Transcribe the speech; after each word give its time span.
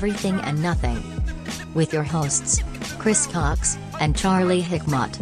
welcome 0.00 0.14
to 0.14 0.18
Everything 0.18 0.40
and 0.40 0.62
Nothing. 0.62 1.02
With 1.74 1.92
your 1.92 2.02
hosts, 2.02 2.62
Chris 2.98 3.26
Cox 3.26 3.78
and 4.00 4.16
Charlie 4.16 4.62
Hickmott. 4.62 5.12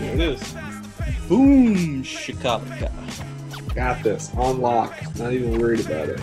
There 0.00 0.14
it 0.14 0.20
is. 0.20 0.54
Boom, 1.28 2.02
Chicago. 2.02 2.90
Got 3.74 4.02
this. 4.02 4.32
On 4.36 4.60
lock. 4.60 4.94
Not 5.16 5.32
even 5.32 5.58
worried 5.58 5.80
about 5.80 6.08
it. 6.08 6.20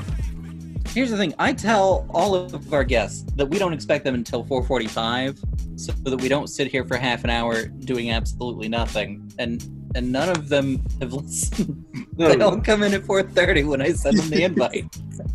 Here's 0.89 1.11
the 1.11 1.17
thing: 1.17 1.33
I 1.39 1.53
tell 1.53 2.07
all 2.09 2.35
of 2.35 2.73
our 2.73 2.83
guests 2.83 3.25
that 3.35 3.45
we 3.45 3.59
don't 3.59 3.73
expect 3.73 4.05
them 4.05 4.15
until 4.15 4.43
4:45, 4.45 5.79
so 5.79 5.91
that 5.91 6.21
we 6.21 6.29
don't 6.29 6.47
sit 6.47 6.67
here 6.67 6.85
for 6.85 6.97
half 6.97 7.23
an 7.23 7.29
hour 7.29 7.65
doing 7.65 8.11
absolutely 8.11 8.69
nothing. 8.69 9.29
And 9.37 9.74
and 9.95 10.11
none 10.11 10.29
of 10.29 10.49
them 10.49 10.83
have 11.01 11.13
listened. 11.13 11.81
No, 12.17 12.29
they 12.29 12.37
no. 12.37 12.51
all 12.51 12.61
come 12.61 12.81
in 12.81 12.93
at 12.93 13.01
4:30 13.01 13.67
when 13.67 13.81
I 13.81 13.91
send 13.91 14.17
them 14.17 14.29
the 14.29 14.43
invite. 14.43 14.85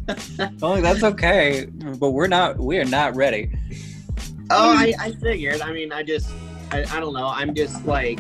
oh, 0.63 0.81
that's 0.81 1.03
okay, 1.03 1.67
but 1.99 2.13
we're 2.13 2.27
not. 2.27 2.57
We 2.59 2.79
are 2.79 2.87
not 2.87 3.15
ready. 3.17 3.53
Oh, 4.49 4.73
I, 4.75 4.95
I 4.99 5.13
figured. 5.13 5.61
I 5.61 5.73
mean, 5.75 5.93
I 5.93 6.03
just, 6.03 6.31
I, 6.71 6.79
I 6.91 7.01
don't 7.01 7.13
know. 7.13 7.27
I'm 7.27 7.55
just 7.55 7.85
like, 7.85 8.19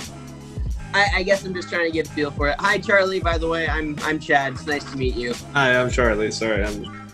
I, 0.92 1.06
I 1.16 1.22
guess 1.22 1.42
I'm 1.46 1.54
just 1.54 1.70
trying 1.70 1.86
to 1.86 1.90
get 1.90 2.06
a 2.06 2.10
feel 2.10 2.30
for 2.30 2.48
it. 2.48 2.56
Hi, 2.58 2.76
Charlie. 2.76 3.18
By 3.18 3.38
the 3.38 3.48
way, 3.48 3.66
I'm 3.66 3.96
I'm 4.02 4.18
Chad. 4.18 4.52
It's 4.52 4.66
nice 4.66 4.84
to 4.90 4.96
meet 4.98 5.14
you. 5.16 5.32
Hi, 5.54 5.74
I'm 5.80 5.88
Charlie. 5.90 6.30
Sorry, 6.30 6.62
I'm 6.62 7.08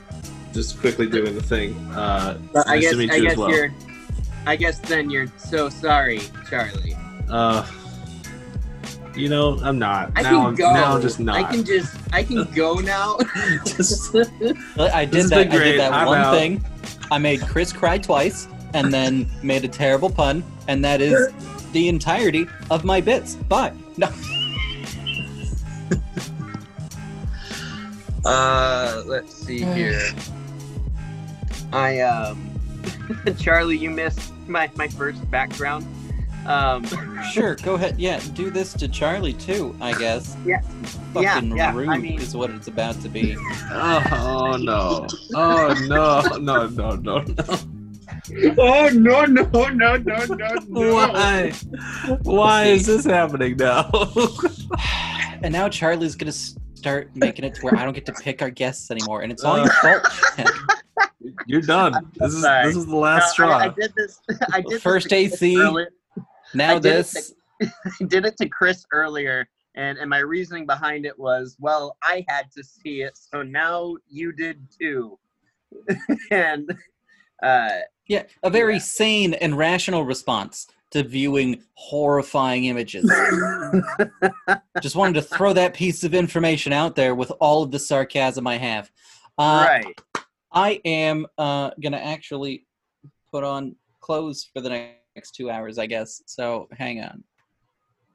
just 0.52 0.80
quickly 0.80 1.06
doing 1.08 1.36
the 1.36 1.42
thing. 1.42 1.76
Uh, 1.92 2.38
But 2.52 2.66
I 2.68 2.74
nice 2.74 2.82
guess 2.82 2.90
to 2.90 2.98
meet 2.98 3.10
I 3.12 3.16
you 3.16 3.22
guess 3.22 3.32
as 3.32 3.38
well. 3.38 3.50
you're, 3.50 3.72
I 4.46 4.56
guess 4.56 4.80
then 4.80 5.10
you're 5.10 5.28
so 5.36 5.68
sorry, 5.68 6.22
Charlie. 6.50 6.96
Uh, 7.30 7.64
you 9.16 9.28
know, 9.28 9.58
I'm 9.62 9.78
not. 9.78 10.12
I 10.16 10.22
now, 10.22 10.46
can 10.46 10.54
go. 10.54 10.72
now 10.72 10.94
I'm 10.94 11.02
just 11.02 11.18
not. 11.20 11.36
I 11.36 11.44
can 11.50 11.64
just, 11.64 11.96
I 12.12 12.22
can 12.22 12.44
go 12.54 12.74
now. 12.74 13.18
Just- 13.66 14.14
I 14.78 15.04
did 15.04 15.28
that. 15.30 15.38
I 15.38 15.44
did 15.44 15.80
that 15.80 15.92
I'm 15.92 16.06
one 16.06 16.18
out. 16.18 16.34
thing. 16.34 16.64
I 17.10 17.18
made 17.18 17.40
Chris 17.42 17.72
cry 17.72 17.98
twice, 17.98 18.48
and 18.74 18.92
then 18.92 19.28
made 19.42 19.64
a 19.64 19.68
terrible 19.68 20.10
pun, 20.10 20.44
and 20.68 20.84
that 20.84 21.00
is 21.00 21.30
the 21.72 21.88
entirety 21.88 22.46
of 22.70 22.84
my 22.84 23.00
bits. 23.00 23.34
Bye. 23.36 23.72
No. 23.96 24.08
Uh, 28.24 29.02
let's 29.06 29.32
see 29.34 29.62
here. 29.74 30.10
I 31.72 32.00
um, 32.00 32.50
Charlie, 33.38 33.76
you 33.78 33.90
missed 33.90 34.32
my 34.48 34.70
my 34.74 34.88
first 34.88 35.28
background. 35.30 35.86
Um, 36.46 36.84
Sure, 37.32 37.56
go 37.56 37.74
ahead. 37.74 37.98
Yeah, 37.98 38.20
do 38.34 38.50
this 38.50 38.72
to 38.74 38.86
Charlie 38.88 39.32
too, 39.32 39.76
I 39.80 39.92
guess. 39.98 40.36
Yeah. 40.44 40.60
Fucking 41.12 41.50
Yeah, 41.50 41.54
yeah, 41.54 41.74
rude 41.74 41.88
I 41.88 41.98
mean- 41.98 42.20
is 42.20 42.36
what 42.36 42.50
it's 42.50 42.68
about 42.68 43.00
to 43.02 43.08
be. 43.08 43.36
oh, 43.38 44.02
oh, 44.12 44.56
no! 44.56 45.06
Oh 45.34 45.74
no! 45.88 46.20
No! 46.38 46.66
No! 46.68 46.96
No! 46.96 47.20
No! 47.22 47.58
oh 48.58 48.88
no 48.92 49.24
no 49.24 49.42
no 49.70 49.96
no 49.96 49.96
no 49.98 50.94
Why? 50.94 51.52
Why 52.22 52.64
is 52.64 52.86
this 52.86 53.04
happening 53.04 53.56
now? 53.56 53.90
And 55.42 55.52
now 55.52 55.68
Charlie's 55.68 56.16
gonna 56.16 56.32
start 56.32 57.10
making 57.14 57.44
it 57.44 57.54
to 57.56 57.60
where 57.62 57.76
I 57.76 57.84
don't 57.84 57.92
get 57.92 58.06
to 58.06 58.12
pick 58.12 58.40
our 58.40 58.48
guests 58.50 58.90
anymore, 58.90 59.20
and 59.20 59.30
it's 59.30 59.44
all 59.44 59.58
your 59.58 59.68
fault. 59.70 60.02
You're 61.46 61.60
done. 61.60 62.10
This 62.14 62.32
is 62.34 62.42
this 62.42 62.74
is 62.76 62.86
the 62.86 62.96
last 62.96 63.26
No, 63.26 63.32
straw. 63.32 63.58
I, 63.58 63.64
I 63.64 63.68
did 63.68 63.92
this. 63.96 64.20
I 64.52 64.62
did 64.62 64.80
First 64.80 65.08
to 65.10 65.14
Chris 65.28 65.34
AC. 65.42 65.58
earlier. 65.60 65.90
Now 66.54 66.76
I 66.76 66.78
this. 66.78 67.34
I 67.62 68.04
did 68.08 68.26
it 68.26 68.36
to 68.38 68.48
Chris 68.48 68.84
earlier, 68.92 69.48
and 69.74 69.98
and 69.98 70.10
my 70.10 70.18
reasoning 70.18 70.66
behind 70.66 71.06
it 71.06 71.18
was, 71.18 71.56
well, 71.58 71.96
I 72.02 72.24
had 72.28 72.50
to 72.52 72.62
see 72.64 73.02
it, 73.02 73.16
so 73.16 73.42
now 73.42 73.96
you 74.08 74.32
did 74.32 74.66
too. 74.78 75.18
and 76.30 76.70
uh, 77.42 77.78
Yeah, 78.08 78.24
a 78.42 78.50
very 78.50 78.74
Yeah. 78.74 78.80
sane 78.80 79.34
and 79.34 79.56
rational 79.56 80.04
response 80.04 80.66
to 80.90 81.02
viewing 81.02 81.62
horrifying 81.74 82.66
images. 82.66 83.10
Just 84.82 84.96
wanted 84.96 85.14
to 85.14 85.22
throw 85.22 85.52
that 85.52 85.74
piece 85.74 86.04
of 86.04 86.14
information 86.14 86.72
out 86.72 86.94
there 86.94 87.14
with 87.14 87.32
all 87.40 87.62
of 87.62 87.70
the 87.70 87.78
sarcasm 87.78 88.46
I 88.46 88.58
have. 88.58 88.90
Uh, 89.36 89.66
right. 89.68 90.00
I 90.52 90.80
am 90.84 91.26
uh, 91.36 91.70
gonna 91.82 91.98
actually 91.98 92.66
put 93.32 93.44
on 93.44 93.76
clothes 94.00 94.48
for 94.52 94.60
the 94.60 94.68
next 94.70 94.95
two 95.24 95.50
hours, 95.50 95.78
I 95.78 95.86
guess. 95.86 96.22
So 96.26 96.68
hang 96.72 97.00
on. 97.00 97.24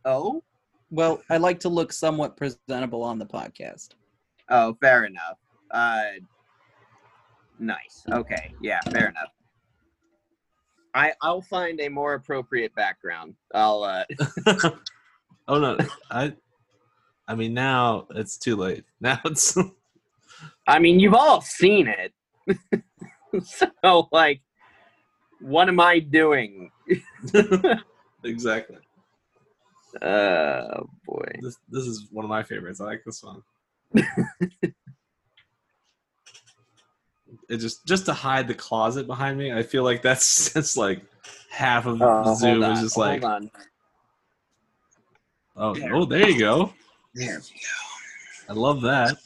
Oh. 0.06 0.44
Well, 0.90 1.22
I 1.30 1.38
like 1.38 1.60
to 1.62 1.70
look 1.70 1.94
somewhat 1.94 2.36
presentable 2.36 3.04
on 3.04 3.18
the 3.18 3.26
podcast. 3.26 3.90
Oh, 4.50 4.76
fair 4.82 5.06
enough. 5.06 5.38
Uh, 5.72 6.04
nice. 7.60 8.04
Okay. 8.12 8.54
Yeah, 8.62 8.80
fair 8.92 9.08
enough. 9.10 9.30
I 10.94 11.14
I'll 11.22 11.42
find 11.42 11.80
a 11.80 11.88
more 11.88 12.16
appropriate 12.16 12.76
background. 12.76 13.36
I'll 13.54 13.84
uh 13.84 14.04
oh 15.48 15.60
no! 15.60 15.78
I. 16.10 16.34
I 17.28 17.36
mean, 17.36 17.54
now 17.54 18.08
it's 18.10 18.38
too 18.38 18.58
late. 18.58 18.84
Now 19.00 19.20
it's. 19.24 19.58
I 20.68 20.80
mean, 20.80 21.00
you've 21.00 21.14
all 21.14 21.40
seen 21.40 21.88
it. 21.88 22.14
so 23.44 24.10
like 24.12 24.42
what 25.42 25.68
am 25.68 25.80
I 25.80 26.00
doing? 26.00 26.72
exactly. 28.24 28.78
Oh 30.02 30.90
boy. 31.06 31.28
This 31.42 31.58
this 31.70 31.86
is 31.86 32.08
one 32.12 32.26
of 32.26 32.30
my 32.30 32.44
favorites. 32.44 32.80
I 32.82 32.86
like 32.86 33.04
this 33.06 33.24
one. 33.24 33.44
it 37.50 37.58
just 37.58 37.86
just 37.86 38.06
to 38.06 38.14
hide 38.14 38.48
the 38.48 38.54
closet 38.54 39.08
behind 39.08 39.38
me. 39.38 39.52
I 39.54 39.64
feel 39.64 39.84
like 39.84 40.02
that's 40.02 40.50
that's 40.54 40.78
like 40.78 41.02
half 41.50 41.86
of 41.86 42.02
Oh, 42.02 42.36
Zoom 42.36 42.64
is 42.64 42.82
just 42.82 42.98
like 42.98 43.22
hold 43.22 43.34
on. 43.34 43.52
oh 45.58 45.76
oh 45.94 46.06
there 46.06 46.30
you 46.30 46.40
go. 46.40 46.74
There. 47.14 47.40
We 47.40 47.60
go. 47.60 48.50
I 48.50 48.54
love 48.54 48.82
that. 48.82 49.18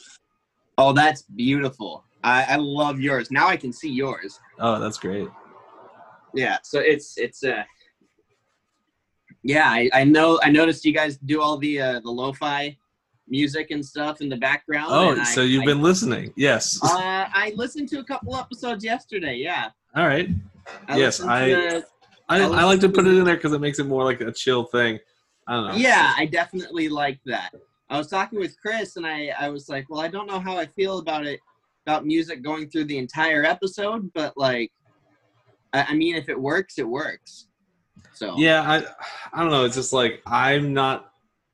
Oh, 0.77 0.91
that's 0.91 1.21
beautiful. 1.21 2.03
I, 2.23 2.43
I 2.43 2.55
love 2.57 2.99
yours. 2.99 3.31
Now 3.31 3.47
I 3.47 3.55
can 3.55 3.71
see 3.71 3.89
yours. 3.89 4.39
Oh, 4.59 4.79
that's 4.79 4.97
great. 4.97 5.29
Yeah. 6.35 6.57
So 6.63 6.79
it's 6.79 7.17
it's 7.17 7.43
uh 7.43 7.63
yeah, 9.43 9.69
I, 9.69 9.89
I 9.93 10.03
know 10.03 10.39
I 10.43 10.49
noticed 10.49 10.85
you 10.85 10.93
guys 10.93 11.17
do 11.17 11.41
all 11.41 11.57
the 11.57 11.79
uh 11.81 11.99
the 12.01 12.09
lo-fi 12.11 12.77
music 13.27 13.71
and 13.71 13.83
stuff 13.83 14.21
in 14.21 14.29
the 14.29 14.37
background. 14.37 14.87
Oh, 14.91 15.11
and 15.11 15.21
I- 15.21 15.23
so 15.25 15.41
you've 15.41 15.63
I, 15.63 15.65
been 15.67 15.81
listening? 15.81 16.33
Yes. 16.35 16.79
uh 16.83 16.87
I 17.33 17.53
listened 17.55 17.89
to 17.89 17.99
a 17.99 18.03
couple 18.03 18.35
episodes 18.35 18.83
yesterday, 18.83 19.35
yeah. 19.35 19.69
All 19.95 20.07
right. 20.07 20.29
I 20.87 20.97
Yes, 20.97 21.21
I- 21.21 21.49
the- 21.49 21.85
I, 22.27 22.39
I 22.39 22.41
I 22.41 22.47
like 22.63 22.79
to 22.79 22.87
listened 22.87 22.93
put 22.95 23.07
it 23.07 23.15
in 23.17 23.23
there 23.23 23.35
because 23.35 23.53
it 23.53 23.61
makes 23.61 23.77
it 23.79 23.85
more 23.85 24.03
like 24.03 24.21
a 24.21 24.31
chill 24.31 24.63
thing. 24.65 24.99
I 25.47 25.53
don't 25.53 25.67
know. 25.67 25.75
Yeah, 25.75 26.13
I 26.17 26.25
definitely 26.25 26.89
like 26.89 27.19
that. 27.27 27.53
I 27.91 27.99
was 27.99 28.07
talking 28.07 28.39
with 28.39 28.59
Chris 28.59 28.95
and 28.97 29.05
I, 29.05 29.31
I 29.39 29.49
was 29.49 29.69
like, 29.69 29.87
well, 29.91 30.01
I 30.01 30.07
don't 30.07 30.25
know 30.25 30.39
how 30.39 30.57
I 30.57 30.65
feel 30.65 30.97
about 30.97 31.23
it, 31.27 31.39
about 31.85 32.03
music 32.03 32.41
going 32.41 32.67
through 32.67 32.85
the 32.85 32.97
entire 32.97 33.43
episode, 33.45 34.11
but 34.15 34.35
like, 34.35 34.71
I, 35.75 35.85
I 35.89 35.93
mean, 35.93 36.15
if 36.15 36.29
it 36.29 36.39
works, 36.39 36.77
it 36.77 36.87
works. 36.87 37.47
So 38.13 38.35
Yeah, 38.37 38.61
I 38.61 38.77
I 39.33 39.41
don't 39.41 39.51
know. 39.51 39.65
It's 39.65 39.75
just 39.75 39.93
like 39.93 40.21
I'm 40.25 40.73
not 40.73 41.11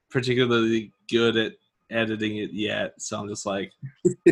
particularly 0.10 0.94
good 1.10 1.36
at 1.38 1.54
editing 1.90 2.38
it 2.38 2.52
yet, 2.54 2.94
so 3.02 3.20
I'm 3.20 3.28
just 3.28 3.46
like 3.46 3.72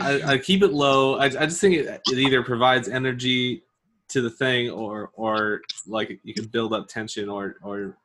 I, 0.00 0.22
I 0.24 0.38
keep 0.38 0.62
it 0.62 0.72
low. 0.72 1.16
I, 1.16 1.24
I 1.24 1.46
just 1.46 1.60
think 1.60 1.74
it, 1.74 2.00
it 2.10 2.18
either 2.18 2.42
provides 2.42 2.88
energy 2.88 3.64
to 4.08 4.20
the 4.20 4.30
thing, 4.30 4.70
or 4.70 5.10
or 5.14 5.62
like 5.86 6.20
you 6.22 6.34
can 6.34 6.46
build 6.46 6.72
up 6.72 6.86
tension, 6.88 7.28
or 7.28 7.56
or 7.62 7.96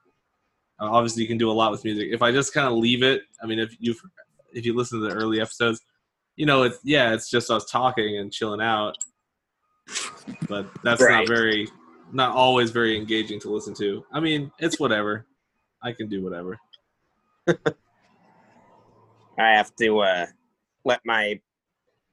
uh, 0.79 0.89
obviously 0.89 1.21
you 1.21 1.27
can 1.27 1.37
do 1.37 1.51
a 1.51 1.53
lot 1.53 1.71
with 1.71 1.83
music. 1.83 2.09
If 2.11 2.21
I 2.21 2.31
just 2.31 2.53
kind 2.53 2.67
of 2.67 2.73
leave 2.73 3.03
it, 3.03 3.21
I 3.43 3.45
mean, 3.45 3.59
if 3.59 3.75
you 3.79 3.95
if 4.53 4.65
you 4.65 4.75
listen 4.75 4.99
to 4.99 5.07
the 5.07 5.13
early 5.13 5.39
episodes, 5.39 5.81
you 6.35 6.45
know, 6.45 6.63
it's 6.63 6.79
yeah, 6.83 7.13
it's 7.13 7.29
just 7.29 7.51
us 7.51 7.65
talking 7.65 8.17
and 8.17 8.31
chilling 8.31 8.61
out. 8.61 8.97
But 10.47 10.67
that's 10.83 11.01
Right. 11.01 11.11
not 11.11 11.27
very, 11.27 11.67
not 12.11 12.35
always 12.35 12.71
very 12.71 12.97
engaging 12.97 13.39
to 13.41 13.49
listen 13.49 13.73
to. 13.75 14.03
I 14.11 14.19
mean, 14.19 14.51
it's 14.59 14.79
whatever. 14.79 15.25
I 15.83 15.93
can 15.93 16.07
do 16.07 16.23
whatever. 16.23 16.57
I 17.47 17.55
have 19.51 19.75
to 19.75 19.99
uh, 19.99 20.25
let 20.83 21.01
my 21.05 21.39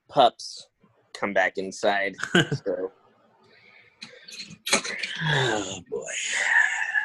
pups 0.09 0.69
come 1.15 1.33
back 1.33 1.59
inside. 1.59 2.15
so. 2.65 2.93
Oh 5.33 5.81
boy. 5.91 6.05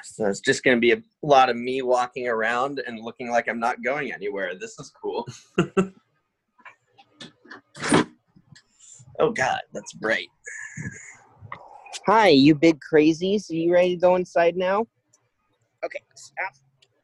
So 0.04 0.26
it's 0.26 0.42
just 0.42 0.64
going 0.64 0.76
to 0.76 0.82
be 0.82 0.92
a 0.92 1.02
lot 1.22 1.50
of 1.50 1.56
me 1.56 1.82
walking 1.82 2.28
around 2.28 2.82
and 2.86 3.00
looking 3.00 3.32
like 3.32 3.48
I'm 3.48 3.60
not 3.60 3.82
going 3.82 4.12
anywhere. 4.12 4.54
This 4.56 4.78
is 4.80 4.92
cool. 5.02 5.26
oh 9.20 9.32
god, 9.32 9.62
that's 9.74 9.94
bright. 9.94 10.28
Hi, 12.06 12.30
you 12.30 12.56
big 12.56 12.80
crazies. 12.80 13.50
Are 13.52 13.56
you 13.56 13.74
ready 13.74 13.96
to 13.96 14.02
go 14.02 14.16
inside 14.16 14.56
now? 14.56 14.88
Okay, 15.84 16.00
stop. 16.16 16.54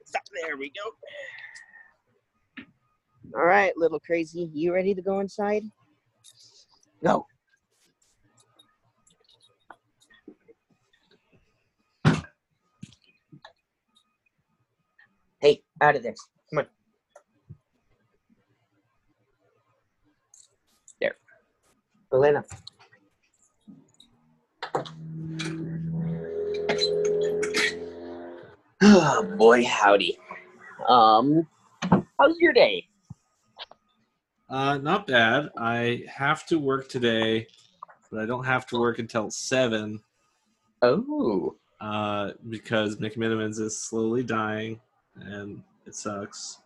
Stop. 0.05 0.23
There 0.33 0.57
we 0.57 0.71
go. 0.71 0.91
All 3.37 3.45
right, 3.45 3.73
little 3.77 3.99
crazy. 3.99 4.49
You 4.53 4.73
ready 4.73 4.93
to 4.95 5.01
go 5.01 5.19
inside? 5.19 5.63
Go. 7.03 7.27
Hey, 15.39 15.63
out 15.81 15.95
of 15.95 16.03
this. 16.03 16.19
Come 16.49 16.59
on. 16.59 16.67
Elena. 22.15 22.45
Oh 28.81 29.35
boy, 29.37 29.65
howdy. 29.65 30.17
Um, 30.87 31.47
how's 32.19 32.37
your 32.39 32.53
day? 32.53 32.87
Uh, 34.49 34.77
not 34.77 35.07
bad. 35.07 35.49
I 35.57 36.03
have 36.07 36.45
to 36.47 36.59
work 36.59 36.87
today, 36.87 37.47
but 38.11 38.21
I 38.21 38.25
don't 38.25 38.45
have 38.45 38.65
to 38.67 38.79
work 38.79 38.99
until 38.99 39.29
seven. 39.29 40.01
Oh, 40.81 41.55
Uh, 41.81 42.31
because 42.49 42.97
McMenamins 42.97 43.59
is 43.59 43.77
slowly 43.77 44.23
dying, 44.23 44.79
and 45.15 45.61
it 45.85 45.95
sucks. 45.95 46.59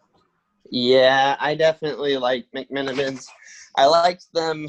yeah, 0.69 1.35
I 1.39 1.55
definitely 1.55 2.17
like 2.17 2.45
McMenamins. 2.55 3.25
I 3.75 3.85
liked 3.85 4.27
them 4.33 4.67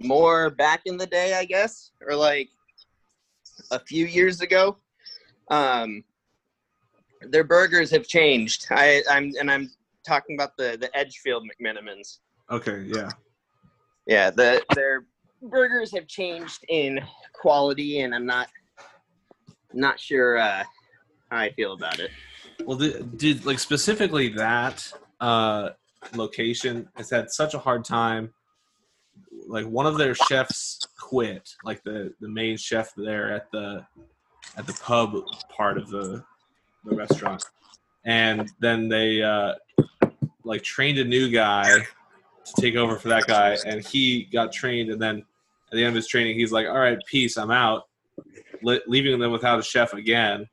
more 0.00 0.50
back 0.50 0.82
in 0.86 0.96
the 0.96 1.06
day, 1.06 1.34
I 1.34 1.44
guess, 1.44 1.92
or 2.06 2.14
like 2.14 2.48
a 3.70 3.78
few 3.78 4.06
years 4.06 4.40
ago. 4.40 4.76
Um, 5.50 6.04
their 7.22 7.44
burgers 7.44 7.90
have 7.90 8.06
changed. 8.06 8.66
I, 8.70 9.02
I'm 9.10 9.32
and 9.40 9.50
I'm 9.50 9.70
talking 10.06 10.36
about 10.36 10.56
the 10.56 10.76
the 10.80 10.96
Edgefield 10.96 11.44
McMenamins. 11.44 12.18
Okay, 12.50 12.84
yeah. 12.86 13.10
Yeah, 14.06 14.30
the 14.30 14.62
their 14.74 15.04
burgers 15.42 15.92
have 15.92 16.06
changed 16.06 16.64
in 16.68 17.00
quality, 17.32 18.00
and 18.00 18.14
I'm 18.14 18.26
not 18.26 18.48
not 19.72 20.00
sure 20.00 20.38
uh, 20.38 20.64
how 21.30 21.38
I 21.38 21.52
feel 21.52 21.72
about 21.72 21.98
it. 21.98 22.10
Well, 22.64 22.76
did, 22.76 23.18
did 23.18 23.46
like 23.46 23.58
specifically 23.58 24.28
that 24.30 24.90
uh, 25.20 25.70
location 26.14 26.88
has 26.96 27.10
had 27.10 27.30
such 27.30 27.54
a 27.54 27.58
hard 27.58 27.84
time. 27.84 28.32
Like 29.46 29.66
one 29.66 29.86
of 29.86 29.98
their 29.98 30.14
chefs 30.14 30.86
quit, 30.98 31.48
like 31.64 31.82
the 31.82 32.12
the 32.20 32.28
main 32.28 32.56
chef 32.56 32.94
there 32.96 33.32
at 33.32 33.50
the 33.50 33.86
at 34.56 34.66
the 34.66 34.72
pub 34.74 35.14
part 35.48 35.78
of 35.78 35.88
the 35.88 36.24
the 36.84 36.94
restaurant, 36.94 37.44
and 38.04 38.50
then 38.60 38.88
they 38.88 39.22
uh, 39.22 39.54
like 40.44 40.62
trained 40.62 40.98
a 40.98 41.04
new 41.04 41.30
guy 41.30 41.78
to 42.44 42.60
take 42.60 42.76
over 42.76 42.96
for 42.96 43.08
that 43.08 43.26
guy, 43.26 43.56
and 43.66 43.86
he 43.86 44.24
got 44.24 44.52
trained, 44.52 44.90
and 44.90 45.00
then 45.00 45.18
at 45.70 45.76
the 45.76 45.80
end 45.80 45.88
of 45.88 45.94
his 45.94 46.08
training, 46.08 46.38
he's 46.38 46.52
like, 46.52 46.66
"All 46.66 46.78
right, 46.78 46.98
peace, 47.06 47.36
I'm 47.36 47.50
out," 47.50 47.88
Le- 48.62 48.80
leaving 48.86 49.18
them 49.18 49.32
without 49.32 49.58
a 49.58 49.62
chef 49.62 49.92
again. 49.92 50.48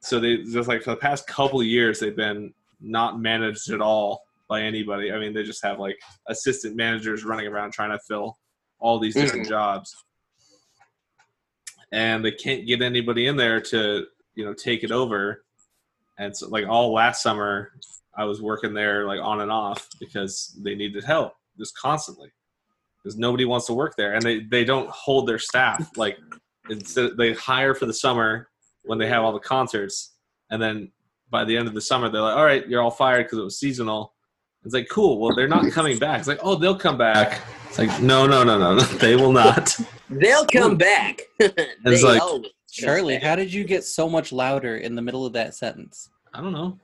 So 0.00 0.18
they 0.20 0.38
just 0.38 0.68
like 0.68 0.82
for 0.82 0.90
the 0.90 0.96
past 0.96 1.26
couple 1.26 1.62
years 1.62 2.00
they've 2.00 2.16
been 2.16 2.52
not 2.80 3.20
managed 3.20 3.70
at 3.70 3.80
all 3.80 4.24
by 4.52 4.60
anybody. 4.60 5.10
I 5.10 5.18
mean 5.18 5.32
they 5.32 5.44
just 5.44 5.64
have 5.64 5.78
like 5.78 5.98
assistant 6.28 6.76
managers 6.76 7.24
running 7.24 7.46
around 7.46 7.72
trying 7.72 7.90
to 7.90 7.98
fill 8.06 8.38
all 8.78 8.98
these 8.98 9.14
different 9.14 9.44
mm-hmm. 9.44 9.52
jobs. 9.52 9.94
And 11.90 12.22
they 12.22 12.32
can't 12.32 12.66
get 12.66 12.82
anybody 12.82 13.28
in 13.28 13.36
there 13.36 13.62
to 13.72 14.04
you 14.34 14.44
know 14.44 14.52
take 14.52 14.84
it 14.84 14.92
over. 14.92 15.44
And 16.18 16.36
so 16.36 16.48
like 16.48 16.66
all 16.68 16.92
last 16.92 17.22
summer 17.22 17.72
i 18.14 18.24
was 18.24 18.42
working 18.42 18.74
there 18.74 19.06
like 19.06 19.20
on 19.22 19.40
and 19.40 19.50
off 19.50 19.88
because 19.98 20.54
they 20.62 20.74
needed 20.74 21.02
help 21.02 21.32
just 21.58 21.74
constantly. 21.78 22.30
Because 23.02 23.16
nobody 23.16 23.46
wants 23.46 23.66
to 23.66 23.72
work 23.72 23.94
there. 23.96 24.12
And 24.12 24.22
they 24.22 24.40
they 24.40 24.64
don't 24.66 24.90
hold 24.90 25.26
their 25.26 25.38
staff. 25.38 25.88
Like 25.96 26.18
instead 26.68 27.16
they 27.16 27.32
hire 27.32 27.74
for 27.74 27.86
the 27.86 27.94
summer 27.94 28.48
when 28.82 28.98
they 28.98 29.08
have 29.08 29.24
all 29.24 29.32
the 29.32 29.48
concerts, 29.56 30.14
and 30.50 30.60
then 30.60 30.92
by 31.30 31.44
the 31.44 31.56
end 31.56 31.68
of 31.68 31.74
the 31.74 31.80
summer 31.80 32.08
they're 32.08 32.20
like, 32.20 32.36
"All 32.36 32.44
right, 32.44 32.68
you're 32.68 32.82
all 32.82 32.90
fired 32.90 33.24
because 33.24 33.38
it 33.38 33.44
was 33.44 33.58
seasonal." 33.58 34.12
It's 34.64 34.74
like, 34.74 34.88
cool. 34.88 35.18
Well, 35.18 35.34
they're 35.34 35.48
not 35.48 35.70
coming 35.72 35.98
back. 35.98 36.20
It's 36.20 36.28
like, 36.28 36.38
oh, 36.42 36.54
they'll 36.54 36.78
come 36.78 36.96
back. 36.96 37.40
It's 37.68 37.78
like, 37.78 38.00
no, 38.00 38.26
no, 38.26 38.44
no, 38.44 38.58
no, 38.58 38.74
no. 38.76 38.80
they 38.98 39.16
will 39.16 39.32
not. 39.32 39.76
They'll 40.08 40.46
come 40.46 40.76
back. 40.76 41.22
It's 41.40 42.02
like- 42.02 42.20
always 42.22 42.48
Charlie, 42.70 43.18
how 43.18 43.36
did 43.36 43.52
you 43.52 43.64
get 43.64 43.84
so 43.84 44.08
much 44.08 44.32
louder 44.32 44.76
in 44.78 44.94
the 44.94 45.02
middle 45.02 45.26
of 45.26 45.34
that 45.34 45.54
sentence? 45.54 46.08
I 46.32 46.40
don't 46.40 46.52
know. 46.54 46.78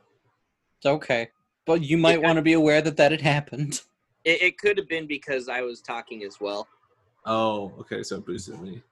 It's 0.78 0.84
okay. 0.86 1.30
But 1.64 1.82
you 1.82 1.96
might 1.96 2.20
Yeah. 2.20 2.26
want 2.26 2.36
to 2.36 2.42
be 2.42 2.52
aware 2.52 2.82
that 2.82 2.96
that 2.98 3.10
had 3.10 3.20
happened. 3.20 3.80
It, 4.24 4.42
it 4.42 4.58
could 4.58 4.76
have 4.76 4.88
been 4.88 5.06
because 5.06 5.48
I 5.48 5.62
was 5.62 5.80
talking 5.80 6.24
as 6.24 6.38
well. 6.40 6.66
Oh, 7.24 7.72
okay. 7.78 8.02
So 8.02 8.16
it 8.16 8.26
boosted 8.26 8.60
me. 8.60 8.82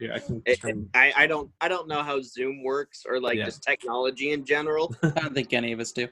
Yeah, 0.00 0.14
I 0.14 0.18
can. 0.18 0.42
It- 0.46 0.60
turn- 0.60 0.88
I, 0.94 1.12
I 1.16 1.26
don't 1.26 1.50
I 1.60 1.68
don't 1.68 1.86
know 1.86 2.02
how 2.02 2.20
Zoom 2.22 2.64
works 2.64 3.04
or 3.08 3.20
like 3.20 3.36
Yeah. 3.36 3.44
just 3.44 3.62
technology 3.62 4.32
in 4.32 4.44
general. 4.46 4.96
I 5.02 5.10
don't 5.10 5.34
think 5.34 5.52
any 5.52 5.70
of 5.72 5.80
us 5.80 5.92
do. 5.92 6.08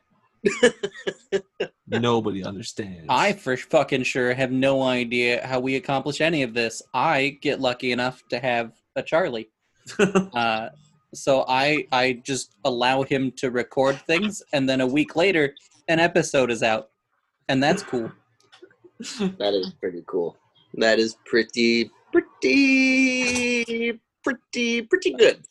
Nobody 1.89 2.45
understands. 2.51 3.07
I 3.09 3.33
for 3.33 3.57
fucking 3.57 4.03
sure 4.03 4.35
have 4.35 4.51
no 4.51 4.83
idea 4.83 5.47
how 5.47 5.61
we 5.61 5.77
accomplish 5.77 6.21
any 6.21 6.43
of 6.43 6.55
this. 6.55 6.83
I 6.93 7.39
get 7.41 7.61
lucky 7.61 7.93
enough 7.93 8.23
to 8.31 8.39
have 8.39 8.73
a 8.95 9.03
Charlie. 9.03 9.51
Uh, 10.35 10.69
so 11.15 11.45
I 11.49 11.87
I 11.93 12.21
just 12.25 12.57
allow 12.65 13.03
him 13.03 13.31
to 13.37 13.51
record 13.51 13.97
things, 14.07 14.43
and 14.53 14.69
then 14.69 14.81
a 14.81 14.87
week 14.87 15.17
later, 15.17 15.55
an 15.89 16.01
episode 16.01 16.51
is 16.51 16.63
out, 16.63 16.91
and 17.49 17.63
that's 17.63 17.83
cool. 17.83 18.11
that 18.99 19.55
is 19.55 19.73
pretty 19.81 20.03
cool. 20.07 20.37
That 20.75 20.99
is 20.99 21.17
pretty 21.25 21.91
pretty 22.13 24.01
pretty 24.25 24.83
pretty 24.83 25.13
good. 25.13 25.45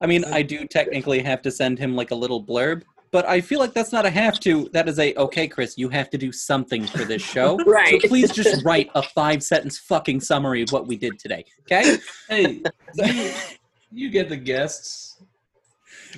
I 0.00 0.06
mean, 0.06 0.24
I 0.24 0.42
do 0.42 0.66
technically 0.66 1.20
have 1.20 1.42
to 1.42 1.50
send 1.50 1.78
him 1.78 1.94
like 1.94 2.10
a 2.10 2.14
little 2.14 2.42
blurb, 2.42 2.82
but 3.12 3.26
I 3.28 3.40
feel 3.40 3.58
like 3.58 3.74
that's 3.74 3.92
not 3.92 4.06
a 4.06 4.10
have 4.10 4.38
to. 4.40 4.68
That 4.72 4.88
is 4.88 4.98
a 4.98 5.14
okay, 5.14 5.48
Chris. 5.48 5.76
You 5.76 5.88
have 5.88 6.10
to 6.10 6.18
do 6.18 6.30
something 6.30 6.86
for 6.86 7.04
this 7.04 7.22
show. 7.22 7.58
Right. 7.70 8.00
So 8.02 8.08
please 8.08 8.32
just 8.32 8.64
write 8.64 8.90
a 8.94 9.02
five 9.02 9.42
sentence 9.42 9.78
fucking 9.78 10.20
summary 10.20 10.62
of 10.62 10.70
what 10.70 10.86
we 10.86 10.96
did 10.96 11.18
today. 11.18 11.44
Okay? 11.62 11.98
hey, 12.28 12.62
you, 12.96 13.32
you 13.92 14.10
get 14.10 14.28
the 14.28 14.36
guests. 14.36 15.22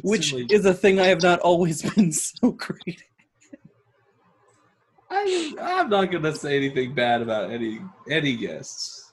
Which 0.03 0.31
Simply- 0.31 0.55
is 0.55 0.65
a 0.65 0.73
thing 0.73 0.99
I 0.99 1.07
have 1.07 1.21
not 1.23 1.41
always 1.41 1.83
been 1.95 2.13
so 2.13 2.53
great. 2.53 3.05
I, 5.11 5.55
I'm 5.61 5.91
not 5.91 6.11
gonna 6.11 6.35
say 6.35 6.57
anything 6.57 6.95
bad 6.95 7.21
about 7.21 7.51
any 7.51 7.81
any 8.11 8.35
guests, 8.35 9.13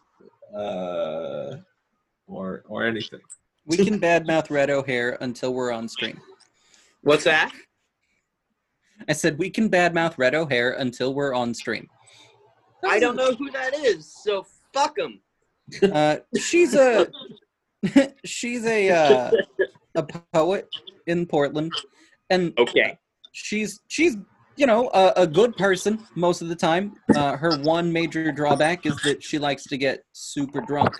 uh, 0.56 1.58
or 2.28 2.64
or 2.68 2.86
anything. 2.86 3.20
We 3.66 3.78
can 3.78 4.00
badmouth 4.00 4.50
Red 4.50 4.70
O'Hare 4.70 5.18
until 5.20 5.54
we're 5.54 5.72
on 5.72 5.90
stream. 5.90 6.22
What's 7.02 7.26
that? 7.26 7.52
I 9.08 9.14
said 9.14 9.38
we 9.38 9.50
can 9.50 9.70
badmouth 9.70 10.18
Red 10.18 10.36
O'Hare 10.36 10.72
until 10.74 11.14
we're 11.14 11.34
on 11.34 11.54
stream. 11.54 11.88
I 12.84 13.00
don't 13.00 13.16
know 13.16 13.34
who 13.34 13.52
that 13.52 13.74
is, 13.76 14.14
so 14.24 14.46
fuck 14.74 14.96
them. 14.96 15.22
Uh, 15.92 16.18
she's 16.36 16.74
a 16.74 17.08
she's 18.26 18.66
a 18.66 18.90
uh, 18.90 19.32
a 19.96 20.04
poet 20.34 20.70
in 21.08 21.26
Portland, 21.26 21.74
and 22.30 22.54
Okay. 22.58 22.98
she's 23.32 23.80
she's 23.88 24.18
you 24.56 24.66
know 24.66 24.90
a, 24.94 25.14
a 25.18 25.28
good 25.28 25.56
person 25.56 26.06
most 26.16 26.42
of 26.42 26.50
the 26.50 26.56
time. 26.56 26.94
Uh, 27.14 27.38
her 27.38 27.56
one 27.56 27.92
major 27.92 28.32
drawback 28.32 28.86
is 28.86 29.02
that 29.02 29.24
she 29.24 29.40
likes 29.40 29.66
to 29.68 29.78
get 29.78 30.04
super 30.14 30.62
drunk, 30.62 30.94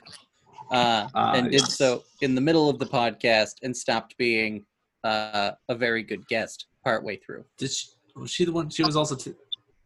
uh, 0.72 1.08
and 1.16 1.52
did 1.52 1.66
so 1.68 2.04
in 2.22 2.36
the 2.36 2.42
middle 2.42 2.70
of 2.70 2.80
the 2.80 2.86
podcast 2.86 3.54
and 3.64 3.76
stopped 3.76 4.16
being 4.18 4.66
uh, 5.04 5.52
a 5.70 5.76
very 5.76 6.04
good 6.04 6.28
guest 6.28 6.68
partway 6.90 7.18
through. 7.18 7.46
Did 7.58 7.72
she? 7.72 7.88
Was 8.16 8.32
she 8.32 8.46
the 8.46 8.52
one? 8.52 8.70
She 8.70 8.84
was 8.84 8.96
also. 8.96 9.16
T- 9.16 9.34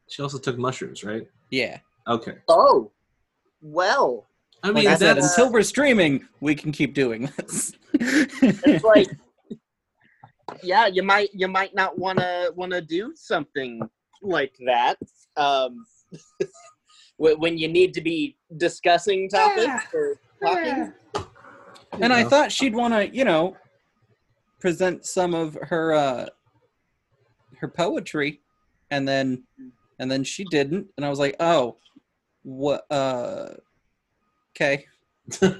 she 0.09 0.21
also 0.21 0.37
took 0.37 0.57
mushrooms, 0.57 1.03
right? 1.03 1.27
Yeah, 1.49 1.79
Okay. 2.07 2.35
Oh. 2.47 2.91
Well, 3.61 4.27
I 4.61 4.67
like 4.67 4.75
mean, 4.75 4.87
I 4.87 4.95
said, 4.95 5.17
that's 5.17 5.37
until 5.37 5.51
we're 5.51 5.63
streaming, 5.63 6.27
we 6.41 6.53
can 6.53 6.71
keep 6.71 6.93
doing 6.93 7.31
this. 7.37 7.73
it's 7.93 8.83
like 8.95 9.07
yeah, 10.61 10.87
you 10.87 11.03
might 11.03 11.29
you 11.33 11.47
might 11.47 11.73
not 11.73 11.97
want 11.97 12.19
to 12.19 12.51
want 12.55 12.71
to 12.73 12.81
do 12.81 13.13
something 13.15 13.81
like 14.21 14.55
that. 14.65 14.97
Um 15.37 15.85
when 17.17 17.57
you 17.57 17.67
need 17.69 17.93
to 17.93 18.01
be 18.01 18.35
discussing 18.57 19.29
topics 19.29 19.85
or 19.93 20.19
talking. 20.43 20.93
and 22.01 22.11
I 22.11 22.23
thought 22.25 22.51
she'd 22.51 22.75
want 22.75 22.93
to, 22.93 23.15
you 23.15 23.23
know, 23.23 23.55
present 24.59 25.05
some 25.05 25.33
of 25.33 25.57
her 25.61 25.93
uh 25.93 26.25
her 27.63 27.69
poetry, 27.69 28.41
and 28.91 29.07
then 29.07 29.43
and 29.97 30.11
then 30.11 30.23
she 30.23 30.43
didn't, 30.43 30.87
and 30.97 31.05
I 31.05 31.09
was 31.09 31.17
like, 31.17 31.35
oh, 31.39 31.77
what? 32.43 32.85
Uh, 32.91 33.51
okay. 34.51 34.85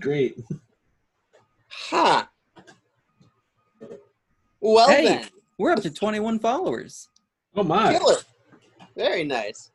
great. 0.00 0.38
Huh. 1.68 2.24
Well 4.60 4.88
Hey. 4.88 5.04
then, 5.04 5.28
We're 5.58 5.72
up 5.72 5.82
to 5.82 5.90
twenty 5.90 6.20
one 6.20 6.38
followers. 6.38 7.08
Oh 7.54 7.62
my! 7.62 7.92
killer. 7.92 8.16
Very 8.96 9.24
nice. 9.24 9.70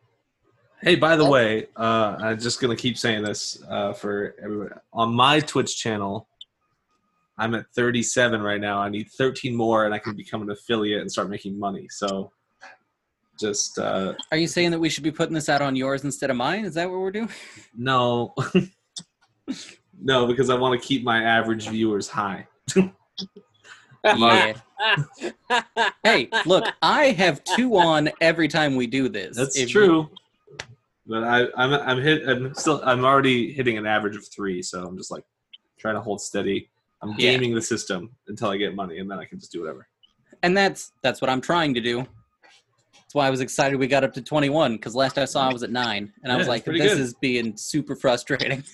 Hey, 0.81 0.95
by 0.95 1.15
the 1.15 1.25
way, 1.25 1.67
uh, 1.75 2.17
I'm 2.19 2.39
just 2.39 2.59
gonna 2.59 2.75
keep 2.75 2.97
saying 2.97 3.23
this 3.23 3.61
uh, 3.69 3.93
for 3.93 4.35
everybody. 4.41 4.73
On 4.93 5.13
my 5.13 5.39
Twitch 5.39 5.77
channel, 5.77 6.27
I'm 7.41 7.55
at 7.55 7.65
37 7.75 8.39
right 8.39 8.61
now. 8.61 8.79
I 8.79 8.89
need 8.89 9.07
13 9.17 9.55
more, 9.55 9.85
and 9.85 9.95
I 9.95 9.97
can 9.97 10.15
become 10.15 10.43
an 10.43 10.51
affiliate 10.51 11.01
and 11.01 11.11
start 11.11 11.27
making 11.27 11.57
money. 11.57 11.87
So, 11.89 12.31
just 13.39 13.79
uh, 13.79 14.13
Are 14.31 14.37
you 14.37 14.45
saying 14.45 14.69
that 14.69 14.79
we 14.79 14.89
should 14.89 15.03
be 15.03 15.09
putting 15.11 15.33
this 15.33 15.49
out 15.49 15.59
on 15.59 15.75
yours 15.75 16.03
instead 16.03 16.29
of 16.29 16.37
mine? 16.37 16.65
Is 16.65 16.75
that 16.75 16.87
what 16.87 16.99
we're 16.99 17.09
doing? 17.11 17.29
no, 17.75 18.35
no, 19.99 20.27
because 20.27 20.51
I 20.51 20.55
want 20.55 20.79
to 20.79 20.87
keep 20.87 21.03
my 21.03 21.23
average 21.23 21.67
viewers 21.67 22.07
high. 22.07 22.45
Yeah. 24.03 24.53
hey, 26.03 26.29
look, 26.45 26.65
I 26.83 27.05
have 27.05 27.43
two 27.43 27.75
on 27.75 28.11
every 28.21 28.47
time 28.47 28.75
we 28.75 28.85
do 28.85 29.09
this. 29.09 29.35
That's 29.35 29.57
If- 29.57 29.69
true. 29.69 30.11
But 31.07 31.23
I, 31.23 31.47
I'm 31.57 31.73
I'm 31.73 32.01
hit. 32.01 32.29
I'm 32.29 32.53
still. 32.53 32.81
I'm 32.85 33.03
already 33.03 33.51
hitting 33.51 33.77
an 33.77 33.87
average 33.87 34.15
of 34.15 34.25
three. 34.33 34.61
So 34.61 34.85
I'm 34.85 34.95
just 34.95 35.11
like 35.11 35.23
trying 35.77 35.95
to 35.95 36.01
hold 36.01 36.21
steady. 36.21 36.70
I'm 37.01 37.15
Yeah. 37.17 37.31
gaming 37.31 37.55
the 37.55 37.61
system 37.61 38.15
until 38.27 38.49
I 38.49 38.57
get 38.57 38.75
money, 38.75 38.99
and 38.99 39.09
then 39.09 39.19
I 39.19 39.25
can 39.25 39.39
just 39.39 39.51
do 39.51 39.61
whatever. 39.61 39.87
and 40.43 40.55
that's 40.57 40.91
that's 41.03 41.21
what 41.21 41.29
I'm 41.29 41.41
trying 41.41 41.73
to 41.75 41.81
do. 41.81 41.97
That's 42.93 43.13
why 43.13 43.27
I 43.27 43.29
was 43.29 43.41
excited 43.41 43.77
we 43.77 43.87
got 43.87 44.03
up 44.03 44.13
to 44.13 44.21
21 44.21 44.73
because 44.77 44.95
last 44.95 45.17
I 45.17 45.25
saw 45.25 45.49
I 45.49 45.53
was 45.53 45.63
at 45.63 45.71
nine, 45.71 46.13
and 46.23 46.31
I 46.31 46.35
Yeah, 46.35 46.39
was 46.39 46.47
like, 46.47 46.65
"This 46.65 46.93
good. 46.93 46.99
is 46.99 47.13
being 47.15 47.57
super 47.57 47.95
frustrating." 47.95 48.63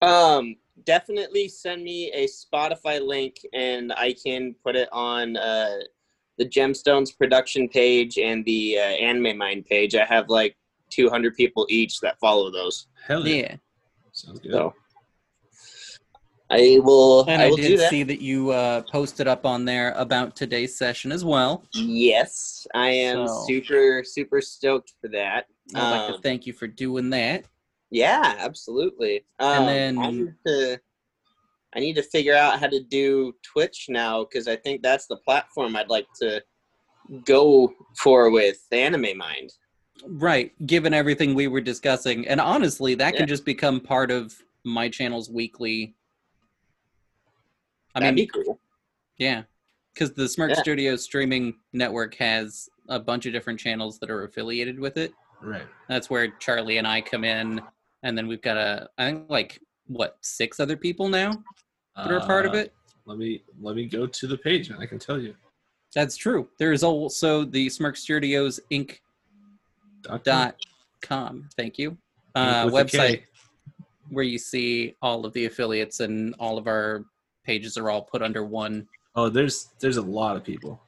Um, 0.00 0.54
definitely 0.84 1.48
send 1.48 1.82
me 1.82 2.12
a 2.12 2.26
Spotify 2.28 3.04
link, 3.04 3.36
and 3.52 3.92
I 3.94 4.12
can 4.24 4.54
put 4.64 4.76
it 4.76 4.88
on 4.92 5.36
uh, 5.36 5.78
the 6.38 6.44
Gemstones 6.48 7.16
production 7.16 7.68
page 7.68 8.16
and 8.16 8.44
the 8.44 8.78
uh, 8.78 8.82
Anime 8.82 9.36
Mind 9.36 9.66
page. 9.66 9.96
I 9.96 10.04
have 10.04 10.28
like 10.28 10.56
200 10.90 11.34
people 11.34 11.66
each 11.68 11.98
that 12.00 12.18
follow 12.20 12.50
those. 12.52 12.86
Hell 13.04 13.26
yeah, 13.26 13.34
Yeah, 13.34 13.56
sounds 14.12 14.38
good. 14.38 14.52
So 14.52 14.72
I 16.50 16.78
will. 16.82 17.24
and 17.28 17.42
I 17.42 17.46
I, 17.46 17.48
will 17.50 17.56
did 17.56 17.78
that. 17.80 17.90
see 17.90 18.02
that 18.04 18.20
you 18.22 18.50
uh, 18.50 18.82
posted 18.90 19.28
up 19.28 19.44
on 19.44 19.64
there 19.64 19.92
about 19.96 20.34
today's 20.34 20.76
session 20.78 21.12
as 21.12 21.24
well. 21.24 21.64
Yes, 21.74 22.66
I 22.74 22.88
am 22.88 23.26
So- 23.26 23.44
super 23.46 24.02
super 24.04 24.40
stoked 24.40 24.94
for 25.00 25.08
that. 25.08 25.46
I'd 25.74 25.90
like 25.90 26.08
to 26.08 26.14
Um, 26.14 26.22
thank 26.22 26.46
you 26.46 26.52
for 26.54 26.66
doing 26.66 27.10
that. 27.10 27.44
Yeah, 27.90 28.34
absolutely. 28.38 29.24
Um, 29.38 29.66
then- 29.66 29.98
I 29.98 30.10
need 30.10 30.34
to. 30.46 30.80
I 31.74 31.80
need 31.80 31.94
to 31.96 32.02
figure 32.02 32.34
out 32.34 32.58
how 32.60 32.66
to 32.66 32.80
do 32.82 33.34
Twitch 33.42 33.86
now 33.90 34.24
because 34.24 34.48
I 34.48 34.56
think 34.56 34.80
that's 34.82 35.06
the 35.06 35.16
platform 35.18 35.76
I'd 35.76 35.90
like 35.90 36.06
to 36.22 36.42
go 37.26 37.74
for 38.02 38.30
with 38.30 38.58
Anime 38.72 39.16
Mind. 39.18 39.52
Right, 40.06 40.52
given 40.66 40.94
everything 40.94 41.34
we 41.34 41.46
were 41.46 41.60
discussing, 41.60 42.26
and 42.26 42.40
honestly, 42.40 42.94
that 42.94 43.12
Yeah. 43.14 43.20
can 43.20 43.28
just 43.28 43.44
become 43.44 43.80
part 43.80 44.10
of 44.10 44.34
my 44.64 44.88
channel's 44.88 45.28
weekly. 45.28 45.94
I 48.02 48.06
That'd 48.06 48.14
mean, 48.16 48.28
be 48.32 48.44
cool. 48.44 48.60
Yeah, 49.18 49.42
because 49.94 50.12
the 50.12 50.28
Smirk 50.28 50.50
Yeah. 50.50 50.60
Studios 50.60 51.02
streaming 51.02 51.54
network 51.72 52.14
has 52.16 52.68
a 52.88 52.98
bunch 52.98 53.26
of 53.26 53.32
different 53.32 53.58
channels 53.58 53.98
that 53.98 54.10
are 54.10 54.24
affiliated 54.24 54.78
with 54.78 54.96
it. 54.96 55.12
Right. 55.42 55.66
That's 55.88 56.08
where 56.10 56.28
Charlie 56.38 56.78
and 56.78 56.86
I 56.86 57.00
come 57.00 57.24
in, 57.24 57.60
and 58.02 58.16
then 58.16 58.26
we've 58.28 58.42
got 58.42 58.56
a 58.56 58.88
I 58.98 59.06
think 59.10 59.26
like 59.28 59.60
what 59.86 60.18
six 60.20 60.60
other 60.60 60.76
people 60.76 61.08
now 61.08 61.32
that 61.96 62.10
are 62.10 62.18
a 62.18 62.26
part 62.26 62.46
of 62.46 62.52
Uh, 62.54 62.58
it. 62.58 62.74
Let 63.06 63.18
me 63.18 63.42
let 63.60 63.74
me 63.76 63.86
go 63.86 64.06
to 64.06 64.26
the 64.26 64.36
page, 64.38 64.70
and 64.70 64.78
I 64.80 64.86
can 64.86 64.98
tell 64.98 65.18
you. 65.20 65.34
That's 65.94 66.16
true. 66.16 66.48
There 66.58 66.72
is 66.72 66.82
also 66.82 67.44
the 67.44 67.68
Smirk 67.70 67.96
Studios 67.96 68.60
Inc. 68.70 68.98
Dot 70.02 70.24
com. 70.24 70.52
com. 71.02 71.48
Thank 71.56 71.78
you. 71.78 71.96
Uh, 72.34 72.68
With 72.70 72.74
a 72.74 72.84
K. 72.84 72.98
website 72.98 73.22
where 74.10 74.24
you 74.24 74.38
see 74.38 74.94
all 75.02 75.26
of 75.26 75.32
the 75.32 75.46
affiliates 75.46 76.00
and 76.00 76.34
all 76.38 76.56
of 76.58 76.66
our 76.66 77.04
pages 77.48 77.78
are 77.78 77.88
all 77.88 78.02
put 78.02 78.20
under 78.22 78.44
one. 78.44 78.86
Oh, 79.16 79.30
there's 79.30 79.70
there's 79.80 79.96
a 79.96 80.02
lot 80.02 80.36
of 80.36 80.44
people. 80.44 80.80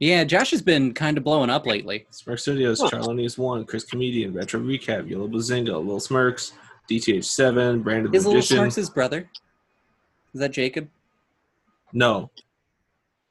Yeah, 0.00 0.24
Josh 0.24 0.50
has 0.50 0.62
been 0.62 0.94
kind 0.94 1.18
of 1.18 1.24
blowing 1.24 1.50
up 1.50 1.66
lately. 1.66 2.06
Smirk 2.08 2.38
Studios, 2.38 2.80
Huh. 2.80 2.88
Charlonius 2.88 3.36
One, 3.36 3.66
Chris 3.66 3.84
Comedian, 3.84 4.32
Retro 4.32 4.58
Recap, 4.60 5.10
Yellow 5.10 5.28
Bazinga, 5.28 5.86
Lil 5.86 6.00
Smirks, 6.00 6.54
DTH 6.90 7.22
Seven, 7.26 7.82
Brandon 7.82 8.14
Is 8.14 8.24
Little 8.24 8.38
Magician. 8.38 8.56
Smirks 8.56 8.74
his 8.76 8.88
brother? 8.88 9.28
Is 10.32 10.40
that 10.40 10.52
Jacob? 10.52 10.88
No. 11.92 12.30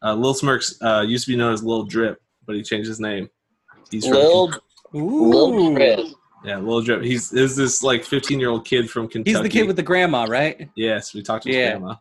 Uh, 0.03 0.13
Lil 0.13 0.35
Smirks 0.35 0.79
uh, 0.83 1.03
used 1.07 1.25
to 1.25 1.31
be 1.31 1.37
known 1.37 1.53
as 1.53 1.63
Lil 1.63 1.85
Drip, 1.85 2.21
but 2.45 2.55
he 2.55 2.61
changed 2.61 2.87
his 2.87 2.99
name. 2.99 3.27
He's 3.89 4.05
from 4.05 4.17
Lil 4.17 4.53
Ooh. 4.93 5.29
Lil 5.31 5.73
Drip. 5.73 5.99
Yeah, 6.43 6.57
Lil 6.57 6.81
Drip. 6.81 7.01
He's 7.03 7.31
is 7.33 7.55
this 7.55 7.83
like 7.83 8.03
15 8.03 8.39
year 8.39 8.49
old 8.49 8.65
kid 8.65 8.89
from 8.89 9.07
Kentucky. 9.07 9.31
He's 9.31 9.41
the 9.41 9.49
kid 9.49 9.67
with 9.67 9.75
the 9.75 9.83
grandma, 9.83 10.25
right? 10.29 10.69
yes. 10.75 11.13
We 11.13 11.21
talked 11.21 11.43
to 11.43 11.49
his 11.49 11.57
Yeah. 11.57 11.69
grandma. 11.77 11.95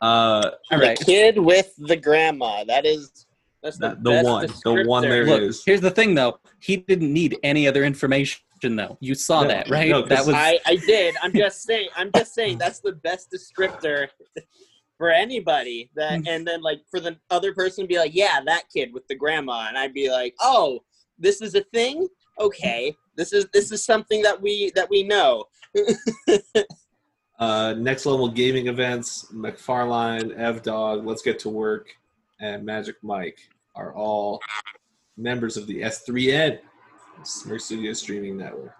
Uh, 0.00 0.50
All 0.72 0.78
the 0.78 0.96
kid 1.04 1.38
with 1.38 1.72
the 1.78 1.96
grandma. 1.96 2.64
That 2.64 2.86
is 2.86 3.26
that's 3.62 3.78
the, 3.78 3.88
That- 3.88 4.04
the 4.04 4.22
one. 4.22 4.46
The 4.64 4.84
one 4.86 5.02
descriptor. 5.04 5.08
there 5.08 5.24
Look, 5.26 5.42
is. 5.42 5.62
here's 5.64 5.80
the 5.80 5.90
thing, 5.90 6.14
though. 6.14 6.38
He 6.60 6.76
didn't 6.76 7.12
need 7.12 7.36
any 7.42 7.66
other 7.66 7.82
information, 7.84 8.40
though. 8.62 8.96
You 9.00 9.14
saw 9.16 9.42
No, 9.42 9.48
that, 9.48 9.68
right? 9.68 9.88
no, 9.88 10.02
'cause 10.02 10.08
that 10.10 10.26
was 10.26 10.34
I, 10.36 10.60
I 10.66 10.76
did. 10.76 11.16
I'm 11.22 11.32
just 11.32 11.62
saying. 11.62 11.88
I'm 11.96 12.12
just 12.12 12.34
saying 12.34 12.58
that's 12.58 12.78
the 12.80 12.92
best 12.92 13.32
descriptor 13.32 14.08
for 14.96 15.10
anybody. 15.10 15.90
That 15.96 16.20
and 16.28 16.46
then 16.46 16.62
like 16.62 16.80
for 16.90 17.00
the 17.00 17.16
other 17.30 17.52
person 17.52 17.84
to 17.84 17.88
be 17.88 17.98
like, 17.98 18.14
yeah, 18.14 18.40
that 18.46 18.64
kid 18.72 18.92
with 18.92 19.06
the 19.08 19.16
grandma, 19.16 19.66
and 19.68 19.76
I'd 19.76 19.94
be 19.94 20.08
like, 20.10 20.34
oh, 20.40 20.80
this 21.18 21.40
is 21.42 21.56
a 21.56 21.62
thing. 21.74 22.06
Okay, 22.40 22.94
this 23.16 23.32
is 23.32 23.46
this 23.52 23.72
is 23.72 23.84
something 23.84 24.22
that 24.22 24.40
we 24.40 24.70
that 24.74 24.88
we 24.90 25.02
know. 25.02 25.44
Uh, 27.38 27.72
next 27.74 28.04
level 28.04 28.28
gaming 28.28 28.66
events, 28.66 29.26
McFarlane, 29.32 30.36
Ev 30.36 30.62
Dog, 30.62 31.06
Let's 31.06 31.22
Get 31.22 31.38
to 31.40 31.48
Work, 31.48 31.86
and 32.40 32.64
Magic 32.64 32.96
Mike 33.02 33.38
are 33.76 33.94
all 33.94 34.40
members 35.16 35.56
of 35.56 35.68
the 35.68 35.82
S3N, 35.82 36.58
Smirk 37.22 37.60
Studio 37.60 37.92
Streaming 37.92 38.36
Network. 38.36 38.74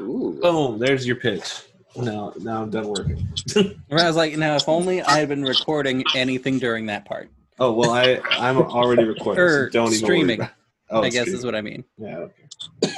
Ooh. 0.00 0.36
Boom, 0.42 0.78
there's 0.80 1.06
your 1.06 1.16
pitch. 1.16 1.62
Now, 1.96 2.32
now 2.40 2.62
I'm 2.62 2.70
done 2.70 2.88
working. 2.88 3.28
where 3.86 4.00
I 4.00 4.08
was 4.08 4.16
like, 4.16 4.36
now 4.36 4.56
if 4.56 4.68
only 4.68 5.00
I 5.00 5.20
had 5.20 5.28
been 5.28 5.44
recording 5.44 6.02
anything 6.16 6.58
during 6.58 6.86
that 6.86 7.04
part. 7.04 7.30
Oh 7.60 7.72
well, 7.72 7.92
I 7.92 8.20
I'm 8.32 8.56
already 8.58 9.04
recording. 9.04 9.40
Or 9.40 9.66
so 9.66 9.70
don't 9.70 9.92
even 9.92 10.08
worry 10.08 10.16
streaming, 10.16 10.40
about- 10.40 10.50
Oh, 10.90 11.02
I 11.02 11.08
guess 11.08 11.22
streaming. 11.22 11.38
is 11.38 11.44
what 11.44 11.54
I 11.54 11.60
mean. 11.60 11.84
Yeah. 11.98 12.18
Okay. 12.18 12.92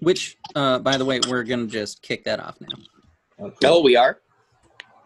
Which, 0.00 0.38
uh, 0.54 0.78
by 0.78 0.96
the 0.96 1.04
way, 1.04 1.20
we're 1.28 1.42
gonna 1.44 1.66
just 1.66 2.02
kick 2.02 2.24
that 2.24 2.40
off 2.40 2.56
now. 2.60 2.68
Oh, 3.40 3.52
Oh, 3.64 3.82
we 3.82 3.96
are. 3.96 4.20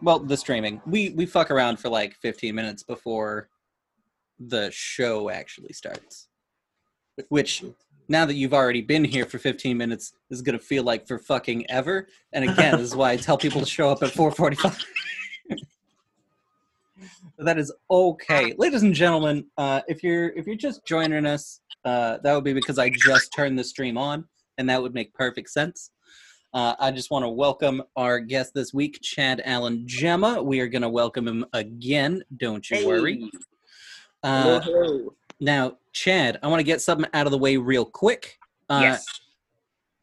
Well, 0.01 0.19
the 0.19 0.37
streaming. 0.37 0.81
We 0.85 1.09
we 1.11 1.25
fuck 1.25 1.49
around 1.51 1.77
for 1.77 1.89
like 1.89 2.15
15 2.15 2.53
minutes 2.53 2.83
before 2.83 3.49
the 4.39 4.69
show 4.71 5.29
actually 5.29 5.73
starts. 5.73 6.27
Which 7.29 7.63
now 8.09 8.25
that 8.25 8.33
you've 8.35 8.53
already 8.53 8.81
been 8.81 9.03
here 9.03 9.25
for 9.25 9.37
15 9.37 9.77
minutes 9.77 10.13
is 10.29 10.41
going 10.41 10.57
to 10.57 10.63
feel 10.63 10.83
like 10.83 11.07
for 11.07 11.17
fucking 11.17 11.65
ever. 11.69 12.07
And 12.33 12.49
again, 12.49 12.77
this 12.77 12.87
is 12.87 12.95
why 12.95 13.11
I 13.11 13.17
tell 13.17 13.37
people 13.37 13.61
to 13.61 13.67
show 13.67 13.89
up 13.89 14.03
at 14.03 14.11
4:45. 14.11 14.83
that 17.37 17.57
is 17.57 17.71
okay. 17.89 18.53
Ladies 18.57 18.83
and 18.83 18.93
gentlemen, 18.93 19.45
uh, 19.57 19.81
if 19.87 20.03
you're 20.03 20.29
if 20.29 20.45
you're 20.47 20.55
just 20.55 20.85
joining 20.85 21.25
us, 21.25 21.61
uh, 21.85 22.17
that 22.23 22.33
would 22.33 22.43
be 22.43 22.53
because 22.53 22.79
I 22.79 22.89
just 22.89 23.33
turned 23.33 23.57
the 23.57 23.63
stream 23.63 23.97
on 23.97 24.25
and 24.57 24.69
that 24.69 24.81
would 24.81 24.93
make 24.93 25.13
perfect 25.13 25.49
sense. 25.49 25.91
Uh, 26.53 26.75
I 26.79 26.91
just 26.91 27.09
want 27.09 27.23
to 27.23 27.29
welcome 27.29 27.81
our 27.95 28.19
guest 28.19 28.53
this 28.53 28.73
week, 28.73 28.99
Chad 29.01 29.41
Allen 29.43 29.83
Gemma. 29.87 30.41
We 30.41 30.59
are 30.59 30.67
going 30.67 30.83
to 30.83 30.89
welcome 30.89 31.27
him 31.27 31.45
again. 31.53 32.23
Don't 32.37 32.69
you 32.69 32.87
worry. 32.87 33.31
Uh, 34.21 34.61
now, 35.39 35.77
Chad, 35.93 36.39
I 36.43 36.47
want 36.47 36.59
to 36.59 36.63
get 36.63 36.81
something 36.81 37.09
out 37.13 37.25
of 37.25 37.31
the 37.31 37.39
way 37.39 37.57
real 37.57 37.85
quick. 37.85 38.37
Uh, 38.69 38.81
yes. 38.83 39.05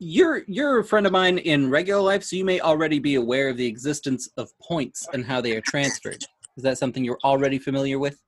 You're 0.02 0.42
you're 0.48 0.80
a 0.80 0.84
friend 0.84 1.06
of 1.06 1.12
mine 1.12 1.38
in 1.38 1.70
regular 1.70 2.00
life, 2.00 2.24
so 2.24 2.34
you 2.34 2.44
may 2.44 2.58
already 2.60 2.98
be 2.98 3.16
aware 3.16 3.50
of 3.50 3.58
the 3.58 3.66
existence 3.66 4.30
of 4.38 4.50
points 4.58 5.06
and 5.12 5.24
how 5.24 5.42
they 5.42 5.54
are 5.56 5.60
transferred. 5.60 6.24
Is 6.56 6.62
that 6.62 6.78
something 6.78 7.04
you're 7.04 7.18
already 7.22 7.58
familiar 7.58 7.98
with? 7.98 8.18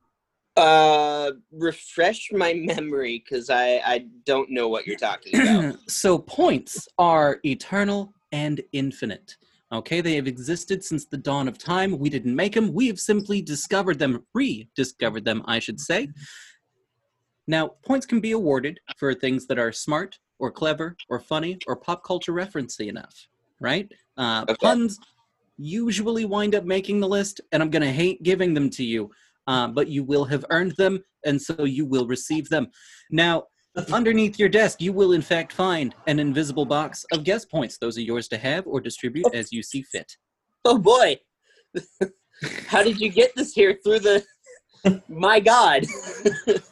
Uh, 0.57 1.33
refresh 1.51 2.31
my 2.33 2.53
memory 2.53 3.25
because 3.25 3.49
I 3.49 3.81
I 3.85 4.07
don't 4.27 4.51
know 4.51 4.69
what 4.69 4.87
you're 4.87 4.99
talking 4.99 5.41
about. 5.41 5.77
so 5.89 6.19
points 6.19 6.87
are 6.99 7.41
eternal 7.45 8.13
and 8.33 8.61
infinite. 8.73 9.37
Okay, 9.73 10.03
they 10.03 10.15
have 10.17 10.27
existed 10.27 10.85
since 10.85 11.07
the 11.07 11.17
dawn 11.17 11.49
of 11.49 11.57
time. 11.57 11.99
We 11.99 12.11
didn't 12.11 12.37
make 12.37 12.53
them. 12.55 12.75
We 12.75 12.87
have 12.89 13.01
simply 13.01 13.41
discovered 13.41 13.99
them, 13.99 14.27
rediscovered 14.35 15.25
them, 15.25 15.43
I 15.47 15.59
should 15.59 15.81
say. 15.81 16.09
Now, 17.47 17.69
points 17.87 18.05
can 18.05 18.21
be 18.21 18.33
awarded 18.33 18.79
for 18.99 19.15
things 19.15 19.47
that 19.47 19.59
are 19.59 19.73
smart 19.73 20.19
or 20.39 20.51
clever 20.51 20.97
or 21.09 21.19
funny 21.19 21.59
or 21.67 21.77
pop 21.77 22.05
culture 22.05 22.33
referencey 22.33 22.89
enough, 22.89 23.15
right? 23.61 23.91
Uh, 24.19 24.45
Okay. 24.49 24.57
Puns 24.61 24.99
usually 25.57 26.27
wind 26.27 26.55
up 26.55 26.65
making 26.65 27.01
the 27.01 27.09
list, 27.09 27.41
and 27.53 27.63
I'm 27.63 27.71
going 27.71 27.83
to 27.83 27.91
hate 27.93 28.23
giving 28.23 28.53
them 28.53 28.69
to 28.71 28.85
you. 28.85 29.11
Uh, 29.47 29.69
but 29.69 29.89
you 29.89 30.05
will 30.05 30.25
have 30.25 30.45
earned 30.51 30.75
them, 30.77 31.03
and 31.25 31.41
so 31.41 31.65
you 31.65 31.87
will 31.87 32.07
receive 32.07 32.49
them. 32.49 32.69
Now, 33.11 33.45
underneath 33.91 34.39
your 34.39 34.49
desk, 34.49 34.81
you 34.81 34.93
will 34.93 35.13
in 35.13 35.23
fact 35.23 35.53
find 35.53 35.95
an 36.07 36.19
invisible 36.19 36.67
box 36.67 37.05
of 37.13 37.25
guest 37.25 37.51
points. 37.51 37.79
Those 37.79 37.97
are 37.99 38.03
yours 38.03 38.29
to 38.29 38.39
have 38.39 38.67
or 38.67 38.81
distribute 38.81 39.35
as 39.35 39.53
you 39.53 39.63
see 39.63 39.83
fit. 39.83 40.17
Oh 40.65 40.79
boy. 40.79 41.19
How 42.67 42.83
did 42.83 43.01
you 43.01 43.09
get 43.09 43.35
this 43.37 43.53
here 43.53 43.79
through 43.85 44.01
the 44.01 44.25
My 45.09 45.41
God. 45.41 45.85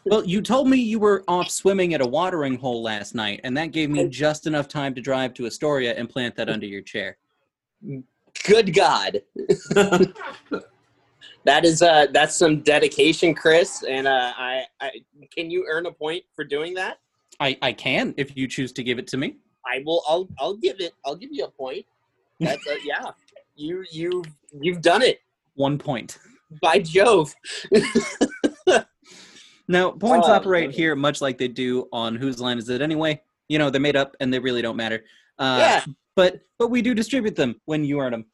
Well, 0.07 0.25
you 0.25 0.43
told 0.43 0.69
me 0.69 0.77
you 0.77 0.99
were 0.99 1.23
off 1.29 1.51
swimming 1.51 1.95
at 1.95 2.01
a 2.01 2.07
watering 2.07 2.57
hole 2.57 2.83
last 2.83 3.15
night, 3.15 3.41
and 3.45 3.57
that 3.57 3.71
gave 3.71 3.91
me 3.91 4.09
just 4.09 4.49
enough 4.49 4.67
time 4.67 4.93
to 4.97 5.01
drive 5.01 5.35
to 5.35 5.47
Astoria 5.47 5.95
and 5.95 6.09
plant 6.09 6.35
that 6.35 6.49
under 6.49 6.67
your 6.67 6.83
chair. 6.83 7.17
Good 8.45 8.75
God. 8.75 9.23
That 11.45 11.65
is 11.65 11.83
uh 11.83 12.07
that's 12.13 12.37
some 12.37 12.61
dedication, 12.61 13.35
Chris. 13.35 13.83
And 13.89 14.07
uh 14.07 14.33
I, 14.37 14.65
I 14.81 14.91
can 15.35 15.51
you 15.51 15.67
earn 15.69 15.87
a 15.87 15.93
point 15.93 16.25
for 16.35 16.45
doing 16.45 16.75
that? 16.75 16.99
I, 17.39 17.57
I 17.63 17.73
can 17.73 18.15
if 18.19 18.37
you 18.37 18.47
choose 18.47 18.73
to 18.73 18.83
give 18.83 18.99
it 18.99 19.07
to 19.09 19.17
me. 19.17 19.37
I 19.67 19.83
will 19.85 20.03
I'll 20.09 20.29
I'll 20.39 20.57
give 20.57 20.81
it 20.81 20.93
I'll 21.05 21.17
give 21.17 21.31
you 21.33 21.45
a 21.45 21.51
point. 21.51 21.87
That's 22.41 22.67
uh, 22.67 22.77
yeah. 22.85 23.05
You 23.57 23.85
you 23.91 24.23
you've 24.59 24.81
done 24.81 25.03
it. 25.03 25.21
One 25.55 25.77
point. 25.77 26.17
By 26.63 26.79
Jove. 26.79 27.35
Now, 29.69 29.93
points 29.93 30.27
Oh, 30.29 30.33
operate 30.33 30.71
okay. 30.71 30.77
here 30.77 30.97
much 30.97 31.21
like 31.21 31.39
they 31.39 31.47
do 31.47 31.87
on 31.93 32.17
Whose 32.17 32.41
Line 32.41 32.59
Is 32.59 32.69
It 32.69 32.83
Anyway? 32.83 33.23
You 33.49 33.59
know, 33.61 33.71
they're 33.71 33.81
made 33.81 33.95
up 33.95 34.17
and 34.19 34.35
they 34.35 34.41
really 34.41 34.63
don't 34.63 34.77
matter. 34.77 35.05
Uh, 35.39 35.59
Yeah. 35.61 35.85
But 36.17 36.41
but 36.59 36.71
we 36.71 36.83
do 36.83 36.93
distribute 36.93 37.37
them 37.37 37.55
when 37.67 37.85
you 37.85 38.01
earn 38.01 38.11
them. 38.11 38.25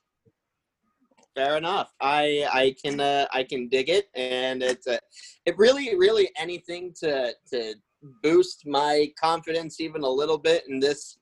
Fair 1.37 1.59
enough. 1.59 1.93
I 2.01 2.49
I 2.51 2.75
can 2.83 2.99
uh, 2.99 3.27
I 3.31 3.43
can 3.45 3.69
dig 3.69 3.91
it, 3.91 4.07
and 4.15 4.63
it's 4.63 4.87
a, 4.87 4.99
it 5.45 5.57
really 5.59 5.95
really 5.95 6.31
anything 6.39 6.95
to 7.01 7.35
to 7.53 7.75
boost 8.23 8.67
my 8.67 9.13
confidence 9.21 9.79
even 9.79 10.03
a 10.03 10.09
little 10.09 10.39
bit 10.39 10.65
in 10.69 10.81
this 10.81 11.19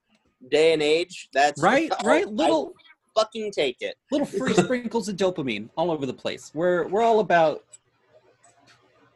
day 0.52 0.73
and 0.73 0.80
age. 0.83 1.28
That's 1.33 1.61
Right, 1.61 1.90
I'll- 1.99 2.06
right. 2.06 2.26
I 2.26 2.30
Little 2.30 2.66
will 2.66 2.75
fucking 3.16 3.50
take 3.50 3.78
it. 3.80 3.97
little 4.12 4.26
free 4.26 4.54
sprinkles 4.64 5.09
of 5.09 5.16
dopamine 5.16 5.68
all 5.76 5.90
over 5.90 6.06
the 6.06 6.14
place. 6.14 6.52
We're 6.54 6.87
we're 6.87 7.02
all 7.02 7.18
about 7.18 7.64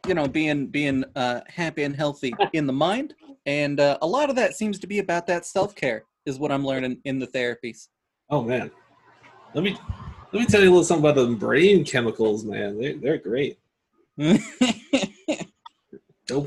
you 0.05 0.13
know 0.13 0.27
being 0.27 0.67
being 0.67 1.05
uh, 1.15 1.41
happy 1.47 1.83
and 1.83 1.95
healthy 1.95 2.35
in 2.51 2.67
the 2.67 2.73
mind, 2.73 3.13
and 3.45 3.79
uh, 3.79 3.97
a 4.01 4.07
lot 4.07 4.29
of 4.29 4.35
that 4.35 4.53
seems 4.53 4.79
to 4.79 4.87
be 4.87 4.99
about 4.99 5.27
that 5.27 5.45
self 5.45 5.75
care. 5.75 6.03
Is 6.25 6.37
what 6.37 6.51
I'm 6.51 6.65
learning 6.65 6.99
in 7.05 7.19
the 7.19 7.27
therapies. 7.27 7.87
Oh 8.29 8.43
man, 8.43 8.69
let 9.53 9.63
me 9.63 9.77
let 10.31 10.39
me 10.41 10.45
tell 10.45 10.61
you 10.61 10.67
a 10.67 10.71
little 10.71 10.83
something 10.83 11.09
about 11.09 11.15
the 11.19 11.35
brain 11.35 11.83
chemicals, 11.83 12.43
man. 12.43 12.77
They 12.79 12.93
they're 12.93 13.17
great. 13.17 13.57
Dopamine. 14.19 14.41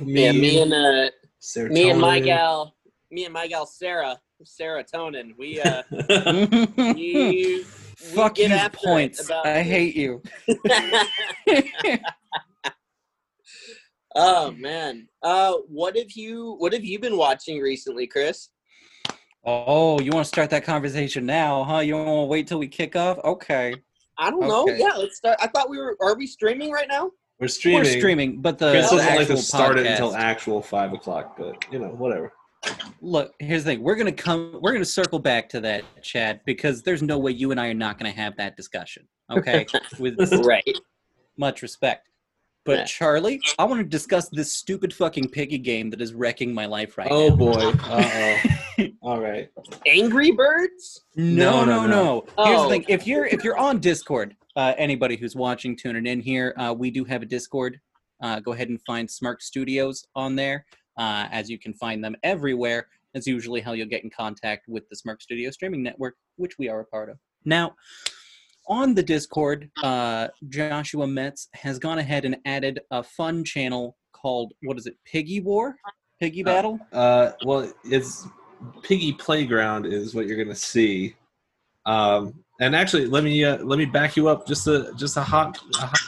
Yeah, 0.06 0.32
me 0.32 0.60
and 0.62 0.72
uh, 0.72 1.10
serotonin. 1.40 1.70
me 1.72 1.90
and 1.90 2.00
my 2.00 2.20
gal, 2.20 2.74
me 3.10 3.24
and 3.24 3.34
my 3.34 3.48
gal 3.48 3.66
Sarah, 3.66 4.20
serotonin. 4.44 5.36
We 5.36 5.60
uh, 5.60 5.82
we, 6.94 7.64
we 7.64 7.64
Fuck 8.14 8.36
get 8.36 8.50
you, 8.50 8.56
after 8.56 8.78
points. 8.84 9.26
about- 9.26 9.46
I 9.46 9.62
hate 9.62 9.96
you. 9.96 10.22
oh 14.14 14.52
man. 14.52 15.08
Uh, 15.22 15.54
what 15.68 15.96
have 15.96 16.12
you 16.12 16.54
what 16.58 16.72
have 16.72 16.84
you 16.84 16.98
been 17.00 17.16
watching 17.16 17.60
recently, 17.60 18.06
Chris? 18.06 18.48
Oh, 19.44 20.00
you 20.00 20.12
want 20.12 20.24
to 20.24 20.28
start 20.28 20.50
that 20.50 20.64
conversation 20.64 21.26
now, 21.26 21.64
huh? 21.64 21.78
You 21.78 21.92
don't 21.94 22.06
want 22.06 22.26
to 22.26 22.26
wait 22.26 22.46
till 22.46 22.58
we 22.58 22.68
kick 22.68 22.94
off? 22.94 23.18
Okay. 23.24 23.74
I 24.18 24.30
don't 24.30 24.46
know. 24.46 24.62
Okay. 24.62 24.78
Yeah, 24.78 24.94
let's 24.96 25.16
start. 25.16 25.36
I 25.42 25.48
thought 25.48 25.68
we 25.68 25.78
were. 25.78 25.96
Are 26.00 26.16
we 26.16 26.26
streaming 26.26 26.70
right 26.70 26.86
now? 26.88 27.10
We're 27.40 27.48
streaming. 27.48 27.82
We're 27.82 27.98
streaming, 27.98 28.40
but 28.40 28.58
the, 28.58 28.70
Chris 28.70 28.90
the 28.90 28.96
doesn't 28.96 29.10
like 29.10 29.20
actual 29.22 29.36
to 29.36 29.42
start 29.42 29.78
it 29.78 29.86
until 29.86 30.14
actual 30.14 30.62
five 30.62 30.92
o'clock, 30.92 31.36
but 31.36 31.64
you 31.72 31.80
know, 31.80 31.88
whatever. 31.88 32.32
Look, 33.00 33.34
here's 33.40 33.64
the 33.64 33.72
thing. 33.72 33.82
We're 33.82 33.96
gonna 33.96 34.12
come. 34.12 34.58
We're 34.60 34.72
gonna 34.72 34.84
circle 34.84 35.18
back 35.18 35.48
to 35.48 35.60
that, 35.62 35.84
Chad, 36.04 36.40
because 36.46 36.82
there's 36.82 37.02
no 37.02 37.18
way 37.18 37.32
you 37.32 37.50
and 37.50 37.60
I 37.60 37.66
are 37.68 37.74
not 37.74 37.98
gonna 37.98 38.12
have 38.12 38.36
that 38.36 38.56
discussion. 38.56 39.08
Okay, 39.28 39.66
with 39.98 40.20
Right. 40.44 40.62
much 41.36 41.62
respect. 41.62 42.08
But 42.64 42.78
Yeah. 42.78 42.84
Charlie, 42.84 43.40
I 43.58 43.64
want 43.64 43.80
to 43.80 43.84
discuss 43.88 44.28
this 44.28 44.52
stupid 44.52 44.94
fucking 44.94 45.30
piggy 45.30 45.58
game 45.58 45.90
that 45.90 46.00
is 46.00 46.14
wrecking 46.14 46.54
my 46.54 46.66
life 46.66 46.96
right 46.96 47.08
Oh 47.10 47.28
now. 47.28 47.34
Oh 47.34 47.36
boy. 47.36 47.72
Uh 47.84 48.10
oh. 48.14 48.58
All 49.02 49.20
right. 49.20 49.48
Angry 49.86 50.30
Birds. 50.30 51.02
No, 51.16 51.64
No, 51.64 51.64
no, 51.64 51.86
no, 51.86 52.24
no. 52.36 52.44
Here's 52.44 52.60
the 52.60 52.64
Oh. 52.66 52.68
thing: 52.70 52.84
if 52.88 53.06
you're 53.06 53.26
if 53.26 53.44
you're 53.44 53.58
on 53.58 53.78
Discord, 53.80 54.36
uh, 54.56 54.74
anybody 54.76 55.16
who's 55.16 55.34
watching, 55.36 55.76
tuning 55.76 56.06
in 56.06 56.20
here, 56.20 56.54
uh, 56.56 56.74
we 56.76 56.90
do 56.90 57.04
have 57.04 57.22
a 57.22 57.26
Discord. 57.26 57.80
Uh, 58.22 58.40
go 58.40 58.52
ahead 58.52 58.68
and 58.68 58.80
find 58.86 59.10
Smirk 59.10 59.42
Studios 59.42 60.04
on 60.14 60.36
there, 60.36 60.64
uh, 60.96 61.26
as 61.30 61.50
you 61.50 61.58
can 61.58 61.74
find 61.74 62.02
them 62.04 62.14
everywhere. 62.22 62.88
That's 63.12 63.26
usually 63.26 63.60
how 63.60 63.72
you'll 63.72 63.88
get 63.88 64.04
in 64.04 64.10
contact 64.10 64.68
with 64.68 64.88
the 64.88 64.96
Smirk 64.96 65.20
Studio 65.20 65.50
streaming 65.50 65.82
network, 65.82 66.14
which 66.36 66.56
we 66.58 66.68
are 66.68 66.80
a 66.80 66.84
part 66.84 67.10
of. 67.10 67.18
Now, 67.44 67.74
on 68.68 68.94
the 68.94 69.02
Discord, 69.02 69.70
uh, 69.82 70.28
Joshua 70.48 71.06
Metz 71.06 71.48
has 71.54 71.78
gone 71.78 71.98
ahead 71.98 72.24
and 72.24 72.36
added 72.46 72.80
a 72.90 73.02
fun 73.02 73.44
channel 73.44 73.96
called 74.12 74.52
what 74.62 74.78
is 74.78 74.86
it? 74.86 74.96
Piggy 75.04 75.40
War, 75.40 75.76
Piggy 76.20 76.42
Battle. 76.44 76.78
Uh, 76.92 77.32
well, 77.44 77.70
it's 77.84 78.26
Piggy 78.82 79.12
Playground 79.12 79.86
is 79.86 80.14
what 80.14 80.26
you're 80.26 80.42
gonna 80.42 80.54
see. 80.54 81.14
Um, 81.86 82.42
and 82.60 82.76
actually, 82.76 83.06
let 83.06 83.24
me 83.24 83.44
uh, 83.44 83.58
let 83.58 83.78
me 83.78 83.84
back 83.84 84.16
you 84.16 84.28
up 84.28 84.46
just 84.46 84.66
a 84.66 84.92
just 84.96 85.16
a 85.16 85.22
hot. 85.22 85.58
A 85.80 85.86
hot 85.86 85.98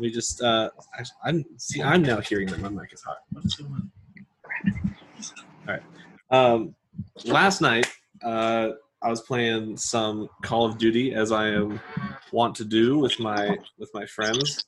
let 0.00 0.06
me 0.06 0.10
just. 0.10 0.42
Uh, 0.42 0.70
actually, 0.98 1.16
I'm 1.24 1.44
see. 1.58 1.82
I'm 1.82 2.02
now 2.02 2.20
hearing 2.20 2.48
that 2.48 2.60
my 2.60 2.70
mic 2.70 2.92
is 2.92 3.02
hot. 3.02 3.18
Going? 3.58 3.90
All 5.68 5.74
right. 5.74 5.82
Um, 6.30 6.74
last 7.26 7.60
night, 7.60 7.86
uh, 8.22 8.70
I 9.02 9.10
was 9.10 9.20
playing 9.20 9.76
some 9.76 10.28
Call 10.42 10.64
of 10.64 10.78
Duty 10.78 11.14
as 11.14 11.32
I 11.32 11.48
am 11.48 11.80
want 12.32 12.54
to 12.56 12.64
do 12.64 12.98
with 12.98 13.20
my 13.20 13.58
with 13.78 13.90
my 13.92 14.06
friends, 14.06 14.64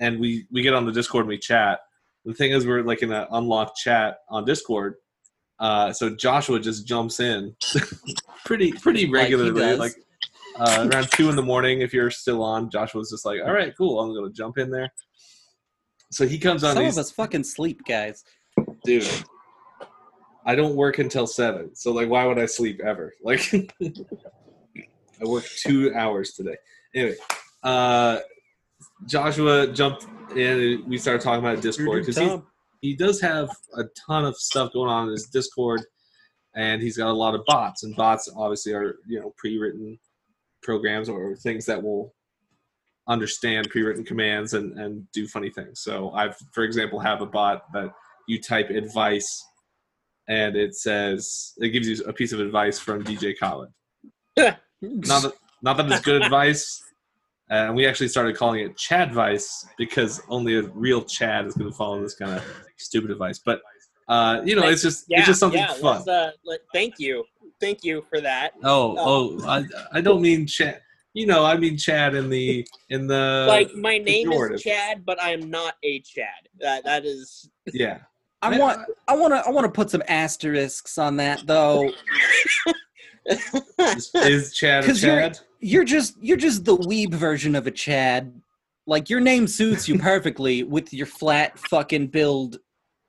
and 0.00 0.18
we 0.18 0.46
we 0.50 0.62
get 0.62 0.74
on 0.74 0.86
the 0.86 0.92
Discord 0.92 1.22
and 1.22 1.28
we 1.28 1.38
chat. 1.38 1.78
The 2.24 2.34
thing 2.34 2.50
is, 2.50 2.66
we're 2.66 2.82
like 2.82 3.02
in 3.02 3.12
an 3.12 3.26
unlocked 3.30 3.76
chat 3.76 4.18
on 4.28 4.44
Discord. 4.44 4.96
Uh, 5.60 5.92
so 5.92 6.10
Joshua 6.14 6.58
just 6.60 6.86
jumps 6.86 7.20
in, 7.20 7.54
pretty 8.44 8.72
pretty 8.72 9.10
regularly, 9.10 9.76
like 9.76 9.94
uh, 10.58 10.88
around 10.90 11.08
two 11.12 11.28
in 11.30 11.36
the 11.36 11.42
morning. 11.42 11.80
If 11.80 11.94
you're 11.94 12.10
still 12.10 12.42
on, 12.42 12.70
Joshua's 12.70 13.10
just 13.10 13.24
like, 13.24 13.40
"All 13.44 13.52
right, 13.52 13.72
cool, 13.76 14.00
I'm 14.00 14.14
gonna 14.14 14.32
jump 14.32 14.58
in 14.58 14.70
there." 14.70 14.90
So 16.10 16.26
he 16.26 16.38
comes 16.38 16.64
on. 16.64 16.74
Some 16.74 16.84
He's, 16.84 16.96
of 16.96 17.02
us 17.02 17.10
fucking 17.12 17.44
sleep, 17.44 17.82
guys. 17.86 18.24
dude. 18.84 19.08
I 20.46 20.54
don't 20.54 20.74
work 20.76 20.98
until 20.98 21.26
seven, 21.26 21.74
so 21.74 21.92
like, 21.92 22.08
why 22.08 22.26
would 22.26 22.38
I 22.38 22.46
sleep 22.46 22.80
ever? 22.84 23.12
Like, 23.24 23.50
I 25.20 25.24
work 25.24 25.44
two 25.58 25.94
hours 25.94 26.32
today. 26.32 26.56
Anyway, 26.94 27.16
uh, 27.62 28.18
Joshua 29.06 29.68
jumped 29.68 30.06
in. 30.36 30.60
and 30.60 30.84
We 30.86 30.98
started 30.98 31.22
talking 31.22 31.44
about 31.44 31.62
Discord 31.62 32.02
because 32.02 32.18
he 32.18 32.40
he 32.84 32.94
does 32.94 33.18
have 33.18 33.48
a 33.78 33.84
ton 34.06 34.26
of 34.26 34.36
stuff 34.36 34.74
going 34.74 34.90
on 34.90 35.06
in 35.06 35.12
his 35.12 35.24
Discord, 35.24 35.80
and 36.54 36.82
he's 36.82 36.98
got 36.98 37.08
a 37.08 37.14
lot 37.14 37.34
of 37.34 37.40
bots. 37.46 37.82
And 37.82 37.96
bots 37.96 38.30
obviously 38.36 38.74
are 38.74 38.96
you 39.08 39.18
know 39.20 39.32
pre-written 39.38 39.98
programs 40.62 41.08
or 41.08 41.34
things 41.34 41.64
that 41.64 41.82
will 41.82 42.14
understand 43.08 43.70
pre-written 43.70 44.04
commands 44.04 44.52
and 44.52 44.78
and 44.78 45.10
do 45.12 45.26
funny 45.26 45.48
things. 45.48 45.80
So 45.80 46.10
I've, 46.10 46.36
for 46.52 46.62
example, 46.62 47.00
have 47.00 47.22
a 47.22 47.26
bot 47.26 47.72
that 47.72 47.90
you 48.28 48.38
type 48.38 48.68
advice, 48.68 49.42
and 50.28 50.54
it 50.54 50.74
says 50.74 51.54
it 51.56 51.70
gives 51.70 51.88
you 51.88 52.04
a 52.04 52.12
piece 52.12 52.32
of 52.34 52.40
advice 52.40 52.78
from 52.78 53.02
DJ 53.02 53.32
Khaled. 53.38 53.70
Not 54.82 55.22
that 55.22 55.32
not 55.62 55.78
that 55.78 55.90
it's 55.90 56.02
good 56.02 56.22
advice. 56.22 56.83
And 57.50 57.74
we 57.76 57.86
actually 57.86 58.08
started 58.08 58.36
calling 58.36 58.60
it 58.64 58.76
Chad 58.76 59.10
Chadvice 59.10 59.66
because 59.76 60.22
only 60.28 60.56
a 60.56 60.62
real 60.62 61.02
Chad 61.02 61.46
is 61.46 61.54
going 61.54 61.70
to 61.70 61.76
follow 61.76 62.00
this 62.00 62.14
kind 62.14 62.32
of 62.32 62.42
stupid 62.78 63.10
advice. 63.10 63.38
But 63.38 63.60
uh, 64.08 64.42
you 64.44 64.56
know, 64.56 64.66
it's 64.68 64.82
just 64.82 65.04
Yeah. 65.08 65.18
it's 65.18 65.28
just 65.28 65.40
something 65.40 65.60
yeah, 65.60 65.74
fun. 65.74 65.96
let's, 65.96 66.08
uh, 66.08 66.30
let, 66.44 66.60
thank 66.72 66.94
you. 66.98 67.24
Thank 67.60 67.84
you 67.84 68.04
for 68.10 68.20
that. 68.20 68.52
Oh, 68.62 68.96
oh, 68.98 69.46
I, 69.48 69.64
I 69.92 70.00
don't 70.00 70.20
mean 70.22 70.46
Chad. 70.46 70.80
You 71.12 71.26
know, 71.26 71.44
I 71.44 71.56
mean 71.56 71.76
Chad 71.76 72.14
in 72.14 72.28
the 72.28 72.66
in 72.90 73.06
the 73.06 73.44
like 73.48 73.72
my 73.74 73.98
name 73.98 74.30
pejorative. 74.30 74.54
is 74.54 74.62
Chad, 74.62 75.04
but 75.06 75.22
I'm 75.22 75.48
not 75.50 75.74
a 75.84 76.00
Chad. 76.00 76.48
That 76.60 76.84
that 76.84 77.04
is 77.04 77.48
yeah. 77.72 77.98
I 78.42 78.58
want 78.58 78.80
I 79.08 79.16
want 79.16 79.32
to 79.32 79.38
I 79.46 79.50
want 79.50 79.64
to 79.64 79.70
put 79.70 79.90
some 79.90 80.02
asterisks 80.08 80.98
on 80.98 81.16
that 81.18 81.46
though. 81.46 81.90
Is, 83.26 84.10
is 84.14 84.52
Chad 84.54 84.84
a 84.84 84.86
'Cause 84.88 85.02
you're- 85.02 85.16
Chad? 85.22 85.38
You're 85.64 85.84
just 85.84 86.16
you're 86.20 86.36
just 86.36 86.66
the 86.66 86.76
weeb 86.76 87.14
version 87.14 87.54
of 87.54 87.66
a 87.66 87.70
Chad. 87.70 88.38
Like 88.86 89.08
your 89.08 89.20
name 89.20 89.46
suits 89.46 89.88
you 89.88 89.98
perfectly 90.10 90.62
with 90.62 90.92
your 90.92 91.06
flat 91.06 91.58
fucking 91.58 92.08
build 92.08 92.58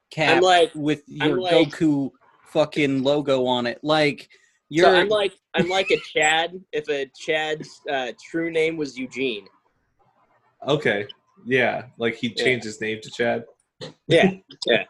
cap 0.10 0.38
I'm 0.38 0.42
like 0.44 0.72
with 0.74 1.04
I'm 1.20 1.30
your 1.32 1.42
like- 1.42 1.54
Goku 1.70 2.12
fucking 2.48 3.04
logo 3.04 3.46
on 3.46 3.68
it. 3.68 3.80
Like 3.84 4.30
you're 4.70 4.86
so 4.86 4.96
I'm 4.96 5.10
like 5.10 5.34
I'm 5.54 5.68
like 5.68 5.92
a 5.92 5.98
Chad 6.14 6.62
if 6.72 6.88
a 6.88 7.12
Chad's 7.20 7.82
uh, 7.92 8.14
true 8.32 8.50
name 8.50 8.78
was 8.78 8.98
Eugene. 8.98 9.48
Okay. 10.66 11.08
Yeah, 11.46 11.88
like 11.98 12.16
he 12.16 12.30
Yeah. 12.36 12.44
changed 12.44 12.66
his 12.66 12.80
name 12.80 13.00
to 13.02 13.12
Chad. 13.12 13.44
Yeah. 14.08 14.32
Yeah. 14.68 14.84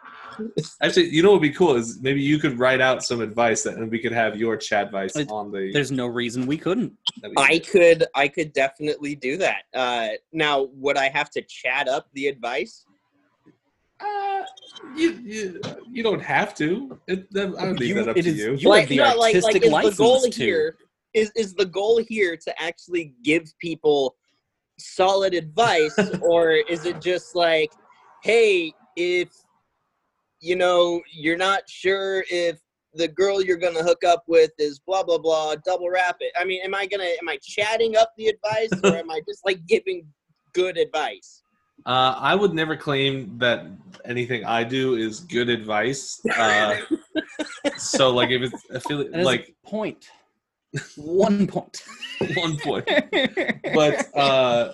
Actually, 0.81 1.07
you 1.09 1.23
know 1.23 1.29
what 1.31 1.39
would 1.41 1.47
be 1.47 1.53
cool 1.53 1.75
is 1.75 1.99
maybe 2.01 2.21
you 2.21 2.37
could 2.39 2.59
write 2.59 2.81
out 2.81 3.03
some 3.03 3.21
advice 3.21 3.63
that, 3.63 3.75
and 3.77 3.89
we 3.89 3.99
could 3.99 4.11
have 4.11 4.35
your 4.35 4.55
Chad 4.57 4.87
advice 4.87 5.15
It- 5.15 5.29
on 5.31 5.49
the. 5.51 5.71
There's 5.73 5.91
no 5.91 6.07
reason 6.07 6.45
we 6.45 6.57
couldn't. 6.57 6.93
That'd 7.21 7.35
be 7.35 7.41
I 7.41 7.59
could 7.59 8.05
I 8.15 8.27
could 8.27 8.53
definitely 8.53 9.15
do 9.15 9.37
that. 9.37 9.63
Uh, 9.73 10.09
now, 10.33 10.69
would 10.73 10.97
I 10.97 11.09
have 11.09 11.29
to 11.31 11.41
chat 11.41 11.87
up 11.87 12.07
the 12.13 12.27
advice? 12.27 12.85
Uh, 13.99 14.43
you, 14.95 15.11
you 15.23 15.61
you 15.89 16.03
don't 16.03 16.21
have 16.21 16.53
to. 16.55 16.99
It, 17.07 17.31
that, 17.33 17.55
I 17.57 17.67
would 17.67 17.79
leave 17.79 17.89
You- 17.95 18.03
that 18.03 18.09
up 18.09 18.17
it 18.17 18.23
to 18.23 18.29
is- 18.29 18.37
you. 18.37 18.53
you 18.55 18.71
have 18.73 18.89
the 18.89 18.97
no, 18.97 19.03
like, 19.03 19.17
like 19.17 19.35
artistic 19.35 19.63
is 19.63 19.71
the 19.71 19.91
goal 20.03 20.13
license 20.15 20.35
to. 20.35 20.43
here 20.43 20.77
is 21.13 21.31
is 21.35 21.53
the 21.53 21.65
goal 21.65 22.03
here 22.07 22.35
to 22.35 22.61
actually 22.61 23.13
give 23.23 23.43
people 23.59 24.15
solid 24.77 25.33
advice, 25.33 25.97
or 26.21 26.51
is 26.51 26.85
it 26.85 26.99
just 27.01 27.35
like, 27.35 27.71
hey, 28.23 28.73
if 28.97 29.29
you 30.41 30.55
know 30.57 31.01
you're 31.13 31.37
not 31.37 31.63
sure 31.69 32.25
if 32.29 32.59
the 32.95 33.07
girl 33.07 33.41
you're 33.41 33.57
gonna 33.57 33.83
hook 33.83 34.03
up 34.03 34.23
with 34.27 34.51
is 34.57 34.79
blah 34.79 35.03
blah 35.03 35.17
blah, 35.17 35.55
double 35.65 35.89
wrap 35.89 36.17
it. 36.19 36.31
I 36.39 36.45
mean, 36.45 36.61
am 36.63 36.73
I 36.73 36.85
gonna 36.85 37.03
am 37.03 37.29
I 37.29 37.37
chatting 37.41 37.95
up 37.95 38.13
the 38.17 38.27
advice, 38.27 38.71
or 38.83 38.95
am 38.95 39.11
I 39.11 39.21
just 39.27 39.45
like 39.45 39.65
giving 39.67 40.07
good 40.53 40.77
advice? 40.77 41.43
Uh, 41.85 42.15
I 42.17 42.33
would 42.33 42.53
never 42.53 42.75
claim 42.75 43.37
that 43.37 43.67
anything 44.05 44.45
I 44.45 44.63
do 44.63 44.95
is 44.95 45.19
good 45.19 45.49
advice. 45.49 46.21
Uh, 46.35 46.77
so, 47.77 48.09
like, 48.09 48.29
if 48.29 48.41
it's 48.41 48.63
I 48.73 48.79
feel 48.79 49.05
like 49.23 49.55
a 49.65 49.67
point. 49.67 50.09
One 50.95 51.47
point. 51.47 51.83
one 52.35 52.57
point, 52.57 52.85
but 53.73 54.15
uh, 54.15 54.73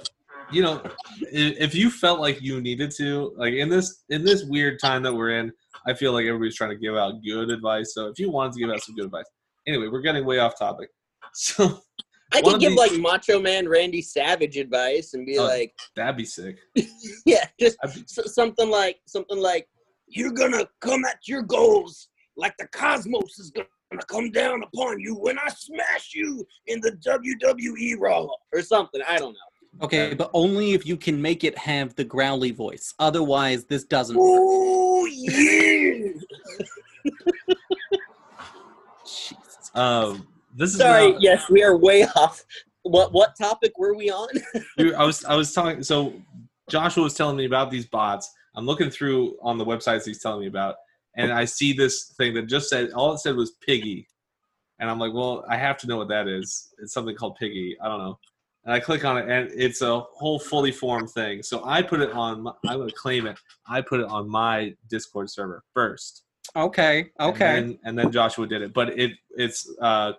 you 0.52 0.62
know, 0.62 0.82
if, 1.22 1.74
you 1.76 1.90
felt 1.90 2.20
like 2.20 2.42
you 2.42 2.62
needed 2.62 2.92
to, 2.98 3.34
like 3.38 3.54
in 3.54 3.70
this 3.70 4.04
in 4.10 4.24
this 4.24 4.44
weird 4.44 4.80
time 4.80 5.04
that 5.04 5.14
we're 5.14 5.32
in, 5.40 5.52
I 5.88 5.94
feel 5.94 6.14
like 6.14 6.26
everybody's 6.26 6.56
trying 6.56 6.72
to 6.72 6.76
give 6.78 6.96
out 6.96 7.16
good 7.24 7.50
advice. 7.50 7.94
So, 7.94 8.08
if 8.08 8.20
you 8.20 8.30
wanted 8.30 8.54
to 8.54 8.60
give 8.60 8.70
out 8.70 8.82
some 8.84 8.96
good 8.96 9.06
advice, 9.06 9.26
anyway, 9.68 9.88
we're 9.88 10.02
getting 10.02 10.26
way 10.26 10.40
off 10.40 10.58
topic. 10.58 10.90
So 11.34 11.80
I 12.34 12.42
could 12.42 12.60
give 12.60 12.72
these- 12.72 12.80
like 12.80 12.92
Macho 13.00 13.40
Man 13.40 13.68
Randy 13.68 14.02
Savage 14.02 14.58
advice 14.58 15.14
and 15.14 15.26
be 15.26 15.38
Oh. 15.38 15.44
like, 15.46 15.74
that'd 15.96 16.18
be 16.18 16.26
sick. 16.26 16.58
yeah, 17.26 17.46
just 17.60 17.78
be- 17.94 18.04
something 18.08 18.70
like 18.70 19.00
something 19.06 19.38
like 19.38 19.68
you're 20.08 20.32
gonna 20.32 20.66
come 20.82 21.06
at 21.06 21.20
your 21.28 21.42
goals 21.42 22.10
like 22.38 22.54
the 22.58 22.68
cosmos 22.68 23.38
is 23.40 23.52
gonna 23.52 23.68
come 24.08 24.32
down 24.32 24.64
upon 24.64 25.00
you 25.00 25.16
when 25.16 25.38
I 25.40 25.50
smash 25.50 26.12
you 26.14 26.46
in 26.68 26.80
the 26.82 26.92
WWE 27.06 27.96
Raw 28.00 28.28
or 28.54 28.62
something. 28.62 29.02
I 29.08 29.18
don't 29.18 29.34
know. 29.34 29.40
Okay, 29.82 30.14
but 30.14 30.30
only 30.34 30.74
if 30.74 30.86
you 30.86 30.96
can 30.96 31.22
make 31.22 31.44
it 31.44 31.58
have 31.58 31.96
the 31.96 32.04
growly 32.04 32.52
voice. 32.52 32.94
Otherwise, 33.00 33.66
this 33.66 33.84
doesn't 33.84 34.16
work. 34.16 34.28
Oh 34.28 35.06
yeah! 35.12 36.12
Jesus. 39.04 39.72
Um, 39.74 40.28
this 40.56 40.72
is 40.72 40.78
Sorry, 40.78 41.12
now- 41.14 41.18
yes, 41.20 41.50
we 41.50 41.64
are 41.64 41.76
way 41.76 42.04
off. 42.16 42.44
What 42.84 43.12
what 43.14 43.36
topic 43.36 43.78
were 43.78 43.96
we 43.96 44.10
on? 44.12 44.30
we- 44.78 44.94
I 44.94 45.04
was 45.04 45.24
I 45.26 45.36
was 45.36 45.52
talking. 45.54 45.84
So 45.84 46.14
Joshua 46.70 47.04
was 47.04 47.14
telling 47.16 47.38
me 47.38 47.46
about 47.46 47.72
these 47.72 47.88
bots. 47.88 48.32
I'm 48.56 48.66
looking 48.66 48.90
through 48.90 49.38
on 49.42 49.58
the 49.58 49.66
websites 49.66 50.06
he's 50.06 50.22
telling 50.22 50.42
me 50.42 50.48
about, 50.48 50.76
and 51.16 51.32
I 51.32 51.46
see 51.46 51.74
this 51.74 52.14
thing 52.18 52.34
that 52.36 52.44
just 52.48 52.70
said 52.70 52.92
all 52.92 53.14
it 53.14 53.20
said 53.20 53.36
was 53.36 53.54
Piggy, 53.66 54.08
and 54.80 54.90
I'm 54.90 55.00
like, 55.00 55.14
well, 55.14 55.44
I 55.50 55.58
have 55.58 55.78
to 55.80 55.88
know 55.88 55.98
what 55.98 56.10
that 56.10 56.28
is. 56.28 56.70
It's 56.80 56.94
something 56.94 57.16
called 57.16 57.36
Piggy. 57.40 57.78
I 57.82 57.88
don't 57.88 58.00
know. 58.00 58.20
And 58.64 58.74
I 58.74 58.80
click 58.80 59.04
on 59.06 59.18
it, 59.18 59.28
and 59.28 59.50
it's 59.60 59.82
a 59.82 60.00
whole 60.00 60.38
fully 60.40 60.72
formed 60.72 61.10
thing. 61.10 61.42
So 61.42 61.64
I 61.66 61.82
put 61.82 62.00
it 62.00 62.12
on. 62.12 62.44
my- 62.44 62.54
going 62.64 62.88
to 62.88 62.96
claim 62.96 63.26
it. 63.26 63.40
I 63.68 63.82
put 63.82 64.00
it 64.00 64.06
on 64.08 64.30
my 64.30 64.76
Discord 64.90 65.30
server 65.30 65.64
first. 65.74 66.24
Okay, 66.56 67.12
okay. 67.20 67.58
And 67.58 67.70
then, 67.72 67.80
and 67.86 67.98
then 67.98 68.12
Joshua 68.12 68.46
did 68.48 68.62
it. 68.62 68.74
But 68.74 68.98
it 69.00 69.12
it's 69.32 69.68
uh, 69.82 70.14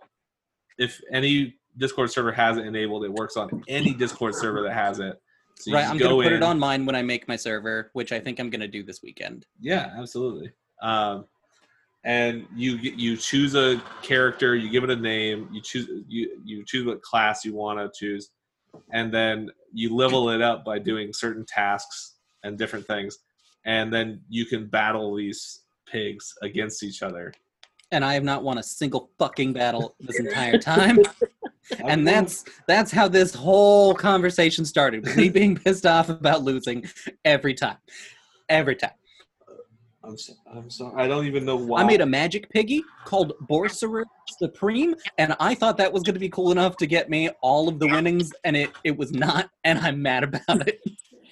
if 0.78 1.00
any 1.11 1.55
Discord 1.76 2.11
server 2.11 2.33
has 2.33 2.57
it 2.57 2.66
enabled, 2.66 3.05
it 3.05 3.12
works 3.12 3.37
on 3.37 3.62
any 3.68 3.92
Discord 3.94 4.35
server 4.35 4.62
that 4.62 4.72
has 4.72 4.98
it. 4.98 5.20
So 5.59 5.70
you 5.70 5.76
right, 5.76 5.87
I'm 5.87 5.98
go 5.98 6.11
gonna 6.11 6.22
put 6.22 6.33
in- 6.33 6.42
it 6.42 6.42
on 6.42 6.59
mine 6.59 6.87
when 6.87 6.96
I 6.96 7.02
make 7.02 7.28
my 7.28 7.37
server, 7.37 7.90
which 7.92 8.12
I 8.12 8.18
think 8.18 8.40
I'm 8.40 8.50
gonna 8.50 8.66
do 8.68 8.83
this 8.83 9.02
weekend. 9.02 9.46
Yeah, 9.61 9.92
absolutely. 9.96 10.52
Um, 10.81 11.26
and 12.04 12.46
you 12.54 12.76
you 12.76 13.16
choose 13.16 13.54
a 13.54 13.80
character, 14.02 14.56
you 14.56 14.70
give 14.70 14.84
it 14.84 14.90
a 14.90 14.96
name, 14.96 15.48
you 15.52 15.60
choose 15.60 15.88
you 16.08 16.40
you 16.44 16.64
choose 16.64 16.86
what 16.86 17.02
class 17.02 17.44
you 17.44 17.54
want 17.54 17.78
to 17.78 17.90
choose, 17.96 18.30
and 18.92 19.12
then 19.12 19.50
you 19.72 19.94
level 19.94 20.30
it 20.30 20.42
up 20.42 20.64
by 20.64 20.78
doing 20.78 21.12
certain 21.12 21.44
tasks 21.46 22.16
and 22.42 22.58
different 22.58 22.86
things, 22.86 23.18
and 23.64 23.92
then 23.92 24.20
you 24.28 24.44
can 24.46 24.66
battle 24.66 25.14
these 25.14 25.60
pigs 25.86 26.34
against 26.42 26.82
each 26.82 27.02
other. 27.02 27.32
And 27.92 28.04
I 28.04 28.14
have 28.14 28.24
not 28.24 28.42
won 28.42 28.58
a 28.58 28.62
single 28.62 29.10
fucking 29.18 29.52
battle 29.52 29.94
this 30.00 30.18
entire 30.18 30.58
time. 30.58 30.98
and 31.78 32.06
that's 32.06 32.44
that's 32.66 32.90
how 32.90 33.06
this 33.06 33.32
whole 33.32 33.94
conversation 33.94 34.64
started. 34.64 35.04
Me 35.16 35.28
being 35.30 35.54
pissed 35.54 35.86
off 35.86 36.08
about 36.08 36.42
losing 36.42 36.84
every 37.24 37.54
time. 37.54 37.76
Every 38.48 38.74
time. 38.74 38.92
I'm 40.04 40.18
so, 40.18 40.32
I'm 40.52 40.68
sorry. 40.68 41.00
I 41.02 41.06
don't 41.06 41.26
even 41.26 41.44
know 41.44 41.56
why. 41.56 41.82
I 41.82 41.84
made 41.84 42.00
a 42.00 42.06
magic 42.06 42.50
piggy 42.50 42.82
called 43.04 43.34
Borcerer 43.42 44.04
Supreme, 44.38 44.94
and 45.18 45.36
I 45.38 45.54
thought 45.54 45.76
that 45.76 45.92
was 45.92 46.02
going 46.02 46.14
to 46.14 46.20
be 46.20 46.28
cool 46.28 46.50
enough 46.50 46.76
to 46.78 46.86
get 46.86 47.08
me 47.08 47.28
all 47.40 47.68
of 47.68 47.78
the 47.78 47.86
winnings, 47.86 48.32
and 48.44 48.56
it, 48.56 48.70
it 48.84 48.96
was 48.96 49.12
not, 49.12 49.48
and 49.64 49.78
I'm 49.78 50.02
mad 50.02 50.24
about 50.24 50.66
it. 50.68 50.80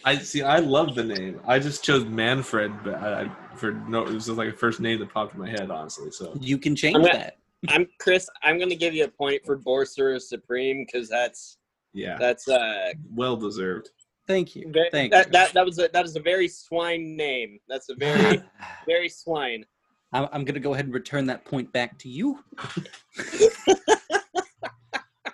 I 0.05 0.17
see. 0.19 0.43
I 0.43 0.59
love 0.59 0.95
the 0.95 1.05
name. 1.05 1.41
I 1.47 1.59
just 1.59 1.85
chose 1.85 2.05
Manfred, 2.05 2.73
but 2.85 2.95
I, 2.95 3.23
I 3.23 3.31
for 3.57 3.73
no. 3.73 4.03
It 4.07 4.15
was 4.15 4.27
just 4.27 4.39
like 4.39 4.49
a 4.49 4.57
first 4.57 4.81
name 4.81 4.99
that 5.01 5.13
popped 5.13 5.35
in 5.35 5.41
my 5.41 5.51
head, 5.51 5.71
honestly. 5.71 6.11
So 6.11 6.33
You 6.41 6.57
can 6.57 6.75
change 6.75 6.97
I'm 6.97 7.03
gonna- 7.03 7.15
that. 7.19 7.37
I'm 7.69 7.87
Chris. 7.99 8.27
I'm 8.43 8.59
gonna 8.59 8.75
give 8.77 8.95
you 8.95 9.05
a 9.05 9.09
point 9.09 9.43
for 9.45 9.57
Borcerer 9.59 10.19
Supreme 10.19 10.87
because 10.87 11.11
that's 11.11 11.59
yeah, 11.93 12.17
that's 12.19 12.49
uh 12.49 12.93
well 13.15 13.37
deserved. 13.37 13.91
Thank 14.31 14.55
you. 14.55 14.71
ve- 14.71 14.89
Thank 14.93 15.11
that, 15.13 15.27
you. 15.27 15.33
that 15.33 15.53
that 15.55 15.67
was 15.67 15.79
a 15.81 15.89
that 15.93 16.05
is 16.05 16.15
a 16.15 16.21
very 16.21 16.47
swine 16.47 17.17
name. 17.17 17.59
That's 17.69 17.89
a 17.91 17.95
very 17.97 18.41
very 18.87 19.09
swine. 19.09 19.65
I'm, 20.13 20.29
I'm 20.33 20.45
going 20.45 20.55
to 20.55 20.61
go 20.61 20.73
ahead 20.75 20.85
and 20.87 20.95
return 20.95 21.27
that 21.27 21.45
point 21.45 21.73
back 21.73 21.99
to 21.99 22.09
you. 22.09 22.39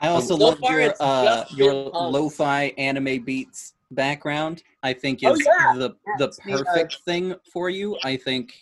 I 0.01 0.09
also 0.09 0.37
So 0.39 0.45
love 0.47 0.59
your 0.63 0.95
uh, 1.01 1.45
your 1.55 1.73
been 1.91 1.93
lo-fi 1.93 2.73
anime 2.79 3.23
beats 3.23 3.75
background. 3.91 4.63
I 4.83 4.93
think 4.93 5.21
Oh, 5.25 5.33
is 5.35 5.45
yeah. 5.47 5.75
the 5.75 5.89
the 5.89 5.97
That's 6.19 6.39
the, 6.45 6.53
uh, 6.55 6.65
perfect 6.65 6.99
thing 7.05 7.35
for 7.53 7.69
you. 7.71 7.97
I 8.05 8.17
think 8.17 8.55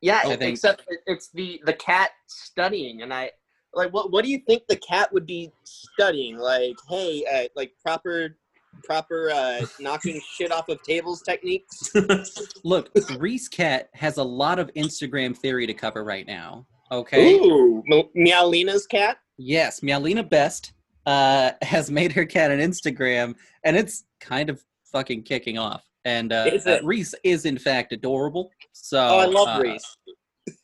Yeah, 0.00 0.20
I 0.24 0.36
think- 0.36 0.52
except 0.54 0.82
it's 1.06 1.28
the 1.32 1.60
the 1.66 1.72
cat 1.74 2.10
studying, 2.26 3.02
and 3.02 3.12
I 3.12 3.30
like 3.74 3.92
what 3.92 4.10
what 4.12 4.24
do 4.24 4.30
you 4.30 4.40
think 4.46 4.62
the 4.66 4.76
cat 4.76 5.12
would 5.12 5.26
be 5.26 5.50
studying? 5.64 6.38
Like, 6.38 6.76
hey, 6.88 7.24
uh, 7.34 7.48
like 7.54 7.72
proper 7.82 8.36
proper 8.84 9.30
uh, 9.30 9.60
knocking 9.80 10.20
shit 10.32 10.52
off 10.52 10.68
of 10.68 10.82
tables 10.82 11.22
techniques. 11.22 11.92
look, 12.64 12.90
Reese 13.18 13.48
Cat 13.48 13.88
has 13.94 14.16
a 14.18 14.22
lot 14.22 14.58
of 14.58 14.70
Instagram 14.74 15.36
theory 15.36 15.66
to 15.66 15.74
cover 15.74 16.04
right 16.04 16.26
now. 16.26 16.66
Okay. 16.90 17.34
Ooh, 17.34 17.82
M- 17.90 18.08
Meowlina's 18.16 18.86
cat. 18.86 19.18
Yes, 19.36 19.80
Meowlina 19.80 20.28
Best 20.28 20.72
uh, 21.06 21.52
has 21.62 21.90
made 21.90 22.12
her 22.12 22.24
cat 22.24 22.50
an 22.50 22.60
Instagram, 22.60 23.34
and 23.64 23.76
it's 23.76 24.04
kind 24.20 24.50
of 24.50 24.62
fucking 24.92 25.22
kicking 25.22 25.58
off. 25.58 25.84
And 26.04 26.32
uh, 26.32 26.46
Is 26.52 26.66
uh. 26.66 26.80
Reese 26.82 27.14
is 27.22 27.44
in 27.44 27.58
fact 27.58 27.92
adorable. 27.92 28.50
So 28.72 28.98
Oh, 28.98 29.18
I 29.18 29.26
love 29.26 29.48
uh, 29.48 29.62
Reese. 29.62 29.96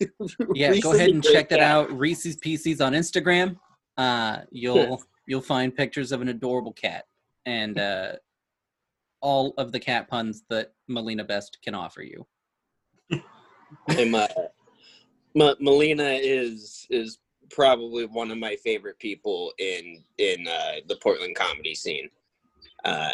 Yeah, 0.55 0.70
Reese 0.70 0.83
go 0.83 0.94
ahead 0.94 1.11
and 1.11 1.22
check 1.22 1.50
that 1.50 1.61
out. 1.61 1.92
Reese's 1.92 2.37
Pieces 2.37 2.81
on 2.81 2.94
Instagram. 2.94 3.57
Uh, 3.98 4.38
you'll 4.50 5.03
you'll 5.27 5.42
find 5.42 5.74
pictures 5.77 6.11
of 6.11 6.22
an 6.22 6.29
adorable 6.29 6.72
cat 6.72 7.05
and 7.46 7.78
uh, 7.78 8.12
all 9.20 9.54
of 9.59 9.72
the 9.72 9.80
cat 9.80 10.09
puns 10.09 10.44
that 10.50 10.72
Melina 10.88 11.24
Best 11.24 11.59
can 11.62 11.74
offer 11.74 12.02
you. 12.02 12.26
Melina 15.61 16.11
is 16.20 16.87
is 16.90 17.18
probably 17.50 18.07
one 18.07 18.30
of 18.30 18.38
my 18.38 18.57
favorite 18.57 18.98
people 18.98 19.52
in 19.59 20.02
in 20.18 20.46
uh, 20.46 20.76
the 20.88 20.96
Portland 20.96 21.37
comedy 21.37 21.74
scene. 21.74 22.09
Uh, 22.85 23.11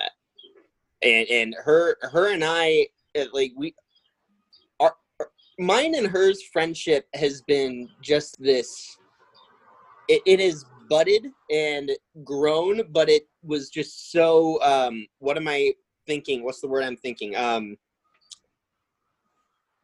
and 1.02 1.28
and 1.28 1.56
her 1.64 1.96
her 2.02 2.32
and 2.32 2.44
I 2.44 2.88
uh, 3.18 3.24
like 3.32 3.52
we 3.56 3.74
our- 4.80 4.96
mine 5.58 5.94
and 5.94 6.06
hers 6.06 6.42
friendship 6.42 7.08
has 7.14 7.42
been 7.42 7.88
just 8.02 8.40
this. 8.40 8.96
It, 10.08 10.22
it 10.26 10.40
has 10.40 10.64
budded 10.90 11.28
and 11.50 11.90
grown, 12.24 12.82
but 12.92 13.08
it 13.08 13.22
was 13.42 13.70
just 13.70 14.12
so. 14.12 14.60
Um, 14.62 15.06
what 15.20 15.38
am 15.38 15.48
I 15.48 15.72
thinking? 16.06 16.44
What's 16.44 16.60
the 16.60 16.68
word 16.68 16.84
I'm 16.84 16.96
thinking? 16.96 17.34
Um, 17.36 17.76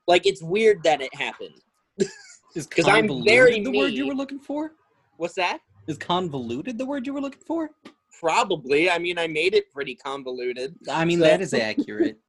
like 0.07 0.27
it's 0.27 0.43
weird 0.43 0.83
that 0.83 1.01
it 1.01 1.15
happened. 1.15 1.55
Is 2.55 2.67
'Cause 2.67 2.87
I'm 2.87 3.07
convoluted 3.09 3.27
very 3.27 3.61
the 3.61 3.71
word 3.71 3.93
you 3.93 4.07
were 4.07 4.15
looking 4.15 4.41
for? 4.41 4.73
What's 5.17 5.35
that? 5.35 5.61
Is 5.87 5.97
convoluted 5.99 6.77
the 6.79 6.87
word 6.87 7.07
you 7.07 7.15
were 7.15 7.21
looking 7.21 7.43
for? 7.47 7.71
probably. 8.19 8.91
I 8.91 8.99
mean, 8.99 9.19
I 9.19 9.27
made 9.27 9.53
it 9.53 9.71
pretty 9.71 9.95
convoluted. 9.95 10.75
I 10.91 11.05
mean, 11.05 11.19
So- 11.19 11.25
that 11.25 11.41
is 11.41 11.55
accurate. 11.55 12.19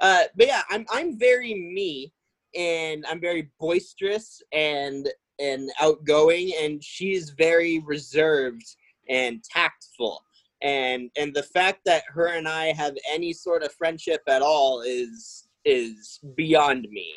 Uh, 0.00 0.24
but 0.36 0.46
yeah, 0.48 0.62
I'm 0.68 0.84
I'm 0.90 1.18
very 1.18 1.54
me, 1.54 2.12
and 2.56 3.06
I'm 3.08 3.20
very 3.20 3.50
boisterous 3.60 4.42
and 4.52 5.08
and 5.40 5.70
outgoing, 5.80 6.52
and 6.60 6.82
she's 6.82 7.30
very 7.30 7.80
reserved 7.80 8.64
and 9.08 9.42
tactful. 9.44 10.22
And 10.62 11.10
and 11.16 11.34
the 11.34 11.42
fact 11.42 11.80
that 11.86 12.02
her 12.08 12.26
and 12.26 12.46
I 12.46 12.72
have 12.72 12.94
any 13.10 13.32
sort 13.32 13.62
of 13.62 13.72
friendship 13.72 14.20
at 14.28 14.42
all 14.42 14.82
is 14.82 15.48
is 15.64 16.20
beyond 16.36 16.86
me. 16.90 17.12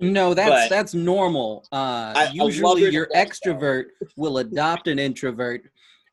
No, 0.00 0.34
that's 0.34 0.50
But- 0.50 0.70
that's 0.70 0.94
normal. 0.94 1.64
Uh, 1.72 2.12
I- 2.16 2.30
usually, 2.32 2.90
your 2.90 3.08
extrovert 3.14 3.86
will 4.16 4.38
adopt 4.38 4.88
an 4.88 4.98
introvert 4.98 5.62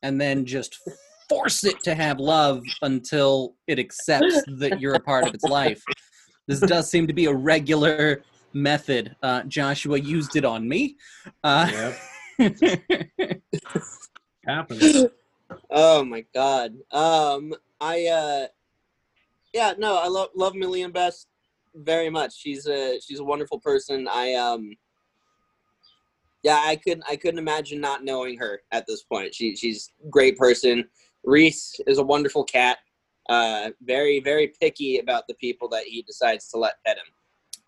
and 0.02 0.20
then 0.20 0.46
just 0.46 0.78
force 1.28 1.64
it 1.64 1.80
to 1.84 1.94
have 1.94 2.18
love 2.18 2.62
until 2.82 3.54
it 3.66 3.78
accepts 3.78 4.42
that 4.58 4.80
you're 4.80 4.94
a 4.94 5.00
part 5.00 5.26
of 5.26 5.34
its 5.34 5.44
life. 5.44 5.82
This 6.48 6.60
does 6.60 6.90
seem 6.90 7.06
to 7.06 7.12
be 7.12 7.26
a 7.26 7.32
regular 7.34 8.22
method. 8.52 9.16
Uh, 9.22 9.42
Joshua 9.44 9.98
used 9.98 10.36
it 10.36 10.44
on 10.44 10.68
me. 10.68 10.96
Uh, 11.42 11.70
Yep. 11.72 11.96
Happens. 14.46 15.06
Oh 15.70 16.04
my 16.04 16.24
god. 16.34 16.74
Um, 16.90 17.52
I 17.80 18.06
uh, 18.06 18.46
yeah, 19.52 19.74
no, 19.78 19.98
I 19.98 20.08
love 20.08 20.28
love 20.34 20.54
Million 20.54 20.90
Best 20.90 21.28
very 21.74 22.10
much. 22.10 22.36
She's 22.36 22.66
a 22.66 23.00
she's 23.00 23.20
a 23.20 23.24
wonderful 23.24 23.60
person. 23.60 24.08
I 24.10 24.34
um, 24.34 24.74
yeah, 26.42 26.62
I 26.64 26.76
couldn't 26.76 27.04
I 27.08 27.16
couldn't 27.16 27.38
imagine 27.38 27.80
not 27.80 28.04
knowing 28.04 28.38
her 28.38 28.62
at 28.72 28.86
this 28.86 29.02
point. 29.02 29.34
She 29.34 29.56
she's 29.56 29.92
great 30.08 30.36
person. 30.36 30.84
Reese 31.24 31.78
is 31.86 31.98
a 31.98 32.02
wonderful 32.02 32.44
cat. 32.44 32.78
Uh, 33.28 33.70
very 33.82 34.20
very 34.20 34.52
picky 34.60 34.98
about 34.98 35.24
the 35.28 35.34
people 35.34 35.68
that 35.68 35.84
he 35.84 36.02
decides 36.02 36.48
to 36.48 36.58
let 36.58 36.82
pet 36.86 36.96
him. 36.96 37.04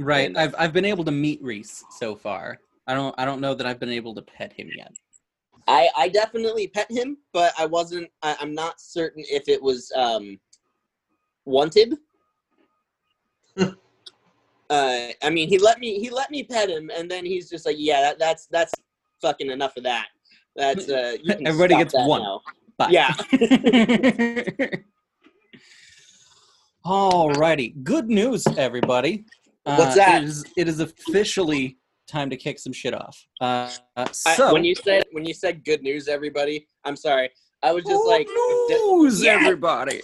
Right. 0.04 0.26
And- 0.26 0.38
I've 0.38 0.54
I've 0.58 0.72
been 0.72 0.84
able 0.84 1.04
to 1.04 1.10
meet 1.10 1.42
Reese 1.42 1.84
so 1.90 2.14
far. 2.14 2.58
I 2.86 2.94
don't 2.94 3.14
I 3.18 3.24
don't 3.24 3.40
know 3.40 3.54
that 3.54 3.66
I've 3.66 3.80
been 3.80 3.90
able 3.90 4.14
to 4.14 4.22
pet 4.22 4.52
him 4.52 4.68
yet. 4.76 4.92
I 5.68 5.88
I 5.96 6.08
definitely 6.08 6.68
pet 6.68 6.90
him, 6.90 7.18
but 7.32 7.52
I 7.58 7.66
wasn't. 7.66 8.10
I, 8.22 8.36
I'm 8.40 8.54
not 8.54 8.80
certain 8.80 9.24
if 9.28 9.48
it 9.48 9.62
was 9.62 9.92
um 9.94 10.38
wanted. 11.44 11.96
uh, 13.58 13.74
I 14.70 15.30
mean, 15.30 15.48
he 15.48 15.58
let 15.58 15.78
me 15.78 15.98
he 15.98 16.10
let 16.10 16.30
me 16.30 16.42
pet 16.42 16.68
him, 16.68 16.90
and 16.94 17.10
then 17.10 17.24
he's 17.24 17.48
just 17.48 17.66
like, 17.66 17.76
"Yeah, 17.78 18.00
that, 18.00 18.18
that's 18.18 18.46
that's 18.46 18.72
fucking 19.20 19.50
enough 19.50 19.76
of 19.76 19.84
that." 19.84 20.08
That's 20.56 20.88
uh, 20.88 21.16
you 21.22 21.34
can 21.34 21.46
Everybody 21.46 21.76
gets 21.76 21.94
one. 21.94 22.22
now." 22.22 22.40
Bye. 22.78 22.88
Yeah. 22.90 23.12
Alrighty. 26.84 27.84
Good 27.84 28.08
news, 28.08 28.44
everybody. 28.56 29.24
Uh, 29.64 29.76
What's 29.76 29.94
that? 29.96 30.22
It 30.22 30.28
is, 30.28 30.44
it 30.56 30.68
is 30.68 30.80
officially 30.80 31.78
time 32.08 32.28
to 32.30 32.36
kick 32.36 32.58
some 32.58 32.72
shit 32.72 32.94
off. 32.94 33.16
Uh, 33.40 33.70
uh, 33.96 34.06
I- 34.26 34.34
so, 34.34 34.52
when 34.52 34.64
you 34.64 34.74
said 34.74 35.04
when 35.12 35.24
you 35.24 35.34
said 35.34 35.64
good 35.64 35.82
news, 35.82 36.08
everybody, 36.08 36.68
I'm 36.84 36.96
sorry. 36.96 37.30
I 37.64 37.70
was 37.72 37.84
just 37.84 38.02
good 38.02 38.08
like, 38.08 38.26
news, 38.26 39.22
Yeah. 39.22 39.34
everybody. 39.40 40.00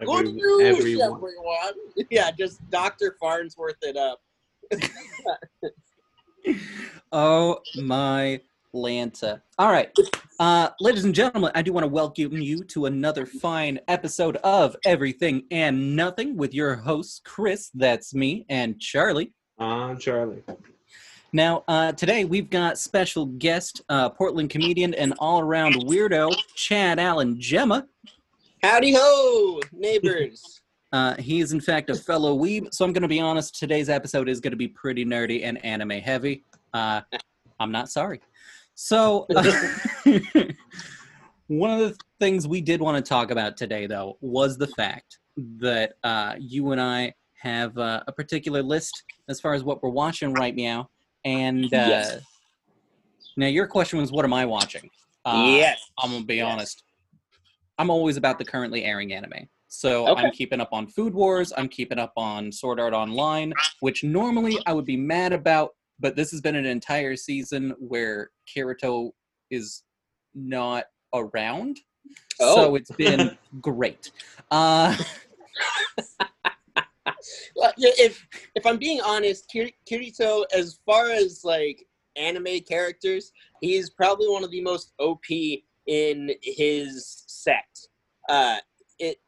"Good 0.00 0.10
Every- 0.26 0.32
news, 0.32 0.78
everyone. 0.78 1.16
everyone." 1.16 1.72
Yeah, 2.10 2.30
just 2.38 2.68
Doctor 2.70 3.16
Farnsworth 3.20 3.78
it 3.82 3.96
up. 3.96 4.20
Oh 7.12 7.58
my 7.76 8.40
Lanta. 8.74 9.40
All 9.58 9.70
right. 9.70 9.90
Uh, 10.38 10.70
ladies 10.80 11.04
and 11.04 11.14
gentlemen, 11.14 11.50
I 11.54 11.62
do 11.62 11.72
want 11.72 11.84
to 11.84 11.88
welcome 11.88 12.32
you 12.38 12.64
to 12.64 12.86
another 12.86 13.26
fine 13.26 13.78
episode 13.88 14.36
of 14.38 14.76
Everything 14.84 15.44
and 15.50 15.96
Nothing 15.96 16.36
with 16.36 16.54
your 16.54 16.76
hosts, 16.76 17.20
Chris, 17.24 17.70
that's 17.74 18.14
me, 18.14 18.46
and 18.48 18.80
Charlie. 18.80 19.32
On 19.58 19.98
Charlie. 19.98 20.42
Now, 21.32 21.62
uh, 21.68 21.92
today 21.92 22.24
we've 22.24 22.50
got 22.50 22.78
special 22.78 23.26
guest, 23.26 23.82
uh, 23.88 24.08
Portland 24.10 24.50
comedian 24.50 24.94
and 24.94 25.14
all-around 25.18 25.74
weirdo, 25.74 26.34
Chad 26.54 26.98
Allen 26.98 27.40
Gemma. 27.40 27.86
Howdy 28.62 28.94
ho, 28.94 29.60
neighbors. 29.72 30.60
Uh, 30.92 31.14
he 31.20 31.38
is 31.38 31.52
in 31.52 31.60
fact 31.60 31.88
a 31.88 31.94
fellow 31.94 32.36
weeb, 32.36 32.74
so 32.74 32.84
I'm 32.84 32.92
going 32.92 33.02
to 33.02 33.06
be 33.06 33.20
honest. 33.20 33.56
Today's 33.56 33.88
episode 33.88 34.28
is 34.28 34.40
going 34.40 34.50
to 34.50 34.56
be 34.56 34.66
pretty 34.66 35.04
nerdy 35.04 35.44
and 35.44 35.64
anime 35.64 35.90
heavy. 35.90 36.42
Uh, 36.74 37.02
I'm 37.60 37.70
not 37.70 37.90
sorry. 37.90 38.20
So, 38.82 39.26
one 41.48 41.70
of 41.70 41.80
the 41.80 41.94
things 42.18 42.48
we 42.48 42.62
did 42.62 42.80
want 42.80 42.96
to 42.96 43.06
talk 43.06 43.30
about 43.30 43.58
today, 43.58 43.86
though, 43.86 44.16
was 44.22 44.56
the 44.56 44.68
fact 44.68 45.18
that 45.58 45.92
uh, 46.02 46.36
you 46.38 46.72
and 46.72 46.80
I 46.80 47.12
have 47.42 47.76
uh, 47.76 48.02
a 48.08 48.12
particular 48.12 48.62
list 48.62 49.04
as 49.28 49.38
far 49.38 49.52
as 49.52 49.62
what 49.62 49.82
we're 49.82 49.90
watching 49.90 50.32
right 50.32 50.56
now. 50.56 50.88
And 51.26 51.66
uh, 51.66 51.88
Yes. 51.88 52.22
now, 53.36 53.48
your 53.48 53.66
question 53.66 53.98
was, 53.98 54.10
"What 54.12 54.24
am 54.24 54.32
I 54.32 54.46
watching?" 54.46 54.88
Uh, 55.26 55.34
yes. 55.36 55.78
I'm 55.98 56.12
gonna 56.12 56.24
be 56.24 56.36
Yes. 56.36 56.46
honest. 56.50 56.82
I'm 57.76 57.90
always 57.90 58.16
about 58.16 58.38
the 58.38 58.46
currently 58.46 58.84
airing 58.84 59.12
anime. 59.12 59.46
So 59.68 60.06
Okay. 60.08 60.22
I'm 60.22 60.30
keeping 60.32 60.58
up 60.58 60.70
on 60.72 60.86
Food 60.86 61.12
Wars. 61.12 61.52
I'm 61.54 61.68
keeping 61.68 61.98
up 61.98 62.14
on 62.16 62.50
Sword 62.50 62.80
Art 62.80 62.94
Online, 62.94 63.52
which 63.80 64.02
normally 64.04 64.58
I 64.66 64.72
would 64.72 64.86
be 64.86 64.96
mad 64.96 65.34
about, 65.34 65.72
but 66.00 66.16
this 66.16 66.30
has 66.30 66.40
been 66.40 66.56
an 66.56 66.66
entire 66.66 67.14
season 67.16 67.74
where 67.78 68.30
Kirito 68.48 69.10
is 69.50 69.82
not 70.34 70.84
around. 71.14 71.78
Oh. 72.40 72.54
So 72.56 72.74
it's 72.74 72.90
been 72.92 73.36
great. 73.60 74.10
Uh, 74.50 74.96
Well, 77.54 77.72
if 77.76 78.26
if 78.54 78.64
I'm 78.64 78.78
being 78.78 79.00
honest, 79.02 79.50
Kir- 79.52 79.70
Kirito, 79.88 80.44
as 80.56 80.78
far 80.86 81.10
as 81.10 81.44
like 81.44 81.86
anime 82.16 82.60
characters, 82.66 83.32
he's 83.60 83.90
probably 83.90 84.28
one 84.28 84.42
of 84.42 84.50
the 84.50 84.62
most 84.62 84.92
OP 84.98 85.24
in 85.86 86.30
his 86.42 87.24
sect. 87.26 87.88
Uh, 88.28 88.56
it. 88.98 89.18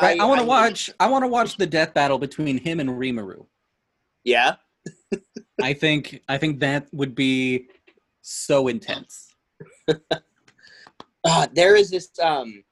right, 0.00 0.18
I, 0.18 0.24
want 0.24 0.38
to 0.40 0.44
I- 0.44 0.48
watch. 0.48 0.90
I 0.98 1.08
want 1.08 1.24
to 1.24 1.28
watch 1.28 1.56
the 1.56 1.66
death 1.66 1.92
battle 1.92 2.18
between 2.18 2.56
him 2.58 2.80
and 2.80 2.88
Rimuru. 2.90 3.44
Yeah, 4.24 4.54
I 5.62 5.72
think. 5.72 6.20
I 6.28 6.38
think 6.38 6.60
that 6.60 6.86
would 6.92 7.14
be 7.14 7.68
so 8.22 8.68
intense. 8.68 9.34
uh, 11.24 11.46
there 11.54 11.76
is 11.76 11.90
this 11.90 12.10
um, 12.22 12.62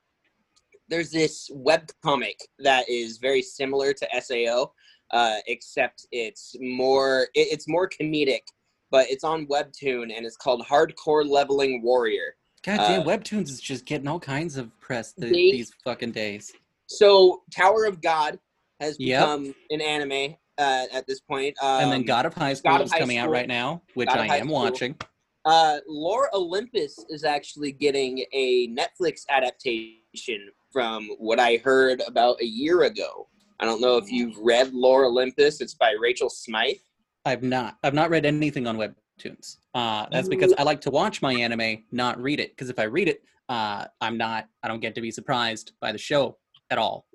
there's 0.88 1.10
this 1.10 1.48
web 1.52 1.88
comic 2.04 2.38
that 2.58 2.88
is 2.88 3.18
very 3.18 3.42
similar 3.42 3.92
to 3.94 4.08
SAO, 4.20 4.72
uh, 5.12 5.36
except 5.46 6.06
it's 6.12 6.54
more 6.60 7.28
it, 7.34 7.48
it's 7.52 7.68
more 7.68 7.88
comedic, 7.88 8.42
but 8.90 9.06
it's 9.10 9.24
on 9.24 9.46
Webtoon 9.46 10.14
and 10.16 10.26
it's 10.26 10.36
called 10.36 10.64
Hardcore 10.66 11.26
Leveling 11.28 11.82
Warrior. 11.82 12.36
Goddamn, 12.64 13.02
Uh, 13.02 13.04
Webtoons 13.04 13.48
is 13.48 13.60
just 13.60 13.86
getting 13.86 14.06
all 14.06 14.20
kinds 14.20 14.56
of 14.56 14.78
press 14.80 15.12
th- 15.14 15.32
They- 15.32 15.50
these 15.50 15.72
fucking 15.82 16.12
days. 16.12 16.52
So 16.86 17.42
Tower 17.50 17.86
of 17.86 18.00
God 18.02 18.38
has 18.80 18.96
Yep. 19.00 19.20
become 19.20 19.54
an 19.70 19.80
anime 19.80 20.36
uh, 20.62 20.86
at 20.92 21.06
this 21.06 21.20
point. 21.20 21.56
Um, 21.62 21.82
and 21.84 21.92
then 21.92 22.02
God 22.04 22.26
of 22.26 22.34
High 22.34 22.54
School 22.54 22.76
of 22.76 22.82
is 22.82 22.92
High 22.92 23.00
coming 23.00 23.18
out 23.18 23.30
right 23.30 23.48
now, 23.48 23.82
which 23.94 24.08
God 24.08 24.18
I 24.18 24.36
am 24.36 24.46
School. 24.46 24.54
watching. 24.54 24.96
Uh, 25.44 25.78
Lore 25.88 26.30
Olympus 26.34 27.04
is 27.08 27.24
actually 27.24 27.72
getting 27.72 28.24
a 28.32 28.68
Netflix 28.68 29.22
adaptation 29.28 30.50
from 30.72 31.08
what 31.18 31.40
I 31.40 31.56
heard 31.56 32.00
about 32.06 32.40
a 32.40 32.46
year 32.46 32.82
ago. 32.82 33.28
I 33.58 33.64
don't 33.64 33.80
know 33.80 33.96
if 33.96 34.10
you've 34.10 34.36
read 34.38 34.72
Lore 34.72 35.04
Olympus. 35.04 35.60
It's 35.60 35.74
by 35.74 35.94
Rachel 36.00 36.30
Smythe. 36.30 36.76
I've 37.24 37.42
not. 37.42 37.76
I've 37.82 37.94
not 37.94 38.10
read 38.10 38.24
anything 38.24 38.66
on 38.66 38.76
Webtoons. 38.76 39.58
Uh, 39.74 40.06
that's 40.10 40.28
because 40.28 40.52
I 40.58 40.62
like 40.62 40.80
to 40.82 40.90
watch 40.90 41.22
my 41.22 41.32
anime, 41.32 41.84
not 41.90 42.20
read 42.20 42.40
it. 42.40 42.50
Because 42.50 42.70
if 42.70 42.78
I 42.78 42.84
read 42.84 43.08
it, 43.08 43.22
uh, 43.48 43.86
I'm 44.00 44.16
not. 44.16 44.48
I 44.62 44.68
don't 44.68 44.80
get 44.80 44.94
to 44.94 45.00
be 45.00 45.10
surprised 45.10 45.72
by 45.80 45.92
the 45.92 45.98
show 45.98 46.38
at 46.70 46.78
all. 46.78 47.06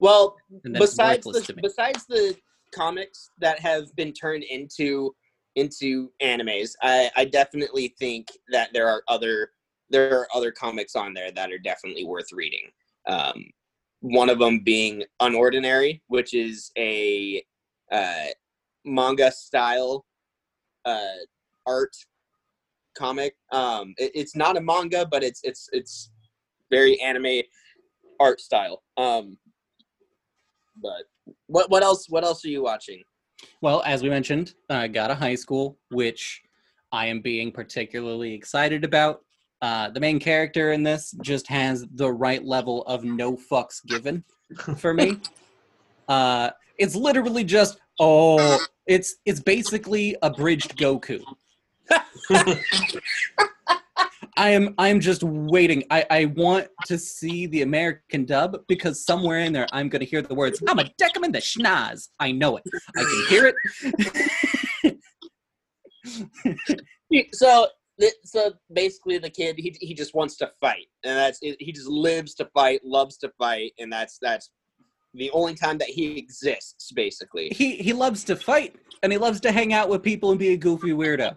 Well, 0.00 0.36
And 0.64 0.74
then 0.74 0.82
it's 0.82 0.92
besides 0.92 1.24
the 1.24 1.54
besides 1.60 2.06
the 2.06 2.36
comics 2.74 3.30
that 3.40 3.58
have 3.60 3.94
been 3.96 4.12
turned 4.12 4.44
into 4.44 5.14
into 5.56 6.12
animes, 6.22 6.72
I, 6.82 7.10
I 7.16 7.24
definitely 7.24 7.94
think 7.98 8.28
that 8.52 8.70
there 8.72 8.88
are 8.88 9.02
other 9.08 9.50
there 9.90 10.18
are 10.18 10.28
other 10.34 10.52
comics 10.52 10.94
on 10.94 11.14
there 11.14 11.30
that 11.32 11.50
are 11.50 11.58
definitely 11.58 12.04
worth 12.04 12.30
reading. 12.32 12.70
Um, 13.06 13.46
one 14.00 14.28
of 14.30 14.38
them 14.38 14.60
being 14.60 15.02
Unordinary, 15.20 16.00
which 16.08 16.34
is 16.34 16.70
a 16.78 17.42
uh, 17.90 18.26
manga 18.84 19.32
style 19.32 20.04
uh, 20.84 21.16
art 21.66 21.96
comic. 22.96 23.34
Um, 23.50 23.94
it- 23.98 24.12
it's 24.14 24.36
not 24.36 24.56
a 24.56 24.60
manga, 24.60 25.06
but 25.06 25.24
it's 25.24 25.40
it's 25.42 25.68
it's 25.72 26.10
very 26.70 27.00
anime 27.00 27.42
art 28.20 28.40
style. 28.40 28.82
Um, 28.96 29.38
but 30.82 31.04
what 31.46 31.70
what 31.70 31.82
else? 31.82 32.06
What 32.08 32.24
else 32.24 32.44
are 32.44 32.48
you 32.48 32.62
watching? 32.62 33.02
Well, 33.60 33.82
as 33.86 34.02
we 34.02 34.08
mentioned, 34.08 34.54
uh, 34.68 34.86
God 34.86 35.10
of 35.10 35.18
High 35.18 35.36
School, 35.36 35.78
which 35.90 36.42
I 36.92 37.06
am 37.06 37.20
being 37.20 37.52
particularly 37.52 38.34
excited 38.34 38.84
about. 38.84 39.20
Uh, 39.60 39.90
the 39.90 40.00
main 40.00 40.20
character 40.20 40.72
in 40.72 40.82
this 40.82 41.14
just 41.22 41.48
has 41.48 41.84
the 41.94 42.12
right 42.12 42.44
level 42.44 42.82
of 42.82 43.04
no 43.04 43.36
fucks 43.36 43.84
given 43.86 44.24
for 44.76 44.94
me. 44.94 45.18
Uh, 46.08 46.48
it's 46.78 46.94
literally 46.94 47.44
just 47.44 47.78
oh, 48.00 48.58
it's 48.86 49.16
it's 49.26 49.40
basically 49.40 50.16
abridged 50.22 50.78
Goku. 50.78 51.20
I 54.38 54.50
am 54.50 54.74
I'm 54.78 55.00
just 55.00 55.22
waiting. 55.22 55.84
I, 55.90 56.06
I 56.10 56.24
want 56.26 56.68
to 56.86 56.96
see 56.96 57.46
the 57.46 57.62
American 57.62 58.24
dub 58.24 58.58
because 58.68 59.04
somewhere 59.04 59.40
in 59.40 59.52
there 59.52 59.66
I'm 59.72 59.88
gonna 59.88 60.04
hear 60.04 60.22
the 60.22 60.34
words, 60.34 60.62
I'm 60.68 60.78
a 60.78 60.84
deckerman 61.00 61.32
the 61.32 61.40
schnoz. 61.40 62.08
I 62.20 62.32
know 62.32 62.56
it. 62.56 62.64
I 62.96 63.02
can 63.02 63.26
hear 63.28 63.52
it. 64.82 64.98
so 67.34 67.66
so 68.24 68.52
basically 68.72 69.18
the 69.18 69.28
kid 69.28 69.56
he, 69.58 69.76
he 69.80 69.92
just 69.92 70.14
wants 70.14 70.36
to 70.36 70.48
fight 70.60 70.86
and 71.04 71.16
that's 71.16 71.40
he 71.40 71.72
just 71.72 71.88
lives 71.88 72.34
to 72.34 72.44
fight 72.54 72.80
loves 72.84 73.18
to 73.18 73.30
fight 73.36 73.72
and 73.80 73.92
that's 73.92 74.18
that's 74.22 74.50
the 75.14 75.30
only 75.32 75.54
time 75.54 75.78
that 75.78 75.88
he 75.88 76.16
exists 76.16 76.92
basically 76.92 77.48
he 77.50 77.74
he 77.76 77.92
loves 77.92 78.22
to 78.22 78.36
fight 78.36 78.76
and 79.02 79.12
he 79.12 79.18
loves 79.18 79.40
to 79.40 79.52
hang 79.52 79.72
out 79.72 79.88
with 79.88 80.02
people 80.02 80.30
and 80.30 80.38
be 80.38 80.50
a 80.50 80.56
goofy 80.56 80.90
weirdo. 80.90 81.36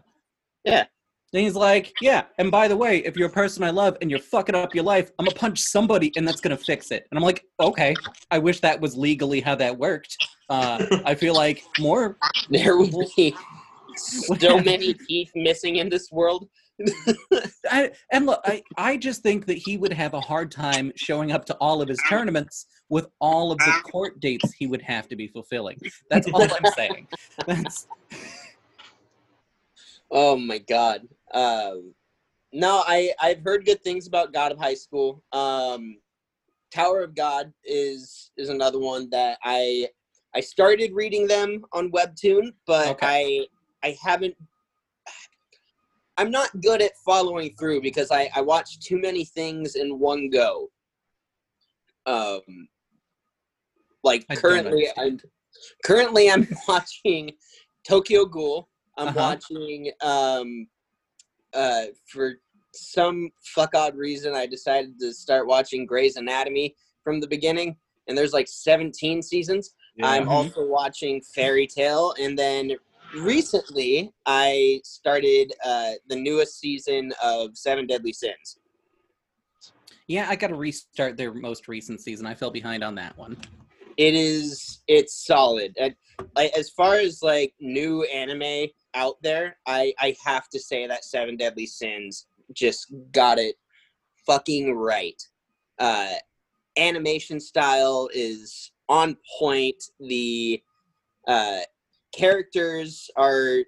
Yeah. 0.64 0.86
And 1.34 1.42
he's 1.42 1.56
like, 1.56 1.94
yeah, 2.02 2.24
and 2.38 2.52
by 2.52 2.68
the 2.68 2.76
way, 2.76 2.98
if 3.06 3.16
you're 3.16 3.30
a 3.30 3.32
person 3.32 3.64
I 3.64 3.70
love 3.70 3.98
and 4.02 4.10
you're 4.10 4.20
fucking 4.20 4.56
up 4.56 4.76
your 4.76 4.84
life, 4.84 5.12
I'm 5.18 5.26
gonna 5.26 5.38
punch 5.38 5.60
somebody 5.60 6.12
and 6.16 6.28
that's 6.28 6.42
gonna 6.42 6.58
fix 6.58 6.92
it. 6.92 7.08
And 7.10 7.18
I'm 7.18 7.24
like, 7.24 7.46
okay, 7.60 7.96
I 8.30 8.40
wish 8.40 8.60
that 8.62 8.82
was 8.82 8.98
legally 8.98 9.40
how 9.40 9.56
that 9.56 9.78
worked. 9.78 10.18
Uh, 10.50 10.86
I 11.06 11.16
feel 11.16 11.34
like 11.34 11.64
more 11.80 12.18
there 12.50 12.78
would 12.78 12.92
be 13.16 13.36
so 13.96 14.60
many 14.60 14.94
teeth 14.94 15.32
missing 15.36 15.78
in 15.78 15.90
this 15.90 16.12
world 16.12 16.50
I, 17.70 17.92
and 18.12 18.26
look, 18.26 18.42
I, 18.46 18.64
I 18.78 18.98
just 18.98 19.22
think 19.22 19.46
that 19.46 19.58
he 19.58 19.78
would 19.78 19.94
have 19.94 20.14
a 20.14 20.22
hard 20.22 20.52
time 20.52 20.92
showing 20.96 21.32
up 21.32 21.46
to 21.46 21.54
all 21.56 21.82
of 21.82 21.90
his 21.90 22.00
tournaments 22.10 22.66
with 22.90 23.08
all 23.20 23.52
of 23.52 23.60
the 23.60 23.92
court 23.92 24.20
dates 24.20 24.54
he 24.54 24.68
would 24.68 24.82
have 24.82 25.08
to 25.10 25.16
be 25.16 25.28
fulfilling. 25.28 25.80
That's 26.10 26.28
all 26.34 26.44
I'm 26.44 26.72
saying. 26.76 27.08
That's 27.46 27.88
oh 30.10 30.36
my 30.36 30.58
god 30.58 31.08
um 31.34 31.94
no 32.54 32.84
i 32.88 33.12
i've 33.22 33.42
heard 33.44 33.66
good 33.66 33.82
things 33.84 34.08
about 34.08 34.34
god 34.34 34.52
of 34.52 34.58
high 34.60 34.74
school 34.74 35.24
um 35.34 35.98
tower 36.74 37.02
of 37.02 37.16
god 37.16 37.52
is 37.64 38.32
is 38.38 38.50
another 38.50 38.80
one 38.80 39.10
that 39.10 39.38
i 39.44 39.88
i 40.36 40.40
started 40.40 40.92
reading 40.94 41.28
them 41.28 41.64
on 41.74 41.92
webtoon 41.92 42.52
but 42.66 42.88
Okay. 42.90 43.48
i 43.82 43.88
i 43.88 43.98
haven't 44.02 44.36
i'm 46.18 46.32
not 46.32 46.50
good 46.62 46.82
at 46.82 46.92
following 47.06 47.54
through 47.58 47.82
because 47.82 48.12
i 48.12 48.30
i 48.36 48.42
watch 48.42 48.80
too 48.80 49.00
many 49.00 49.26
things 49.26 49.76
in 49.76 50.00
one 50.00 50.30
go 50.30 50.70
um 52.06 52.42
like 54.04 54.26
I 54.30 54.36
currently 54.36 54.88
i'm 54.98 55.20
currently 55.86 56.30
i'm 56.30 56.48
watching 56.68 57.32
tokyo 57.88 58.26
ghoul 58.26 58.70
i'm 58.98 59.08
Uh-huh. 59.10 59.20
watching 59.20 59.92
um 60.02 60.68
uh 61.54 61.86
for 62.08 62.34
some 62.74 63.30
fuck 63.44 63.76
odd 63.76 63.96
reason 63.96 64.34
i 64.34 64.46
decided 64.46 64.98
to 65.00 65.14
start 65.14 65.48
watching 65.48 65.86
grey's 65.86 66.16
anatomy 66.16 66.76
from 67.04 67.20
the 67.20 67.28
beginning 67.28 67.76
and 68.08 68.18
there's 68.18 68.34
like 68.34 68.48
17 68.48 69.22
seasons 69.22 69.74
i'm 70.04 70.26
Mhm. 70.26 70.30
also 70.32 70.66
watching 70.66 71.22
fairy 71.36 71.68
tail 71.68 72.14
and 72.20 72.38
then 72.40 72.72
recently 73.20 74.12
i 74.26 74.80
started 74.86 75.54
uh 75.66 75.92
the 76.08 76.16
newest 76.16 76.60
season 76.60 77.12
of 77.22 77.58
seven 77.58 77.86
deadly 77.88 78.14
sins 78.14 78.58
yeah, 80.08 80.28
I 80.30 80.36
got 80.36 80.48
to 80.48 80.56
restart 80.56 81.16
their 81.16 81.34
most 81.34 81.70
recent 81.70 82.02
season. 82.02 82.26
I 82.26 82.34
fell 82.34 82.52
behind 82.52 82.84
on 82.84 82.96
that 82.96 83.18
one. 83.18 83.38
it 83.98 84.14
is 84.14 84.82
it's 84.88 85.26
solid 85.26 85.74
And, 85.80 85.96
like 86.36 86.52
as 86.58 86.70
far 86.72 86.96
as 86.96 87.22
like 87.22 87.54
new 87.62 88.04
anime 88.04 88.68
out 88.94 89.16
there 89.22 89.58
i 89.68 89.94
i 90.00 90.16
have 90.26 90.50
to 90.50 90.60
say 90.60 90.86
that 90.86 91.06
seven 91.06 91.38
deadly 91.38 91.66
sins 91.66 92.28
just 92.54 92.94
got 93.12 93.38
it 93.38 93.56
fucking 94.26 94.76
right. 94.76 95.22
Uh 95.80 96.14
animation 96.78 97.40
style 97.40 98.10
is 98.14 98.72
on 98.88 99.18
point. 99.40 99.82
The 100.00 100.62
uh 101.28 101.60
characters 102.14 103.10
are 103.18 103.60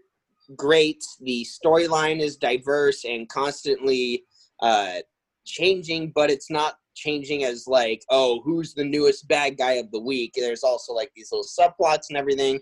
great. 0.55 1.03
The 1.21 1.45
storyline 1.45 2.19
is 2.19 2.37
diverse 2.37 3.05
and 3.05 3.27
constantly 3.29 4.23
uh 4.61 4.99
changing 5.45 6.11
but 6.15 6.31
it's 6.31 6.49
not 6.49 6.75
changing 6.95 7.43
as 7.43 7.67
like 7.67 8.01
oh 8.09 8.39
who's 8.45 8.73
the 8.73 8.83
newest 8.83 9.27
bad 9.27 9.57
guy 9.57 9.73
of 9.73 9.91
the 9.91 9.99
week? 9.99 10.33
There's 10.35 10.63
also 10.63 10.93
like 10.93 11.11
these 11.15 11.31
little 11.31 11.45
subplots 11.45 12.09
and 12.09 12.17
everything 12.17 12.59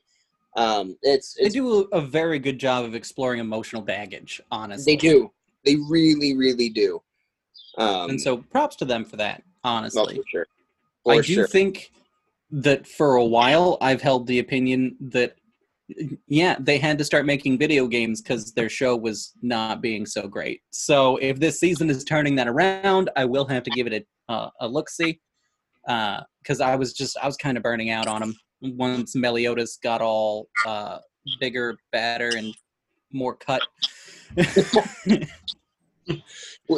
um 0.56 0.98
it's, 1.02 1.36
They 1.36 1.50
do 1.50 1.84
a 1.94 2.02
very 2.02 2.40
good 2.40 2.60
job 2.60 2.86
of 2.86 2.96
exploring 2.96 3.40
emotional 3.40 3.82
baggage, 3.82 4.42
honestly. 4.52 4.94
they 4.94 4.98
do 4.98 5.32
they 5.66 5.78
really 5.90 6.36
really 6.36 6.70
do 6.70 7.02
um 7.78 8.12
and 8.12 8.22
so 8.22 8.38
props 8.38 8.76
to 8.78 8.86
them 8.86 9.06
for 9.06 9.18
that. 9.18 9.44
well, 9.64 9.74
Honestly, 9.76 10.16
for 10.16 10.24
sure 10.28 10.48
I 11.08 11.16
do 11.18 11.34
sure. 11.34 11.48
think 11.48 11.92
that 12.52 12.86
for 12.86 13.16
a 13.16 13.26
while 13.26 13.78
I've 13.82 14.02
held 14.02 14.28
the 14.28 14.40
opinion 14.40 14.98
that 15.00 15.36
yeah, 16.28 16.56
they 16.60 16.78
had 16.78 16.98
to 17.00 17.04
start 17.04 17.26
making 17.26 17.58
video 17.58 17.88
games 17.88 18.22
because 18.22 18.54
their 18.54 18.70
show 18.70 18.96
was 18.96 19.34
not 19.42 19.82
being 19.82 20.06
so 20.06 20.28
great. 20.28 20.62
So 20.72 21.18
if 21.18 21.40
this 21.40 21.60
season 21.60 21.90
is 21.90 22.04
turning 22.06 22.36
that 22.36 22.48
around, 22.48 23.10
I 23.16 23.26
will 23.26 23.46
have 23.48 23.64
to 23.64 23.72
give 23.72 23.88
it 23.88 23.94
a 24.30 24.32
uh, 24.32 24.50
a 24.62 24.68
look 24.68 24.90
see 24.90 25.20
because 25.86 26.62
I 26.62 26.76
was 26.76 26.94
just 26.94 27.18
I 27.22 27.26
was 27.26 27.36
kind 27.38 27.58
of 27.58 27.64
burning 27.64 27.90
out 27.90 28.08
on 28.08 28.22
them 28.22 28.36
once 28.62 29.16
Meliodas 29.16 29.78
got 29.82 30.02
all 30.02 30.48
uh, 30.66 31.00
bigger, 31.40 31.78
badder, 31.92 32.32
and 32.36 32.54
more 33.12 33.36
cut. 33.36 33.62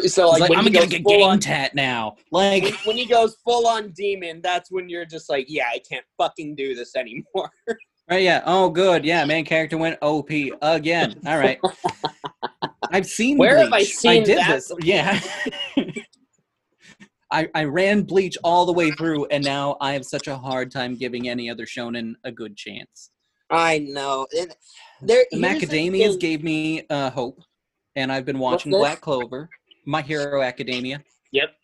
so 0.08 0.30
Like, 0.30 0.42
like, 0.42 0.58
I'm 0.58 0.66
gonna 0.66 0.88
get 0.88 1.06
game 1.06 1.24
on, 1.24 1.40
tat 1.40 1.76
now. 1.76 2.16
Like 2.32 2.64
when, 2.64 2.74
when 2.86 2.98
he 2.98 3.06
goes 3.06 3.38
full 3.44 3.68
on 3.68 3.92
demon 3.92 4.42
that's 4.42 4.72
when 4.72 4.90
you're 4.90 5.06
just 5.06 5.30
like 5.30 5.46
yeah 5.48 5.66
i 5.72 5.80
can't 5.90 6.06
fucking 6.18 6.56
do 6.56 6.76
this 6.76 6.96
anymore 6.96 7.50
Right, 8.10 8.24
yeah. 8.24 8.42
Oh, 8.46 8.70
good. 8.70 9.06
Yeah, 9.06 9.24
main 9.24 9.46
character 9.46 9.78
went 9.78 9.98
OP 10.02 10.30
again. 10.62 11.16
All 11.26 11.38
right. 11.38 11.58
I've 12.92 13.06
seen 13.06 13.38
Where 13.38 13.58
have 13.58 13.72
I 13.72 13.80
Bleach. 13.80 13.96
seen 13.96 14.24
did 14.24 14.40
that 14.40 14.56
this. 14.56 14.72
Yeah. 14.82 15.20
I, 17.34 17.50
I 17.56 17.64
ran 17.64 18.04
Bleach 18.04 18.38
all 18.44 18.68
the 18.68 18.72
way 18.72 18.92
through, 18.92 19.26
and 19.26 19.44
now 19.44 19.76
I 19.82 19.94
have 19.94 20.06
such 20.06 20.28
a 20.28 20.38
hard 20.38 20.70
time 20.70 20.96
giving 20.96 21.28
any 21.28 21.50
other 21.50 21.66
shonen 21.66 22.14
a 22.24 22.32
good 22.32 22.56
chance. 22.56 23.10
i 23.50 23.80
know 23.80 24.28
and 24.38 24.56
there 25.02 25.26
The 25.32 25.38
Macadamias 25.38 26.20
gave 26.20 26.44
me 26.44 26.86
uh, 26.92 27.10
hope, 27.10 27.42
and 27.96 28.12
I've 28.12 28.26
been 28.26 28.38
watching? 28.38 28.72
Black 28.72 29.02
Clover, 29.02 29.50
My 29.86 30.04
Hero 30.04 30.44
Academia. 30.44 31.04
Yep. 31.32 31.56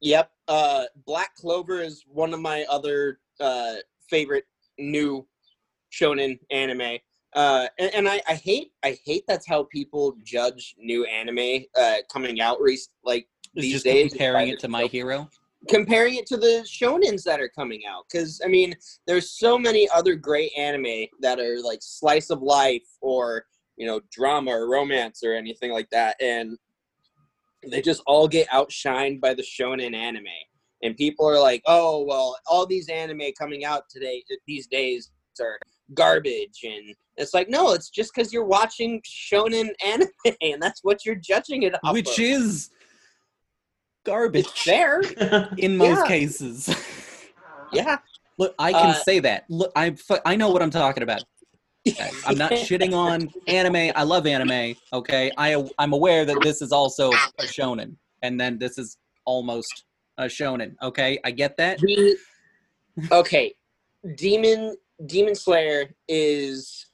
Yep. 0.00 0.30
Uh, 0.46 0.84
Black 1.04 1.34
Clover 1.34 1.80
is 1.80 2.04
one 2.06 2.32
of 2.32 2.40
my 2.40 2.64
other 2.70 3.18
uh, 3.40 3.74
favorite 4.08 4.44
new 4.78 5.26
shonen 5.92 6.38
anime. 6.52 6.98
Uh, 7.34 7.66
and, 7.78 7.92
and 7.94 8.08
I, 8.08 8.22
I 8.26 8.34
hate 8.34 8.72
I 8.82 8.98
hate 9.04 9.24
that's 9.28 9.46
how 9.46 9.64
people 9.64 10.16
judge 10.24 10.74
new 10.78 11.04
anime 11.04 11.64
uh, 11.76 11.96
coming 12.10 12.40
out 12.40 12.56
rec- 12.60 12.78
like 13.04 13.28
these 13.62 13.72
just 13.74 13.84
days. 13.84 14.10
comparing 14.10 14.48
it 14.48 14.58
to 14.60 14.68
My 14.68 14.84
Hero. 14.84 15.28
comparing 15.68 16.14
it 16.16 16.26
to 16.26 16.36
the 16.36 16.64
shonens 16.66 17.22
that 17.24 17.40
are 17.40 17.48
coming 17.48 17.82
out 17.88 18.04
because 18.10 18.40
i 18.44 18.48
mean 18.48 18.74
there's 19.06 19.30
so 19.38 19.58
many 19.58 19.88
other 19.94 20.14
great 20.14 20.52
anime 20.56 21.06
that 21.20 21.40
are 21.40 21.60
like 21.62 21.80
slice 21.82 22.30
of 22.30 22.40
life 22.42 22.86
or 23.00 23.44
you 23.76 23.86
know 23.86 24.00
drama 24.12 24.50
or 24.50 24.68
romance 24.68 25.22
or 25.24 25.34
anything 25.34 25.72
like 25.72 25.88
that 25.90 26.16
and 26.22 26.56
they 27.70 27.82
just 27.82 28.02
all 28.06 28.28
get 28.28 28.48
outshined 28.48 29.20
by 29.20 29.34
the 29.34 29.42
shonen 29.42 29.94
anime 29.94 30.26
and 30.82 30.96
people 30.96 31.28
are 31.28 31.40
like 31.40 31.62
oh 31.66 32.04
well 32.06 32.36
all 32.46 32.64
these 32.64 32.88
anime 32.88 33.22
coming 33.36 33.64
out 33.64 33.82
today 33.90 34.22
these 34.46 34.66
days 34.68 35.10
are 35.40 35.58
garbage 35.94 36.60
and 36.64 36.94
it's 37.16 37.32
like 37.34 37.48
no 37.48 37.72
it's 37.72 37.90
just 37.90 38.12
because 38.14 38.32
you're 38.32 38.44
watching 38.44 39.00
shonen 39.02 39.70
anime 39.84 40.08
and 40.40 40.60
that's 40.60 40.82
what 40.84 41.04
you're 41.06 41.14
judging 41.14 41.62
it 41.62 41.74
off 41.84 41.92
Which 41.94 42.18
of. 42.18 42.24
is 42.24 42.70
garbage 44.04 44.46
it's 44.46 44.62
fair 44.62 45.02
in 45.58 45.76
most 45.76 46.02
Yeah. 46.02 46.08
cases. 46.08 46.74
yeah 47.72 47.98
Look, 48.38 48.54
I 48.58 48.72
can 48.72 48.90
Uh, 48.90 48.94
say 48.94 49.18
that. 49.20 49.44
Look, 49.50 49.72
I 49.74 49.96
I 50.24 50.36
know 50.36 50.48
what 50.50 50.62
I'm 50.62 50.70
talking 50.70 51.02
about. 51.02 51.24
I'm 52.24 52.38
not 52.38 52.52
shitting 52.52 52.94
on 52.94 53.28
anime. 53.48 53.92
I 53.96 54.04
love 54.04 54.26
anime. 54.26 54.76
Okay, 54.92 55.32
I 55.36 55.68
I'm 55.78 55.92
aware 55.92 56.24
that 56.24 56.38
this 56.42 56.62
is 56.62 56.70
also 56.70 57.10
a 57.38 57.44
shonen, 57.44 57.96
and 58.22 58.40
then 58.40 58.58
this 58.58 58.78
is 58.78 58.96
almost 59.24 59.84
a 60.18 60.24
shonen. 60.26 60.74
Okay, 60.82 61.18
I 61.24 61.32
get 61.32 61.56
that. 61.56 61.80
The 61.80 62.16
okay, 63.10 63.54
Demon 64.14 64.76
Demon 65.06 65.34
Slayer 65.34 65.90
is 66.06 66.86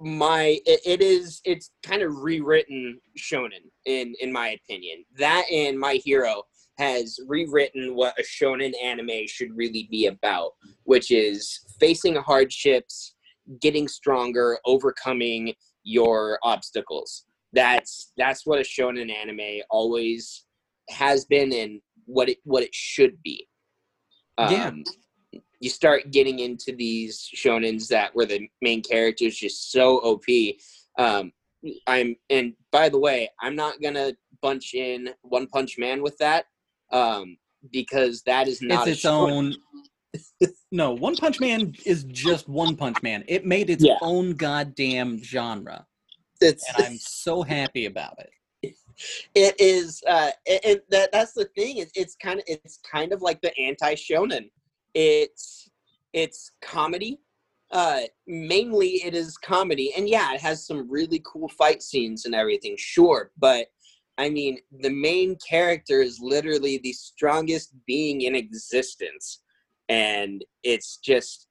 my 0.00 0.60
it, 0.64 0.80
it 0.84 1.02
is 1.02 1.40
it's 1.44 1.70
kind 1.82 2.02
of 2.02 2.16
rewritten 2.16 3.00
shonen 3.18 3.70
in 3.86 4.14
in 4.20 4.32
my 4.32 4.50
opinion. 4.50 5.04
That 5.16 5.44
and 5.52 5.78
my 5.78 5.94
hero 6.04 6.42
has 6.78 7.18
rewritten 7.26 7.96
what 7.96 8.14
a 8.18 8.22
shonen 8.22 8.72
anime 8.82 9.26
should 9.26 9.56
really 9.56 9.88
be 9.90 10.06
about 10.06 10.52
which 10.84 11.10
is 11.10 11.58
facing 11.80 12.14
hardships 12.14 13.14
getting 13.60 13.88
stronger 13.88 14.58
overcoming 14.64 15.54
your 15.84 16.38
obstacles. 16.42 17.24
That's 17.52 18.12
that's 18.16 18.46
what 18.46 18.58
a 18.58 18.62
shonen 18.62 19.10
anime 19.12 19.62
always 19.70 20.44
has 20.90 21.24
been 21.24 21.52
and 21.52 21.80
what 22.04 22.28
it 22.28 22.38
what 22.44 22.62
it 22.62 22.74
should 22.74 23.22
be. 23.22 23.48
Yeah. 24.38 24.68
Um, 24.68 24.84
you 25.60 25.70
start 25.70 26.10
getting 26.10 26.38
into 26.38 26.72
these 26.74 27.28
shonens 27.34 27.88
that 27.88 28.14
where 28.14 28.26
the 28.26 28.48
main 28.62 28.82
character 28.82 29.24
is 29.24 29.36
just 29.38 29.72
so 29.72 29.98
OP. 29.98 30.24
Um, 30.98 31.32
I'm 31.86 32.14
and 32.30 32.54
by 32.70 32.88
the 32.88 32.98
way, 32.98 33.28
I'm 33.40 33.56
not 33.56 33.80
gonna 33.82 34.12
bunch 34.42 34.74
in 34.74 35.10
One 35.22 35.46
Punch 35.48 35.76
Man 35.78 36.02
with 36.02 36.16
that 36.18 36.44
um, 36.92 37.36
because 37.72 38.22
that 38.22 38.46
is 38.48 38.62
not 38.62 38.86
it's 38.86 38.98
its 38.98 39.04
shonen. 39.04 39.54
own. 40.14 40.48
no, 40.72 40.92
One 40.92 41.16
Punch 41.16 41.40
Man 41.40 41.74
is 41.84 42.04
just 42.04 42.48
One 42.48 42.76
Punch 42.76 43.02
Man. 43.02 43.24
It 43.26 43.44
made 43.44 43.70
its 43.70 43.84
Yeah. 43.84 43.96
own 44.00 44.32
goddamn 44.34 45.22
genre, 45.22 45.86
It's, 46.40 46.64
and 46.68 46.86
I'm 46.86 46.98
so 46.98 47.42
happy 47.42 47.86
about 47.86 48.14
it. 48.18 48.30
it 49.36 49.54
is 49.60 50.02
uh 50.08 50.30
and- 50.64 50.80
that 50.90 51.10
that's 51.12 51.32
the 51.32 51.44
thing 51.56 51.76
is 51.78 51.90
it's 51.94 52.16
kind 52.16 52.40
of 52.40 52.44
it's 52.48 52.78
kind 52.90 53.12
of 53.12 53.22
like 53.22 53.40
the 53.40 53.56
anti 53.56 53.94
shonen 53.94 54.50
it's 54.98 55.70
it's 56.12 56.50
comedy 56.60 57.20
uh 57.70 58.00
mainly 58.26 58.94
it 59.04 59.14
is 59.14 59.36
comedy 59.36 59.92
and 59.96 60.08
yeah 60.08 60.34
it 60.34 60.40
has 60.40 60.66
some 60.66 60.90
really 60.90 61.22
cool 61.24 61.48
fight 61.50 61.80
scenes 61.80 62.24
and 62.24 62.34
everything 62.34 62.74
sure 62.76 63.30
but 63.38 63.66
i 64.18 64.28
mean 64.28 64.58
the 64.80 64.90
main 64.90 65.36
character 65.36 66.02
is 66.02 66.18
literally 66.20 66.80
the 66.82 66.92
strongest 66.92 67.74
being 67.86 68.22
in 68.22 68.34
existence 68.34 69.42
and 69.88 70.44
it's 70.64 70.96
just 70.96 71.46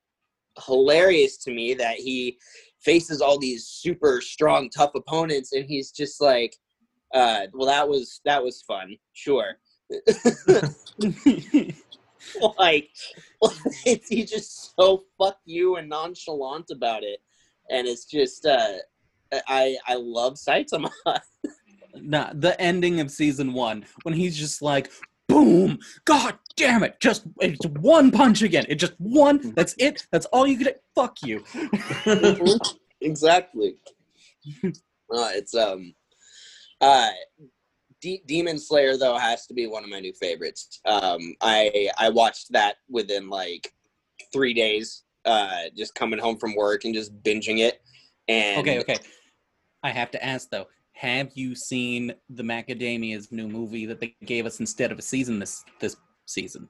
hilarious 0.65 1.37
to 1.37 1.51
me 1.51 1.73
that 1.73 1.95
he 1.95 2.37
faces 2.81 3.21
all 3.21 3.39
these 3.39 3.65
super 3.65 4.19
strong 4.19 4.69
tough 4.69 4.91
opponents 4.93 5.53
and 5.53 5.63
he's 5.65 5.91
just 5.91 6.19
like 6.19 6.53
uh, 7.13 7.47
well, 7.53 7.67
that 7.67 7.87
was 7.87 8.19
that 8.25 8.43
was 8.43 8.61
fun. 8.63 8.97
Sure. 9.13 9.53
like, 12.57 12.89
it's, 13.85 14.07
he's 14.09 14.31
just 14.31 14.75
so 14.75 15.03
fuck 15.17 15.37
you 15.45 15.75
and 15.75 15.89
nonchalant 15.89 16.69
about 16.71 17.03
it, 17.03 17.19
and 17.69 17.87
it's 17.87 18.05
just 18.05 18.45
uh, 18.45 18.77
I 19.47 19.77
I 19.87 19.95
love 19.95 20.35
Saitama. 20.35 20.91
nah, 21.95 22.31
the 22.33 22.59
ending 22.59 22.99
of 22.99 23.11
season 23.11 23.53
one 23.53 23.85
when 24.03 24.13
he's 24.13 24.37
just 24.37 24.61
like, 24.61 24.91
boom, 25.27 25.79
god 26.05 26.37
damn 26.55 26.83
it, 26.83 26.99
just 26.99 27.23
it's 27.39 27.65
one 27.79 28.11
punch 28.11 28.41
again. 28.41 28.65
It 28.69 28.75
just 28.75 28.99
one. 28.99 29.53
That's 29.55 29.75
it. 29.77 30.07
That's 30.11 30.25
all 30.27 30.47
you 30.47 30.63
get. 30.63 30.81
Fuck 30.95 31.17
you. 31.23 31.43
exactly. 33.01 33.77
Uh, 34.63 35.31
it's 35.33 35.55
um, 35.55 35.93
uh, 36.81 37.09
D- 38.01 38.23
Demon 38.27 38.59
Slayer 38.59 38.97
though 38.97 39.17
has 39.17 39.47
to 39.47 39.53
be 39.53 39.67
one 39.67 39.83
of 39.83 39.89
my 39.89 39.99
new 39.99 40.13
favorites. 40.13 40.79
Um, 40.85 41.35
I 41.41 41.89
I 41.97 42.09
watched 42.09 42.51
that 42.51 42.77
within 42.89 43.29
like 43.29 43.73
three 44.31 44.53
days. 44.53 45.03
Uh, 45.25 45.63
just 45.75 45.93
coming 45.93 46.19
home 46.19 46.37
from 46.37 46.55
work 46.55 46.85
and 46.85 46.93
just 46.93 47.11
binging 47.21 47.59
it. 47.59 47.81
And 48.29 48.59
Okay, 48.59 48.79
okay. 48.79 48.97
I 49.83 49.91
have 49.91 50.11
to 50.11 50.23
ask 50.23 50.49
though. 50.49 50.67
Have 50.93 51.31
you 51.35 51.53
seen 51.53 52.13
the 52.29 52.43
Macadamia's 52.43 53.31
new 53.31 53.47
movie 53.47 53.85
that 53.85 53.99
they 53.99 54.15
gave 54.25 54.45
us 54.45 54.59
instead 54.59 54.91
of 54.91 54.97
a 54.97 55.01
season 55.01 55.39
this 55.39 55.63
this 55.79 55.97
season? 56.25 56.69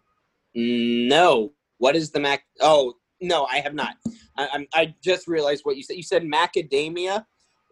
No. 0.55 1.53
What 1.77 1.95
is 1.95 2.11
the 2.11 2.19
mac? 2.19 2.43
Oh 2.59 2.95
no, 3.21 3.45
I 3.45 3.59
have 3.59 3.73
not. 3.73 3.95
I, 4.37 4.49
I'm. 4.53 4.67
I 4.73 4.93
just 5.03 5.27
realized 5.27 5.61
what 5.63 5.77
you 5.77 5.83
said. 5.83 5.97
You 5.97 6.03
said 6.03 6.23
macadamia, 6.23 7.25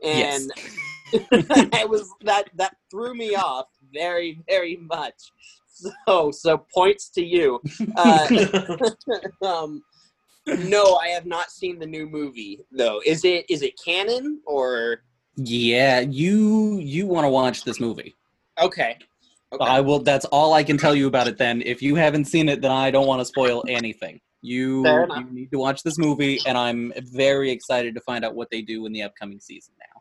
and 0.03 0.51
it 1.13 1.89
was 1.89 2.09
that 2.21 2.49
that 2.55 2.75
threw 2.89 3.13
me 3.13 3.35
off 3.35 3.67
very 3.93 4.39
very 4.47 4.77
much. 4.77 5.31
So 6.07 6.31
so 6.31 6.65
points 6.73 7.09
to 7.09 7.23
you. 7.23 7.61
Uh, 7.95 8.27
um, 9.45 9.83
no, 10.47 10.95
I 10.95 11.07
have 11.09 11.25
not 11.25 11.51
seen 11.51 11.79
the 11.79 11.85
new 11.85 12.07
movie 12.07 12.59
though. 12.71 13.01
Is 13.05 13.25
it 13.25 13.45
is 13.49 13.61
it 13.61 13.73
canon 13.83 14.41
or 14.45 15.01
Yeah, 15.35 15.99
you 15.99 16.77
you 16.79 17.07
want 17.07 17.25
to 17.25 17.29
watch 17.29 17.63
this 17.63 17.79
movie. 17.79 18.15
okay? 18.59 18.97
Okay. 19.53 19.63
I 19.63 19.79
will. 19.79 19.99
That's 19.99 20.25
all 20.25 20.53
I 20.53 20.63
can 20.63 20.77
tell 20.77 20.95
you 20.95 21.07
about 21.07 21.27
it. 21.27 21.37
Then, 21.37 21.61
if 21.61 21.81
you 21.81 21.95
haven't 21.95 22.25
seen 22.25 22.49
it, 22.49 22.61
then 22.61 22.71
I 22.71 22.91
don't 22.91 23.07
want 23.07 23.21
to 23.21 23.25
spoil 23.25 23.63
anything. 23.69 24.19
You 24.41 24.85
you 24.85 25.27
need 25.31 25.51
to 25.51 25.59
watch 25.59 25.81
this 25.83 25.97
movie, 25.97 26.39
and 26.45 26.57
I'm 26.57 26.91
very 26.97 27.51
excited 27.51 27.95
to 27.95 28.01
find 28.01 28.25
out 28.25 28.35
what 28.35 28.49
they 28.51 28.61
do 28.61 28.85
in 28.85 28.91
the 28.91 29.03
upcoming 29.03 29.39
season. 29.39 29.73
Now, 29.79 29.94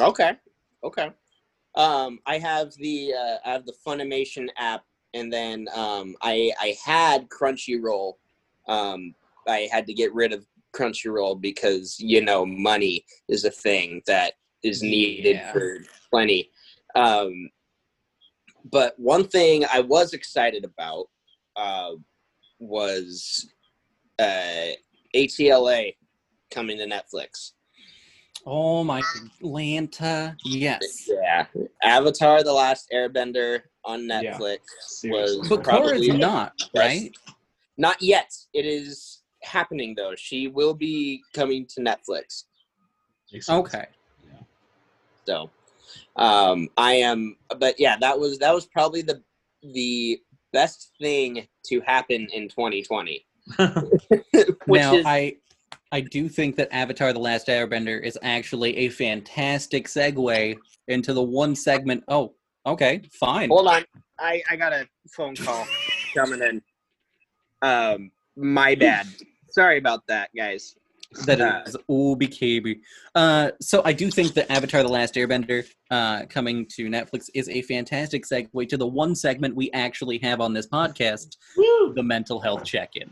Okay. 0.00 0.32
Okay. 0.84 1.10
Um, 1.74 2.18
I 2.26 2.38
have 2.38 2.72
the 2.74 3.12
uh, 3.14 3.36
I 3.44 3.52
have 3.52 3.66
the 3.66 3.74
Funimation 3.86 4.48
app, 4.56 4.84
and 5.14 5.32
then 5.32 5.68
um, 5.74 6.16
I 6.22 6.52
I 6.60 6.76
had 6.84 7.28
Crunchyroll. 7.28 8.14
Um, 8.66 9.14
I 9.46 9.68
had 9.70 9.86
to 9.86 9.94
get 9.94 10.12
rid 10.14 10.32
of 10.32 10.46
Crunchyroll 10.74 11.40
because 11.40 11.98
you 11.98 12.20
know 12.20 12.44
money 12.44 13.04
is 13.28 13.44
a 13.44 13.50
thing 13.50 14.02
that 14.06 14.34
is 14.62 14.82
needed 14.82 15.36
Yeah. 15.36 15.52
for 15.52 15.78
plenty. 16.10 16.50
Um, 16.94 17.50
but 18.70 18.98
one 18.98 19.26
thing 19.26 19.64
I 19.72 19.80
was 19.80 20.12
excited 20.12 20.64
about 20.64 21.06
uh, 21.56 21.92
was 22.58 23.48
uh, 24.18 24.72
ATLA 25.14 25.92
coming 26.50 26.78
to 26.78 26.86
Netflix. 26.86 27.52
Oh 28.50 28.82
my 28.82 29.02
Lanta, 29.42 30.34
yes. 30.42 31.06
Yeah, 31.06 31.44
Avatar: 31.82 32.42
The 32.42 32.52
Last 32.52 32.88
Airbender 32.94 33.60
on 33.84 34.04
Netflix 34.04 34.60
Seriously. 34.80 35.40
was 35.40 35.48
But 35.50 35.62
probably 35.62 36.08
Korra's 36.08 36.18
not 36.18 36.54
right. 36.74 37.14
not 37.76 38.00
yet. 38.00 38.32
It 38.54 38.64
is 38.64 39.20
happening 39.42 39.94
though. 39.94 40.14
She 40.16 40.48
will 40.48 40.72
be 40.72 41.22
coming 41.34 41.66
to 41.74 41.82
Netflix. 41.82 42.44
Makes 43.30 43.46
sense. 43.46 43.66
Okay. 43.66 43.84
So, 45.26 45.50
um, 46.16 46.70
I 46.78 46.94
am. 46.94 47.36
But 47.58 47.78
yeah, 47.78 47.98
that 48.00 48.18
was 48.18 48.38
that 48.38 48.54
was 48.54 48.64
probably 48.64 49.02
the 49.02 49.22
the 49.74 50.18
best 50.54 50.92
thing 50.98 51.46
to 51.66 51.80
happen 51.82 52.28
in 52.32 52.48
2020. 52.48 53.26
Which 53.58 54.80
now 54.80 54.94
is 54.94 55.04
I 55.04 55.36
I 55.92 56.00
do 56.00 56.28
think 56.28 56.56
that 56.56 56.68
Avatar: 56.70 57.12
The 57.12 57.18
Last 57.18 57.46
Airbender 57.46 58.02
is 58.02 58.18
actually 58.22 58.76
a 58.78 58.88
fantastic 58.90 59.86
segue 59.86 60.56
into 60.88 61.12
the 61.12 61.22
one 61.22 61.54
segment. 61.54 62.04
Oh, 62.08 62.34
okay, 62.66 63.02
fine. 63.12 63.48
hold 63.48 63.68
on. 63.68 63.84
I 64.18 64.42
I 64.50 64.56
got 64.56 64.72
a 64.72 64.86
phone 65.12 65.36
call 65.36 65.66
coming 66.14 66.42
in. 66.42 66.62
Um, 67.62 68.10
my 68.36 68.74
bad. 68.74 69.06
Sorry 69.50 69.78
about 69.78 70.06
that, 70.08 70.30
guys. 70.36 70.74
That 71.24 71.40
Uh, 71.40 71.62
is 71.66 71.74
Uh, 73.14 73.50
so 73.62 73.80
I 73.86 73.94
do 73.94 74.10
think 74.10 74.34
that 74.34 74.52
Avatar: 74.52 74.82
The 74.82 74.90
Last 74.90 75.14
Airbender 75.14 75.66
uh, 75.90 76.26
coming 76.26 76.66
to 76.76 76.86
Netflix 76.88 77.30
is 77.34 77.48
a 77.48 77.62
fantastic 77.62 78.26
segue 78.26 78.68
to 78.68 78.76
the 78.76 78.86
one 78.86 79.14
segment 79.14 79.56
we 79.56 79.70
actually 79.72 80.18
have 80.18 80.42
on 80.42 80.52
this 80.52 80.66
podcast, 80.66 81.38
Woo! 81.56 81.94
the 81.94 82.02
mental 82.02 82.40
health 82.40 82.62
check-in. 82.64 83.10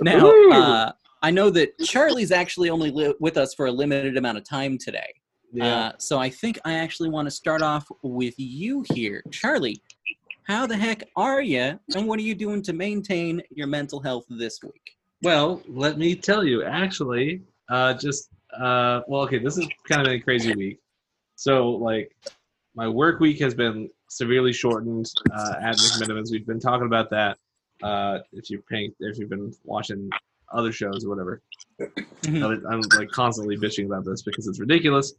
Now, 0.00 0.30
uh, 0.52 0.92
I 1.22 1.30
know 1.30 1.50
that 1.50 1.78
Charlie's 1.84 2.32
actually 2.32 2.70
only 2.70 2.90
li- 2.90 3.14
with 3.20 3.36
us 3.36 3.54
for 3.54 3.66
a 3.66 3.72
limited 3.72 4.16
amount 4.16 4.38
of 4.38 4.44
time 4.44 4.78
today. 4.78 5.12
Yeah. 5.52 5.76
Uh, 5.76 5.92
so 5.98 6.18
I 6.18 6.28
think 6.28 6.58
I 6.64 6.74
actually 6.74 7.08
want 7.08 7.26
to 7.26 7.30
start 7.30 7.62
off 7.62 7.86
with 8.02 8.34
you 8.36 8.84
here, 8.92 9.22
Charlie. 9.30 9.80
How 10.44 10.66
the 10.66 10.76
heck 10.76 11.02
are 11.16 11.42
you, 11.42 11.78
and 11.94 12.06
what 12.06 12.18
are 12.18 12.22
you 12.22 12.34
doing 12.34 12.62
to 12.62 12.72
maintain 12.72 13.42
your 13.50 13.66
mental 13.66 14.00
health 14.00 14.24
this 14.30 14.62
week? 14.62 14.96
Well, 15.22 15.62
let 15.68 15.98
me 15.98 16.14
tell 16.14 16.44
you, 16.44 16.64
actually, 16.64 17.42
uh, 17.68 17.94
just 17.94 18.30
uh, 18.56 19.02
well, 19.08 19.22
okay, 19.22 19.38
this 19.38 19.58
is 19.58 19.68
kind 19.88 20.06
of 20.06 20.12
a 20.12 20.18
crazy 20.20 20.54
week. 20.54 20.78
So, 21.36 21.70
like, 21.70 22.10
my 22.74 22.88
work 22.88 23.20
week 23.20 23.38
has 23.40 23.54
been 23.54 23.90
severely 24.08 24.52
shortened 24.52 25.10
uh, 25.32 25.54
at 25.60 25.76
McMenamins. 25.76 26.30
We've 26.30 26.46
been 26.46 26.60
talking 26.60 26.86
about 26.86 27.10
that. 27.10 27.36
Uh, 27.82 28.18
if 28.32 28.50
you're 28.50 28.62
paying, 28.62 28.92
if 29.00 29.18
you've 29.18 29.28
been 29.28 29.52
watching 29.64 30.10
other 30.52 30.72
shows 30.72 31.04
or 31.04 31.08
whatever, 31.08 31.42
I'm, 32.26 32.66
I'm 32.66 32.80
like 32.96 33.10
constantly 33.10 33.56
bitching 33.56 33.86
about 33.86 34.04
this 34.04 34.22
because 34.22 34.46
it's 34.46 34.60
ridiculous. 34.60 35.14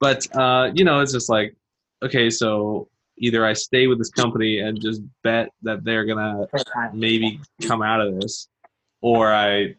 But 0.00 0.26
uh, 0.36 0.70
you 0.74 0.84
know, 0.84 1.00
it's 1.00 1.12
just 1.12 1.28
like, 1.28 1.56
okay, 2.02 2.30
so 2.30 2.88
either 3.18 3.46
I 3.46 3.52
stay 3.52 3.86
with 3.86 3.98
this 3.98 4.10
company 4.10 4.58
and 4.60 4.80
just 4.80 5.02
bet 5.22 5.48
that 5.62 5.84
they're 5.84 6.04
gonna 6.04 6.46
maybe 6.92 7.40
come 7.62 7.82
out 7.82 8.00
of 8.00 8.20
this, 8.20 8.48
or 9.00 9.32
I, 9.32 9.74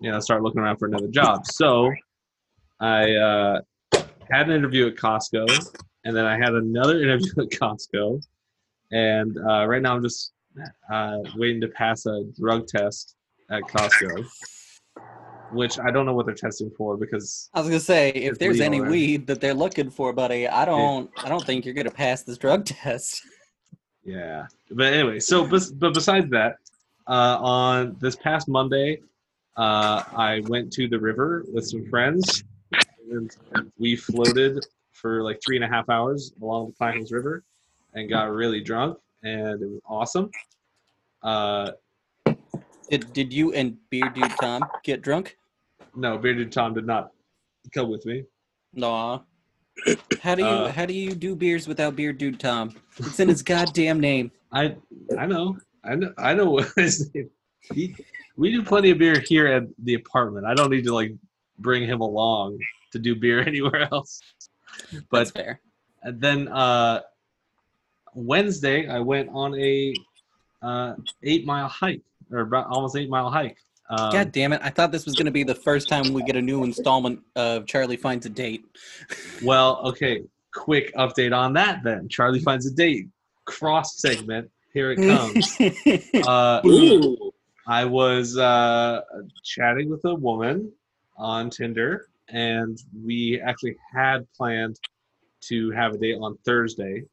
you 0.00 0.10
know, 0.10 0.20
start 0.20 0.42
looking 0.42 0.60
around 0.60 0.78
for 0.78 0.86
another 0.86 1.08
job. 1.08 1.46
So 1.46 1.92
I 2.80 3.14
uh, 3.14 3.60
had 4.30 4.48
an 4.48 4.52
interview 4.52 4.86
at 4.88 4.96
Costco, 4.96 5.46
and 6.04 6.16
then 6.16 6.24
I 6.24 6.36
had 6.36 6.54
another 6.54 6.98
interview 7.02 7.32
at 7.38 7.50
Costco, 7.50 8.22
and 8.92 9.36
uh, 9.38 9.66
right 9.66 9.82
now 9.82 9.94
I'm 9.94 10.02
just 10.02 10.32
uh, 10.90 11.18
waiting 11.36 11.60
to 11.60 11.68
pass 11.68 12.06
a 12.06 12.24
drug 12.38 12.66
test 12.66 13.16
at 13.50 13.62
Costco, 13.62 14.26
which 15.52 15.78
I 15.78 15.90
don't 15.90 16.06
know 16.06 16.14
what 16.14 16.26
they're 16.26 16.34
testing 16.34 16.70
for 16.76 16.96
because 16.96 17.50
I 17.54 17.60
was 17.60 17.68
gonna 17.68 17.80
say, 17.80 18.10
if 18.10 18.38
there's 18.38 18.60
any 18.60 18.80
right? 18.80 18.90
weed 18.90 19.26
that 19.26 19.40
they're 19.40 19.54
looking 19.54 19.90
for, 19.90 20.12
buddy, 20.12 20.46
I 20.46 20.64
don't, 20.64 21.10
I 21.22 21.28
don't 21.28 21.44
think 21.44 21.64
you're 21.64 21.74
gonna 21.74 21.90
pass 21.90 22.22
this 22.22 22.38
drug 22.38 22.64
test. 22.66 23.22
Yeah, 24.04 24.46
but 24.70 24.92
anyway, 24.92 25.20
so 25.20 25.46
but 25.46 25.94
besides 25.94 26.30
that, 26.30 26.56
uh, 27.06 27.38
on 27.40 27.96
this 28.00 28.16
past 28.16 28.48
Monday, 28.48 29.00
uh, 29.56 30.02
I 30.16 30.42
went 30.46 30.72
to 30.74 30.88
the 30.88 30.98
river 30.98 31.44
with 31.52 31.66
some 31.66 31.84
friends, 31.86 32.44
and 33.10 33.30
we 33.78 33.96
floated 33.96 34.64
for 34.92 35.22
like 35.22 35.40
three 35.44 35.56
and 35.56 35.64
a 35.64 35.68
half 35.68 35.88
hours 35.88 36.32
along 36.40 36.68
the 36.68 36.72
Clackamas 36.74 37.12
River, 37.12 37.42
and 37.94 38.08
got 38.08 38.30
really 38.30 38.60
drunk, 38.60 38.98
and 39.22 39.62
it 39.62 39.68
was 39.68 39.80
awesome. 39.86 40.30
Uh, 41.22 41.72
Did 42.90 43.12
did 43.12 43.32
you 43.32 43.52
and 43.52 43.76
Beer 43.90 44.08
Dude 44.14 44.32
Tom 44.40 44.62
get 44.84 45.02
drunk? 45.02 45.36
no, 45.94 46.16
Bearded 46.18 46.52
Tom 46.52 46.74
did 46.74 46.86
not 46.86 47.10
come 47.74 47.88
with 47.90 48.04
me. 48.06 48.24
No. 48.72 49.24
How 50.22 50.34
do 50.34 50.42
you 50.42 50.48
Uh, 50.48 50.72
how 50.72 50.86
do 50.86 50.92
you 50.94 51.14
do 51.14 51.34
beers 51.36 51.66
without 51.68 51.96
Beard 51.96 52.18
Dude 52.18 52.38
Tom? 52.40 52.74
It's 52.98 53.18
in 53.20 53.28
his 53.28 53.42
goddamn 53.42 54.00
name. 54.00 54.30
I 54.52 54.76
I 55.18 55.26
know 55.26 55.56
I 55.84 55.94
know 55.94 56.12
I 56.18 56.34
know 56.34 56.50
what 56.50 56.68
his 56.76 57.12
name. 57.14 57.30
He, 57.74 57.94
we 58.36 58.50
do 58.52 58.62
plenty 58.62 58.90
of 58.90 58.98
beer 58.98 59.18
here 59.20 59.46
at 59.46 59.64
the 59.84 59.94
apartment. 59.94 60.46
I 60.46 60.54
don't 60.54 60.70
need 60.70 60.84
to 60.84 60.94
like 60.94 61.12
bring 61.58 61.84
him 61.86 62.00
along 62.00 62.58
to 62.92 62.98
do 62.98 63.14
beer 63.16 63.40
anywhere 63.46 63.88
else. 63.92 64.20
That's 64.92 65.04
But 65.10 65.30
fair. 65.32 65.60
and 66.02 66.20
then 66.20 66.48
uh, 66.48 67.00
Wednesday 68.14 68.88
I 68.88 69.00
went 69.00 69.28
on 69.32 69.54
a 69.58 69.94
uh, 70.62 70.94
eight 71.22 71.44
mile 71.46 71.68
hike 71.68 72.02
or 72.30 72.40
about 72.40 72.66
almost 72.70 72.96
eight 72.96 73.10
mile 73.10 73.30
hike. 73.30 73.58
Um, 73.90 74.12
God 74.12 74.32
damn 74.32 74.52
it! 74.52 74.60
I 74.62 74.70
thought 74.70 74.92
this 74.92 75.06
was 75.06 75.14
gonna 75.14 75.30
be 75.30 75.44
the 75.44 75.54
first 75.54 75.88
time 75.88 76.12
we 76.12 76.22
get 76.22 76.36
a 76.36 76.42
new 76.42 76.62
installment 76.64 77.20
of 77.36 77.66
Charlie 77.66 77.96
finds 77.96 78.26
a 78.26 78.30
date. 78.30 78.64
Well, 79.42 79.80
okay. 79.84 80.22
Quick 80.54 80.94
update 80.94 81.36
on 81.36 81.52
that 81.54 81.82
then. 81.84 82.08
Charlie 82.08 82.40
finds 82.40 82.66
a 82.66 82.72
date. 82.72 83.08
Cross 83.44 84.00
segment. 84.00 84.50
Here 84.72 84.92
it 84.92 84.96
comes. 84.96 85.56
uh, 86.26 86.60
Ooh. 86.66 87.32
I 87.66 87.84
was 87.84 88.36
uh, 88.36 89.02
chatting 89.44 89.90
with 89.90 90.04
a 90.04 90.14
woman 90.14 90.72
on 91.18 91.50
Tinder, 91.50 92.08
and 92.30 92.78
we 93.04 93.40
actually 93.44 93.76
had 93.94 94.26
planned 94.32 94.78
to 95.42 95.70
have 95.72 95.94
a 95.94 95.98
date 95.98 96.18
on 96.20 96.38
Thursday. 96.44 97.04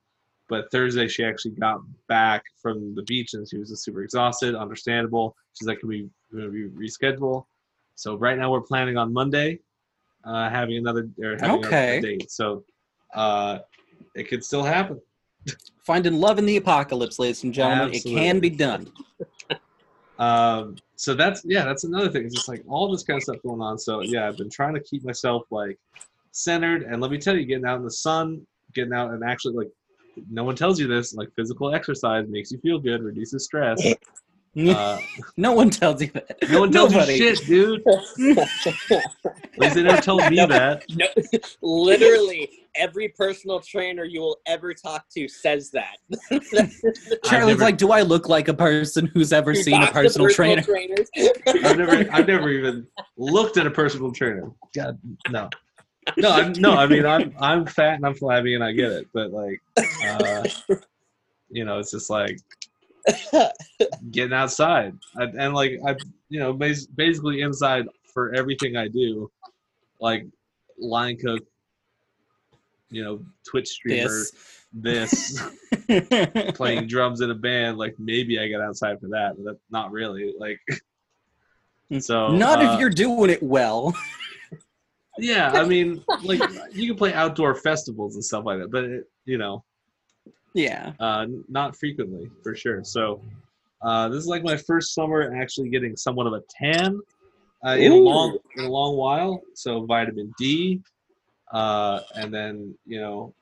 But 0.48 0.70
Thursday, 0.72 1.08
she 1.08 1.24
actually 1.24 1.52
got 1.52 1.80
back 2.08 2.44
from 2.62 2.94
the 2.96 3.02
beach 3.04 3.34
and 3.34 3.48
she 3.50 3.58
was 3.58 3.70
just 3.70 3.84
super 3.84 4.04
exhausted. 4.04 4.56
Understandable. 4.56 5.36
She's 5.54 5.68
like, 5.68 5.80
"Can 5.80 5.90
we, 5.90 6.10
can 6.32 6.52
we 6.52 6.88
reschedule?" 6.88 7.46
So 7.96 8.16
right 8.16 8.38
now 8.38 8.52
we're 8.52 8.62
planning 8.62 8.98
on 8.98 9.12
Monday, 9.12 9.60
uh, 10.24 10.50
having 10.50 10.78
another 10.78 11.10
or 11.24 11.38
having 11.38 11.66
Okay. 11.66 12.00
date. 12.02 12.30
So 12.30 12.64
uh, 13.16 13.60
it 14.14 14.30
could 14.30 14.44
still 14.44 14.64
happen. 14.64 15.02
Finding 15.84 16.16
love 16.16 16.38
in 16.40 16.46
the 16.46 16.58
apocalypse, 16.58 17.18
ladies 17.20 17.44
and 17.44 17.54
gentlemen. 17.54 17.94
It 17.94 18.04
can 18.04 18.40
be 18.40 18.50
done. 18.50 18.92
um 20.18 20.76
so 20.96 21.14
that's 21.14 21.42
yeah 21.46 21.66
that's 21.66 21.84
another 21.84 22.10
thing 22.10 22.24
it's 22.24 22.34
just 22.34 22.48
like 22.48 22.64
all 22.70 22.90
this 22.90 23.04
kind 23.04 23.18
of 23.18 23.24
stuff 23.24 23.36
going 23.44 23.60
on 23.62 23.78
so 23.78 24.02
yeah 24.04 24.26
i've 24.30 24.38
been 24.38 24.50
trying 24.50 24.74
to 24.74 24.80
keep 24.80 25.04
myself 25.04 25.44
like 25.52 25.78
centered 26.32 26.84
and 26.84 27.02
let 27.02 27.12
me 27.12 27.18
tell 27.18 27.36
you 27.36 27.46
getting 27.46 27.66
out 27.66 27.78
in 27.78 27.84
the 27.84 27.92
sun 27.92 28.46
getting 28.74 28.94
out 28.94 29.12
and 29.12 29.24
actually 29.26 29.54
like 29.54 29.68
no 30.30 30.44
one 30.44 30.56
tells 30.56 30.80
you 30.80 30.88
this 30.88 31.14
like 31.14 31.30
physical 31.36 31.74
exercise 31.74 32.26
makes 32.28 32.52
you 32.52 32.58
feel 32.60 32.80
good 32.80 33.02
reduces 33.04 33.46
stress 33.46 33.84
uh, 34.70 34.98
no 35.36 35.52
one 35.52 35.70
tells 35.70 36.02
you 36.02 36.08
that. 36.14 36.38
no 36.50 36.62
one 36.62 36.72
tells 36.72 36.92
Nobody. 36.94 37.14
you 37.16 37.36
shit 37.36 37.46
dude 37.46 37.84
at 37.88 39.60
least 39.60 39.76
they 39.76 39.84
never 39.84 40.02
told 40.02 40.22
me 40.30 40.38
No. 40.38 40.48
that 40.48 40.84
No, 40.96 41.06
literally, 41.62 42.50
every 42.76 43.10
personal 43.10 43.60
trainer 43.60 44.04
you 44.06 44.22
will 44.22 44.38
ever 44.48 44.74
talk 44.74 45.06
to 45.16 45.28
says 45.28 45.72
that. 45.72 45.98
Charlie's 47.26 47.58
never- 47.58 47.64
like, 47.64 47.78
do 47.78 47.92
I 47.92 48.02
look 48.02 48.28
like 48.30 48.48
a 48.48 48.54
person 48.54 49.08
who's 49.14 49.32
ever 49.34 49.54
seen 49.56 49.76
a 49.82 49.86
talk 49.88 49.94
to 49.96 50.02
personal 50.04 50.30
trainer? 50.30 50.64
i've 51.64 51.78
never 51.78 52.06
i've 52.14 52.28
never 52.28 52.50
even 52.50 52.88
looked 53.18 53.58
at 53.58 53.68
a 53.68 53.72
personal 53.72 54.12
trainer 54.12 54.50
god 54.74 54.98
no 55.30 55.50
no 56.18 56.32
I'm, 56.32 56.54
no 56.54 56.72
i 56.72 56.88
mean 56.88 57.06
i'm 57.06 57.34
i'm 57.40 57.66
fat 57.66 57.96
and 57.96 58.06
i'm 58.06 58.16
flabby 58.16 58.56
and 58.56 58.64
i 58.64 58.72
get 58.72 58.92
it 58.92 59.08
but 59.14 59.32
like 59.32 59.62
uh 60.04 60.44
you 61.50 61.66
know 61.66 61.80
it's 61.80 61.92
just 61.92 62.10
like 62.10 62.40
getting 64.12 64.34
outside 64.34 64.98
I, 65.18 65.24
and 65.24 65.54
like 65.54 65.80
i 65.86 65.96
you 66.30 66.40
know 66.40 66.54
bas- 66.54 66.88
basically 66.88 67.42
inside 67.42 67.86
for 68.14 68.34
everything 68.34 68.78
i 68.78 68.88
do 68.88 69.32
like 70.00 70.26
line 70.80 71.18
cook 71.18 71.44
you 72.90 73.04
know 73.04 73.24
twitch 73.48 73.68
streamer 73.68 74.08
This. 74.08 74.62
this 74.74 75.42
playing 76.56 76.88
drums 76.88 77.22
in 77.22 77.32
a 77.32 77.36
band 77.36 77.78
like 77.78 77.96
maybe 78.00 78.40
i 78.40 78.48
get 78.48 78.62
outside 78.62 79.00
for 79.00 79.08
that 79.08 79.36
but 79.38 79.46
that, 79.46 79.58
not 79.72 79.92
really 79.92 80.34
like 80.40 80.60
so 82.00 82.30
Not 82.36 82.64
uh, 82.64 82.74
if 82.74 82.80
you're 82.80 82.90
doing 82.90 83.30
it 83.30 83.44
well. 83.44 83.96
Yeah 85.18 85.52
i 85.54 85.64
mean 85.66 86.04
like 86.24 86.42
you 86.74 86.88
can 86.88 86.98
play 86.98 87.14
outdoor 87.14 87.56
festivals 87.56 88.16
and 88.16 88.24
stuff 88.24 88.44
like 88.46 88.60
that 88.60 88.72
but 88.72 88.84
it, 88.84 89.04
you 89.26 89.38
know 89.38 89.64
Yeah. 90.54 90.94
uh, 91.00 91.26
not 91.50 91.76
frequently 91.76 92.30
for 92.44 92.56
sure. 92.56 92.82
So 92.84 93.22
uh, 93.82 94.08
this 94.10 94.20
is 94.20 94.28
like 94.28 94.44
my 94.44 94.56
first 94.56 94.94
summer 94.94 95.36
actually 95.36 95.70
getting 95.70 95.96
somewhat 95.98 96.28
of 96.28 96.34
a 96.34 96.42
tan 96.58 97.00
uh, 97.66 97.76
in 97.78 97.92
a 97.92 97.96
long 97.96 98.38
in 98.58 98.64
a 98.64 98.70
long 98.70 98.96
while. 98.96 99.42
So 99.54 99.86
vitamin 99.86 100.34
D, 100.40 100.82
uh, 101.54 102.00
and 102.16 102.34
then 102.34 102.74
you 102.86 103.00
know 103.02 103.34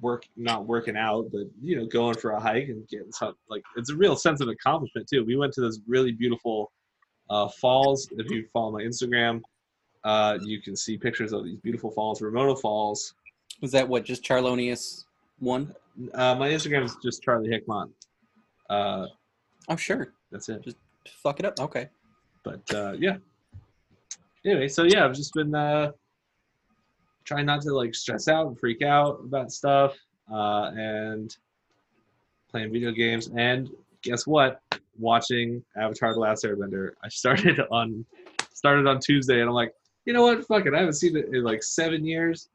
work 0.00 0.24
not 0.36 0.66
working 0.66 0.96
out, 0.96 1.26
but 1.30 1.42
you 1.60 1.76
know 1.76 1.86
going 1.86 2.16
for 2.16 2.30
a 2.32 2.40
hike 2.40 2.68
and 2.68 2.88
getting 2.88 3.12
some 3.12 3.34
like 3.50 3.62
it's 3.76 3.90
a 3.90 3.96
real 3.96 4.16
sense 4.16 4.40
of 4.40 4.48
accomplishment 4.48 5.06
too. 5.06 5.24
We 5.24 5.36
went 5.36 5.52
to 5.54 5.60
this 5.60 5.78
really 5.86 6.12
beautiful 6.12 6.72
uh, 7.28 7.48
falls. 7.60 8.08
If 8.12 8.30
you 8.30 8.46
follow 8.52 8.72
my 8.72 8.82
Instagram. 8.82 9.42
Uh, 10.04 10.38
you 10.42 10.60
can 10.60 10.76
see 10.76 10.96
pictures 10.98 11.32
of 11.32 11.44
these 11.44 11.58
beautiful 11.58 11.90
falls, 11.90 12.20
Ramona 12.20 12.54
Falls. 12.56 13.14
Was 13.60 13.72
that 13.72 13.88
what? 13.88 14.04
Just 14.04 14.22
Charlonius 14.22 15.04
one? 15.38 15.74
Uh, 16.12 16.34
my 16.34 16.48
Instagram 16.50 16.84
is 16.84 16.96
just 17.02 17.22
Charlie 17.22 17.48
Hickmont. 17.48 17.90
Uh, 18.68 19.06
Oh, 19.68 19.76
sure. 19.76 20.12
that's 20.30 20.48
it. 20.50 20.62
Just 20.62 20.76
fuck 21.22 21.40
it 21.40 21.46
up. 21.46 21.58
Okay. 21.58 21.88
but 22.42 22.60
uh, 22.74 22.92
yeah. 22.98 23.16
Anyway, 24.44 24.68
so 24.68 24.82
yeah, 24.82 25.06
I've 25.06 25.14
just 25.14 25.32
been 25.32 25.54
uh, 25.54 25.92
trying 27.24 27.46
not 27.46 27.62
to 27.62 27.74
like 27.74 27.94
stress 27.94 28.28
out 28.28 28.46
and 28.46 28.58
freak 28.60 28.82
out 28.82 29.20
about 29.24 29.50
stuff, 29.52 29.96
uh, 30.30 30.70
and 30.76 31.34
playing 32.50 32.70
video 32.72 32.92
games. 32.92 33.30
And 33.34 33.70
guess 34.02 34.26
what? 34.26 34.60
Watching 34.98 35.64
Avatar: 35.78 36.12
The 36.12 36.20
Last 36.20 36.44
Airbender. 36.44 36.90
I 37.02 37.08
started 37.08 37.58
on 37.70 38.04
started 38.52 38.86
on 38.86 39.00
Tuesday, 39.00 39.40
and 39.40 39.48
I'm 39.48 39.54
like, 39.54 39.72
you 40.04 40.12
know 40.12 40.22
what? 40.22 40.46
Fuck 40.46 40.66
it. 40.66 40.74
I 40.74 40.78
haven't 40.78 40.94
seen 40.94 41.16
it 41.16 41.26
in 41.32 41.42
like 41.44 41.62
seven 41.62 42.04
years. 42.04 42.48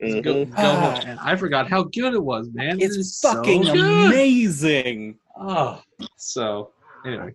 Go, 0.00 0.20
go 0.22 0.44
home. 0.46 1.00
And 1.06 1.18
I 1.20 1.36
forgot 1.36 1.68
how 1.68 1.84
good 1.84 2.14
it 2.14 2.22
was, 2.22 2.50
man. 2.52 2.80
It 2.80 2.90
is 2.90 2.96
It's 2.98 3.20
fucking 3.20 3.62
good. 3.62 3.76
amazing. 4.06 5.16
Oh, 5.38 5.80
so 6.16 6.72
anyway, 7.06 7.34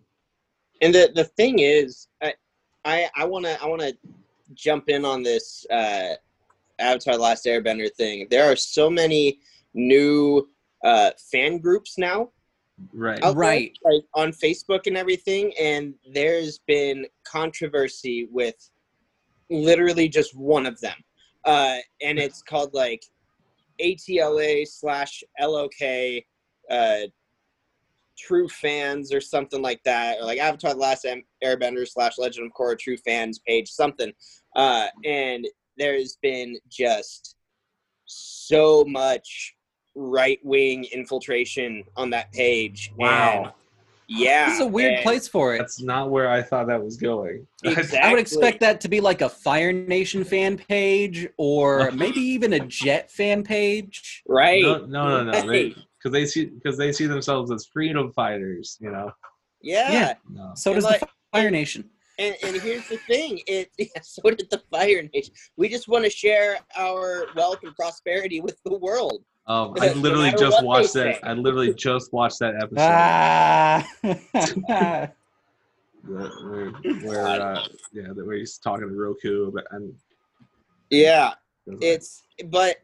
And 0.81 0.93
the 0.93 1.11
the 1.15 1.23
thing 1.25 1.59
is, 1.59 2.07
I 2.21 2.33
I 2.85 3.09
I 3.15 3.25
want 3.25 3.45
to 3.45 3.61
I 3.61 3.65
want 3.65 3.81
to 3.81 3.97
jump 4.53 4.89
in 4.89 5.03
on 5.05 5.23
this 5.23 5.65
uh, 5.71 6.13
Avatar: 6.79 7.15
The 7.15 7.19
Last 7.21 7.45
Airbender 7.45 7.91
thing. 7.93 8.27
There 8.29 8.51
are 8.51 8.55
so 8.55 8.89
many 8.89 9.39
new 9.73 10.47
uh, 10.83 11.11
fan 11.31 11.57
groups 11.59 11.97
now 11.97 12.29
right. 12.93 13.17
out 13.23 13.33
there, 13.33 13.39
Right. 13.39 13.77
like 13.83 14.03
on 14.13 14.31
Facebook 14.31 14.85
and 14.87 14.95
everything, 14.97 15.53
and 15.59 15.93
there's 16.13 16.59
been 16.59 17.05
controversy 17.25 18.27
with 18.31 18.69
literally 19.49 20.09
just 20.09 20.35
one 20.35 20.65
of 20.65 20.79
them, 20.81 20.97
uh, 21.45 21.77
and 22.01 22.19
it's 22.19 22.41
called 22.41 22.73
like 22.73 23.03
ATLA 23.81 24.65
slash 24.67 25.23
LOK. 25.39 26.23
Uh, 26.69 27.07
true 28.19 28.49
fans 28.49 29.13
or 29.13 29.21
something 29.21 29.61
like 29.61 29.81
that 29.83 30.17
or 30.19 30.25
like 30.25 30.39
avatar 30.39 30.73
the 30.73 30.79
last 30.79 31.07
airbender 31.43 31.87
slash 31.87 32.17
legend 32.17 32.45
of 32.45 32.51
korra 32.51 32.77
true 32.77 32.97
fans 32.97 33.39
page 33.47 33.69
something 33.69 34.11
uh 34.57 34.87
and 35.05 35.47
there's 35.77 36.17
been 36.21 36.57
just 36.69 37.37
so 38.05 38.83
much 38.85 39.55
right 39.95 40.39
wing 40.43 40.85
infiltration 40.91 41.83
on 41.95 42.09
that 42.09 42.31
page 42.33 42.91
Wow. 42.97 43.53
Yeah, 44.11 44.45
This 44.47 44.55
is 44.55 44.61
a 44.61 44.67
weird 44.67 45.03
place 45.03 45.27
for 45.27 45.53
it. 45.53 45.59
That's 45.59 45.81
not 45.81 46.09
where 46.09 46.29
I 46.31 46.41
thought 46.41 46.65
that 46.67 46.83
was 46.83 46.97
going. 46.97 47.45
Exactly. 47.63 47.99
I 47.99 48.09
would 48.09 48.19
expect 48.19 48.59
that 48.61 48.81
to 48.81 48.89
be 48.89 49.01
like 49.01 49.21
a 49.21 49.29
Fire 49.29 49.71
Nation 49.71 50.23
fan 50.23 50.57
page 50.57 51.27
or 51.37 51.91
maybe 51.93 52.19
even 52.19 52.53
a 52.53 52.59
Jet 52.59 53.11
fan 53.11 53.43
page. 53.43 54.23
Right? 54.27 54.63
No, 54.63 54.79
no, 54.85 55.23
no, 55.23 55.31
no. 55.31 55.47
Right. 55.47 55.75
Because 55.75 56.11
they, 56.11 56.25
see 56.25 56.45
because 56.45 56.75
they 56.77 56.91
see 56.91 57.05
themselves 57.05 57.51
as 57.51 57.67
freedom 57.71 58.11
fighters. 58.13 58.77
You 58.81 58.91
know. 58.91 59.11
yeah. 59.61 59.91
Yeah. 59.91 60.13
No. 60.27 60.53
So 60.55 60.71
And 60.71 60.77
does 60.77 60.85
like- 60.85 61.01
the 61.01 61.07
Fire 61.31 61.51
Nation. 61.51 61.87
And, 62.17 62.35
and 62.43 62.57
here's 62.57 62.85
the 62.89 62.97
thing: 62.97 63.39
it 63.47 63.69
yeah, 63.77 63.85
so 64.01 64.21
did 64.31 64.49
the 64.49 64.61
Fire 64.69 65.07
Nation. 65.13 65.33
We 65.55 65.69
just 65.69 65.87
want 65.87 66.03
to 66.03 66.09
share 66.09 66.57
our 66.77 67.27
wealth 67.35 67.59
and 67.63 67.73
prosperity 67.75 68.41
with 68.41 68.59
the 68.65 68.77
world. 68.77 69.23
Um, 69.49 69.73
I 69.81 69.93
literally 69.93 70.25
matter 70.25 70.37
just 70.37 70.63
watched 70.63 70.93
that. 70.93 71.15
say. 71.15 71.19
I 71.23 71.33
literally 71.33 71.73
just 71.73 72.13
watched 72.13 72.37
that 72.39 72.53
episode 72.55 72.77
Ah. 72.77 73.87
where, 76.03 76.69
where 77.03 77.25
uh, 77.25 77.65
yeah, 77.91 78.13
that 78.13 78.25
where 78.25 78.35
he's 78.35 78.59
talking 78.59 78.87
to 78.87 78.93
Roku, 78.93 79.51
but 79.51 79.65
and 79.71 79.93
Yeah, 80.91 81.33
it's 81.81 82.23
but 82.45 82.77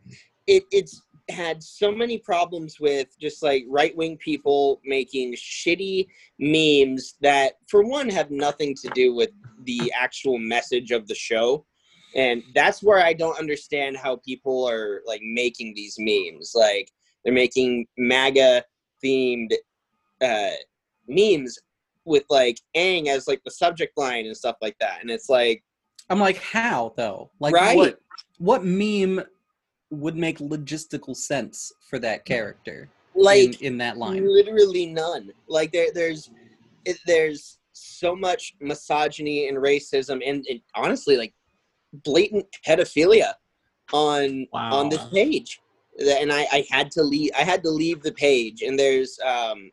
it 0.48 0.64
it's 0.72 1.04
had 1.30 1.62
so 1.62 1.92
many 1.92 2.18
problems 2.18 2.80
with 2.80 3.08
just 3.20 3.42
like 3.44 3.66
right 3.68 3.96
wing 3.96 4.18
people 4.18 4.82
making 4.86 5.34
shitty 5.34 6.08
memes 6.40 7.16
that 7.22 7.54
for 7.68 7.84
one 7.84 8.10
have 8.10 8.30
nothing 8.32 8.76
to 8.76 8.90
do 8.94 9.14
with 9.14 9.30
the 9.64 9.92
actual 9.96 10.38
message 10.38 10.92
of 10.92 11.08
the 11.08 11.16
show 11.16 11.66
and 12.16 12.42
that's 12.54 12.82
where 12.82 13.00
i 13.00 13.14
don't 13.14 13.38
understand 13.38 13.98
how 13.98 14.16
people 14.26 14.68
are 14.68 15.02
like 15.06 15.22
making 15.24 15.74
these 15.76 15.96
memes 16.00 16.54
like 16.56 16.90
they're 17.24 17.34
making 17.34 17.86
maga 17.98 18.64
themed 19.04 19.52
uh 20.22 20.52
memes 21.08 21.60
with 22.06 22.24
like 22.30 22.60
aang 22.76 23.08
as 23.08 23.28
like 23.28 23.42
the 23.44 23.52
subject 23.52 23.98
line 23.98 24.26
and 24.26 24.38
stuff 24.38 24.56
like 24.62 24.76
that 24.80 25.02
and 25.02 25.10
it's 25.10 25.30
like 25.30 25.64
I'm 26.10 26.20
like, 26.20 26.38
how 26.38 26.94
though? 26.96 27.32
Like, 27.40 27.54
Right. 27.54 27.76
what? 27.76 28.00
What 28.38 28.66
meme 28.66 29.24
would 29.92 30.16
make 30.16 30.40
logistical 30.40 31.16
sense 31.16 31.72
for 31.90 32.00
that 32.00 32.26
character 32.26 32.90
like 33.16 33.62
in, 33.62 33.66
in 33.66 33.78
that 33.78 33.98
line? 33.98 34.28
literally 34.28 34.88
none 34.88 35.32
like 35.48 35.72
there 35.72 35.88
there's 35.94 36.30
it, 36.84 36.98
there's 37.06 37.60
so 37.72 38.14
much 38.16 38.56
misogyny 38.60 39.48
and 39.48 39.58
racism 39.58 40.22
and, 40.28 40.46
and 40.50 40.60
honestly 40.74 41.16
like 41.16 41.34
blatant 42.04 42.46
pedophilia 42.68 43.34
on 43.94 44.48
on 44.54 44.90
this 44.90 45.04
page 45.14 45.60
and 46.00 46.32
I, 46.32 46.48
I 46.52 46.66
had 46.70 46.92
to 46.92 47.04
leave 47.04 47.32
i 47.38 47.44
had 47.44 47.64
to 47.64 47.70
leave 47.70 48.02
the 48.02 48.12
page 48.14 48.62
and 48.62 48.78
there's 48.78 49.18
um 49.26 49.72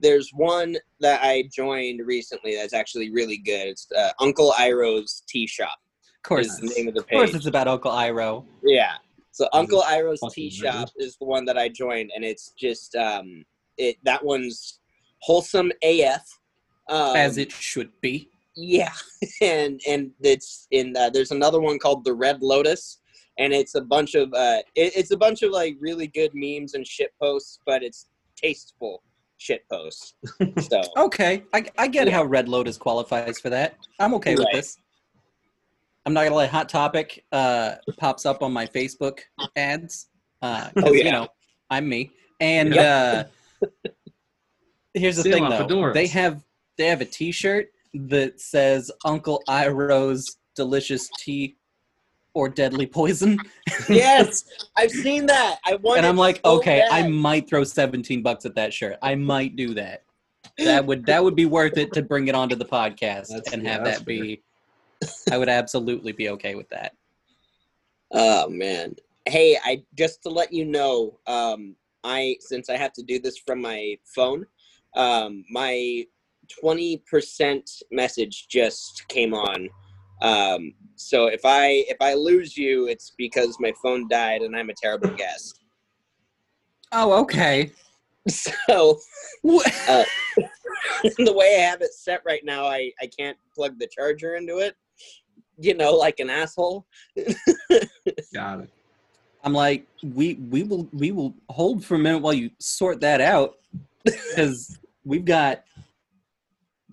there's 0.00 0.30
one 0.34 0.76
that 1.00 1.20
i 1.22 1.44
joined 1.54 2.04
recently 2.06 2.56
that's 2.56 2.74
actually 2.74 3.10
really 3.10 3.38
good 3.38 3.68
it's 3.68 3.86
uh, 3.96 4.10
uncle 4.20 4.52
iroh's 4.58 5.22
tea 5.28 5.46
shop 5.46 5.78
Of 6.16 6.22
course, 6.28 6.46
is 6.46 6.56
the 6.58 6.74
name 6.76 6.88
of 6.88 6.94
the 6.94 7.02
page 7.02 7.16
of 7.16 7.26
course, 7.26 7.34
it's 7.34 7.46
about 7.46 7.68
Uncle 7.68 7.92
Iroh. 7.92 8.44
yeah. 8.62 8.94
So 9.32 9.48
Uncle 9.54 9.80
Iroh's 9.82 10.20
fucking 10.20 10.50
Tea 10.50 10.60
weird. 10.62 10.74
Shop 10.74 10.90
is 10.98 11.16
the 11.16 11.24
one 11.24 11.46
that 11.46 11.56
I 11.56 11.68
joined, 11.70 12.10
and 12.14 12.22
it's 12.22 12.50
just 12.50 12.94
um, 12.94 13.44
it 13.78 13.96
that 14.04 14.22
one's 14.22 14.78
wholesome 15.20 15.72
AF. 15.82 16.22
Um, 16.90 17.16
as 17.16 17.38
it 17.38 17.50
should 17.50 17.90
be. 18.02 18.28
Yeah, 18.56 18.92
and 19.40 19.80
and 19.88 20.10
it's 20.20 20.66
in 20.70 20.96
uh, 20.96 21.10
there's 21.10 21.30
another 21.30 21.60
one 21.60 21.78
called 21.78 22.04
the 22.04 22.14
Red 22.14 22.42
Lotus, 22.42 23.00
and 23.38 23.52
it's 23.52 23.74
a 23.74 23.80
bunch 23.80 24.14
of 24.14 24.32
uh, 24.34 24.62
it, 24.74 24.92
it's 24.96 25.10
a 25.10 25.16
bunch 25.16 25.42
of 25.42 25.50
like 25.52 25.76
really 25.80 26.06
good 26.08 26.30
memes 26.34 26.74
and 26.74 26.86
shit 26.86 27.12
posts, 27.20 27.60
but 27.66 27.82
it's 27.82 28.08
tasteful 28.36 29.02
shit 29.38 29.64
posts. 29.70 30.14
So 30.58 30.80
Okay, 30.96 31.42
I, 31.52 31.64
I 31.78 31.88
get 31.88 32.06
Yeah. 32.06 32.14
how 32.14 32.24
Red 32.24 32.48
Lotus 32.48 32.76
qualifies 32.76 33.40
for 33.40 33.48
that. 33.50 33.78
I'm 33.98 34.14
okay 34.14 34.36
with 34.36 34.46
this. 34.52 34.76
I'm 36.04 36.12
not 36.12 36.24
gonna 36.24 36.34
lie. 36.34 36.46
Hot 36.46 36.68
Topic 36.68 37.24
uh, 37.32 37.76
pops 37.96 38.26
up 38.26 38.42
on 38.42 38.52
my 38.52 38.66
Facebook 38.66 39.20
ads 39.56 40.08
because 40.40 40.72
Oh, 40.84 40.92
yeah. 40.92 41.04
you 41.04 41.10
know 41.12 41.28
I'm 41.70 41.88
me. 41.88 42.10
And 42.40 42.74
Yep. 42.74 42.84
uh, 42.86 43.24
here's 44.94 45.16
the 45.16 45.22
Sale 45.22 45.32
thing, 45.32 45.48
though. 45.48 45.64
fedoras. 45.66 45.94
They 45.94 46.06
have 46.08 46.44
they 46.76 46.86
have 46.86 47.00
a 47.00 47.04
T-shirt 47.06 47.68
that 47.94 48.40
says 48.40 48.90
Uncle 49.04 49.42
Iroh's 49.48 50.38
delicious 50.54 51.08
tea 51.18 51.56
or 52.34 52.48
deadly 52.48 52.86
poison, 52.86 53.38
yes, 53.88 54.44
I've 54.76 54.90
seen 54.90 55.26
that. 55.26 55.58
I 55.66 55.76
wanted. 55.76 55.98
and 55.98 56.06
I'm 56.06 56.16
like, 56.16 56.40
so 56.44 56.56
okay, 56.58 56.86
I 56.90 57.06
might 57.06 57.48
throw 57.48 57.62
17 57.64 58.22
bucks 58.22 58.46
at 58.46 58.54
that 58.54 58.72
shirt. 58.72 58.96
I 59.02 59.14
might 59.14 59.56
do 59.56 59.74
that. 59.74 60.04
That 60.58 60.84
would 60.84 61.06
that 61.06 61.22
would 61.24 61.34
be 61.36 61.46
worth 61.46 61.78
it 61.78 61.92
to 61.94 62.02
bring 62.02 62.28
it 62.28 62.34
onto 62.34 62.56
the 62.56 62.64
podcast 62.64 63.28
That's- 63.28 63.52
and 63.52 63.62
yeah, 63.62 63.72
have 63.72 63.84
that's 63.84 63.98
that 63.98 64.06
be. 64.06 64.42
I 65.30 65.38
would 65.38 65.48
absolutely 65.48 66.12
be 66.12 66.28
okay 66.30 66.54
with 66.56 66.68
that. 66.68 66.92
Oh 68.12 68.48
man. 68.50 68.94
Hey, 69.26 69.56
I 69.64 69.82
just 69.94 70.22
to 70.24 70.28
let 70.28 70.52
you 70.52 70.64
know, 70.64 71.18
um, 71.26 71.74
I 72.04 72.36
since 72.40 72.68
I 72.68 72.76
have 72.76 72.92
to 72.94 73.02
do 73.02 73.18
this 73.18 73.38
from 73.38 73.60
my 73.62 73.96
phone, 74.04 74.44
um, 74.94 75.44
my 75.50 76.04
twenty 76.60 77.02
percent 77.10 77.70
message 77.90 78.46
just 78.48 79.06
came 79.08 79.34
on. 79.34 79.68
Um, 80.22 80.74
so 80.94 81.26
if 81.26 81.40
I 81.44 81.84
if 81.88 81.96
I 82.00 82.14
lose 82.14 82.56
you, 82.56 82.86
it's 82.86 83.12
because 83.16 83.56
my 83.60 83.72
phone 83.82 84.08
died 84.08 84.42
and 84.42 84.56
I'm 84.56 84.70
a 84.70 84.74
terrible 84.74 85.10
guest. 85.16 85.60
Oh, 86.92 87.12
okay. 87.22 87.70
So 88.28 89.00
Wha- 89.42 89.64
the 91.18 91.32
way 91.32 91.56
I 91.58 91.62
have 91.62 91.82
it 91.82 91.92
set 91.92 92.22
right 92.24 92.44
now, 92.44 92.66
I 92.66 92.92
I 93.02 93.06
can't 93.06 93.36
plug 93.52 93.80
the 93.80 93.88
charger 93.88 94.36
into 94.36 94.58
it. 94.58 94.76
You 95.58 95.74
know, 95.74 95.92
like 95.94 96.20
an 96.20 96.30
asshole. 96.30 96.86
Got 98.32 98.60
it. 98.60 98.70
I'm 99.44 99.52
like, 99.52 99.86
we 100.02 100.34
we 100.34 100.62
will 100.62 100.88
we 100.92 101.10
will 101.10 101.34
hold 101.48 101.84
for 101.84 101.96
a 101.96 101.98
minute 101.98 102.20
while 102.20 102.32
you 102.32 102.50
sort 102.60 103.00
that 103.00 103.20
out 103.20 103.56
because 104.04 104.78
we've 105.04 105.24
got 105.24 105.64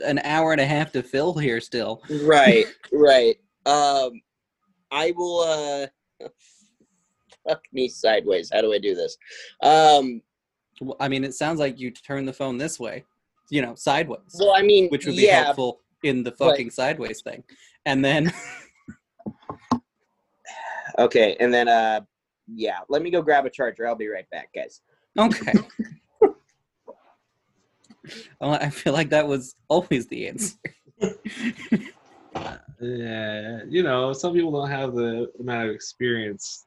an 0.06 0.20
hour 0.20 0.52
and 0.52 0.62
a 0.62 0.66
half 0.66 0.92
to 0.94 1.04
fill 1.04 1.38
here 1.38 1.62
still. 1.62 2.02
right 2.24 2.66
right 2.92 3.38
um 3.66 4.12
i 4.92 5.12
will 5.16 5.40
uh 5.42 5.88
fuck 7.48 7.62
me 7.74 7.88
sideways 7.88 8.50
how 8.54 8.62
do 8.62 8.74
i 8.74 8.78
do 8.78 8.96
this 8.96 9.18
um 9.64 10.22
Well, 10.82 10.96
I 11.00 11.08
mean, 11.10 11.24
it 11.24 11.34
sounds 11.34 11.60
like 11.60 11.80
you 11.80 11.92
turn 11.92 12.26
the 12.26 12.34
phone 12.34 12.58
this 12.58 12.80
way, 12.80 13.04
you 13.50 13.62
know, 13.62 13.76
sideways, 13.76 14.36
well 14.40 14.54
i 14.56 14.62
mean 14.62 14.88
which 14.90 15.06
would 15.06 15.16
be 15.16 15.24
yeah 15.24 15.46
helpful 15.46 15.82
in 16.04 16.24
the 16.24 16.32
fucking 16.32 16.72
sideways 16.72 17.22
thing. 17.22 17.44
And 17.86 18.04
then, 18.04 18.32
okay 20.98 21.38
and 21.40 21.54
then 21.54 21.68
uh 21.68 22.02
yeah 22.48 22.80
let 22.90 23.02
me 23.02 23.10
go 23.10 23.22
grab 23.22 23.46
a 23.46 23.50
charger 23.50 23.88
i'll 23.88 23.96
be 23.96 24.08
right 24.08 24.30
back 24.32 24.50
guys 24.54 24.82
okay. 25.18 25.54
Well, 28.42 28.54
I 28.54 28.70
feel 28.70 28.94
like 28.94 29.10
that 29.10 29.28
was 29.28 29.56
always 29.68 30.08
the 30.08 30.28
answer. 30.28 30.58
Yeah, 32.82 33.62
you 33.68 33.84
know, 33.84 34.14
some 34.14 34.34
people 34.34 34.52
don't 34.52 34.70
have 34.70 34.96
the 34.96 35.30
amount 35.40 35.68
of 35.68 35.76
experience, 35.76 36.66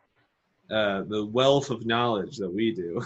uh, 0.70 1.04
the 1.08 1.24
wealth 1.24 1.70
of 1.70 1.86
knowledge 1.86 2.36
that 2.36 2.50
we 2.52 2.70
do. 2.74 3.00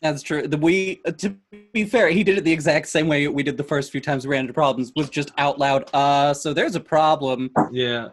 That's 0.00 0.22
true. 0.22 0.48
The, 0.48 0.56
we, 0.56 1.02
uh, 1.04 1.10
to 1.12 1.36
be 1.74 1.84
fair, 1.84 2.08
he 2.08 2.24
did 2.24 2.38
it 2.38 2.44
the 2.44 2.52
exact 2.52 2.88
same 2.88 3.08
way 3.08 3.28
we 3.28 3.42
did 3.42 3.58
the 3.58 3.64
first 3.64 3.92
few 3.92 4.00
times 4.00 4.26
we 4.26 4.30
ran 4.32 4.42
into 4.42 4.54
problems, 4.54 4.90
was 4.96 5.10
just 5.10 5.32
out 5.36 5.58
loud. 5.58 5.90
Uh, 5.92 6.32
so 6.32 6.54
there's 6.54 6.76
a 6.76 6.80
problem. 6.80 7.50
yeah. 7.72 8.08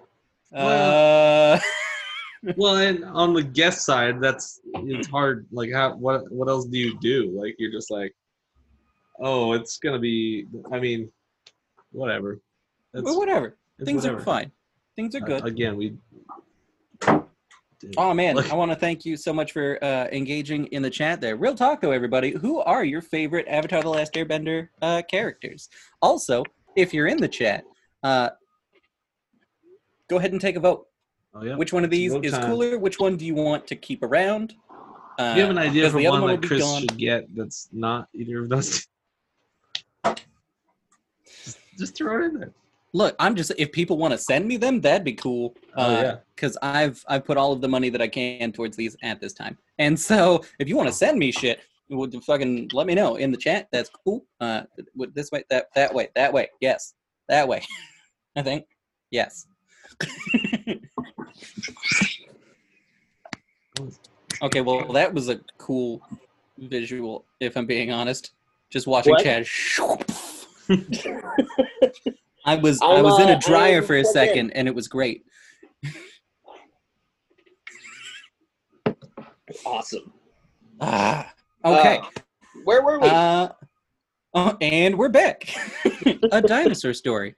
Uh, 0.53 1.57
Well, 2.57 2.75
and 2.75 3.05
on 3.05 3.33
the 3.33 3.43
guest 3.43 3.85
side, 3.85 4.19
that's 4.19 4.59
it's 4.73 5.07
hard. 5.07 5.47
Like, 5.51 5.71
how 5.71 5.95
what 5.95 6.29
what 6.29 6.49
else 6.49 6.65
do 6.65 6.77
you 6.77 6.99
do? 6.99 7.31
Like, 7.39 7.55
you're 7.57 7.71
just 7.71 7.89
like, 7.89 8.13
oh, 9.19 9.53
it's 9.53 9.77
gonna 9.77 9.99
be. 9.99 10.45
I 10.71 10.79
mean, 10.79 11.11
whatever. 11.91 12.39
That's, 12.93 13.03
well, 13.05 13.17
whatever. 13.17 13.57
Things 13.83 14.03
whatever. 14.03 14.19
are 14.21 14.23
fine. 14.23 14.51
Things 14.95 15.15
are 15.15 15.23
Uh, 15.23 15.25
good. 15.25 15.45
again, 15.45 15.75
we. 15.77 15.95
Oh 17.97 18.13
man, 18.13 18.37
I 18.39 18.53
want 18.55 18.71
to 18.71 18.77
thank 18.77 19.03
you 19.03 19.17
so 19.17 19.33
much 19.33 19.51
for 19.51 19.77
uh, 19.83 20.07
engaging 20.13 20.67
in 20.67 20.81
the 20.81 20.89
chat 20.89 21.19
there. 21.19 21.35
Real 21.35 21.53
talk 21.53 21.81
though, 21.81 21.91
everybody. 21.91 22.31
Who 22.31 22.59
are 22.61 22.85
your 22.85 23.01
favorite 23.01 23.45
Avatar: 23.49 23.81
The 23.81 23.89
Last 23.89 24.13
Airbender 24.13 24.69
uh, 24.81 25.01
characters? 25.09 25.67
Also, 26.01 26.43
if 26.77 26.93
you're 26.93 27.07
in 27.07 27.17
the 27.17 27.27
chat, 27.27 27.65
uh, 28.03 28.29
go 30.09 30.17
ahead 30.17 30.31
and 30.31 30.39
take 30.39 30.55
a 30.55 30.61
vote. 30.61 30.87
Oh 31.33 31.43
yeah. 31.43 31.55
Which 31.57 31.73
one 31.73 31.83
of 31.83 31.89
these 31.89 32.13
Vote 32.13 32.25
is 32.25 32.31
time. 32.31 32.45
cooler? 32.45 32.77
Which 32.77 32.99
one 32.99 33.17
do 33.17 33.25
you 33.25 33.35
want 33.35 33.67
to 33.67 33.75
keep 33.75 34.01
around? 34.03 34.53
Uh, 35.19 35.33
Do 35.33 35.39
you 35.39 35.41
have 35.47 35.51
an 35.51 35.57
idea 35.57 35.89
for 35.89 35.97
the 35.97 36.07
other 36.07 36.21
one 36.21 36.39
that 36.39 36.47
Chris 36.47 36.79
should 36.79 36.97
get 36.97 37.35
that's 37.35 37.67
not 37.73 38.07
either 38.13 38.43
of 38.43 38.49
those? 38.49 38.87
Just, 40.03 41.59
just 41.77 41.95
throw 41.95 42.21
it 42.21 42.25
in 42.25 42.39
there. 42.39 42.53
Look, 42.95 43.15
I'm 43.19 43.35
just 43.35 43.51
if 43.57 43.71
people 43.71 43.97
want 43.97 44.11
to 44.13 44.17
send 44.19 44.47
me 44.47 44.57
them, 44.57 44.79
that'd 44.79 45.03
be 45.03 45.13
cool. 45.13 45.55
Oh, 45.75 45.91
yeah. 45.91 46.17
because 46.35 46.57
I've 46.61 47.03
I've 47.07 47.25
put 47.25 47.37
all 47.37 47.51
of 47.51 47.59
the 47.59 47.67
money 47.67 47.89
that 47.89 48.01
I 48.01 48.07
can 48.07 48.51
towards 48.51 48.77
these 48.77 48.95
at 49.01 49.19
this 49.19 49.33
time. 49.33 49.57
And 49.79 49.99
so, 49.99 50.45
if 50.59 50.69
you 50.69 50.77
want 50.77 50.89
to 50.89 50.93
send 50.93 51.17
me 51.17 51.31
shit, 51.31 51.61
would 51.89 52.23
fucking 52.23 52.69
let 52.73 52.87
me 52.87 52.95
know 52.95 53.15
in 53.15 53.31
the 53.31 53.37
chat. 53.37 53.67
That's 53.71 53.89
cool. 53.89 54.25
Uh, 54.39 54.63
with 54.95 55.13
this 55.13 55.31
way, 55.31 55.43
that 55.49 55.67
that 55.75 55.93
way, 55.93 56.09
that 56.15 56.31
way. 56.33 56.49
Yes, 56.61 56.93
that 57.29 57.47
way. 57.47 57.63
I 58.35 58.41
think. 58.41 58.65
Yes. 59.11 59.47
okay, 64.41 64.61
well, 64.61 64.91
that 64.91 65.13
was 65.13 65.29
a 65.29 65.39
cool 65.57 66.01
visual. 66.57 67.25
If 67.39 67.55
I'm 67.55 67.67
being 67.67 67.91
honest, 67.91 68.31
just 68.73 68.87
watching 68.87 69.13
What? 69.13 69.23
Chad. 69.23 69.45
I 72.45 72.55
was 72.55 72.81
I 72.81 72.87
I'm, 72.87 73.03
was 73.03 73.19
in 73.21 73.29
uh, 73.29 73.37
a 73.37 73.39
dryer 73.39 73.83
for 73.83 73.95
a 73.95 74.01
plugged 74.01 74.17
in. 74.17 74.27
second, 74.27 74.51
and 74.51 74.67
it 74.67 74.73
was 74.73 74.87
great. 74.87 75.23
Awesome. 79.65 80.11
Ah, 80.81 81.31
okay. 81.63 81.99
Uh, 81.99 82.21
where 82.63 82.81
were 82.81 82.99
we? 82.99 83.07
Uh, 83.07 83.49
uh, 84.33 84.55
and 84.59 84.97
we're 84.97 85.09
back. 85.09 85.55
a 86.31 86.41
dinosaur 86.41 86.93
story. 86.93 87.35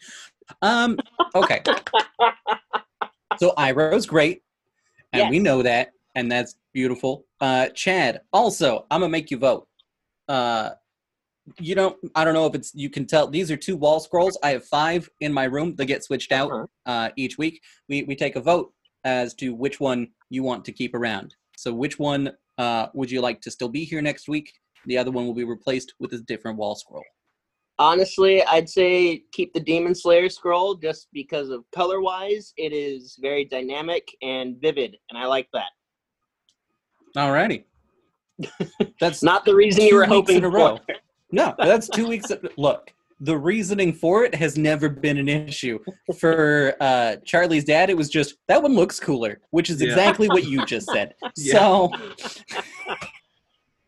Um, 0.61 0.97
okay. 1.36 1.61
So 3.38 3.51
Iroh's 3.57 4.05
great, 4.05 4.43
and 5.11 5.29
we 5.29 5.39
know 5.39 5.61
that, 5.61 5.91
and 6.15 6.31
that's 6.31 6.55
beautiful. 6.73 7.25
Uh, 7.41 7.67
Chad, 7.75 8.21
also, 8.31 8.86
I'm 8.89 9.01
gonna 9.01 9.09
make 9.11 9.29
you 9.29 9.38
vote. 9.38 9.67
Uh, 10.29 10.69
you 11.59 11.75
don't. 11.75 11.95
I 12.15 12.23
don't 12.23 12.33
know 12.33 12.45
if 12.47 12.55
it's. 12.55 12.73
You 12.73 12.89
can 12.89 13.05
tell 13.05 13.27
these 13.27 13.51
are 13.51 13.57
two 13.57 13.77
wall 13.77 13.99
scrolls. 13.99 14.37
I 14.43 14.49
have 14.51 14.65
five 14.65 15.09
in 15.21 15.31
my 15.31 15.43
room. 15.45 15.75
They 15.75 15.85
get 15.85 16.03
switched 16.03 16.31
out 16.31 16.51
Uh-huh. 16.51 16.65
uh, 16.85 17.09
each 17.15 17.37
week. 17.37 17.61
We 17.89 18.03
we 18.03 18.15
take 18.15 18.35
a 18.35 18.41
vote 18.41 18.73
as 19.03 19.33
to 19.35 19.53
which 19.53 19.79
one 19.79 20.07
you 20.29 20.43
want 20.43 20.65
to 20.65 20.71
keep 20.71 20.95
around. 20.95 21.35
So 21.57 21.73
which 21.73 21.99
one 21.99 22.31
uh, 22.57 22.87
would 22.93 23.11
you 23.11 23.21
like 23.21 23.41
to 23.41 23.51
still 23.51 23.69
be 23.69 23.83
here 23.85 24.01
next 24.01 24.27
week? 24.27 24.51
The 24.87 24.97
other 24.97 25.11
one 25.11 25.25
will 25.25 25.33
be 25.33 25.43
replaced 25.43 25.93
with 25.99 26.13
a 26.13 26.19
different 26.19 26.57
wall 26.57 26.75
scroll. 26.75 27.03
Honestly, 27.77 28.41
I'd 28.43 28.69
say 28.69 29.23
keep 29.33 29.53
the 29.53 29.59
Demon 29.59 29.93
Slayer 29.93 30.29
scroll 30.29 30.75
just 30.75 31.07
because 31.13 31.49
of 31.49 31.63
color 31.73 32.01
wise, 32.01 32.53
it 32.57 32.71
is 32.71 33.17
very 33.21 33.43
dynamic 33.45 34.07
and 34.21 34.55
vivid, 34.61 34.95
and 35.09 35.17
I 35.19 35.25
like 35.25 35.47
that. 35.53 35.69
Alrighty. 37.17 37.65
That's 38.99 39.21
Not 39.23 39.45
the 39.45 39.55
reason 39.55 39.83
you 39.85 39.95
were 39.95 40.05
hoping 40.05 40.41
for. 40.41 40.79
Row. 41.32 41.45
No, 41.47 41.55
that's 41.57 41.88
two 41.89 42.07
weeks. 42.07 42.32
Look, 42.57 42.91
the 43.19 43.38
reasoning 43.38 43.93
for 43.93 44.23
it 44.26 44.36
has 44.36 44.57
never 44.57 44.89
been 44.89 45.17
an 45.17 45.30
issue. 45.30 45.80
For 46.19 46.76
uh, 46.82 47.15
Charlie's 47.26 47.63
dad, 47.63 47.89
it 47.89 47.97
was 47.97 48.09
just 48.09 48.36
that 48.47 48.61
one 48.61 48.76
looks 48.76 48.99
cooler, 48.99 49.39
which 49.51 49.69
is 49.69 49.82
Yeah. 49.82 49.88
exactly 49.89 50.28
what 50.28 50.45
you 50.45 50.65
just 50.65 50.88
said. 50.89 51.15
Yeah. 51.38 51.53
So 51.53 51.91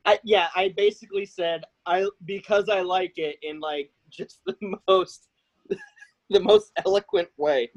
I, 0.06 0.20
yeah, 0.24 0.48
I 0.56 0.74
basically 0.78 1.26
said 1.26 1.64
I 1.86 2.08
because 2.26 2.70
I 2.70 2.80
like 2.82 3.14
it 3.18 3.36
in 3.42 3.60
like 3.60 3.92
just 4.10 4.40
the 4.46 4.56
most 4.88 5.28
the 6.30 6.40
most 6.40 6.72
eloquent 6.86 7.28
way. 7.38 7.70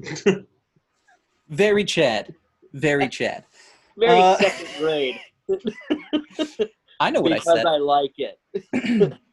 very 1.48 1.84
Chad, 1.84 2.32
very 2.72 3.08
Chad. 3.16 3.44
Very 3.98 4.20
Uh, 4.20 4.36
second 4.36 4.68
grade 4.78 5.20
I 7.00 7.10
know 7.10 7.20
what 7.22 7.32
I 7.32 7.36
because 7.36 7.56
said. 7.58 7.66
I 7.66 7.76
like 7.78 8.12
it. 8.18 9.18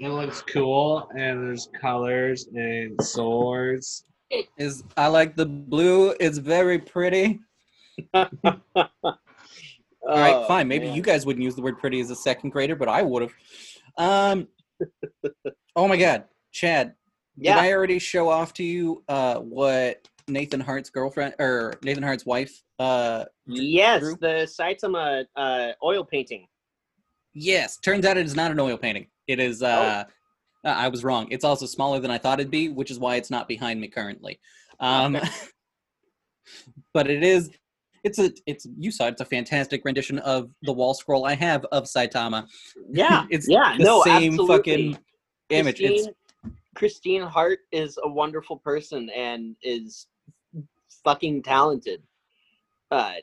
It 0.00 0.08
looks 0.08 0.42
cool, 0.42 1.08
and 1.16 1.46
there's 1.46 1.68
colors 1.80 2.48
and 2.52 3.00
swords. 3.02 4.04
Is 4.58 4.82
I 4.96 5.06
like 5.06 5.36
the 5.36 5.46
blue. 5.46 6.14
It's 6.18 6.36
very 6.38 6.78
pretty. 6.80 7.38
All 8.12 8.28
right, 10.04 10.34
Oh, 10.34 10.44
fine. 10.46 10.66
Maybe 10.68 10.86
man. 10.88 10.96
you 10.96 11.00
guys 11.00 11.24
wouldn't 11.24 11.42
use 11.44 11.54
the 11.54 11.62
word 11.62 11.78
pretty 11.78 12.00
as 12.00 12.10
a 12.10 12.16
second 12.16 12.50
grader, 12.50 12.74
but 12.76 12.88
I 12.88 13.02
would 13.02 13.22
have. 13.22 13.32
Um. 13.96 14.48
oh 15.76 15.86
my 15.88 15.96
God, 15.96 16.24
Chad. 16.52 16.94
Yeah. 17.36 17.54
Did 17.54 17.60
I 17.62 17.72
already 17.72 17.98
show 18.00 18.28
off 18.28 18.52
to 18.54 18.64
you 18.64 19.04
uh, 19.08 19.36
what 19.36 20.06
Nathan 20.28 20.60
Hart's 20.60 20.90
girlfriend 20.90 21.34
or 21.38 21.74
Nathan 21.82 22.02
Hart's 22.02 22.26
wife? 22.26 22.62
Uh, 22.78 23.24
Yes, 23.46 24.00
Drew? 24.00 24.16
the 24.20 24.48
Saitama 24.60 25.24
uh, 25.36 25.68
oil 25.82 26.04
painting. 26.04 26.46
Yes. 27.34 27.76
Turns 27.78 28.04
out 28.06 28.16
it 28.16 28.26
is 28.26 28.34
not 28.34 28.50
an 28.50 28.60
oil 28.60 28.76
painting. 28.76 29.06
It 29.26 29.40
is. 29.40 29.62
Uh, 29.62 30.04
Oh. 30.64 30.70
uh, 30.70 30.72
I 30.72 30.88
was 30.88 31.04
wrong. 31.04 31.28
It's 31.30 31.44
also 31.44 31.66
smaller 31.66 32.00
than 32.00 32.10
I 32.10 32.18
thought 32.18 32.40
it'd 32.40 32.50
be, 32.50 32.68
which 32.68 32.90
is 32.90 32.98
why 32.98 33.16
it's 33.16 33.30
not 33.30 33.48
behind 33.48 33.80
me 33.80 33.88
currently. 33.88 34.40
Um, 34.80 35.18
but 36.94 37.10
it 37.10 37.22
is. 37.22 37.50
It's 38.02 38.18
a. 38.18 38.32
It's 38.46 38.66
you 38.78 38.90
saw. 38.90 39.06
It's 39.06 39.20
a 39.20 39.26
fantastic 39.26 39.84
rendition 39.84 40.18
of 40.20 40.50
the 40.62 40.72
wall 40.72 40.94
scroll 40.94 41.24
I 41.24 41.34
have 41.34 41.64
of 41.72 41.84
Saitama. 41.84 42.46
Yeah, 42.90 43.26
it's 43.30 43.48
yeah, 43.48 43.76
the 43.76 43.84
no, 43.84 44.02
same 44.02 44.32
absolutely. 44.32 44.56
fucking 44.56 44.98
image. 45.50 45.80
It's 45.80 45.90
Christine, 46.02 46.14
Christine 46.74 47.22
Hart 47.22 47.60
is 47.72 47.98
a 48.02 48.08
wonderful 48.08 48.58
person 48.58 49.10
and 49.10 49.56
is 49.62 50.06
fucking 51.04 51.42
talented. 51.42 52.02
Uh, 52.90 53.14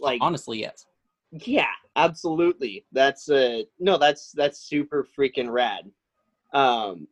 like 0.00 0.20
honestly 0.22 0.60
yes. 0.60 0.86
Yeah, 1.30 1.66
absolutely. 1.96 2.86
That's 2.92 3.28
uh 3.28 3.62
no, 3.78 3.98
that's 3.98 4.32
that's 4.32 4.60
super 4.60 5.06
freaking 5.16 5.50
rad. 5.50 5.90
Um, 6.52 7.08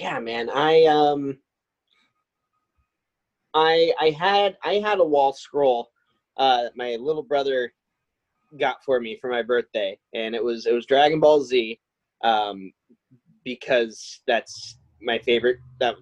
yeah, 0.00 0.18
man. 0.20 0.50
I 0.50 0.84
um, 0.84 1.38
I 3.54 3.92
I 4.00 4.10
had 4.10 4.56
I 4.62 4.74
had 4.74 4.98
a 5.00 5.04
wall 5.04 5.32
scroll. 5.32 5.90
Uh, 6.36 6.64
my 6.76 6.96
little 6.96 7.22
brother 7.22 7.72
got 8.58 8.84
for 8.84 9.00
me 9.00 9.18
for 9.20 9.30
my 9.30 9.42
birthday, 9.42 9.98
and 10.14 10.34
it 10.34 10.42
was 10.42 10.66
it 10.66 10.72
was 10.72 10.86
Dragon 10.86 11.20
Ball 11.20 11.42
Z. 11.42 11.80
Um, 12.24 12.72
because 13.44 14.20
that's 14.26 14.76
my 15.00 15.18
favorite 15.20 15.58
that 15.80 15.94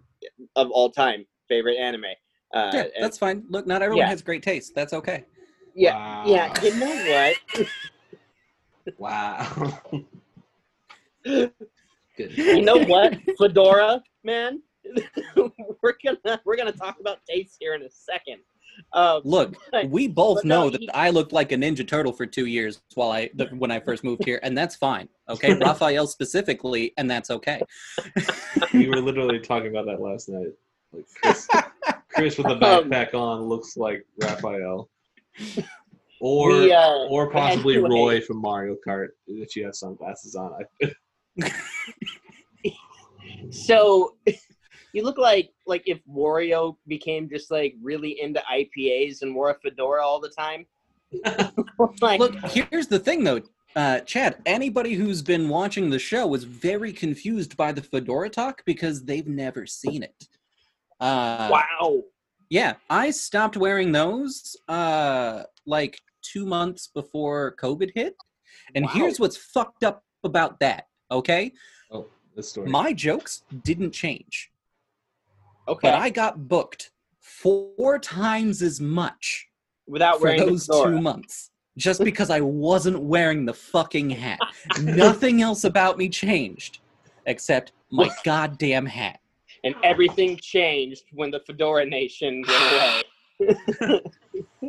of 0.57 0.71
all 0.71 0.91
time 0.91 1.25
favorite 1.49 1.77
anime. 1.77 2.05
Uh, 2.53 2.71
Yeah, 2.75 2.81
and- 2.83 2.91
that's 3.05 3.19
fine. 3.19 3.45
Look, 3.49 3.67
not 3.67 3.83
everyone 3.83 4.05
yeah. 4.05 4.09
has 4.09 4.23
great 4.23 4.43
taste. 4.43 4.75
That's 4.75 4.93
okay. 4.93 5.25
Yeah, 5.77 6.25
yeah. 6.27 6.63
You 6.63 6.75
know 6.81 7.35
what? 7.55 7.69
Wow. 8.99 9.81
Good. 11.25 11.53
You 12.17 12.63
know 12.63 12.79
what, 12.85 13.15
Fedora, 13.39 14.03
man. 14.25 14.63
we're 15.83 15.95
gonna 16.05 16.41
we're 16.47 16.57
gonna 16.57 16.73
talk 16.73 16.99
about 17.01 17.19
taste 17.29 17.57
here 17.61 17.75
in 17.75 17.83
a 17.83 17.91
second. 17.91 18.39
Um, 18.95 19.21
Look, 19.25 19.55
but- 19.73 19.91
we 19.91 20.07
both 20.09 20.37
but 20.39 20.45
no, 20.47 20.65
know 20.65 20.71
that 20.71 20.81
he- 20.81 20.91
I 20.93 21.11
looked 21.11 21.33
like 21.33 21.53
a 21.53 21.57
Ninja 21.57 21.87
Turtle 21.87 22.13
for 22.13 22.25
two 22.25 22.47
years 22.47 22.81
while 22.95 23.11
I 23.11 23.27
th- 23.27 23.51
when 23.53 23.71
I 23.71 23.81
first 23.81 24.03
moved 24.05 24.25
here, 24.25 24.41
and 24.43 24.57
that's 24.57 24.77
fine. 24.77 25.09
Okay, 25.29 25.55
Raphael 25.59 26.07
specifically, 26.07 26.93
and 26.97 27.11
that's 27.11 27.31
okay. 27.31 27.61
we 28.73 28.89
were 28.89 29.01
literally 29.03 29.41
talking 29.41 29.69
about 29.69 29.85
that 29.87 30.01
last 30.01 30.29
night. 30.31 30.53
Like 30.93 31.05
Chris, 31.21 31.49
Chris 32.15 32.39
with 32.39 32.47
the 32.47 32.53
Um, 32.55 32.89
backpack 32.91 33.13
on 33.15 33.43
looks 33.43 33.77
like 33.77 34.07
Raphael, 34.23 34.89
or 36.21 36.49
we, 36.49 36.73
uh, 36.73 37.07
or 37.09 37.31
possibly 37.31 37.75
anyway. 37.75 37.91
Roy 37.91 38.21
from 38.21 38.41
Mario 38.41 38.77
Kart 38.87 39.09
if 39.27 39.51
she 39.53 39.63
has 39.63 39.79
sunglasses 39.79 40.35
on. 40.35 40.53
So 43.51 44.17
you 44.93 45.03
look 45.03 45.19
like 45.19 45.51
like 45.67 45.83
if 45.87 46.01
Wario 46.07 46.77
became 46.87 47.29
just 47.29 47.51
like 47.51 47.75
really 47.83 48.21
into 48.21 48.43
IPAs 48.51 49.23
and 49.23 49.35
wore 49.35 49.51
a 49.51 49.55
fedora 49.55 50.05
all 50.05 50.21
the 50.21 50.31
time. 50.31 50.67
like, 52.01 52.19
Look, 52.19 52.35
here's 52.47 52.89
the 52.89 52.99
thing, 52.99 53.23
though, 53.23 53.41
uh, 53.77 54.01
Chad. 54.01 54.37
Anybody 54.45 54.95
who's 54.95 55.23
been 55.23 55.49
watching 55.49 55.89
the 55.89 56.01
show 56.01 56.27
was 56.27 56.45
very 56.45 56.93
confused 56.93 57.57
by 57.57 57.73
the 57.73 57.83
fedora 57.83 58.29
talk 58.29 58.63
because 58.65 59.05
they've 59.05 59.27
never 59.27 59.67
seen 59.67 60.03
it. 60.03 60.29
Uh, 60.99 61.49
wow. 61.51 62.03
Yeah, 62.49 62.75
I 62.89 63.11
stopped 63.11 63.57
wearing 63.57 63.93
those 63.93 64.57
uh 64.69 65.43
like 65.67 66.01
2 66.23 66.47
months 66.47 66.89
before 66.89 67.55
COVID 67.61 67.91
hit. 67.95 68.15
And 68.75 68.85
Wow. 68.85 68.91
here's 68.95 69.19
what's 69.21 69.37
fucked 69.37 69.85
up 69.85 70.05
about 70.25 70.59
that, 70.61 70.87
okay? 71.11 71.53
oh, 71.91 72.07
this 72.35 72.49
story. 72.51 72.69
My 72.71 72.93
jokes 72.93 73.43
didn't 73.63 73.93
change, 73.93 74.51
Okay. 75.69 75.89
but 75.91 75.95
I 75.95 76.11
got 76.11 76.49
booked 76.49 76.91
four 77.21 77.99
times 77.99 78.63
as 78.63 78.81
much 78.81 79.49
Without 79.89 80.21
wearing 80.21 80.41
the 80.41 80.47
those 80.47 80.67
2 80.67 81.01
months 81.01 81.51
just 81.77 82.03
because 82.03 82.31
I 82.31 82.41
wasn't 82.41 83.01
wearing 83.03 83.45
the 83.45 83.55
fucking 83.55 84.11
hat. 84.11 84.41
Nothing 84.81 85.43
else 85.43 85.65
about 85.65 85.99
me 85.99 86.09
changed 86.09 86.81
except 87.27 87.73
my 87.91 88.09
goddamn 88.25 88.87
hat. 88.87 89.21
And 89.65 89.75
everything 89.83 90.37
changed 90.37 91.05
when 91.13 91.31
the 91.31 91.41
Fedora 91.41 91.85
Nation 91.85 92.45
went 92.47 93.03
away. 93.81 94.03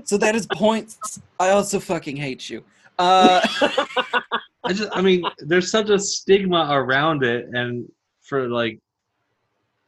So 0.04 0.18
that 0.18 0.36
is 0.36 0.46
points. 0.48 1.20
I 1.40 1.50
also 1.50 1.80
fucking 1.80 2.18
hate 2.18 2.50
you. 2.50 2.64
Uh 3.00 3.42
I 4.68 4.74
just, 4.74 4.90
I 4.92 5.02
mean, 5.02 5.24
there's 5.40 5.72
such 5.72 5.90
a 5.90 5.98
stigma 5.98 6.68
around 6.70 7.24
it, 7.24 7.48
and 7.54 7.90
for 8.22 8.50
like, 8.50 8.80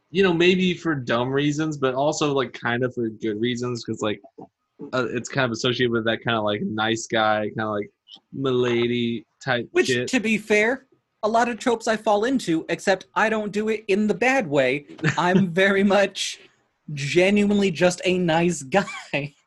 you 0.10 0.24
know, 0.24 0.34
maybe 0.34 0.74
for 0.74 0.96
dumb 0.96 1.30
reasons, 1.30 1.78
but 1.78 1.94
also 1.96 2.34
like 2.34 2.54
kind 2.54 2.84
of 2.84 2.94
for 2.94 3.10
good 3.10 3.42
reasons, 3.42 3.84
because 3.84 4.02
like, 4.02 4.22
uh, 4.94 5.08
it's 5.10 5.28
kind 5.28 5.44
of 5.44 5.52
associated 5.52 5.92
with 5.92 6.06
that 6.06 6.24
kind 6.24 6.38
of 6.38 6.46
like 6.46 6.62
nice 6.62 7.08
guy, 7.08 7.50
kind 7.58 7.68
of 7.68 7.72
like 7.72 7.90
milady 8.32 9.26
type 9.44 9.68
Which, 9.74 9.88
shit. 9.88 10.08
to 10.08 10.22
be 10.22 10.38
fair, 10.38 10.86
a 11.24 11.28
lot 11.28 11.50
of 11.50 11.60
tropes 11.60 11.88
I 11.88 11.98
fall 11.98 12.24
into, 12.24 12.66
except 12.70 13.08
I 13.14 13.30
don't 13.30 13.52
do 13.52 13.70
it 13.70 13.84
in 13.88 14.08
the 14.08 14.14
bad 14.14 14.48
way. 14.48 14.86
I'm 15.18 15.48
very 15.54 15.84
much 15.84 16.40
genuinely 16.94 17.72
just 17.72 18.02
a 18.06 18.18
nice 18.18 18.64
guy. 18.64 19.36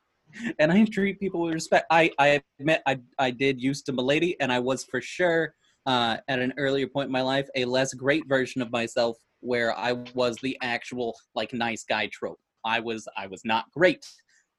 And 0.59 0.73
I 0.73 0.83
treat 0.87 1.21
people 1.21 1.43
with 1.43 1.53
respect. 1.53 1.85
I, 1.91 2.11
I 2.19 2.41
admit 2.59 2.81
I, 2.87 2.99
I 3.19 3.31
did 3.31 3.61
used 3.61 3.85
to 3.85 3.93
milady, 3.93 4.35
and 4.41 4.51
I 4.51 4.61
was 4.61 4.83
for 4.83 5.03
sure 5.03 5.55
uh, 5.85 6.17
at 6.27 6.39
an 6.39 6.55
earlier 6.57 6.87
point 6.87 7.09
in 7.09 7.13
my 7.13 7.21
life 7.21 7.49
a 7.55 7.67
less 7.67 7.93
great 7.93 8.27
version 8.27 8.63
of 8.63 8.73
myself 8.73 9.19
where 9.41 9.77
I 9.77 9.93
was 10.15 10.39
the 10.39 10.57
actual 10.63 11.15
like 11.35 11.53
nice 11.53 11.85
guy 11.85 12.09
trope. 12.11 12.41
I 12.65 12.81
was 12.81 13.07
I 13.15 13.27
was 13.27 13.43
not 13.45 13.71
great 13.73 14.07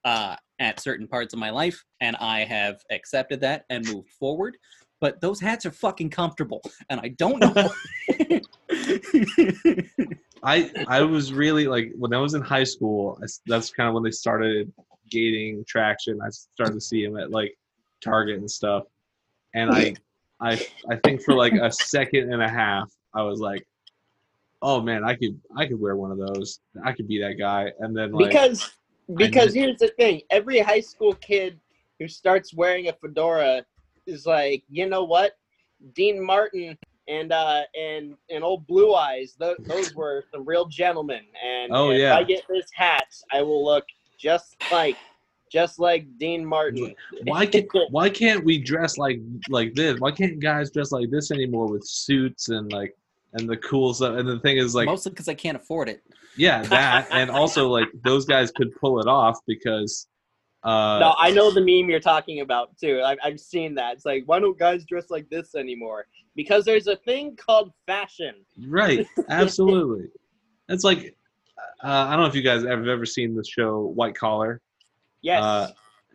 uh, 0.06 0.36
at 0.60 0.80
certain 0.80 1.08
parts 1.08 1.34
of 1.34 1.40
my 1.40 1.50
life, 1.50 1.84
and 2.02 2.16
I 2.18 2.42
have 2.42 2.82
accepted 2.92 3.42
that 3.42 3.66
and 3.72 3.88
moved 3.88 4.12
forward. 4.12 4.58
But 5.04 5.20
those 5.20 5.42
hats 5.42 5.66
are 5.66 5.72
fucking 5.72 6.12
comfortable, 6.12 6.62
and 6.90 7.02
I 7.02 7.10
don't 7.10 7.38
know. 7.38 7.52
I 10.44 10.72
I 10.88 11.02
was 11.02 11.34
really 11.34 11.68
like 11.68 11.92
when 11.98 12.14
I 12.14 12.20
was 12.20 12.36
in 12.36 12.42
high 12.42 12.64
school. 12.64 13.18
I 13.22 13.26
s 13.26 13.42
that's 13.46 13.70
kind 13.70 13.90
of 13.90 13.96
when 13.96 14.04
they 14.04 14.12
started 14.12 14.72
gaining 15.12 15.66
traction. 15.68 16.22
I 16.22 16.30
started 16.30 16.76
to 16.76 16.80
see 16.80 17.04
him 17.04 17.18
at 17.18 17.32
like 17.32 17.54
Target 18.02 18.38
and 18.38 18.50
stuff, 18.50 18.86
and 19.54 19.72
I 19.72 19.94
I 20.40 20.66
I 20.90 20.96
think 21.04 21.22
for 21.22 21.34
like 21.34 21.52
a 21.52 21.70
second 21.70 22.32
and 22.32 22.42
a 22.42 22.48
half, 22.48 22.90
I 23.14 23.24
was 23.24 23.42
like, 23.42 23.68
oh 24.62 24.80
man, 24.80 25.04
I 25.04 25.16
could 25.16 25.38
I 25.58 25.66
could 25.66 25.82
wear 25.82 25.98
one 25.98 26.12
of 26.12 26.18
those. 26.18 26.62
I 26.86 26.94
could 26.94 27.10
be 27.10 27.20
that 27.20 27.38
guy. 27.38 27.74
And 27.80 27.94
then 27.94 28.14
like 28.14 28.30
because 28.30 28.72
because 29.16 29.54
here's 29.54 29.80
the 29.80 29.90
thing 30.00 30.22
every 30.30 30.60
high 30.60 30.80
school 30.80 31.14
kid 31.16 31.60
who 32.00 32.08
starts 32.08 32.54
wearing 32.54 32.88
a 32.88 32.94
fedora 32.94 33.66
is 34.06 34.26
like 34.26 34.64
you 34.70 34.88
know 34.88 35.04
what 35.04 35.34
dean 35.94 36.22
martin 36.24 36.78
and 37.08 37.32
uh 37.34 37.62
and 37.80 38.16
and 38.30 38.44
old 38.44 38.66
blue 38.68 38.94
eyes 38.94 39.36
th- 39.40 39.58
those 39.66 39.94
were 39.96 40.24
some 40.32 40.46
real 40.46 40.66
gentlemen 40.66 41.22
and 41.46 41.72
Oh, 41.74 41.92
if 41.92 42.00
yeah. 42.00 42.16
i 42.16 42.24
get 42.24 42.44
this 42.50 42.68
hat 42.74 43.08
i 43.32 43.42
will 43.42 43.64
look 43.64 43.86
just 44.18 44.56
like 44.72 44.98
just 45.52 45.80
like 45.80 46.08
dean 46.18 46.46
martin 46.46 46.96
why 47.26 47.46
can't 47.46 47.68
why 47.92 48.10
can't 48.10 48.44
we 48.44 48.58
dress 48.58 48.98
like 48.98 49.20
like 49.50 49.74
this? 49.76 50.00
Why 50.00 50.12
can't 50.12 50.40
guys 50.40 50.72
dress 50.72 50.92
like 50.92 51.10
this 51.12 51.30
anymore 51.32 51.68
with 51.68 51.86
suits 51.86 52.50
and 52.50 52.72
like 52.72 52.96
and 53.34 53.48
the 53.48 53.58
cool 53.58 53.94
stuff? 53.94 54.18
And 54.18 54.28
the 54.28 54.40
thing 54.40 54.58
is 54.58 54.74
like 54.74 54.88
Mostly 54.88 55.12
because 55.12 55.28
I 55.28 55.36
can't 55.36 55.56
afford 55.56 55.90
it. 55.90 56.02
yeah, 56.38 56.64
that 56.64 57.08
and 57.12 57.30
also 57.30 57.68
like 57.68 57.88
those 58.04 58.26
guys 58.26 58.50
could 58.52 58.76
pull 58.82 59.00
it 59.00 59.08
off 59.08 59.38
because 59.46 60.08
uh 60.64 61.00
no 61.00 61.16
i 61.18 61.30
know 61.32 61.52
the 61.52 61.60
meme 61.60 61.90
you're 61.90 62.00
talking 62.00 62.40
about 62.42 62.76
too 62.78 63.02
I've, 63.04 63.18
i've 63.24 63.40
seen 63.40 63.76
that 63.76 63.94
it's 63.96 64.06
like 64.06 64.24
why 64.26 64.40
don't 64.40 64.58
guys 64.58 64.86
dress 64.86 65.10
like 65.10 65.30
this 65.30 65.56
anymore 65.56 66.06
because 66.36 66.64
there's 66.66 66.88
a 66.88 66.96
thing 66.96 67.36
called 67.36 67.72
fashion 67.86 68.36
Right, 68.68 69.06
absolutely. 69.30 70.08
It's 70.70 70.84
like 70.84 71.16
uh, 71.84 71.88
I 72.08 72.12
don't 72.12 72.22
know 72.22 72.28
if 72.28 72.36
you 72.36 72.42
guys 72.44 72.64
have 72.64 72.88
ever 72.88 73.06
seen 73.06 73.36
the 73.36 73.44
show 73.44 73.92
White 73.96 74.16
Collar. 74.16 74.62
yes 75.22 75.42
Uh, 75.42 75.68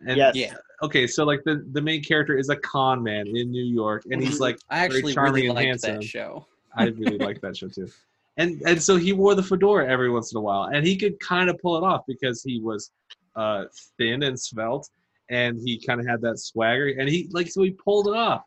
and 0.07 0.17
yes 0.17 0.35
Yeah. 0.35 0.53
okay, 0.81 1.05
so 1.05 1.25
like 1.25 1.41
the 1.45 1.65
the 1.73 1.81
main 1.81 2.01
character 2.03 2.37
is 2.37 2.49
a 2.49 2.55
con 2.55 3.03
man 3.03 3.27
in 3.27 3.51
New 3.51 3.63
York, 3.65 4.03
and 4.09 4.21
he's 4.23 4.37
Mhm. 4.37 4.41
like 4.41 4.57
I 4.69 4.79
actually 4.79 5.13
charming 5.13 5.33
really 5.33 5.47
and 5.47 5.55
liked 5.55 5.67
handsome. 5.67 5.95
that 5.95 6.03
show. 6.03 6.47
I 6.75 6.85
really 6.85 7.17
like 7.27 7.41
that 7.41 7.57
show 7.57 7.67
too. 7.67 7.89
And 8.37 8.61
and 8.65 8.81
so 8.81 8.95
he 8.95 9.11
wore 9.13 9.35
the 9.35 9.43
fedora 9.43 9.87
every 9.91 10.09
once 10.09 10.31
in 10.31 10.37
a 10.37 10.41
while, 10.41 10.65
and 10.73 10.87
he 10.87 10.95
could 10.97 11.19
kind 11.19 11.49
of 11.49 11.57
pull 11.61 11.77
it 11.77 11.83
off 11.83 12.03
because 12.07 12.41
he 12.41 12.59
was 12.61 12.91
uh, 13.35 13.65
thin 13.97 14.23
and 14.23 14.39
svelte, 14.39 14.87
and 15.29 15.59
he 15.63 15.83
kind 15.83 15.99
of 15.99 16.07
had 16.07 16.21
that 16.21 16.39
swagger, 16.39 16.87
and 16.87 17.07
he 17.07 17.29
like 17.31 17.47
so 17.49 17.63
he 17.63 17.71
pulled 17.71 18.07
it 18.07 18.15
off. 18.15 18.43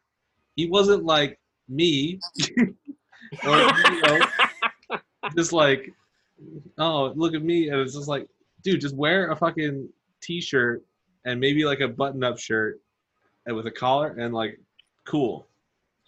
He 0.57 0.69
wasn't 0.69 1.05
like 1.05 1.39
me, 1.69 2.19
or 3.47 3.57
you 3.57 4.03
know, 4.03 4.21
just 5.37 5.53
like, 5.53 5.93
oh 6.79 7.13
look 7.15 7.35
at 7.35 7.43
me, 7.43 7.69
and 7.69 7.81
it's 7.81 7.95
just 7.95 8.09
like, 8.09 8.27
dude, 8.63 8.81
just 8.81 8.97
wear 8.97 9.31
a 9.31 9.37
fucking 9.37 9.89
t-shirt 10.23 10.85
and 11.25 11.41
maybe 11.41 11.65
like 11.65 11.81
a 11.81 11.89
button-up 11.89 12.39
shirt, 12.39 12.81
and 13.47 13.57
with 13.57 13.67
a 13.67 13.71
collar 13.71 14.09
and 14.19 14.35
like, 14.35 14.61
cool. 15.05 15.47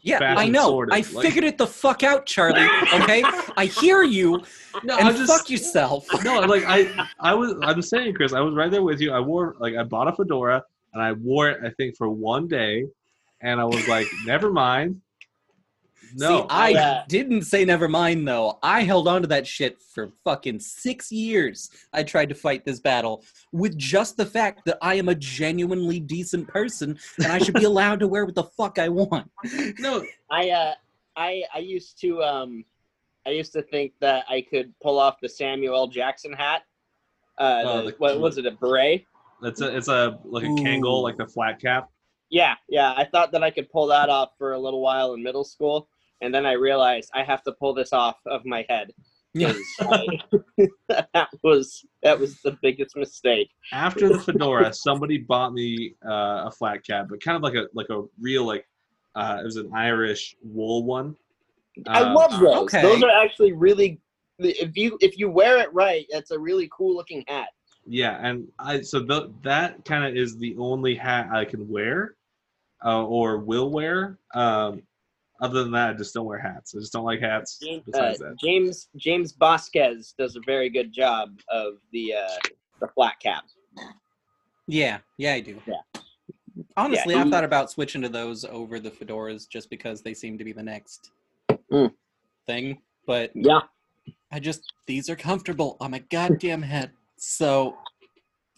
Yeah, 0.05 0.19
I 0.37 0.47
know. 0.49 0.67
sorted, 0.69 0.93
I 0.95 0.99
like- 0.99 1.27
figured 1.27 1.45
it 1.45 1.57
the 1.57 1.67
fuck 1.67 2.03
out, 2.03 2.27
Charlie. 2.27 2.69
Okay, 2.93 3.23
I 3.57 3.65
hear 3.65 4.03
you, 4.03 4.43
No, 4.85 4.99
and 4.99 5.09
I'm 5.09 5.17
just 5.17 5.33
fuck 5.33 5.49
yourself. 5.49 6.07
no, 6.23 6.41
like 6.41 6.65
I, 6.67 7.09
I 7.19 7.33
was, 7.35 7.55
I'm 7.63 7.81
saying, 7.81 8.15
Chris, 8.15 8.35
I 8.35 8.41
was 8.41 8.55
right 8.55 8.71
there 8.71 8.83
with 8.83 9.01
you. 9.01 9.13
I 9.13 9.21
wore, 9.21 9.57
like, 9.59 9.75
I 9.77 9.83
bought 9.83 10.07
a 10.09 10.13
fedora 10.13 10.63
and 10.93 11.03
I 11.03 11.13
wore 11.13 11.49
it, 11.51 11.61
I 11.65 11.71
think, 11.71 11.97
for 11.97 12.11
one 12.11 12.47
day, 12.47 12.85
and 13.41 13.61
I 13.61 13.65
was 13.65 13.89
like, 13.89 14.07
never 14.27 14.53
mind. 14.53 15.01
No, 16.17 16.43
See, 16.43 16.47
I 16.51 16.69
I, 16.75 17.05
didn't 17.09 17.43
say 17.43 17.65
never 17.65 17.89
mind 17.89 18.27
though. 18.29 18.59
I 18.63 18.83
held 18.83 19.09
on 19.09 19.23
to 19.23 19.29
that 19.29 19.47
shit 19.47 19.81
for 19.83 20.13
fucking 20.25 20.61
six 20.61 21.11
years. 21.11 21.71
I 21.93 22.03
tried 22.05 22.29
to 22.29 22.35
fight 22.35 22.65
this 22.65 22.79
battle 22.81 23.25
with 23.53 23.77
just 23.77 24.17
the 24.17 24.27
fact 24.27 24.63
that 24.67 24.79
I 24.81 24.95
am 24.95 25.09
a 25.09 25.15
genuinely 25.15 25.99
decent 26.01 26.47
person 26.49 26.99
and 27.19 27.27
I 27.33 27.39
should 27.39 27.55
be 27.55 27.65
allowed 27.73 28.01
to 28.01 28.09
wear 28.09 28.25
what 28.25 28.35
the 28.35 28.45
fuck 28.45 28.79
I 28.79 28.89
want. 28.89 29.31
no, 29.79 30.05
I 30.31 30.51
uh 30.51 30.75
I 31.17 31.43
I 31.55 31.59
used 31.59 32.01
to 32.03 32.23
um 32.23 32.65
I 33.27 33.31
used 33.31 33.53
to 33.55 33.63
think 33.63 33.93
that 34.01 34.25
I 34.29 34.43
could 34.43 34.73
pull 34.83 34.99
off 34.99 35.17
the 35.21 35.29
Samuel 35.29 35.89
Jackson 35.89 36.33
hat. 36.33 36.63
Uh, 37.39 37.63
Oh, 37.65 37.79
the- 37.85 37.91
the- 37.91 37.97
what 37.99 38.21
was 38.21 38.39
it? 38.39 38.47
A 38.47 38.53
beret? 38.53 39.05
it's 39.43 39.61
a, 39.61 39.77
it's 39.77 39.89
a 39.89 40.19
like 40.25 40.45
a 40.45 40.49
Ooh. 40.49 40.57
Kangol, 40.57 41.03
like 41.03 41.17
the 41.17 41.27
flat 41.27 41.61
cap. 41.61 41.91
Yeah, 42.31 42.55
yeah. 42.69 42.95
I 42.97 43.05
thought 43.05 43.33
that 43.33 43.43
I 43.43 43.51
could 43.51 43.69
pull 43.71 43.87
that 43.89 44.09
off 44.09 44.31
for 44.39 44.53
a 44.53 44.59
little 44.59 44.81
while 44.81 45.15
in 45.15 45.23
middle 45.23 45.45
school, 45.45 45.89
and 46.21 46.35
then 46.35 46.47
I 46.47 46.53
realized 46.53 47.11
I 47.15 47.23
have 47.25 47.43
to 47.45 47.53
pull 47.53 47.75
this 47.75 47.93
off 47.93 48.17
of 48.27 48.45
my 48.45 48.65
head. 48.69 48.93
Yeah. 49.37 49.53
that 50.89 51.29
was 51.43 51.85
that 52.03 52.19
was 52.19 52.41
the 52.43 52.57
biggest 52.63 52.97
mistake. 52.97 53.51
After 53.73 54.09
the 54.09 54.21
fedora, 54.21 54.73
somebody 54.73 55.19
bought 55.19 55.53
me 55.53 55.95
uh, 56.07 56.45
a 56.47 56.51
flat 56.57 56.85
cap, 56.87 57.07
but 57.11 57.21
kind 57.23 57.37
of 57.37 57.43
like 57.43 57.55
a 57.55 57.67
like 57.75 57.91
a 57.91 58.03
real 58.21 58.45
like 58.45 58.67
uh, 59.17 59.39
it 59.41 59.45
was 59.45 59.57
an 59.57 59.71
Irish 59.75 60.37
wool 60.43 60.85
one. 60.85 61.17
I 61.89 62.03
Uh, 62.03 62.15
love 62.15 62.41
those. 62.41 62.57
okay. 62.65 62.83
Those 62.83 63.03
are 63.03 63.11
actually 63.11 63.53
really. 63.53 64.01
If 64.39 64.77
you 64.77 64.99
if 65.01 65.17
you 65.19 65.31
wear 65.31 65.59
it 65.59 65.73
right, 65.73 66.07
it's 66.09 66.33
a 66.33 66.39
really 66.39 66.69
cool 66.77 66.95
looking 66.95 67.25
hat. 67.29 67.49
Yeah, 67.87 68.19
and 68.21 68.49
I 68.59 68.81
so 68.81 69.05
th- 69.05 69.31
that 69.43 69.85
kind 69.85 70.05
of 70.05 70.17
is 70.17 70.37
the 70.39 70.57
only 70.59 70.95
hat 70.95 71.29
I 71.33 71.45
can 71.45 71.69
wear, 71.69 72.17
uh, 72.85 73.05
or 73.05 73.39
will 73.39 73.71
wear. 73.71 74.19
Um, 74.35 74.83
other 75.41 75.63
than 75.63 75.73
that, 75.73 75.91
I 75.91 75.93
just 75.95 76.15
don't 76.15 76.27
wear 76.27 76.39
hats. 76.39 76.75
I 76.75 76.81
just 76.81 76.93
don't 76.93 77.05
like 77.05 77.21
hats. 77.21 77.59
James, 77.63 77.83
uh, 77.95 78.15
that, 78.19 78.37
James 78.41 78.89
James 78.97 79.33
Vasquez 79.33 80.15
does 80.19 80.37
a 80.37 80.41
very 80.47 80.69
good 80.71 80.93
job 80.93 81.31
of 81.49 81.75
the 81.93 82.15
uh, 82.15 82.49
the 82.81 82.89
flat 82.89 83.15
cap. 83.21 83.45
Yeah, 84.67 84.99
yeah, 85.19 85.35
I 85.35 85.41
do. 85.41 85.61
Yeah. 85.67 86.01
Honestly, 86.77 87.15
Yeah, 87.15 87.21
I've 87.23 87.31
thought 87.31 87.45
about 87.45 87.71
switching 87.71 88.01
to 88.03 88.09
those 88.09 88.45
over 88.45 88.79
the 88.79 88.91
fedoras 88.91 89.49
just 89.49 89.69
because 89.71 90.03
they 90.03 90.15
seem 90.15 90.39
to 90.39 90.45
be 90.45 90.53
the 90.53 90.63
next 90.63 91.11
Mm. 91.73 91.93
thing. 92.47 92.81
But 93.07 93.33
Yeah, 93.35 93.61
I 94.31 94.39
just 94.39 94.73
these 94.87 95.11
are 95.11 95.17
comfortable 95.17 95.77
on 95.81 95.91
my 95.91 95.99
goddamn 96.11 96.63
head. 96.63 96.93
So 97.17 97.77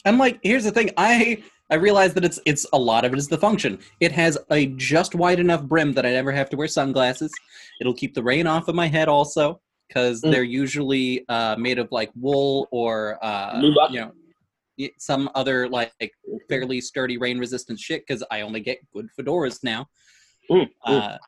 I'm 0.04 0.18
like, 0.18 0.38
here's 0.42 0.64
the 0.64 0.70
thing. 0.70 0.90
I 0.96 1.42
I 1.70 1.74
realize 1.74 2.14
that 2.14 2.24
it's 2.24 2.38
it's 2.46 2.64
a 2.72 2.78
lot 2.78 3.04
of 3.04 3.12
it 3.12 3.18
is 3.18 3.28
the 3.28 3.38
function. 3.38 3.78
It 4.00 4.12
has 4.12 4.38
a 4.50 4.66
just 4.76 5.14
wide 5.14 5.40
enough 5.40 5.62
brim 5.64 5.92
that 5.94 6.06
I 6.06 6.10
never 6.10 6.32
have 6.32 6.48
to 6.50 6.56
wear 6.56 6.68
sunglasses. 6.68 7.32
It'll 7.80 7.94
keep 7.94 8.14
the 8.14 8.22
rain 8.22 8.46
off 8.46 8.68
of 8.68 8.74
my 8.74 8.86
head 8.86 9.08
also 9.08 9.60
because 9.88 10.20
Mm. 10.22 10.30
they're 10.32 10.42
usually 10.44 11.24
uh, 11.28 11.56
made 11.56 11.78
of 11.78 11.88
like 11.92 12.10
wool 12.18 12.68
or 12.70 13.18
uh, 13.24 13.60
you 13.90 14.00
know 14.00 14.12
some 14.98 15.28
other 15.34 15.68
like 15.68 15.92
fairly 16.48 16.80
sturdy 16.80 17.16
rain 17.18 17.38
resistant 17.38 17.78
shit 17.78 18.06
because 18.06 18.22
I 18.30 18.42
only 18.42 18.60
get 18.60 18.78
good 18.92 19.08
fedoras 19.18 19.64
now. 19.64 19.86
Mm, 20.50 20.62
mm. 20.66 20.68
Uh, 20.84 21.18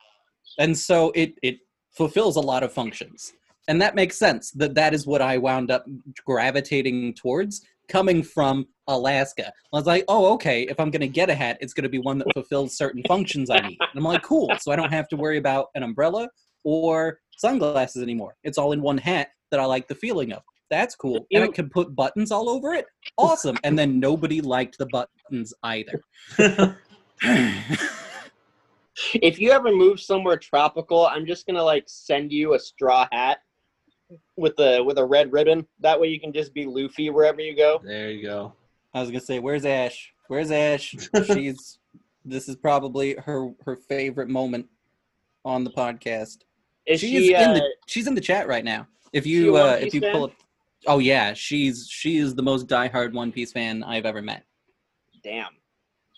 and 0.58 0.76
so 0.76 1.10
it 1.14 1.34
it 1.42 1.58
fulfills 1.90 2.36
a 2.36 2.40
lot 2.40 2.62
of 2.62 2.72
functions 2.72 3.32
and 3.66 3.80
that 3.82 3.94
makes 3.94 4.16
sense 4.16 4.50
that 4.52 4.74
that 4.74 4.94
is 4.94 5.06
what 5.06 5.20
i 5.20 5.36
wound 5.36 5.70
up 5.70 5.84
gravitating 6.24 7.12
towards 7.14 7.62
coming 7.88 8.22
from 8.22 8.66
alaska. 8.86 9.46
I 9.48 9.76
was 9.76 9.86
like 9.86 10.04
oh 10.08 10.32
okay 10.34 10.62
if 10.62 10.78
i'm 10.80 10.90
going 10.90 11.00
to 11.00 11.08
get 11.08 11.28
a 11.30 11.34
hat 11.34 11.58
it's 11.60 11.72
going 11.74 11.82
to 11.84 11.88
be 11.88 11.98
one 11.98 12.18
that 12.18 12.28
fulfills 12.34 12.76
certain 12.76 13.02
functions 13.06 13.50
i 13.50 13.58
need. 13.60 13.78
And 13.80 13.96
i'm 13.96 14.04
like 14.04 14.22
cool 14.22 14.50
so 14.60 14.72
i 14.72 14.76
don't 14.76 14.92
have 14.92 15.08
to 15.08 15.16
worry 15.16 15.38
about 15.38 15.66
an 15.74 15.82
umbrella 15.82 16.28
or 16.64 17.18
sunglasses 17.36 18.02
anymore. 18.02 18.34
It's 18.42 18.58
all 18.58 18.72
in 18.72 18.82
one 18.82 18.98
hat 18.98 19.28
that 19.50 19.60
i 19.60 19.64
like 19.64 19.88
the 19.88 19.94
feeling 19.94 20.32
of. 20.32 20.42
That's 20.70 20.94
cool. 20.94 21.26
And 21.32 21.44
i 21.44 21.46
You- 21.46 21.52
can 21.52 21.70
put 21.70 21.94
buttons 21.94 22.30
all 22.30 22.50
over 22.50 22.74
it? 22.74 22.86
Awesome. 23.16 23.56
And 23.64 23.78
then 23.78 23.98
nobody 24.00 24.40
liked 24.40 24.76
the 24.78 24.86
buttons 24.86 25.54
either. 25.62 26.02
If 29.14 29.38
you 29.38 29.52
ever 29.52 29.70
move 29.74 30.00
somewhere 30.00 30.36
tropical, 30.36 31.06
I'm 31.06 31.24
just 31.24 31.46
gonna 31.46 31.62
like 31.62 31.84
send 31.86 32.32
you 32.32 32.54
a 32.54 32.58
straw 32.58 33.06
hat 33.12 33.38
with 34.36 34.56
the 34.56 34.82
with 34.84 34.98
a 34.98 35.04
red 35.04 35.32
ribbon. 35.32 35.66
That 35.80 36.00
way 36.00 36.08
you 36.08 36.20
can 36.20 36.32
just 36.32 36.54
be 36.54 36.66
Luffy 36.66 37.10
wherever 37.10 37.40
you 37.40 37.56
go. 37.56 37.80
there 37.84 38.10
you 38.10 38.22
go. 38.22 38.54
I 38.94 39.00
was 39.00 39.10
gonna 39.10 39.20
say, 39.20 39.38
where's 39.38 39.64
Ash? 39.64 40.12
Where's 40.28 40.50
Ash? 40.50 40.94
She's 41.26 41.78
this 42.24 42.48
is 42.48 42.56
probably 42.56 43.14
her 43.16 43.50
her 43.64 43.76
favorite 43.76 44.28
moment 44.28 44.66
on 45.44 45.64
the 45.64 45.70
podcast. 45.70 46.38
Is 46.86 47.00
She 47.00 47.08
she? 47.10 47.34
is 47.34 47.40
in 47.42 47.50
uh, 47.50 47.54
the 47.54 47.74
she's 47.86 48.06
in 48.06 48.14
the 48.14 48.20
chat 48.20 48.48
right 48.48 48.64
now. 48.64 48.86
If 49.12 49.26
you 49.26 49.56
uh, 49.56 49.78
if 49.80 49.94
you 49.94 50.00
fan? 50.00 50.12
pull 50.12 50.24
up, 50.24 50.32
oh 50.86 50.98
yeah, 50.98 51.32
she's 51.34 51.86
she 51.88 52.16
is 52.18 52.34
the 52.34 52.42
most 52.42 52.66
diehard 52.66 53.12
One 53.12 53.30
Piece 53.32 53.52
fan 53.52 53.82
I've 53.82 54.06
ever 54.06 54.22
met. 54.22 54.44
damn. 55.22 55.48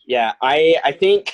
Yeah, 0.06 0.32
I 0.42 0.76
I 0.84 0.92
think 0.92 1.32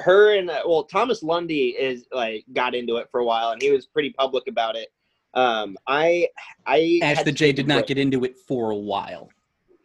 her 0.00 0.36
and 0.36 0.50
uh, 0.50 0.62
well 0.66 0.84
Thomas 0.84 1.22
Lundy 1.22 1.68
is 1.70 2.06
like 2.12 2.44
got 2.52 2.74
into 2.74 2.96
it 2.96 3.08
for 3.10 3.20
a 3.20 3.24
while 3.24 3.50
and 3.50 3.60
he 3.62 3.70
was 3.70 3.86
pretty 3.86 4.10
public 4.10 4.44
about 4.48 4.76
it. 4.76 4.88
Um, 5.36 5.76
I 5.86 6.28
I 6.66 6.98
Ash 7.02 7.18
had 7.18 7.26
the 7.26 7.32
J 7.32 7.52
did 7.52 7.68
not 7.68 7.74
break. 7.76 7.86
get 7.88 7.98
into 7.98 8.24
it 8.24 8.36
for 8.48 8.70
a 8.70 8.76
while. 8.76 9.28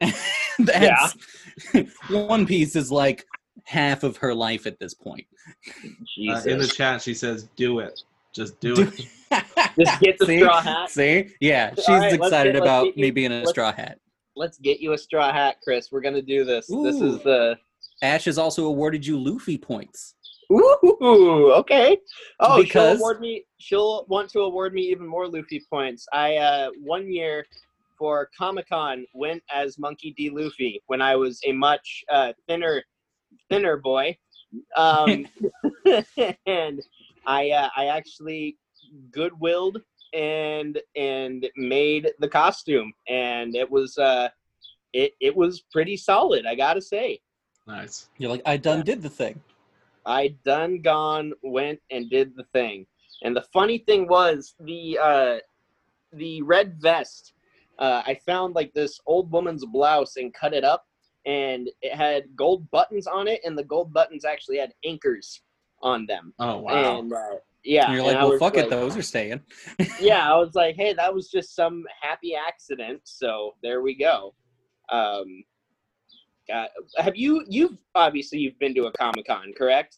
That's 0.59 1.15
One 2.09 2.45
Piece 2.45 2.75
is 2.75 2.91
like 2.91 3.25
half 3.65 4.03
of 4.03 4.17
her 4.17 4.33
life 4.33 4.65
at 4.65 4.79
this 4.79 4.93
point. 4.93 5.27
Uh, 5.85 6.41
in 6.45 6.57
the 6.57 6.67
chat, 6.73 7.01
she 7.01 7.13
says, 7.13 7.49
"Do 7.55 7.79
it. 7.79 7.99
Just 8.33 8.59
do 8.59 8.75
Do- 8.75 8.83
it." 8.83 9.05
Just 9.79 9.99
get 10.01 10.17
the 10.19 10.25
See? 10.25 10.39
straw 10.39 10.61
hat. 10.61 10.89
See? 10.89 11.29
Yeah, 11.39 11.73
she's 11.75 11.87
All 11.89 11.97
right, 11.99 12.11
let's 12.19 12.23
excited 12.33 12.53
get- 12.53 12.61
about 12.61 12.83
get 12.85 12.97
you- 12.97 13.01
me 13.03 13.11
being 13.11 13.31
in 13.31 13.43
a 13.43 13.47
straw 13.47 13.71
hat. 13.73 13.99
Let's 14.35 14.57
get 14.57 14.79
you 14.79 14.93
a 14.93 14.97
straw 14.97 15.31
hat, 15.31 15.57
Chris. 15.63 15.91
We're 15.91 16.01
gonna 16.01 16.21
do 16.21 16.43
this. 16.45 16.67
This 16.67 17.01
is 17.01 17.21
the 17.23 17.57
Ash 18.01 18.25
has 18.25 18.37
also 18.37 18.65
awarded 18.65 19.05
you 19.05 19.19
Luffy 19.19 19.57
points. 19.57 20.15
Ooh, 20.51 21.51
okay. 21.55 21.97
Oh, 22.39 22.61
Because- 22.61 22.97
she'll 22.97 22.97
award 22.97 23.21
me. 23.21 23.45
She'll 23.57 24.05
want 24.07 24.29
to 24.31 24.41
award 24.41 24.73
me 24.73 24.81
even 24.83 25.07
more 25.07 25.27
Luffy 25.27 25.61
points. 25.69 26.07
I 26.11 26.37
uh, 26.37 26.69
one 26.81 27.11
year 27.11 27.45
for 27.97 28.29
Comic 28.37 28.67
Con 28.69 29.05
went 29.13 29.43
as 29.53 29.77
Monkey 29.77 30.11
D. 30.17 30.29
Luffy 30.29 30.81
when 30.87 31.01
I 31.01 31.15
was 31.15 31.39
a 31.45 31.51
much 31.51 32.03
uh, 32.11 32.33
thinner, 32.47 32.83
thinner 33.49 33.77
boy, 33.77 34.17
um, 34.75 35.27
and 36.45 36.81
I 37.25 37.51
uh, 37.51 37.69
I 37.77 37.85
actually 37.85 38.57
goodwilled 39.11 39.81
and 40.13 40.81
and 40.95 41.47
made 41.55 42.11
the 42.19 42.27
costume, 42.27 42.91
and 43.07 43.55
it 43.55 43.69
was 43.69 43.97
uh, 43.97 44.29
it 44.93 45.13
it 45.21 45.35
was 45.35 45.61
pretty 45.71 45.95
solid. 45.95 46.45
I 46.45 46.55
gotta 46.55 46.81
say. 46.81 47.19
Nice. 47.67 48.09
You're 48.17 48.31
like, 48.31 48.41
I 48.45 48.57
done 48.57 48.79
Yeah. 48.79 48.83
did 48.85 49.01
the 49.03 49.09
thing. 49.09 49.39
I 50.05 50.35
done 50.45 50.81
gone 50.81 51.33
went 51.43 51.79
and 51.91 52.09
did 52.09 52.35
the 52.35 52.45
thing. 52.53 52.85
And 53.23 53.35
the 53.35 53.45
funny 53.53 53.79
thing 53.79 54.07
was 54.07 54.55
the 54.59 54.97
uh 55.01 55.37
the 56.13 56.41
red 56.41 56.77
vest. 56.81 57.33
Uh, 57.79 58.03
I 58.05 58.19
found 58.25 58.53
like 58.53 58.73
this 58.73 58.99
old 59.07 59.31
woman's 59.31 59.65
blouse 59.65 60.17
and 60.17 60.33
cut 60.33 60.53
it 60.53 60.63
up, 60.63 60.85
and 61.25 61.69
it 61.81 61.95
had 61.95 62.35
gold 62.35 62.69
buttons 62.69 63.07
on 63.07 63.27
it, 63.27 63.41
and 63.43 63.57
the 63.57 63.63
gold 63.63 63.93
buttons 63.93 64.25
actually 64.25 64.57
had 64.57 64.73
anchors 64.85 65.41
on 65.81 66.05
them. 66.05 66.33
Oh 66.39 66.59
wow. 66.59 66.99
And 66.99 67.13
uh, 67.13 67.37
yeah, 67.63 67.85
And 67.85 67.95
you're 67.95 68.03
like, 68.03 68.17
I 68.17 68.25
well, 68.25 68.37
fuck 68.37 68.57
it, 68.57 68.69
those 68.69 68.97
are 68.97 69.01
staying. 69.01 69.41
yeah, 69.99 70.31
I 70.31 70.35
was 70.37 70.55
like, 70.55 70.75
hey, 70.75 70.93
that 70.93 71.13
was 71.13 71.29
just 71.29 71.55
some 71.55 71.83
happy 72.01 72.35
accident. 72.35 73.01
So 73.03 73.55
there 73.61 73.81
we 73.81 73.95
go. 73.95 74.33
Um, 74.91 75.43
God, 76.47 76.69
have 76.97 77.15
you? 77.15 77.45
You've 77.47 77.77
obviously 77.95 78.39
you've 78.39 78.59
been 78.59 78.73
to 78.75 78.85
a 78.85 78.91
comic 78.93 79.27
con, 79.27 79.53
correct? 79.57 79.97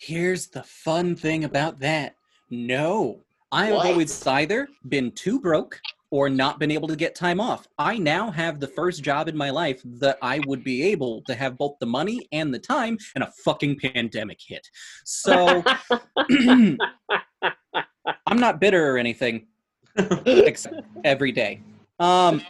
Here's 0.00 0.46
the 0.48 0.62
fun 0.62 1.14
thing 1.16 1.44
about 1.44 1.78
that. 1.80 2.14
No, 2.50 3.20
I 3.52 3.66
have 3.66 3.76
What? 3.76 3.86
always 3.86 4.26
either 4.26 4.68
been 4.88 5.10
too 5.12 5.40
broke 5.40 5.80
or 6.10 6.30
not 6.30 6.58
been 6.58 6.70
able 6.70 6.88
to 6.88 6.96
get 6.96 7.14
time 7.14 7.38
off. 7.40 7.68
I 7.78 7.98
now 7.98 8.30
have 8.30 8.60
the 8.60 8.66
first 8.66 9.02
job 9.02 9.28
in 9.28 9.36
my 9.36 9.50
life 9.50 9.82
that 9.84 10.16
I 10.22 10.40
would 10.46 10.64
be 10.64 10.82
able 10.84 11.22
to 11.26 11.34
have 11.34 11.58
both 11.58 11.76
the 11.80 11.86
money 11.86 12.26
and 12.32 12.52
the 12.52 12.58
time, 12.58 12.96
and 13.14 13.22
a 13.24 13.30
fucking 13.44 13.78
pandemic 13.78 14.38
hit. 14.40 14.66
So 15.04 15.62
I'm 18.26 18.38
not 18.38 18.58
bitter 18.60 18.94
or 18.94 18.96
anything, 18.96 19.48
except 20.26 20.80
every 21.04 21.32
day. 21.32 21.60
Um, 21.98 22.40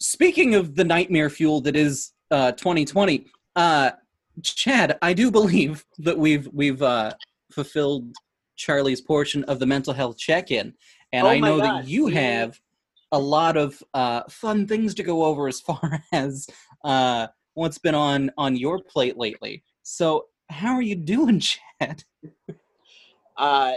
speaking 0.00 0.56
of 0.56 0.74
the 0.74 0.84
nightmare 0.84 1.30
fuel 1.30 1.60
that 1.62 1.76
is 1.76 2.13
uh, 2.34 2.52
2020, 2.52 3.26
uh, 3.54 3.92
Chad, 4.42 4.98
I 5.00 5.12
do 5.12 5.30
believe 5.30 5.84
that 5.98 6.18
we've 6.18 6.48
we've 6.52 6.82
uh, 6.82 7.12
fulfilled 7.52 8.12
Charlie's 8.56 9.00
portion 9.00 9.44
of 9.44 9.60
the 9.60 9.66
mental 9.66 9.94
health 9.94 10.18
check-in, 10.18 10.74
and 11.12 11.26
Oh 11.26 11.30
I 11.30 11.38
know 11.38 11.58
God, 11.58 11.84
that 11.84 11.88
you 11.88 12.08
have 12.08 12.58
a 13.12 13.18
lot 13.18 13.56
of 13.56 13.80
uh, 13.94 14.22
fun 14.28 14.66
things 14.66 14.94
to 14.94 15.04
go 15.04 15.22
over 15.22 15.46
as 15.46 15.60
far 15.68 16.02
as 16.12 16.48
uh, 16.82 17.28
what's 17.54 17.78
been 17.78 17.94
on 17.94 18.32
on 18.36 18.56
your 18.56 18.80
plate 18.80 19.16
lately. 19.16 19.62
So, 19.84 20.26
how 20.50 20.74
are 20.74 20.82
you 20.82 20.96
doing, 20.96 21.38
Chad? 21.80 22.02
Uh, 23.36 23.72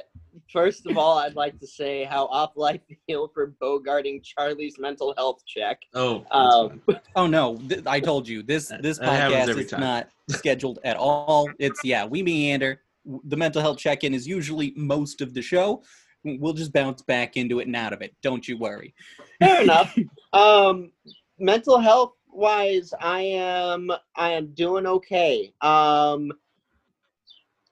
first 0.51 0.85
of 0.85 0.97
all, 0.97 1.17
I'd 1.17 1.35
like 1.35 1.59
to 1.59 1.67
say 1.67 2.03
how 2.03 2.25
awful 2.27 2.65
I 2.65 2.79
feel 3.07 3.29
for 3.33 3.53
bogarting 3.61 4.23
Charlie's 4.23 4.77
mental 4.79 5.13
health 5.17 5.43
check. 5.45 5.81
oh. 5.93 6.25
um. 6.31 6.81
Oh 7.15 7.27
no, 7.27 7.57
th- 7.57 7.83
I 7.85 7.99
told 7.99 8.27
you 8.27 8.43
this 8.43 8.71
this 8.81 8.99
podcast 8.99 9.57
is 9.57 9.71
time. 9.71 9.79
not 9.79 10.09
scheduled 10.29 10.79
at 10.83 10.97
all. 10.97 11.49
It's 11.59 11.79
yeah, 11.83 12.05
we 12.05 12.21
meander. 12.21 12.81
The 13.25 13.37
mental 13.37 13.61
health 13.61 13.77
check-in 13.77 14.13
is 14.13 14.27
usually 14.27 14.73
most 14.75 15.21
of 15.21 15.33
the 15.33 15.41
show. 15.41 15.81
We'll 16.23 16.53
just 16.53 16.73
bounce 16.73 17.01
back 17.01 17.37
into 17.37 17.59
it 17.59 17.67
and 17.67 17.75
out 17.75 17.93
of 17.93 18.01
it. 18.01 18.13
Don't 18.21 18.45
you 18.47 18.57
worry. 18.57 18.93
Fair 19.39 19.61
enough. 19.61 19.97
Um, 20.33 20.91
mental 21.39 21.79
health 21.79 22.13
wise, 22.31 22.93
I 22.99 23.21
am 23.21 23.89
I 24.15 24.31
am 24.31 24.53
doing 24.53 24.85
okay. 24.85 25.53
Um, 25.61 26.31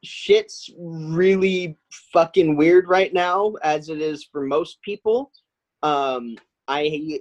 shit's 0.06 0.70
really 0.78 1.78
fucking 2.14 2.56
weird 2.56 2.88
right 2.88 3.14
now, 3.14 3.54
as 3.64 3.90
it 3.90 4.02
is 4.02 4.24
for 4.32 4.46
most 4.46 4.82
people. 4.82 5.32
Um, 5.84 6.38
I 6.68 7.20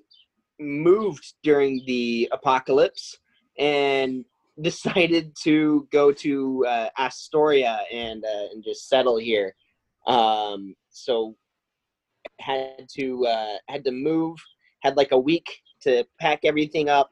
moved 0.61 1.35
during 1.43 1.83
the 1.87 2.29
apocalypse 2.33 3.19
and 3.59 4.25
decided 4.63 5.35
to 5.43 5.89
go 5.91 6.13
to 6.13 6.65
uh, 6.67 6.89
Astoria 6.99 7.81
and 7.93 8.25
uh, 8.25 8.47
and 8.53 8.63
just 8.63 8.89
settle 8.89 9.17
here. 9.17 9.55
Um, 10.07 10.75
so 10.91 11.35
had 12.39 12.87
to 12.97 13.27
uh, 13.27 13.57
had 13.69 13.85
to 13.85 13.91
move. 13.91 14.39
Had 14.83 14.97
like 14.97 15.13
a 15.13 15.19
week 15.19 15.49
to 15.83 16.07
pack 16.21 16.41
everything 16.45 16.89
up, 16.89 17.11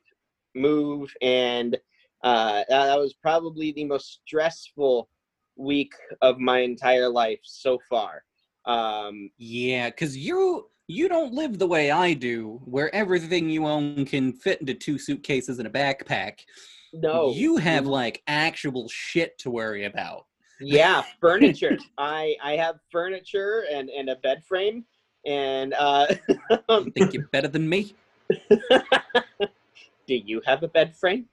move, 0.54 1.12
and 1.22 1.76
uh, 2.22 2.64
that 2.68 2.86
that 2.86 2.98
was 2.98 3.14
probably 3.14 3.72
the 3.72 3.84
most 3.84 4.20
stressful 4.24 5.08
week 5.56 5.92
of 6.20 6.38
my 6.38 6.60
entire 6.60 7.08
life 7.08 7.40
so 7.42 7.78
far. 7.88 8.24
Um, 8.66 9.30
Yeah, 9.38 9.90
because 9.90 10.16
you 10.16 10.68
you 10.88 11.08
don't 11.08 11.32
live 11.32 11.58
the 11.58 11.66
way 11.66 11.90
I 11.90 12.12
do, 12.12 12.60
where 12.64 12.94
everything 12.94 13.48
you 13.48 13.66
own 13.66 14.04
can 14.04 14.32
fit 14.32 14.60
into 14.60 14.74
two 14.74 14.98
suitcases 14.98 15.58
and 15.58 15.66
a 15.66 15.70
backpack. 15.70 16.40
no, 16.92 17.32
You 17.34 17.56
have 17.56 17.86
like 17.86 18.22
actual 18.26 18.88
shit 18.88 19.38
to 19.38 19.50
worry 19.50 19.84
about. 19.84 20.26
yeah 20.60 21.02
furniture 21.20 21.76
i 21.98 22.36
i 22.42 22.52
have 22.52 22.76
furniture 22.90 23.64
and 23.72 23.88
and 23.90 24.08
a 24.10 24.16
bed 24.16 24.42
frame 24.44 24.84
and 25.26 25.74
uh 25.74 26.06
You 26.68 26.90
think 26.96 27.12
you're 27.14 27.28
better 27.32 27.48
than 27.48 27.68
me? 27.68 27.94
do 30.06 30.14
you 30.14 30.40
have 30.44 30.62
a 30.62 30.68
bed 30.68 30.94
frame 30.94 31.26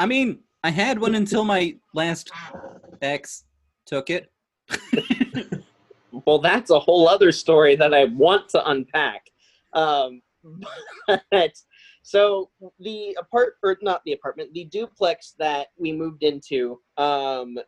I 0.00 0.06
mean, 0.06 0.40
I 0.62 0.70
had 0.70 0.98
one 1.00 1.14
until 1.16 1.44
my 1.44 1.76
last 1.92 2.30
ex 3.02 3.44
took 3.86 4.10
it. 4.10 4.30
well 6.26 6.38
that's 6.38 6.70
a 6.70 6.78
whole 6.78 7.08
other 7.08 7.32
story 7.32 7.74
that 7.76 7.94
i 7.94 8.04
want 8.04 8.48
to 8.48 8.70
unpack. 8.70 9.22
Um 9.72 10.22
but 11.30 11.52
so 12.02 12.50
the 12.80 13.16
apart 13.18 13.54
or 13.62 13.76
not 13.82 14.02
the 14.04 14.12
apartment 14.12 14.52
the 14.52 14.64
duplex 14.66 15.34
that 15.38 15.68
we 15.78 15.92
moved 15.92 16.22
into 16.22 16.80
um 16.96 17.58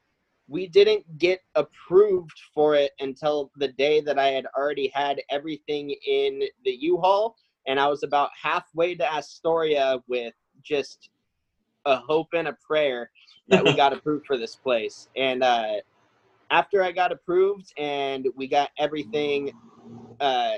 we 0.49 0.67
didn't 0.67 1.05
get 1.19 1.41
approved 1.55 2.37
for 2.53 2.75
it 2.75 2.93
until 3.01 3.51
the 3.57 3.69
day 3.69 4.01
that 4.01 4.19
i 4.19 4.29
had 4.29 4.47
already 4.57 4.91
had 4.95 5.21
everything 5.31 5.95
in 6.07 6.43
the 6.65 6.71
u-haul. 6.71 7.37
And 7.67 7.79
i 7.79 7.87
was 7.87 8.03
about 8.03 8.31
halfway 8.41 8.95
to 8.95 9.15
astoria 9.15 10.03
with 10.09 10.35
just 10.63 11.11
a 11.87 11.97
hope 11.97 12.29
and 12.35 12.49
a 12.49 12.57
prayer 12.67 13.11
that 13.51 13.65
we 13.65 13.75
got 13.77 13.93
approved 13.93 14.27
for 14.27 14.37
this 14.39 14.57
place 14.57 15.09
and 15.17 15.43
uh 15.43 15.75
after 16.51 16.83
I 16.83 16.93
got 16.93 17.13
approved 17.13 17.73
and 17.79 18.27
we 18.37 18.49
got 18.49 18.71
everything, 18.79 19.53
uh, 20.19 20.57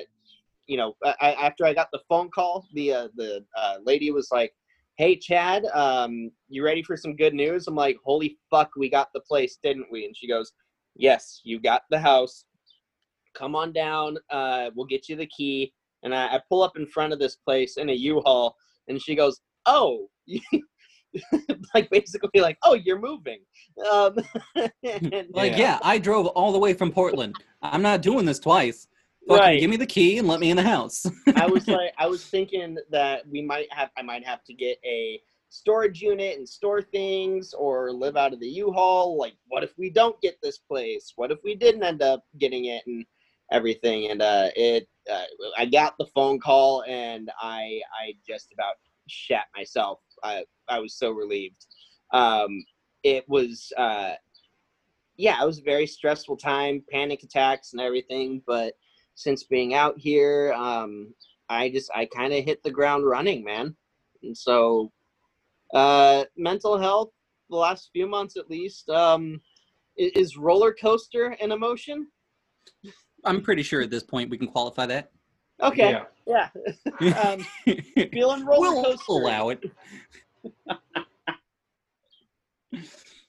you 0.67 0.77
know, 0.77 0.95
I, 1.05 1.35
after 1.35 1.67
I 1.67 1.75
got 1.75 1.89
the 1.93 2.01
phone 2.09 2.31
call, 2.31 2.67
the 2.73 2.93
uh, 2.93 3.09
the 3.15 3.45
uh, 3.57 3.77
lady 3.85 4.11
was 4.11 4.29
like, 4.33 4.55
"Hey, 4.97 5.17
Chad, 5.17 5.67
um, 5.75 6.31
you 6.49 6.65
ready 6.65 6.83
for 6.83 6.97
some 6.97 7.17
good 7.17 7.35
news?" 7.35 7.67
I'm 7.67 7.75
like, 7.75 7.99
"Holy 8.05 8.39
fuck, 8.51 8.71
we 8.77 8.89
got 8.89 9.13
the 9.13 9.21
place, 9.21 9.59
didn't 9.63 9.87
we?" 9.91 10.07
And 10.07 10.17
she 10.17 10.29
goes, 10.29 10.53
"Yes, 10.97 11.41
you 11.45 11.61
got 11.61 11.83
the 11.91 11.99
house. 11.99 12.45
Come 13.35 13.55
on 13.55 13.73
down. 13.73 14.19
Uh, 14.31 14.71
we'll 14.75 14.87
get 14.87 15.09
you 15.09 15.17
the 15.17 15.27
key." 15.27 15.73
And 16.05 16.15
I, 16.15 16.37
I 16.37 16.41
pull 16.49 16.63
up 16.63 16.77
in 16.77 16.87
front 16.87 17.13
of 17.13 17.19
this 17.19 17.37
place 17.37 17.77
in 17.77 17.91
a 17.91 17.95
U-Haul, 17.95 18.57
and 18.89 19.03
she 19.03 19.15
goes, 19.15 19.41
"Oh." 19.67 20.09
like 21.75 21.91
basically 21.91 22.41
like, 22.41 22.59
oh, 22.65 22.75
you're 22.75 22.99
moving. 23.01 23.41
Um, 23.91 24.17
and- 24.85 25.29
Like, 25.33 25.53
Yeah. 25.53 25.59
yeah. 25.59 25.79
I 25.83 25.99
drove 25.99 26.27
all 26.29 26.53
the 26.53 26.59
way 26.59 26.73
from 26.75 26.91
Portland. 26.93 27.35
I'm 27.63 27.83
not 27.83 28.03
doing 28.03 28.25
this 28.25 28.39
twice. 28.39 28.89
Fucking 29.29 29.41
Right. 29.41 29.61
give 29.61 29.71
me 29.71 29.77
the 29.77 29.87
key 29.87 30.19
and 30.19 30.27
let 30.27 30.41
me 30.41 30.51
in 30.51 30.57
the 30.57 30.63
house. 30.65 31.07
I 31.37 31.47
was 31.47 31.69
like, 31.69 31.93
I 31.99 32.07
was 32.09 32.25
thinking 32.25 32.77
that 32.91 33.27
we 33.29 33.41
might 33.43 33.73
have, 33.73 33.91
I 33.97 34.03
might 34.03 34.27
have 34.27 34.43
to 34.45 34.55
get 34.55 34.79
a 34.85 35.21
storage 35.49 36.01
unit 36.01 36.39
and 36.39 36.49
store 36.49 36.81
things, 36.83 37.53
or 37.53 37.93
live 37.93 38.17
out 38.17 38.33
of 38.33 38.41
the 38.41 38.49
U-Haul. 38.49 39.17
Like, 39.19 39.35
what 39.49 39.63
if 39.63 39.73
we 39.79 39.91
don't 39.91 40.21
get 40.23 40.39
this 40.43 40.59
place? 40.59 41.13
What 41.17 41.31
if 41.31 41.39
we 41.45 41.55
didn't 41.55 41.85
end 41.85 42.03
up 42.03 42.25
getting 42.39 42.65
it 42.65 42.83
and 42.87 43.05
everything? 43.53 44.11
And 44.11 44.23
uh, 44.23 44.49
it, 44.57 44.89
uh, 45.13 45.25
I 45.59 45.67
got 45.67 45.95
the 45.99 46.07
phone 46.15 46.41
call, 46.41 46.83
and 46.89 47.31
I, 47.41 47.81
I 48.03 48.15
just 48.27 48.53
about 48.55 48.75
shat 49.09 49.45
myself. 49.55 49.99
I, 50.25 50.45
I 50.73 50.79
was 50.81 50.95
so 50.95 51.11
relieved. 51.11 51.67
Um, 52.13 52.65
it 53.05 53.29
was, 53.29 53.71
uh, 53.77 54.13
yeah, 55.17 55.43
it 55.43 55.47
was 55.47 55.59
a 55.59 55.63
very 55.63 55.87
stressful 55.87 56.39
time, 56.39 56.83
panic 56.91 57.23
attacks 57.23 57.73
and 57.73 57.81
everything, 57.81 58.43
but 58.47 58.75
since 59.15 59.45
being 59.45 59.75
out 59.75 59.99
here, 59.99 60.55
um, 60.55 61.13
I 61.51 61.69
just 61.69 61.91
I 61.95 62.07
kind 62.07 62.33
of 62.33 62.45
hit 62.45 62.63
the 62.63 62.71
ground 62.71 63.05
running, 63.07 63.45
man. 63.45 63.77
And 64.23 64.37
so, 64.37 64.91
uh, 65.75 66.25
mental 66.37 66.79
health, 66.79 67.11
the 67.51 67.57
last 67.57 67.91
few 67.93 68.07
months 68.07 68.37
at 68.39 68.49
least 68.49 68.89
um, 68.89 69.41
is 69.97 70.39
roller 70.39 70.73
coaster 70.73 71.37
an 71.41 71.53
emotion? 71.53 72.07
I'm 73.25 73.43
pretty 73.43 73.63
sure 73.63 73.83
at 73.83 73.91
this 73.91 74.03
point 74.03 74.31
we 74.31 74.39
can 74.39 74.49
qualify 74.49 74.87
that. 74.87 75.11
Okay, 75.63 75.95
Yeah. 76.27 76.49
yeah, 77.01 77.15
um, 77.23 77.45
feeling 78.13 78.45
roller 78.47 78.71
we'll 78.73 78.85
coaster. 78.85 79.13
allow 79.13 79.51
it. 79.51 79.63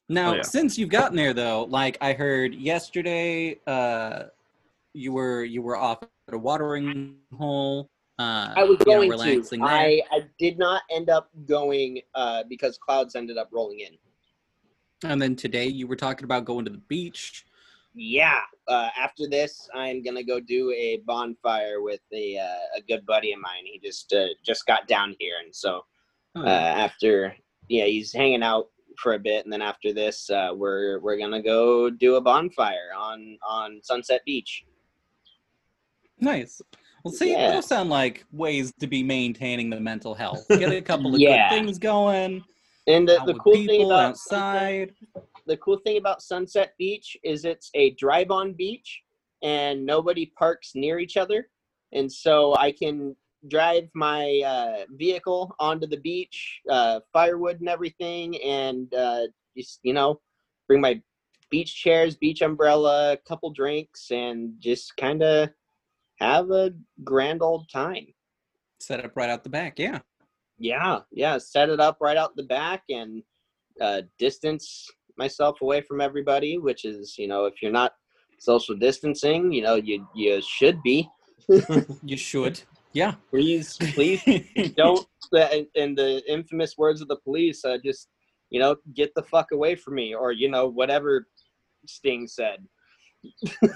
Now, 0.10 0.32
Oh, 0.32 0.36
yeah. 0.36 0.42
since 0.42 0.78
you've 0.78 0.90
gotten 0.90 1.16
there, 1.16 1.34
though, 1.34 1.64
like 1.70 1.98
I 2.02 2.14
heard 2.14 2.54
yesterday, 2.56 3.60
uh, 3.68 4.24
you 4.94 5.12
were 5.12 5.44
you 5.44 5.62
were 5.62 5.76
off 5.76 6.04
at 6.28 6.34
a 6.34 6.38
watering 6.38 7.16
hole. 7.36 7.90
Uh, 8.20 8.54
I 8.56 8.64
was 8.64 8.78
you 8.86 8.94
know, 8.94 9.08
going 9.08 9.42
to. 9.42 9.58
there. 9.58 9.66
I, 9.66 10.02
I 10.12 10.22
did 10.38 10.60
not 10.60 10.84
end 10.92 11.10
up 11.10 11.30
going 11.48 12.00
uh, 12.14 12.44
because 12.48 12.78
clouds 12.78 13.16
ended 13.16 13.38
up 13.38 13.50
rolling 13.52 13.80
in. 13.80 13.98
And 15.10 15.22
then 15.22 15.36
today 15.36 15.66
you 15.66 15.88
were 15.88 15.96
talking 15.96 16.24
about 16.24 16.46
going 16.46 16.64
to 16.66 16.72
the 16.72 16.78
beach. 16.78 17.44
Yeah. 17.96 18.40
Uh, 18.68 18.90
after 18.98 19.28
this, 19.28 19.68
I'm 19.74 20.02
gonna 20.04 20.24
go 20.24 20.40
do 20.40 20.72
a 20.72 21.02
bonfire 21.06 21.82
with 21.82 22.02
a 22.14 22.38
uh, 22.38 22.78
a 22.78 22.82
good 22.88 23.06
buddy 23.06 23.34
of 23.34 23.40
mine. 23.42 23.66
He 23.66 23.80
just 23.80 24.14
uh, 24.14 24.28
just 24.44 24.66
got 24.66 24.88
down 24.88 25.16
here, 25.20 25.36
and 25.44 25.54
so 25.54 25.84
uh, 26.36 26.48
after 26.48 27.36
yeah, 27.70 27.86
he's 27.86 28.12
hanging 28.12 28.44
out 28.44 28.68
for 29.02 29.14
a 29.14 29.20
bit, 29.20 29.44
and 29.44 29.52
then 29.52 29.62
after 29.62 29.94
this, 29.94 30.30
uh, 30.30 30.52
we're 30.56 31.00
we're 31.00 31.18
gonna 31.18 31.42
go 31.42 31.90
do 31.90 32.16
a 32.16 32.22
bonfire 32.22 32.92
on 32.98 33.38
on 33.48 33.80
Sunset 33.84 34.22
Beach. 34.26 34.66
nice. 36.20 36.62
Well, 37.04 37.14
see, 37.14 37.32
Yeah. 37.32 37.52
those 37.52 37.68
sound 37.68 37.90
like 37.90 38.24
ways 38.32 38.72
to 38.80 38.88
be 38.88 39.04
maintaining 39.04 39.70
the 39.70 39.80
mental 39.80 40.14
health. 40.16 40.48
Get 40.48 40.72
a 40.72 40.82
couple 40.82 41.14
of 41.14 41.20
Yeah. 41.20 41.50
good 41.50 41.56
things 41.58 41.78
going. 41.78 42.42
And 42.88 43.08
the, 43.08 43.20
the 43.26 43.34
cool 43.34 43.56
thing 43.66 43.86
about 43.86 44.18
Sunset, 44.18 44.92
the 45.46 45.58
cool 45.58 45.80
thing 45.80 45.98
about 45.98 46.22
Sunset 46.22 46.76
Beach 46.78 47.18
is 47.24 47.44
it's 47.44 47.70
a 47.74 47.90
drive-on 47.96 48.54
beach, 48.54 49.02
and 49.42 49.86
nobody 49.86 50.28
parks 50.38 50.76
near 50.76 50.98
each 51.00 51.18
other, 51.18 51.50
and 51.92 52.10
so 52.10 52.56
I 52.56 52.72
can 52.72 53.18
drive 53.48 53.90
my 53.94 54.42
uh, 54.46 54.86
vehicle 54.96 55.56
onto 55.60 55.88
the 55.88 55.98
beach, 55.98 56.62
uh, 56.70 57.00
firewood 57.12 57.60
and 57.60 57.70
everything, 57.70 58.42
and 58.42 58.94
uh, 58.94 59.24
just 59.58 59.80
you 59.84 59.94
know, 59.94 60.20
bring 60.68 60.82
my 60.82 61.02
beach 61.50 61.76
chairs, 61.76 62.16
beach 62.16 62.42
umbrella, 62.42 63.14
a 63.14 63.18
couple 63.18 63.52
drinks, 63.52 64.12
and 64.12 64.54
just 64.60 64.96
kind 64.98 65.22
of 65.22 65.50
have 66.20 66.50
a 66.52 66.72
grand 67.04 67.42
old 67.42 67.70
time. 67.70 68.08
Set 68.80 69.04
up 69.04 69.16
right 69.16 69.30
out 69.30 69.44
the 69.44 69.50
back. 69.50 69.78
Yeah. 69.78 70.00
Yeah, 70.58 71.00
yeah. 71.12 71.38
Set 71.38 71.70
it 71.70 71.80
up 71.80 71.98
right 72.02 72.18
out 72.18 72.36
the 72.36 72.44
back 72.44 72.84
and 72.90 73.24
uh, 73.82 74.02
distance 74.18 74.90
myself 75.18 75.62
away 75.62 75.82
from 75.82 76.02
everybody, 76.02 76.58
which 76.58 76.86
is, 76.86 77.18
you 77.18 77.28
know, 77.28 77.46
if 77.46 77.62
you're 77.62 77.72
not 77.72 77.94
social 78.40 78.76
distancing, 78.76 79.52
you 79.52 79.62
know, 79.62 79.76
you 79.76 80.08
you 80.16 80.42
should 80.42 80.82
be. 80.82 81.08
You 82.04 82.18
should. 82.18 82.62
Yeah. 82.94 83.16
Please, 83.30 83.78
please 83.94 84.24
don't. 84.78 85.08
uh, 85.36 85.48
In, 85.52 85.68
in 85.76 85.96
the 85.96 86.22
infamous 86.32 86.78
words 86.78 87.02
of 87.02 87.08
the 87.08 87.18
police, 87.18 87.66
uh, 87.66 87.78
just 87.84 88.10
you 88.50 88.60
know, 88.60 88.76
get 88.94 89.12
the 89.16 89.24
fuck 89.24 89.52
away 89.52 89.76
from 89.76 89.96
me, 89.96 90.14
or 90.14 90.32
you 90.32 90.50
know, 90.50 90.68
whatever 90.68 91.28
Sting 91.88 92.28
said. 92.28 92.58
I 93.26 93.30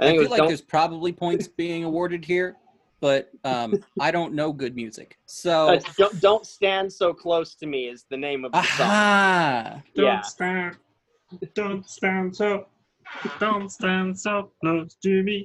I, 0.00 0.04
think 0.06 0.16
it 0.16 0.18
feel 0.18 0.18
was 0.18 0.30
like 0.30 0.38
don't 0.38 0.48
there's 0.48 0.60
probably 0.60 1.12
points 1.12 1.46
being 1.46 1.84
awarded 1.84 2.24
here, 2.24 2.56
but 3.00 3.30
um, 3.44 3.84
I 4.00 4.10
don't 4.10 4.34
know 4.34 4.52
good 4.52 4.74
music. 4.74 5.18
So, 5.26 5.68
uh, 5.68 5.80
don't 5.96 6.20
don't 6.20 6.46
stand 6.46 6.92
so 6.92 7.14
close 7.14 7.54
to 7.56 7.66
me 7.66 7.86
is 7.86 8.06
the 8.10 8.16
name 8.16 8.44
of 8.44 8.50
the 8.50 8.62
song. 8.62 9.82
Don't 9.94 10.04
Yeah. 10.04 10.20
stand. 10.22 10.76
Don't 11.54 11.88
stand 11.88 12.34
so. 12.34 12.66
Don't 13.38 13.70
stand 13.70 14.18
so 14.18 14.50
close 14.60 14.96
to 15.02 15.22
me. 15.22 15.44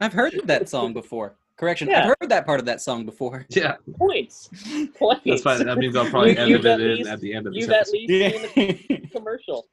I've 0.00 0.12
heard 0.12 0.40
that 0.44 0.68
song 0.68 0.92
before. 0.92 1.36
Correction, 1.58 1.88
Yeah. 1.88 2.00
I've 2.00 2.14
heard 2.20 2.28
that 2.28 2.44
part 2.44 2.60
of 2.60 2.66
that 2.66 2.82
song 2.82 3.04
before. 3.06 3.46
Yeah, 3.50 3.76
Points, 3.98 4.50
points. 4.98 5.22
that's 5.24 5.42
fine. 5.42 5.64
That 5.64 5.78
means 5.78 5.96
I'll 5.96 6.08
probably 6.10 6.32
You- 6.32 6.36
edit 6.38 6.48
you've 6.50 6.66
at 6.66 6.80
it 6.80 7.00
in 7.00 7.06
at 7.08 7.20
the 7.20 7.32
end 7.34 7.46
of 7.46 7.54
this 7.54 7.62
You've 7.62 7.70
at 7.70 7.76
episode. 7.88 7.92
least 7.94 8.54
seen 8.54 8.84
the 8.88 9.08
commercial. 9.12 9.66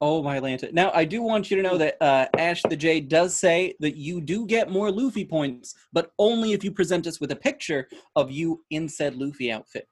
oh 0.00 0.22
my 0.22 0.40
Lanta. 0.40 0.72
Now 0.72 0.90
I 0.94 1.04
do 1.04 1.20
want 1.22 1.50
you 1.50 1.56
to 1.58 1.62
know 1.62 1.76
that 1.76 1.96
uh, 2.00 2.26
Ash 2.38 2.62
the 2.62 2.76
J 2.76 3.00
does 3.00 3.36
say 3.36 3.74
that 3.80 3.96
you 3.96 4.20
do 4.20 4.46
get 4.46 4.70
more 4.70 4.90
Luffy 4.90 5.24
points, 5.24 5.74
but 5.92 6.12
only 6.18 6.52
if 6.52 6.64
you 6.64 6.70
present 6.72 7.06
us 7.06 7.20
with 7.20 7.32
a 7.32 7.36
picture 7.36 7.88
of 8.16 8.30
you 8.30 8.64
in 8.70 8.88
said 8.88 9.16
Luffy 9.16 9.52
outfit. 9.52 9.86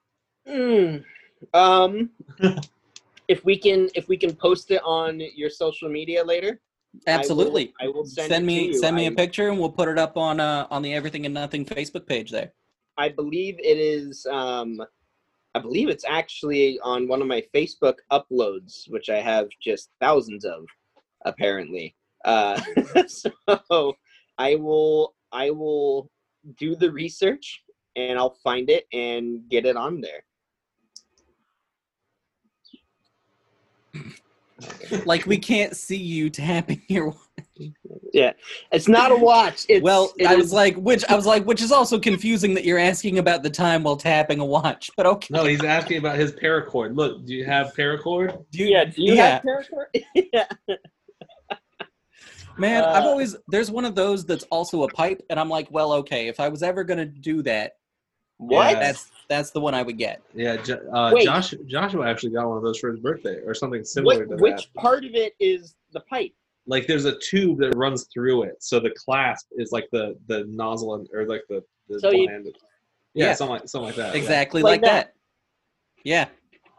Mm. 0.49 1.05
Um, 1.55 2.11
if 3.29 3.45
we 3.45 3.57
can, 3.57 3.89
if 3.95 4.09
we 4.09 4.17
can 4.17 4.35
post 4.35 4.71
it 4.71 4.83
on 4.85 5.21
your 5.35 5.51
social 5.51 5.89
media 5.89 6.25
later, 6.25 6.61
I 7.07 7.13
will- 7.13 7.21
Absolutely. 7.21 7.75
I 7.81 7.89
will, 7.89 8.05
send, 8.05 8.29
send 8.29 8.47
me 8.47 8.73
send 8.73 8.97
me 8.97 9.05
I, 9.05 9.11
a 9.11 9.13
picture 9.13 9.49
and 9.51 9.59
we'll 9.59 9.71
put 9.71 9.89
it 9.89 9.99
up 9.99 10.17
on 10.17 10.41
uh 10.41 10.67
on 10.71 10.81
the 10.83 10.95
Everything 10.95 11.27
and 11.27 11.35
Nothing 11.35 11.65
Facebook 11.65 12.07
page 12.07 12.31
there. 12.31 12.53
I 12.97 13.11
believe 13.11 13.59
it 13.61 13.79
is. 13.79 14.27
Um, 14.27 14.83
I 15.55 15.61
believe 15.61 15.89
it's 15.89 16.05
actually 16.07 16.79
on 16.81 17.09
one 17.09 17.23
of 17.23 17.29
my 17.29 17.43
Facebook 17.55 17.97
uploads, 18.13 18.91
which 18.91 19.09
I 19.09 19.21
have 19.21 19.49
just 19.63 19.91
thousands 20.01 20.45
of, 20.45 20.67
apparently. 21.25 21.95
Uh, 22.25 22.61
so 23.07 23.97
I 24.39 24.55
will, 24.57 25.15
I 25.33 25.51
will 25.51 26.11
do 26.59 26.77
the 26.77 26.91
research 26.91 27.63
and 27.97 28.19
I'll 28.19 28.37
find 28.45 28.71
it 28.71 28.87
and 28.93 29.49
get 29.49 29.67
it 29.67 29.77
on 29.77 30.01
there. 30.01 30.23
Like 35.07 35.25
we 35.27 35.39
can't 35.39 35.77
see 35.77 35.97
you 35.97 36.31
tapping 36.31 36.83
your 36.89 37.07
watch. 37.09 37.73
Yeah, 38.13 38.33
it's 38.73 38.89
not 38.89 39.13
a 39.13 39.17
watch. 39.17 39.67
It's, 39.69 39.83
Well, 39.83 40.13
I 40.27 40.35
was 40.35 40.47
is- 40.47 40.53
like, 40.53 40.75
which 40.77 41.05
I 41.05 41.15
was 41.15 41.27
like, 41.27 41.45
which 41.45 41.63
is 41.63 41.71
also 41.71 41.99
confusing 42.01 42.55
that 42.55 42.65
you're 42.65 42.79
asking 42.79 43.19
about 43.19 43.43
the 43.45 43.51
time 43.51 43.83
while 43.85 43.97
tapping 43.97 44.41
a 44.41 44.45
watch. 44.45 44.91
But 44.97 45.07
okay, 45.07 45.29
No, 45.31 45.45
he's 45.45 45.63
asking 45.63 45.99
about 45.99 46.19
his 46.19 46.33
paracord. 46.33 46.97
Look, 46.97 47.25
do 47.27 47.35
you 47.35 47.45
have 47.45 47.73
paracord? 47.75 48.45
do 48.51 48.65
yeah. 48.65 48.85
Do 48.87 49.03
you 49.03 49.15
yeah. 49.15 49.35
have 49.35 49.43
paracord? 49.45 50.03
yeah. 50.33 50.47
man, 52.57 52.83
I've 52.85 53.05
Uh, 53.05 53.09
always 53.09 53.37
there's 53.49 53.71
one 53.71 53.85
of 53.85 53.95
those 53.95 54.25
that's 54.25 54.45
also 54.45 54.83
a 54.85 54.89
pipe, 54.89 55.23
and 55.31 55.39
I'm 55.39 55.49
like, 55.49 55.69
well, 55.71 55.93
okay, 55.95 56.27
if 56.29 56.41
I 56.41 56.49
was 56.49 56.63
ever 56.63 56.83
gonna 56.85 57.07
do 57.07 57.43
that, 57.43 57.73
What? 58.39 58.73
Yeah. 58.73 58.81
that's 58.81 59.11
that's 59.29 59.51
the 59.51 59.61
one 59.61 59.75
I 59.75 59.83
would 59.83 59.99
get. 59.99 60.23
Yeah, 60.35 60.57
uh, 60.93 61.13
Josh, 61.23 61.55
Joshua 61.67 62.09
actually 62.09 62.31
got 62.33 62.49
one 62.49 62.57
of 62.57 62.63
those 62.63 62.79
for 62.79 62.91
his 62.91 62.99
birthday, 63.01 63.37
or 63.45 63.55
something 63.55 63.85
similar 63.85 64.21
What, 64.21 64.23
to 64.23 64.37
that. 64.37 64.41
which 64.43 64.73
part 64.75 65.05
of 65.05 65.15
it 65.15 65.35
is 65.39 65.75
the 65.93 66.01
pipe? 66.01 66.33
Like, 66.67 66.87
there's 66.87 67.05
a 67.07 67.19
tube 67.19 67.59
that 67.61 67.75
runs 67.77 68.09
through 68.13 68.43
it, 68.45 68.63
so 68.63 68.79
the 68.81 68.91
clasp 68.91 69.47
is 69.53 69.73
like 69.73 69.89
the 69.93 70.17
the 70.27 70.45
nozzle 70.49 70.95
and, 70.97 71.09
or 71.13 71.27
like 71.27 71.43
the 71.49 71.63
the 71.89 72.01
So 72.01 72.11
you- 72.11 72.29
yeah, 73.15 73.27
Yeah. 73.27 73.35
something 73.35 73.55
like 73.55 73.69
something 73.69 73.87
like 73.87 73.97
that. 73.97 74.15
yeah. 74.15 74.21
Exactly 74.21 74.63
Like 74.63 74.83
like, 74.83 74.91
that. 74.91 75.15
Yeah, 76.05 76.29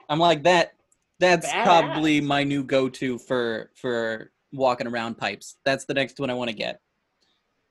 I'm 0.09 0.19
like 0.19 0.43
that. 0.43 0.73
That's 1.19 1.47
Badass. 1.47 1.63
probably 1.63 2.21
my 2.21 2.43
new 2.43 2.63
go-to 2.63 3.17
for 3.19 3.71
for 3.75 4.31
walking 4.53 4.87
around 4.87 5.17
pipes. 5.17 5.57
That's 5.65 5.85
the 5.85 5.93
next 5.93 6.19
one 6.19 6.29
I 6.29 6.33
want 6.33 6.49
to 6.49 6.55
get. 6.55 6.79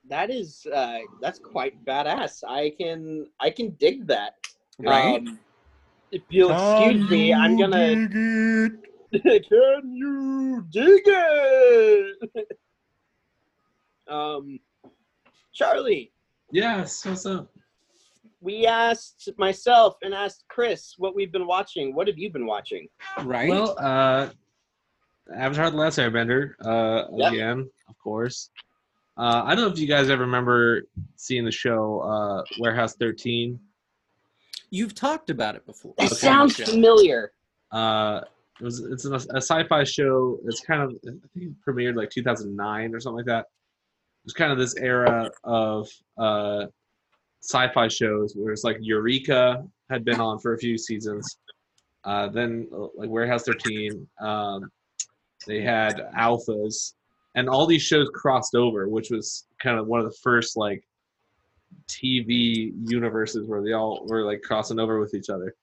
That 0.08 0.28
is 0.30 0.66
uh, 0.72 0.98
that's 1.20 1.38
quite 1.38 1.84
badass. 1.84 2.42
I 2.46 2.72
can 2.78 3.26
I 3.40 3.50
can 3.50 3.70
dig 3.78 4.06
that. 4.08 4.34
Right? 4.78 5.16
Um, 5.18 5.38
if 6.10 6.22
you'll 6.28 6.52
excuse 6.52 7.10
me, 7.10 7.34
I'm 7.34 7.58
gonna. 7.58 8.08
can 9.12 9.92
you 9.96 10.64
dig 10.70 11.02
it? 11.04 12.48
um, 14.08 14.58
Charlie, 15.52 16.12
Yes. 16.52 17.04
What's 17.04 17.26
up? 17.26 17.50
we 18.40 18.66
asked 18.66 19.28
myself 19.36 19.96
and 20.02 20.14
asked 20.14 20.44
Chris 20.48 20.94
what 20.98 21.14
we've 21.14 21.32
been 21.32 21.46
watching. 21.46 21.94
What 21.94 22.06
have 22.06 22.16
you 22.18 22.30
been 22.30 22.46
watching? 22.46 22.86
Right? 23.24 23.48
Well, 23.48 23.74
uh, 23.78 24.28
Avatar: 25.34 25.70
The 25.70 25.76
Last 25.76 25.98
Airbender, 25.98 26.52
uh, 26.64 27.08
Yep. 27.16 27.32
again, 27.32 27.70
of 27.88 27.98
course. 27.98 28.50
Uh, 29.16 29.42
I 29.44 29.56
don't 29.56 29.64
know 29.64 29.72
if 29.72 29.78
you 29.78 29.88
guys 29.88 30.08
ever 30.10 30.22
remember 30.22 30.82
seeing 31.16 31.44
the 31.44 31.50
show 31.50 31.98
uh, 32.00 32.44
Warehouse 32.60 32.94
13. 32.94 33.58
You've 34.70 34.94
talked 34.94 35.30
about 35.30 35.54
it 35.54 35.64
before. 35.66 35.94
It 35.98 36.10
sounds 36.10 36.56
familiar. 36.56 37.32
Uh, 37.72 38.20
it 38.60 38.64
was 38.64 38.80
it's 38.80 39.04
a, 39.04 39.14
a 39.14 39.40
sci-fi 39.40 39.84
show. 39.84 40.38
It's 40.46 40.60
kind 40.60 40.82
of 40.82 40.90
I 41.06 41.10
think 41.32 41.50
it 41.50 41.52
premiered 41.66 41.96
like 41.96 42.10
2009 42.10 42.94
or 42.94 43.00
something 43.00 43.16
like 43.18 43.26
that. 43.26 43.46
It's 44.24 44.34
kind 44.34 44.52
of 44.52 44.58
this 44.58 44.76
era 44.76 45.30
of 45.44 45.88
uh, 46.18 46.66
sci-fi 47.42 47.88
shows 47.88 48.34
where 48.36 48.52
it's 48.52 48.64
like 48.64 48.76
Eureka 48.80 49.64
had 49.90 50.04
been 50.04 50.20
on 50.20 50.38
for 50.38 50.54
a 50.54 50.58
few 50.58 50.76
seasons. 50.76 51.38
Uh, 52.04 52.28
then 52.28 52.68
like 52.96 53.08
Warehouse 53.08 53.44
13. 53.44 54.06
Um, 54.20 54.70
they 55.46 55.62
had 55.62 56.00
Alphas, 56.18 56.94
and 57.36 57.48
all 57.48 57.66
these 57.66 57.82
shows 57.82 58.08
crossed 58.12 58.54
over, 58.54 58.88
which 58.88 59.10
was 59.10 59.46
kind 59.62 59.78
of 59.78 59.86
one 59.86 60.00
of 60.00 60.06
the 60.06 60.16
first 60.22 60.56
like 60.56 60.82
TV 61.88 62.72
universes 62.90 63.46
where 63.46 63.62
they 63.62 63.72
all 63.72 64.04
were 64.06 64.22
like 64.22 64.42
crossing 64.42 64.78
over 64.78 65.00
with 65.00 65.14
each 65.14 65.30
other. 65.30 65.54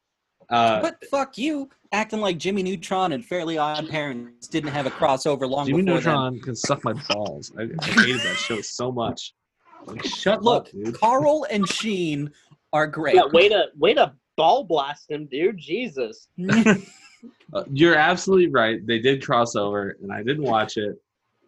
Uh, 0.50 0.82
But 0.82 1.04
fuck 1.10 1.38
you, 1.38 1.70
acting 1.92 2.22
like 2.22 2.38
Jimmy 2.38 2.64
Neutron 2.64 3.14
and 3.14 3.26
Fairly 3.26 3.58
Odd 3.58 3.90
Parents 3.90 4.48
didn't 4.48 4.72
have 4.72 4.86
a 4.86 4.92
crossover 4.92 5.50
long 5.50 5.66
Jimmy 5.66 5.84
before 5.84 5.96
Neutron 5.96 6.40
can 6.40 6.56
suck 6.56 6.84
my 6.84 6.94
balls. 7.10 7.52
I, 7.58 7.64
I 7.64 7.86
hated 7.86 8.22
that 8.22 8.36
show 8.38 8.62
so 8.62 8.92
much. 8.92 9.34
Like, 9.86 10.04
shut 10.06 10.44
Look, 10.44 10.68
up, 10.68 10.72
dude. 10.72 11.00
Carl 11.00 11.46
and 11.50 11.68
Sheen 11.68 12.32
are 12.74 12.88
great. 12.88 13.16
Yeah, 13.16 13.26
way 13.32 13.50
to 13.50 13.66
way 13.78 13.94
to 13.94 14.14
ball 14.36 14.64
blast 14.64 15.10
him, 15.10 15.28
dude. 15.28 15.58
Jesus. 15.58 16.28
Uh, 17.54 17.64
you're 17.72 17.96
absolutely 17.96 18.50
right. 18.50 18.86
They 18.86 19.00
did 19.00 19.24
cross 19.24 19.56
over, 19.56 19.98
and 20.02 20.12
I 20.12 20.22
didn't 20.22 20.44
watch 20.44 20.78
it, 20.78 20.96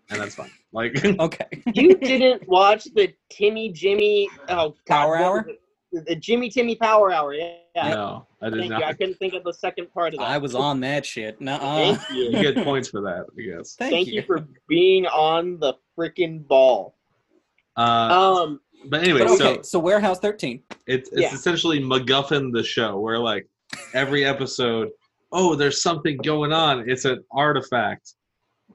and 0.09 0.19
that's 0.19 0.33
fine. 0.35 0.49
Like, 0.73 1.03
okay. 1.19 1.47
You 1.73 1.95
didn't 1.97 2.47
watch 2.47 2.85
the 2.95 3.13
Timmy 3.29 3.71
Jimmy 3.71 4.29
oh 4.49 4.69
God, 4.69 4.75
Power 4.87 5.17
Hour? 5.17 5.45
was? 5.47 6.03
The 6.05 6.15
Jimmy 6.15 6.49
Timmy 6.49 6.75
Power 6.75 7.11
Hour. 7.11 7.33
Yeah. 7.33 7.53
yeah. 7.75 7.89
no, 7.89 8.27
I 8.41 8.49
did 8.49 8.59
Thank 8.59 8.71
you. 8.71 8.83
I 8.83 8.93
couldn't 8.93 9.15
think 9.15 9.33
of 9.33 9.43
the 9.43 9.53
second 9.53 9.91
part 9.93 10.13
of 10.13 10.19
that. 10.19 10.27
I 10.27 10.37
was 10.37 10.53
on 10.53 10.81
that 10.81 11.05
shit. 11.05 11.39
Nuh-uh. 11.39 11.95
Thank 11.95 12.09
you. 12.11 12.23
You 12.25 12.53
get 12.53 12.63
points 12.63 12.89
for 12.89 13.01
that, 13.01 13.25
I 13.37 13.57
guess. 13.57 13.75
Thank, 13.75 13.93
Thank 13.93 14.07
you 14.09 14.21
for 14.23 14.45
being 14.67 15.05
on 15.07 15.57
the 15.59 15.75
freaking 15.97 16.45
ball. 16.45 16.95
Uh, 17.77 17.81
Um, 17.81 18.59
but 18.89 19.03
anyway, 19.03 19.19
But 19.19 19.31
okay, 19.31 19.55
so 19.57 19.61
so 19.61 19.79
Warehouse 19.79 20.19
13. 20.19 20.61
it's 20.87 21.09
it's 21.09 21.21
Yeah. 21.21 21.33
essentially 21.33 21.79
MacGuffin 21.79 22.51
the 22.53 22.63
show, 22.63 22.99
where 22.99 23.19
like 23.19 23.47
every 23.93 24.25
episode, 24.25 24.89
oh, 25.31 25.55
there's 25.55 25.81
something 25.81 26.17
going 26.17 26.51
on. 26.51 26.89
It's 26.89 27.05
an 27.05 27.23
artifact. 27.31 28.13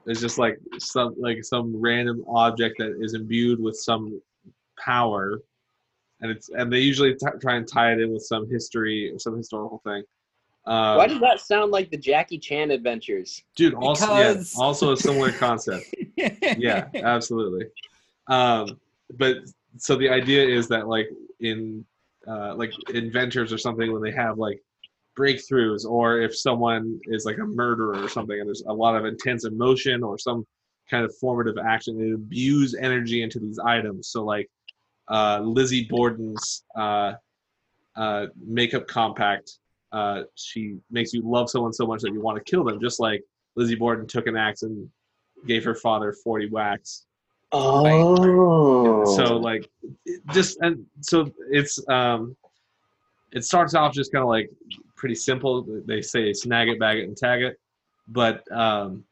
It's 0.05 0.19
just 0.19 0.37
like 0.37 0.59
some 0.79 1.15
like 1.17 1.43
some 1.43 1.79
random 1.79 2.23
object 2.27 2.77
that 2.79 2.97
is 2.99 3.13
imbued 3.13 3.59
with 3.61 3.75
some 3.75 4.21
power, 4.77 5.41
and 6.21 6.31
it's 6.31 6.49
and 6.49 6.71
they 6.71 6.79
usually 6.79 7.13
t- 7.13 7.25
try 7.41 7.55
and 7.55 7.67
tie 7.67 7.93
it 7.93 7.99
in 7.99 8.11
with 8.11 8.23
some 8.23 8.49
history 8.49 9.11
or 9.11 9.19
some 9.19 9.37
historical 9.37 9.81
thing. 9.85 10.03
Uh, 10.65 10.95
why 10.95 11.07
does 11.07 11.19
that 11.19 11.39
sound 11.39 11.71
like 11.71 11.91
the 11.91 11.97
Jackie 11.97 12.37
Chan 12.37 12.71
adventures? 12.71 13.43
dude? 13.55 13.73
Also, 13.73 14.13
yeah, 14.15 14.41
also 14.57 14.93
a 14.93 14.97
similar 14.97 15.31
concept. 15.31 15.93
yeah, 16.15 16.87
absolutely. 16.95 17.65
Um, 18.27 18.79
but 19.17 19.37
so 19.77 19.95
the 19.95 20.09
idea 20.09 20.47
is 20.47 20.67
that 20.69 20.87
like 20.87 21.09
in 21.39 21.85
uh, 22.27 22.55
like 22.55 22.71
inventors 22.93 23.51
or 23.51 23.57
something 23.57 23.91
when 23.91 24.01
they 24.01 24.11
have 24.11 24.37
like 24.37 24.61
breakthroughs 25.17 25.85
or 25.85 26.21
if 26.21 26.35
someone 26.35 26.99
is 27.05 27.25
like 27.25 27.37
a 27.37 27.45
murderer 27.45 28.03
or 28.03 28.09
something 28.09 28.39
and 28.39 28.47
there's 28.47 28.63
a 28.67 28.73
lot 28.73 28.95
of 28.95 29.05
intense 29.05 29.45
emotion 29.45 30.03
or 30.03 30.17
some 30.17 30.45
kind 30.89 31.05
of 31.05 31.15
formative 31.17 31.57
action 31.57 31.97
they 31.97 32.09
imbues 32.09 32.75
energy 32.75 33.21
into 33.21 33.39
these 33.39 33.59
items. 33.59 34.07
So 34.07 34.23
like 34.23 34.49
uh, 35.09 35.39
lizzie 35.41 35.85
borden's 35.89 36.63
uh, 36.77 37.13
uh, 37.95 38.27
makeup 38.45 38.87
compact 38.87 39.59
uh, 39.91 40.23
she 40.35 40.77
makes 40.89 41.13
you 41.13 41.21
love 41.23 41.49
someone 41.49 41.71
so 41.73 41.85
much 41.85 42.01
that 42.01 42.11
you 42.11 42.21
want 42.21 42.37
to 42.37 42.43
kill 42.49 42.63
them 42.63 42.79
just 42.81 42.99
like 42.99 43.21
lizzie 43.55 43.75
borden 43.75 44.07
took 44.07 44.27
an 44.27 44.35
axe 44.35 44.63
and 44.63 44.89
gave 45.45 45.63
her 45.63 45.75
father 45.75 46.13
40 46.23 46.49
whacks 46.49 47.05
Oh, 47.55 49.15
so 49.15 49.37
like 49.37 49.69
just 50.31 50.57
and 50.61 50.83
so 51.01 51.31
it's 51.51 51.79
um 51.87 52.35
it 53.31 53.43
starts 53.45 53.75
off 53.75 53.93
just 53.93 54.11
kind 54.11 54.23
of 54.23 54.29
like 54.29 54.49
pretty 55.03 55.15
simple 55.15 55.65
they 55.85 56.01
say 56.01 56.31
snag 56.31 56.69
it 56.69 56.79
bag 56.79 56.97
it 56.97 57.03
and 57.09 57.17
tag 57.17 57.41
it 57.41 57.59
but 58.07 58.41
um 58.53 59.03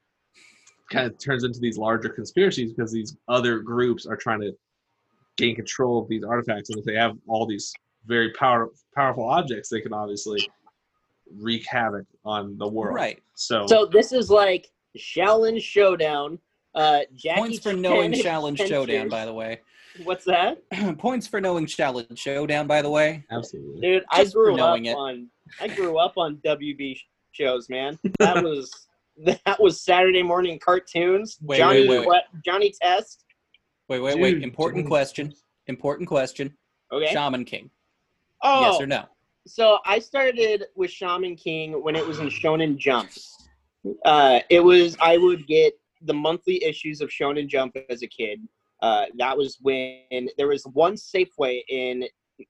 kind 0.89 1.05
of 1.05 1.17
turns 1.19 1.43
into 1.43 1.59
these 1.59 1.77
larger 1.77 2.07
conspiracies 2.07 2.71
because 2.71 2.93
these 2.93 3.17
other 3.27 3.59
groups 3.59 4.05
are 4.05 4.15
trying 4.15 4.39
to 4.39 4.53
gain 5.35 5.53
control 5.53 6.01
of 6.01 6.07
these 6.07 6.23
artifacts 6.23 6.69
and 6.69 6.79
if 6.79 6.85
they 6.85 6.95
have 6.95 7.17
all 7.27 7.45
these 7.45 7.73
very 8.05 8.31
power, 8.39 8.69
powerful 8.95 9.25
objects 9.25 9.67
they 9.67 9.81
can 9.81 9.91
obviously 9.91 10.39
wreak 11.37 11.65
havoc 11.67 12.05
on 12.23 12.57
the 12.57 12.65
world 12.69 12.95
Right. 12.95 13.19
so, 13.35 13.67
so 13.67 13.85
this 13.85 14.13
is 14.13 14.29
like 14.29 14.71
Xiaolin 14.97 15.61
Showdown. 15.61 16.39
Uh, 16.73 16.99
Jackie 17.17 17.39
Points 17.41 17.57
for 17.59 17.71
Chan 17.71 17.81
knowing 17.81 18.11
Xiaolin 18.13 18.51
adventures. 18.51 18.69
Showdown, 18.69 19.09
by 19.09 19.25
the 19.25 19.33
way. 19.33 19.59
What's 20.03 20.23
that, 20.23 20.57
Points 20.99 21.27
for 21.27 21.41
knowing 21.41 21.65
Xiaolin 21.65 22.17
Showdown, 22.17 22.65
by 22.65 22.81
the 22.81 22.89
way. 22.89 23.25
absolutely 23.29 23.81
dude? 23.81 24.03
I 24.09 24.23
Just 24.23 24.33
for 24.33 24.43
grew 24.45 24.53
up 24.53 24.59
knowing 24.59 24.85
it. 24.85 24.95
on 24.95 25.27
I 25.59 25.67
grew 25.67 25.97
up 25.97 26.13
on 26.17 26.37
WB 26.37 26.97
shows, 27.31 27.69
man. 27.69 27.97
That 28.19 28.43
was 28.43 28.87
that 29.23 29.59
was 29.59 29.81
Saturday 29.81 30.23
morning 30.23 30.59
cartoons. 30.59 31.37
Wait, 31.41 31.57
Johnny 31.57 31.87
wait, 31.87 32.07
wait. 32.07 32.23
Que- 32.33 32.39
Johnny 32.45 32.73
Test. 32.81 33.25
Wait, 33.89 33.99
wait, 33.99 34.19
wait. 34.19 34.41
Important 34.41 34.83
James. 34.83 34.89
question. 34.89 35.33
Important 35.67 36.07
question. 36.07 36.53
Okay. 36.91 37.11
Shaman 37.11 37.45
King. 37.45 37.69
oh, 38.41 38.71
Yes 38.71 38.81
or 38.81 38.87
no? 38.87 39.05
so 39.47 39.79
I 39.85 39.99
started 39.99 40.65
with 40.75 40.91
Shaman 40.91 41.35
King 41.35 41.83
when 41.83 41.95
it 41.95 42.05
was 42.05 42.19
in 42.19 42.27
Shonen 42.27 42.77
Jump. 42.77 43.09
Uh, 44.05 44.39
it 44.49 44.59
was 44.59 44.95
I 45.01 45.17
would 45.17 45.47
get 45.47 45.73
the 46.03 46.13
monthly 46.13 46.63
issues 46.63 47.01
of 47.01 47.09
Shonen 47.09 47.47
Jump 47.47 47.75
as 47.89 48.01
a 48.01 48.07
kid. 48.07 48.39
Uh, 48.81 49.05
that 49.17 49.37
was 49.37 49.57
when 49.61 50.29
there 50.37 50.47
was 50.47 50.63
one 50.73 50.93
Safeway 50.95 51.61
in 51.69 52.03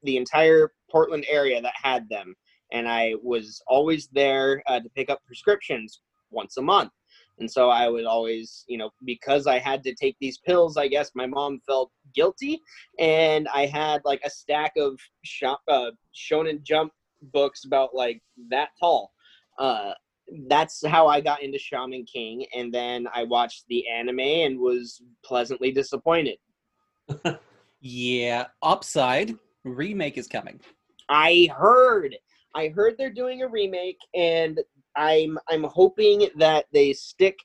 the 0.03 0.17
entire 0.17 0.71
Portland 0.89 1.25
area 1.29 1.61
that 1.61 1.73
had 1.75 2.07
them, 2.09 2.35
and 2.71 2.87
I 2.87 3.13
was 3.21 3.61
always 3.67 4.07
there 4.07 4.63
uh, 4.67 4.79
to 4.79 4.89
pick 4.89 5.09
up 5.09 5.19
prescriptions 5.25 6.01
once 6.29 6.57
a 6.57 6.61
month. 6.61 6.91
And 7.39 7.49
so 7.49 7.69
I 7.69 7.89
would 7.89 8.05
always, 8.05 8.65
you 8.67 8.77
know, 8.77 8.91
because 9.03 9.47
I 9.47 9.57
had 9.57 9.83
to 9.83 9.95
take 9.95 10.15
these 10.21 10.37
pills, 10.39 10.77
I 10.77 10.87
guess 10.87 11.11
my 11.15 11.25
mom 11.25 11.59
felt 11.65 11.91
guilty, 12.13 12.61
and 12.99 13.47
I 13.47 13.65
had 13.65 14.01
like 14.05 14.21
a 14.23 14.29
stack 14.29 14.73
of 14.77 14.99
shop, 15.23 15.61
uh, 15.67 15.91
Shonen 16.15 16.61
Jump 16.61 16.91
books 17.33 17.65
about 17.65 17.95
like 17.95 18.21
that 18.49 18.69
tall. 18.79 19.11
Uh, 19.57 19.93
that's 20.47 20.85
how 20.85 21.07
I 21.07 21.19
got 21.19 21.41
into 21.41 21.57
Shaman 21.57 22.05
King, 22.05 22.45
and 22.55 22.71
then 22.71 23.07
I 23.13 23.23
watched 23.23 23.65
the 23.69 23.89
anime 23.89 24.19
and 24.19 24.59
was 24.59 25.01
pleasantly 25.25 25.71
disappointed. 25.71 26.37
Yeah. 27.81 28.47
Upside 28.61 29.35
remake 29.63 30.17
is 30.17 30.27
coming. 30.27 30.61
I 31.09 31.49
heard, 31.55 32.15
I 32.55 32.69
heard 32.69 32.95
they're 32.97 33.09
doing 33.09 33.41
a 33.41 33.47
remake, 33.47 33.97
and 34.15 34.59
I'm 34.95 35.37
I'm 35.49 35.63
hoping 35.63 36.29
that 36.37 36.65
they 36.73 36.93
stick. 36.93 37.37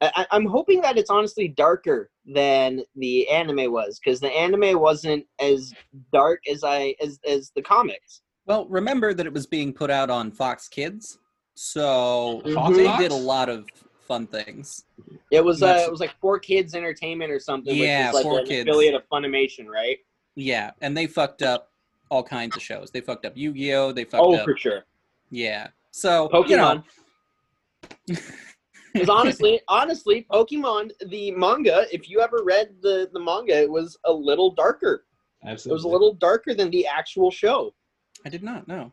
I, 0.00 0.26
I'm 0.30 0.44
hoping 0.46 0.82
that 0.82 0.98
it's 0.98 1.10
honestly 1.10 1.48
darker 1.48 2.10
than 2.26 2.82
the 2.96 3.28
anime 3.28 3.72
was, 3.72 3.98
because 3.98 4.20
the 4.20 4.30
anime 4.30 4.78
wasn't 4.78 5.24
as 5.40 5.72
dark 6.12 6.40
as 6.50 6.62
I 6.64 6.94
as 7.02 7.18
as 7.26 7.50
the 7.56 7.62
comics. 7.62 8.22
Well, 8.46 8.66
remember 8.68 9.14
that 9.14 9.26
it 9.26 9.32
was 9.32 9.46
being 9.46 9.72
put 9.72 9.90
out 9.90 10.10
on 10.10 10.30
Fox 10.30 10.68
Kids, 10.68 11.18
so 11.54 12.42
Fox 12.54 12.76
they 12.76 12.96
did 12.96 13.10
a 13.10 13.14
lot 13.14 13.48
of 13.48 13.66
fun 14.06 14.26
things. 14.26 14.84
It 15.30 15.44
was 15.44 15.62
uh, 15.62 15.82
it 15.86 15.90
was 15.90 16.00
like 16.00 16.14
4Kids 16.22 16.74
Entertainment 16.74 17.32
or 17.32 17.40
something, 17.40 17.74
Yeah, 17.74 17.98
which 17.98 18.08
is 18.08 18.14
like 18.14 18.22
4 18.22 18.38
an 18.40 18.46
Kids. 18.46 18.68
affiliate 18.68 18.94
of 18.94 19.02
Funimation, 19.12 19.66
right? 19.66 19.98
Yeah, 20.36 20.70
and 20.80 20.96
they 20.96 21.06
fucked 21.06 21.42
up 21.42 21.70
all 22.10 22.22
kinds 22.22 22.56
of 22.56 22.62
shows. 22.62 22.90
They 22.90 23.00
fucked 23.00 23.24
up 23.26 23.36
Yu-Gi-Oh. 23.36 23.92
They 23.92 24.04
fucked 24.04 24.22
Oh, 24.24 24.34
up. 24.36 24.44
for 24.44 24.56
sure. 24.56 24.84
Yeah. 25.30 25.68
So 25.90 26.28
Pokemon. 26.28 26.48
you 26.48 26.56
know, 26.56 28.18
Because 28.92 29.08
honestly, 29.08 29.60
honestly, 29.68 30.26
Pokemon 30.30 30.90
the 31.08 31.30
manga. 31.32 31.86
If 31.92 32.08
you 32.08 32.20
ever 32.20 32.42
read 32.44 32.74
the 32.82 33.08
the 33.12 33.20
manga, 33.20 33.60
it 33.60 33.70
was 33.70 33.96
a 34.04 34.12
little 34.12 34.50
darker. 34.50 35.04
Absolutely. 35.44 35.70
It 35.72 35.74
was 35.74 35.84
a 35.84 35.88
little 35.88 36.14
darker 36.14 36.54
than 36.54 36.70
the 36.70 36.86
actual 36.86 37.30
show. 37.30 37.74
I 38.24 38.28
did 38.28 38.42
not 38.42 38.66
know. 38.68 38.92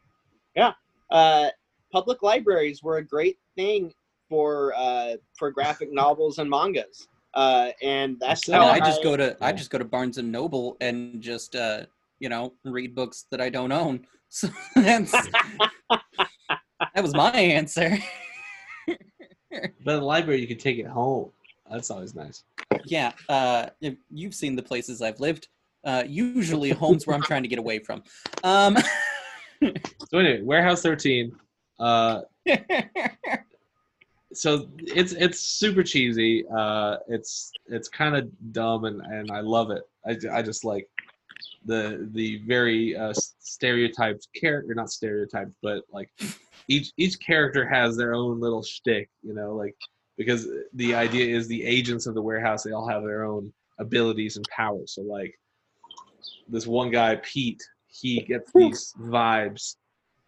Yeah. 0.56 0.74
Uh, 1.10 1.50
public 1.92 2.22
libraries 2.22 2.84
were 2.84 2.98
a 2.98 3.04
great 3.06 3.38
thing 3.56 3.94
for 4.30 4.74
uh, 4.76 5.16
for 5.38 5.52
graphic 5.52 5.92
novels 5.94 6.40
and 6.40 6.50
mangas. 6.50 7.08
Uh, 7.34 7.70
and 7.82 8.18
that's 8.20 8.48
I 8.48 8.54
I, 8.54 8.58
how 8.60 8.74
mean, 8.74 8.82
I, 8.82 8.86
I 8.86 8.88
just 8.88 9.04
go 9.04 9.18
to 9.18 9.38
I 9.42 9.52
just 9.52 9.70
go 9.72 9.78
to 9.78 9.86
Barnes 9.86 10.18
and 10.18 10.32
Noble 10.32 10.78
and 10.82 11.22
just 11.22 11.56
uh, 11.56 11.86
you 12.20 12.30
know, 12.30 12.54
read 12.64 12.96
books 12.96 13.26
that 13.32 13.42
I 13.42 13.50
don't 13.50 13.72
own. 13.72 14.06
So 14.36 14.50
that's 14.76 15.12
that 15.92 17.04
was 17.04 17.14
my 17.14 17.32
answer. 17.34 18.00
But 19.52 19.70
the 19.86 20.02
library, 20.02 20.42
you 20.42 20.48
can 20.48 20.58
take 20.58 20.80
it 20.80 20.88
home. 20.88 21.30
That's 21.70 21.92
always 21.92 22.16
nice. 22.16 22.44
yeah, 22.86 23.12
uh, 23.30 23.68
if 23.80 23.94
you've 24.10 24.34
seen 24.34 24.56
the 24.56 24.64
places 24.64 25.02
I've 25.04 25.20
lived. 25.20 25.50
Uh, 25.86 26.04
usually 26.08 26.72
homes 26.72 27.06
where 27.06 27.16
I'm 27.16 27.22
trying 27.22 27.44
to 27.44 27.50
get 27.50 27.60
away 27.60 27.78
from. 27.78 28.02
Um, 28.44 28.76
So 30.10 30.18
anyway, 30.20 30.42
Warehouse 30.42 30.82
13. 30.82 31.32
Uh, 31.80 32.22
so 34.34 34.68
it's 34.80 35.14
it's 35.14 35.40
super 35.40 35.84
cheesy. 35.84 36.46
Uh, 36.48 36.98
it's 37.08 37.52
it's 37.68 37.88
kind 37.88 38.16
of 38.16 38.30
dumb 38.52 38.86
and, 38.86 39.02
and 39.02 39.32
I 39.32 39.42
love 39.42 39.72
it. 39.72 39.84
I, 40.06 40.18
I 40.38 40.42
just 40.42 40.66
like 40.66 40.88
the 41.66 42.10
the 42.12 42.42
very 42.46 42.96
uh, 42.96 43.14
stereotyped 43.40 44.28
character, 44.36 44.74
not 44.74 44.90
stereotyped, 44.90 45.54
but 45.62 45.84
like 45.92 46.10
each 46.68 46.92
each 46.98 47.20
character 47.20 47.68
has 47.68 47.96
their 47.96 48.14
own 48.14 48.40
little 48.40 48.64
shtick, 48.64 49.10
you 49.22 49.34
know, 49.34 49.56
like 49.56 49.76
because 50.18 50.48
the 50.74 50.94
idea 50.94 51.36
is 51.36 51.48
the 51.48 51.64
agents 51.64 52.06
of 52.06 52.14
the 52.14 52.22
warehouse 52.22 52.64
they 52.64 52.72
all 52.72 52.88
have 52.88 53.04
their 53.04 53.24
own 53.24 53.52
abilities 53.80 54.38
and 54.38 54.48
powers. 54.50 54.94
So 54.94 55.02
like 55.02 55.34
this 56.48 56.68
one 56.68 56.92
guy 56.92 57.16
Pete, 57.18 57.62
he 57.88 58.22
gets 58.22 58.52
these 58.54 58.94
vibes 59.00 59.76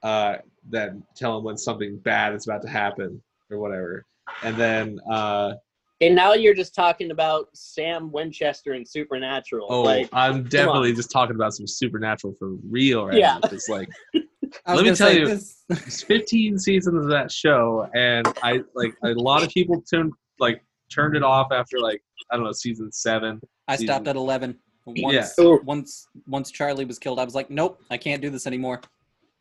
uh, 0.03 0.37
that 0.69 0.91
tell 1.15 1.37
him 1.37 1.43
when 1.43 1.57
something 1.57 1.97
bad 1.97 2.33
is 2.33 2.47
about 2.47 2.61
to 2.61 2.69
happen 2.69 3.21
or 3.51 3.59
whatever. 3.59 4.05
And 4.43 4.55
then 4.55 4.99
uh, 5.09 5.53
And 6.01 6.13
now 6.13 6.33
you're 6.33 6.53
just 6.53 6.75
talking 6.75 7.11
about 7.11 7.47
Sam 7.53 8.11
Winchester 8.11 8.73
and 8.73 8.85
Supernatural. 8.87 9.67
oh, 9.69 9.81
like, 9.81 10.09
I'm 10.11 10.43
definitely 10.43 10.93
just 10.93 11.09
talking 11.09 11.35
about 11.35 11.53
some 11.53 11.67
supernatural 11.67 12.35
for 12.37 12.55
real 12.69 13.05
right 13.07 13.17
Yeah. 13.17 13.39
now. 13.41 13.49
It's 13.51 13.69
like 13.69 13.87
Let 14.67 14.85
me 14.85 14.93
tell 14.95 15.13
you- 15.13 15.27
this- 15.27 15.63
it's 15.69 16.03
15 16.03 16.59
seasons 16.59 17.03
of 17.05 17.09
that 17.11 17.31
show, 17.31 17.87
and 17.95 18.27
I 18.43 18.61
like 18.75 18.93
a 19.03 19.09
lot 19.13 19.43
of 19.43 19.49
people 19.49 19.81
turned 19.81 20.11
like 20.39 20.61
turned 20.93 21.15
it 21.15 21.23
off 21.23 21.47
after 21.51 21.79
like 21.79 22.01
I 22.31 22.35
don't 22.35 22.45
know 22.45 22.51
season 22.51 22.91
seven. 22.91 23.39
I 23.67 23.75
stopped 23.77 24.07
at 24.07 24.15
eleven. 24.15 24.57
Once, 24.85 25.33
Yeah. 25.39 25.55
Once, 25.63 26.07
once 26.27 26.51
Charlie 26.51 26.85
was 26.85 26.99
killed, 26.99 27.17
I 27.19 27.23
was 27.23 27.33
like, 27.33 27.49
nope, 27.49 27.81
I 27.89 27.97
can't 27.97 28.21
do 28.21 28.29
this 28.29 28.45
anymore. 28.45 28.81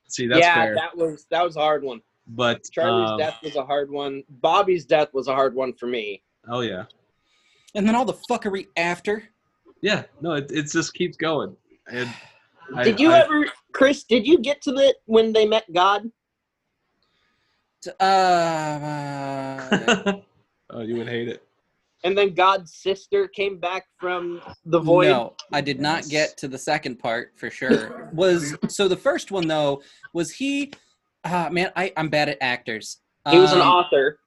See, 0.08 0.26
that's 0.26 0.40
yeah, 0.40 0.54
fair. 0.54 0.74
that 0.76 0.96
was 0.96 1.26
that 1.30 1.44
was 1.44 1.56
a 1.56 1.60
hard 1.60 1.82
one. 1.84 2.00
but 2.26 2.62
Charlie's 2.72 3.10
um, 3.10 3.18
death 3.18 3.38
was 3.42 3.56
a 3.56 3.64
hard 3.64 3.90
one. 3.90 4.22
Bobby's 4.40 4.86
death 4.86 5.08
was 5.12 5.28
a 5.28 5.34
hard 5.34 5.54
one 5.54 5.74
for 5.74 5.86
me. 5.86 6.22
Oh 6.48 6.60
yeah, 6.60 6.84
And 7.74 7.86
then 7.86 7.94
all 7.94 8.04
the 8.04 8.14
fuckery 8.30 8.68
after. 8.76 9.24
yeah. 9.82 10.04
No, 10.20 10.32
it 10.34 10.50
it 10.50 10.70
just 10.70 10.94
keeps 10.94 11.16
going. 11.16 11.56
And 11.90 12.08
I- 12.74 12.84
Did 12.84 13.00
you 13.00 13.12
I- 13.12 13.20
ever, 13.20 13.46
Chris? 13.72 14.04
Did 14.04 14.26
you 14.26 14.38
get 14.38 14.60
to 14.62 14.72
the 14.72 14.94
when 15.06 15.32
they 15.32 15.46
met 15.46 15.64
God? 15.72 16.10
T- 17.82 17.90
Uh, 18.00 18.04
uh, 18.04 20.12
oh, 20.70 20.80
you 20.80 20.96
would 20.96 21.08
hate 21.08 21.28
it. 21.28 21.42
And 22.04 22.16
then 22.18 22.34
God's 22.34 22.74
sister 22.74 23.28
came 23.28 23.58
back 23.58 23.86
from 23.98 24.42
the 24.66 24.78
void. 24.78 25.08
No, 25.08 25.34
I 25.52 25.62
did 25.62 25.80
not 25.80 26.06
get 26.08 26.36
to 26.38 26.48
the 26.48 26.58
second 26.58 26.98
part 26.98 27.32
for 27.36 27.48
sure. 27.50 28.10
Was 28.12 28.54
so 28.68 28.88
the 28.88 28.96
first 28.96 29.30
one 29.30 29.48
though 29.48 29.82
was 30.12 30.30
he? 30.30 30.72
Ah, 31.24 31.48
man, 31.50 31.72
I 31.76 31.92
I'm 31.96 32.10
bad 32.10 32.28
at 32.28 32.36
actors. 32.42 32.98
He 33.30 33.38
was 33.38 33.52
an 33.52 33.62
Um, 33.62 33.68
author. 33.68 34.18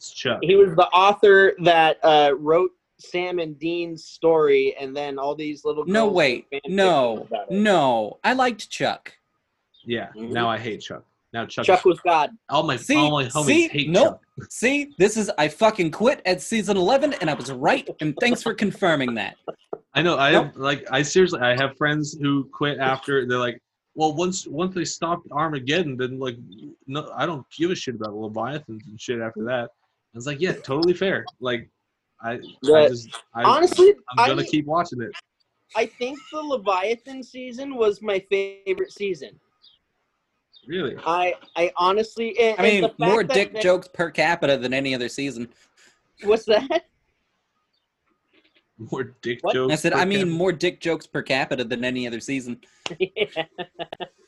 It's 0.00 0.12
Chuck. 0.12 0.38
He 0.40 0.56
was 0.56 0.74
the 0.76 0.86
author 0.94 1.52
that 1.62 1.98
uh, 2.02 2.32
wrote 2.38 2.70
Sam 2.98 3.38
and 3.38 3.58
Dean's 3.58 4.02
story, 4.06 4.74
and 4.80 4.96
then 4.96 5.18
all 5.18 5.34
these 5.34 5.62
little. 5.62 5.84
No, 5.84 6.06
wait, 6.08 6.46
no, 6.66 7.16
fictions 7.18 7.28
about 7.30 7.50
it. 7.52 7.54
no. 7.60 8.18
I 8.24 8.32
liked 8.32 8.70
Chuck. 8.70 9.12
Yeah. 9.84 10.08
Mhm. 10.16 10.30
Now 10.32 10.48
I 10.48 10.56
hate 10.56 10.80
Chuck. 10.80 11.04
Now 11.34 11.44
Chuck. 11.44 11.66
Chuck 11.66 11.84
was 11.84 12.00
God. 12.00 12.30
all 12.48 12.62
my 12.62 12.76
See, 12.76 12.96
all 12.96 13.10
my 13.10 13.26
homies 13.26 13.44
see, 13.44 13.68
hate 13.68 13.90
nope. 13.90 14.22
Chuck. 14.38 14.50
See, 14.50 14.94
this 14.96 15.18
is 15.18 15.30
I 15.36 15.48
fucking 15.48 15.90
quit 15.90 16.22
at 16.24 16.40
season 16.40 16.78
eleven, 16.78 17.12
and 17.20 17.28
I 17.28 17.34
was 17.34 17.52
right. 17.52 17.86
And 18.00 18.16
thanks 18.20 18.42
for 18.42 18.54
confirming 18.54 19.12
that. 19.16 19.36
I 19.92 20.00
know. 20.00 20.16
I 20.16 20.32
Nope. 20.32 20.46
have 20.46 20.56
like 20.56 20.86
I 20.90 21.02
seriously 21.02 21.40
I 21.42 21.54
have 21.56 21.76
friends 21.76 22.16
who 22.18 22.44
quit 22.54 22.78
after 22.78 23.26
they're 23.26 23.36
like, 23.38 23.60
well, 23.94 24.14
once 24.14 24.46
once 24.46 24.74
they 24.74 24.86
stopped 24.86 25.26
Armageddon, 25.30 25.98
then 25.98 26.18
like, 26.18 26.36
no, 26.86 27.10
I 27.14 27.26
don't 27.26 27.44
give 27.54 27.70
a 27.70 27.74
shit 27.74 27.96
about 27.96 28.14
Leviathans 28.14 28.82
and 28.86 28.98
shit 28.98 29.20
after 29.20 29.44
that. 29.44 29.68
I 30.12 30.18
was 30.18 30.26
like, 30.26 30.40
yeah, 30.40 30.52
totally 30.52 30.94
fair. 30.94 31.24
Like, 31.40 31.68
I, 32.20 32.32
I 32.64 32.88
just 32.88 33.16
I, 33.34 33.44
Honestly, 33.44 33.94
I'm 34.16 34.28
gonna 34.28 34.42
I, 34.42 34.46
keep 34.46 34.66
watching 34.66 35.00
it. 35.02 35.12
I 35.76 35.86
think 35.86 36.18
the 36.32 36.40
Leviathan 36.40 37.22
season 37.22 37.76
was 37.76 38.02
my 38.02 38.18
favorite 38.28 38.92
season. 38.92 39.38
Really, 40.66 40.96
I 41.06 41.34
I 41.56 41.72
honestly, 41.76 42.38
and, 42.38 42.58
I 42.58 42.64
and 42.66 42.82
mean, 42.82 42.92
the 42.98 43.06
more 43.06 43.24
dick 43.24 43.54
they- 43.54 43.60
jokes 43.60 43.88
per 43.88 44.10
capita 44.10 44.56
than 44.58 44.74
any 44.74 44.94
other 44.94 45.08
season. 45.08 45.48
What's 46.24 46.44
that? 46.46 46.84
more 48.78 49.14
dick 49.22 49.38
What? 49.42 49.54
jokes. 49.54 49.72
I 49.72 49.76
said, 49.76 49.92
per 49.92 49.98
I 49.98 50.04
mean, 50.04 50.18
capita. 50.20 50.34
more 50.36 50.52
dick 50.52 50.80
jokes 50.80 51.06
per 51.06 51.22
capita 51.22 51.64
than 51.64 51.84
any 51.84 52.06
other 52.06 52.20
season. 52.20 52.60
yeah. 52.98 53.44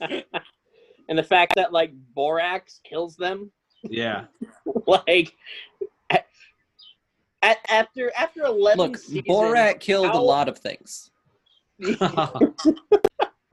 and 1.09 1.19
the 1.19 1.23
fact 1.23 1.53
that 1.57 1.73
like 1.73 1.93
Borax 2.15 2.81
kills 2.85 3.17
them, 3.17 3.51
yeah, 3.83 4.25
like 4.87 5.09
at, 5.09 5.33
at, 7.43 7.59
after 7.69 8.13
after 8.19 8.43
eleven 8.45 8.79
Look, 8.93 8.97
seasons, 8.97 9.25
Borat 9.29 9.81
killed 9.81 10.15
a 10.15 10.21
lot 10.21 10.49
of 10.49 10.59
things. 10.59 11.11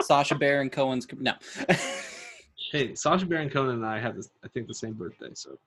Sacha 0.01 0.35
Baron 0.35 0.69
Cohen's 0.69 1.07
no. 1.17 1.33
hey, 2.71 2.95
Sacha 2.95 3.25
Baron 3.25 3.49
Cohen 3.49 3.69
and 3.71 3.85
I 3.85 3.99
have 3.99 4.15
this, 4.15 4.29
I 4.43 4.47
think 4.47 4.67
the 4.67 4.73
same 4.73 4.93
birthday, 4.93 5.31
so 5.33 5.57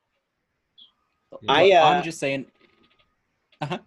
I, 1.48 1.70
uh, 1.72 1.84
I'm 1.84 2.02
just 2.02 2.18
saying. 2.18 2.46
I 3.60 3.78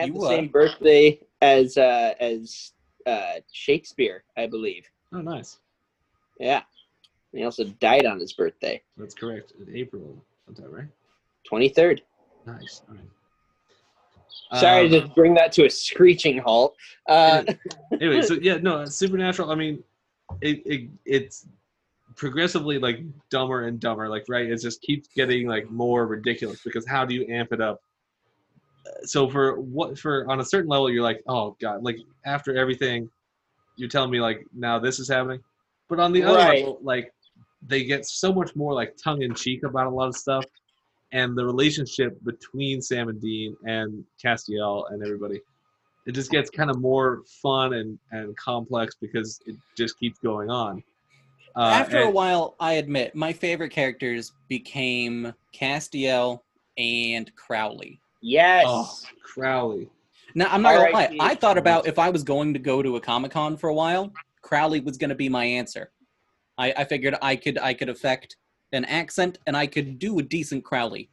have 0.00 0.08
You 0.08 0.14
the 0.14 0.26
are. 0.26 0.28
same 0.28 0.48
birthday 0.48 1.20
as 1.40 1.76
uh, 1.78 2.14
as 2.20 2.72
uh, 3.06 3.34
Shakespeare, 3.52 4.24
I 4.36 4.46
believe. 4.46 4.84
oh 5.12 5.20
nice, 5.20 5.58
Yeah, 6.38 6.62
he 7.32 7.44
also 7.44 7.64
died 7.64 8.04
on 8.06 8.18
his 8.20 8.32
birthday, 8.32 8.82
that's 8.96 9.14
correct. 9.14 9.52
In 9.60 9.74
April 9.76 10.24
sometime, 10.44 10.70
right? 10.72 10.88
twenty 11.46 11.68
third. 11.68 12.02
Nice. 12.46 12.82
All 12.88 12.94
right. 12.94 13.04
Sorry 14.54 14.84
Um, 14.86 14.90
to 14.90 15.00
just 15.00 15.14
bring 15.14 15.34
that 15.34 15.52
to 15.52 15.66
a 15.66 15.70
screeching 15.70 16.38
halt. 16.38 16.76
Uh, 17.08 17.44
anyway, 18.00 18.22
so 18.22 18.34
yeah, 18.40 18.56
no, 18.56 18.84
Supernatural. 18.84 19.50
I 19.50 19.54
mean, 19.54 19.82
it, 20.40 20.62
it 20.66 20.90
it's 21.04 21.46
progressively 22.16 22.78
like 22.78 23.00
dumber 23.30 23.64
and 23.66 23.78
dumber. 23.78 24.08
Like 24.08 24.24
right, 24.28 24.46
it 24.50 24.60
just 24.60 24.80
keeps 24.82 25.08
getting 25.14 25.46
like 25.46 25.70
more 25.70 26.06
ridiculous 26.06 26.60
because 26.64 26.86
how 26.86 27.04
do 27.04 27.14
you 27.14 27.26
amp 27.32 27.52
it 27.52 27.60
up? 27.60 27.80
So 29.04 29.28
for 29.28 29.60
what 29.60 29.98
for 29.98 30.28
on 30.30 30.40
a 30.40 30.44
certain 30.44 30.68
level, 30.68 30.90
you're 30.90 31.02
like, 31.02 31.22
oh 31.26 31.56
god, 31.60 31.82
like 31.82 31.98
after 32.24 32.56
everything, 32.56 33.10
you're 33.76 33.88
telling 33.88 34.10
me 34.10 34.20
like 34.20 34.44
now 34.54 34.78
this 34.78 34.98
is 34.98 35.08
happening, 35.08 35.40
but 35.88 36.00
on 36.00 36.12
the 36.12 36.22
other 36.22 36.38
Right. 36.38 36.58
level, 36.60 36.78
like 36.82 37.12
they 37.66 37.84
get 37.84 38.06
so 38.06 38.32
much 38.32 38.54
more 38.56 38.72
like 38.72 38.96
tongue 38.96 39.22
in 39.22 39.34
cheek 39.34 39.62
about 39.64 39.86
a 39.86 39.90
lot 39.90 40.08
of 40.08 40.16
stuff. 40.16 40.44
And 41.12 41.36
the 41.36 41.44
relationship 41.44 42.22
between 42.24 42.82
Sam 42.82 43.08
and 43.08 43.20
Dean 43.20 43.56
and 43.64 44.04
Castiel 44.22 44.90
and 44.92 45.02
everybody, 45.02 45.40
it 46.06 46.12
just 46.12 46.30
gets 46.30 46.50
kind 46.50 46.70
of 46.70 46.80
more 46.80 47.22
fun 47.42 47.74
and, 47.74 47.98
and 48.12 48.36
complex 48.36 48.94
because 49.00 49.40
it 49.46 49.56
just 49.76 49.98
keeps 49.98 50.18
going 50.18 50.50
on. 50.50 50.82
Uh, 51.56 51.60
After 51.60 51.98
a 52.00 52.10
while, 52.10 52.54
I 52.60 52.74
admit 52.74 53.14
my 53.14 53.32
favorite 53.32 53.70
characters 53.70 54.32
became 54.48 55.32
Castiel 55.54 56.40
and 56.76 57.34
Crowley. 57.36 58.00
yes. 58.20 58.64
Oh, 58.68 58.90
Crowley. 59.24 59.88
Now 60.34 60.48
I'm 60.50 60.62
not 60.62 60.74
gonna 60.76 60.90
lie. 60.90 61.16
I 61.20 61.34
thought 61.34 61.58
about 61.58 61.86
if 61.86 61.98
I 61.98 62.10
was 62.10 62.22
going 62.22 62.52
to 62.52 62.60
go 62.60 62.82
to 62.82 62.96
a 62.96 63.00
Comic 63.00 63.32
Con 63.32 63.56
for 63.56 63.68
a 63.70 63.74
while, 63.74 64.12
Crowley 64.42 64.80
was 64.80 64.98
going 64.98 65.08
to 65.08 65.16
be 65.16 65.28
my 65.28 65.44
answer. 65.44 65.90
I, 66.58 66.72
I 66.76 66.84
figured 66.84 67.16
I 67.22 67.34
could 67.34 67.58
I 67.58 67.72
could 67.74 67.88
affect 67.88 68.36
an 68.72 68.84
accent 68.84 69.38
and 69.46 69.56
I 69.56 69.66
could 69.66 69.98
do 69.98 70.18
a 70.18 70.22
decent 70.22 70.64
Crowley. 70.64 71.10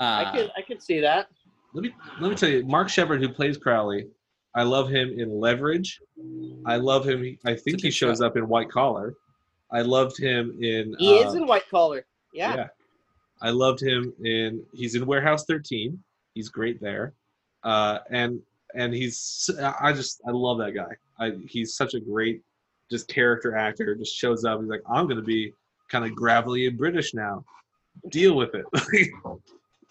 Uh, 0.00 0.24
I 0.26 0.36
could 0.36 0.50
I 0.56 0.62
could 0.62 0.82
see 0.82 1.00
that. 1.00 1.28
Let 1.72 1.82
me 1.82 1.94
let 2.20 2.30
me 2.30 2.36
tell 2.36 2.48
you, 2.48 2.64
Mark 2.64 2.88
Sheppard, 2.88 3.20
who 3.20 3.28
plays 3.28 3.56
Crowley, 3.56 4.06
I 4.54 4.62
love 4.62 4.88
him 4.88 5.18
in 5.18 5.38
Leverage. 5.38 6.00
I 6.64 6.76
love 6.76 7.06
him. 7.06 7.38
I 7.44 7.54
think 7.54 7.82
he 7.82 7.90
shows 7.90 8.18
show. 8.18 8.26
up 8.26 8.36
in 8.36 8.48
White 8.48 8.70
Collar. 8.70 9.14
I 9.70 9.82
loved 9.82 10.18
him 10.18 10.58
in. 10.62 10.94
He 10.98 11.18
uh, 11.18 11.28
is 11.28 11.34
in 11.34 11.46
white 11.46 11.68
collar. 11.70 12.06
Yeah. 12.32 12.54
Yeah. 12.54 12.66
I 13.42 13.50
loved 13.50 13.82
him 13.82 14.12
in. 14.24 14.64
He's 14.72 14.94
in 14.94 15.06
Warehouse 15.06 15.44
13. 15.44 16.02
He's 16.34 16.48
great 16.48 16.80
there, 16.80 17.14
uh, 17.64 17.98
and 18.10 18.40
and 18.74 18.94
he's. 18.94 19.50
I 19.80 19.92
just 19.92 20.20
I 20.26 20.30
love 20.30 20.58
that 20.58 20.72
guy. 20.72 20.92
I 21.18 21.32
he's 21.48 21.76
such 21.76 21.94
a 21.94 22.00
great, 22.00 22.42
just 22.90 23.08
character 23.08 23.56
actor. 23.56 23.94
Just 23.94 24.14
shows 24.14 24.44
up. 24.44 24.60
He's 24.60 24.68
like, 24.68 24.82
I'm 24.88 25.06
gonna 25.06 25.22
be 25.22 25.52
kind 25.88 26.04
of 26.04 26.14
gravelly 26.14 26.66
and 26.66 26.76
British 26.76 27.14
now. 27.14 27.44
Deal 28.10 28.36
with 28.36 28.50
it. 28.54 28.64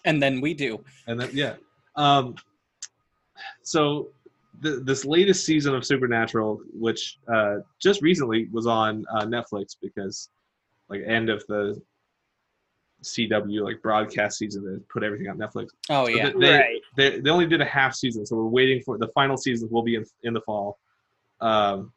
and 0.04 0.22
then 0.22 0.40
we 0.40 0.54
do. 0.54 0.82
and 1.06 1.20
then 1.20 1.30
yeah. 1.32 1.54
Um, 1.96 2.36
so 3.62 4.08
th- 4.62 4.80
this 4.84 5.04
latest 5.04 5.44
season 5.44 5.74
of 5.74 5.84
Supernatural, 5.84 6.60
which 6.72 7.18
uh, 7.32 7.56
just 7.80 8.02
recently 8.02 8.48
was 8.52 8.66
on 8.66 9.04
uh, 9.10 9.24
Netflix 9.24 9.76
because 9.80 10.28
like 10.88 11.02
end 11.06 11.28
of 11.30 11.44
the 11.48 11.80
CW 13.02 13.62
like 13.64 13.82
broadcast 13.82 14.38
season, 14.38 14.64
they 14.64 14.78
put 14.88 15.02
everything 15.02 15.28
on 15.28 15.36
Netflix. 15.38 15.68
Oh 15.90 16.06
So 16.06 16.10
yeah. 16.10 16.22
th- 16.30 16.36
they, 16.38 16.52
Right. 16.52 16.80
they 16.96 17.20
they 17.20 17.30
only 17.30 17.46
did 17.46 17.60
a 17.60 17.64
half 17.64 17.94
season, 17.94 18.24
so 18.24 18.36
we're 18.36 18.44
waiting 18.46 18.82
for 18.82 18.98
the 18.98 19.08
final 19.08 19.36
season. 19.36 19.68
Will 19.70 19.82
be 19.82 19.96
in 19.96 20.04
in 20.22 20.32
the 20.32 20.40
fall. 20.42 20.78
Um, 21.40 21.80
or 21.80 21.92